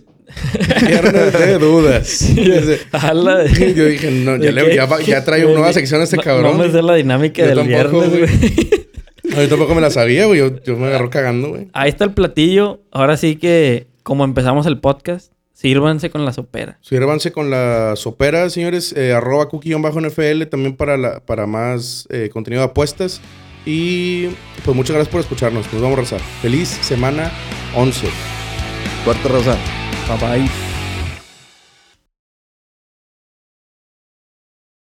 Viernes 0.87 1.33
de 1.33 1.59
dudas. 1.59 2.29
Yo 2.37 3.87
dije, 3.87 4.11
no, 4.11 4.37
ya, 4.37 4.47
¿de 4.47 4.53
le- 4.53 4.75
ya, 4.77 4.87
ya 5.01 5.25
trae 5.25 5.45
una 5.47 5.55
nueva 5.55 5.73
sección 5.73 6.01
a 6.01 6.05
este 6.05 6.17
No- 6.17 6.23
cabrón. 6.23 6.57
No 6.59 6.65
me 6.65 6.71
sé 6.71 6.83
la 6.83 6.95
dinámica 6.95 7.43
Yo 7.43 7.49
del 7.49 7.57
tampoco, 7.57 8.11
viernes, 8.11 8.41
güey. 8.41 8.55
güey. 8.55 8.89
Yo 9.45 9.49
tampoco 9.49 9.75
me 9.75 9.81
la 9.81 9.91
sabía, 9.91 10.27
güey. 10.27 10.39
Yo, 10.41 10.63
yo 10.63 10.77
me 10.77 10.89
agarró 10.89 11.11
cagando, 11.11 11.49
güey. 11.51 11.69
Ahí 11.73 11.89
está 11.89 12.05
el 12.05 12.13
platillo. 12.13 12.81
Ahora 12.93 13.17
sí 13.17 13.37
que, 13.37 13.87
como 14.03 14.25
empezamos 14.25 14.67
el 14.67 14.79
podcast, 14.81 15.33
sírvanse 15.55 16.11
con 16.11 16.25
la 16.27 16.33
sopera. 16.33 16.79
Sírvanse 16.83 17.33
con 17.33 17.49
la 17.51 17.95
sopera, 17.97 18.51
señores. 18.51 18.93
Eh, 18.97 19.13
arroba 19.13 19.49
cookie-nfl 19.49 20.47
también 20.49 20.77
para, 20.77 20.97
la, 20.99 21.21
para 21.21 21.47
más 21.47 22.07
eh, 22.11 22.29
contenido 22.33 22.63
de 22.63 22.69
apuestas. 22.69 23.21
Y 23.65 24.27
pues 24.65 24.77
muchas 24.77 24.95
gracias 24.95 25.11
por 25.13 25.21
escucharnos. 25.21 25.73
Nos 25.73 25.81
vamos 25.83 25.99
a 25.99 26.01
rezar. 26.03 26.21
Feliz 26.43 26.69
semana 26.69 27.31
11. 27.77 28.07
Quarta 29.09 29.27
razão. 29.27 29.59
Tá 30.07 30.19
bye 30.19 30.41
bye. 30.41 30.68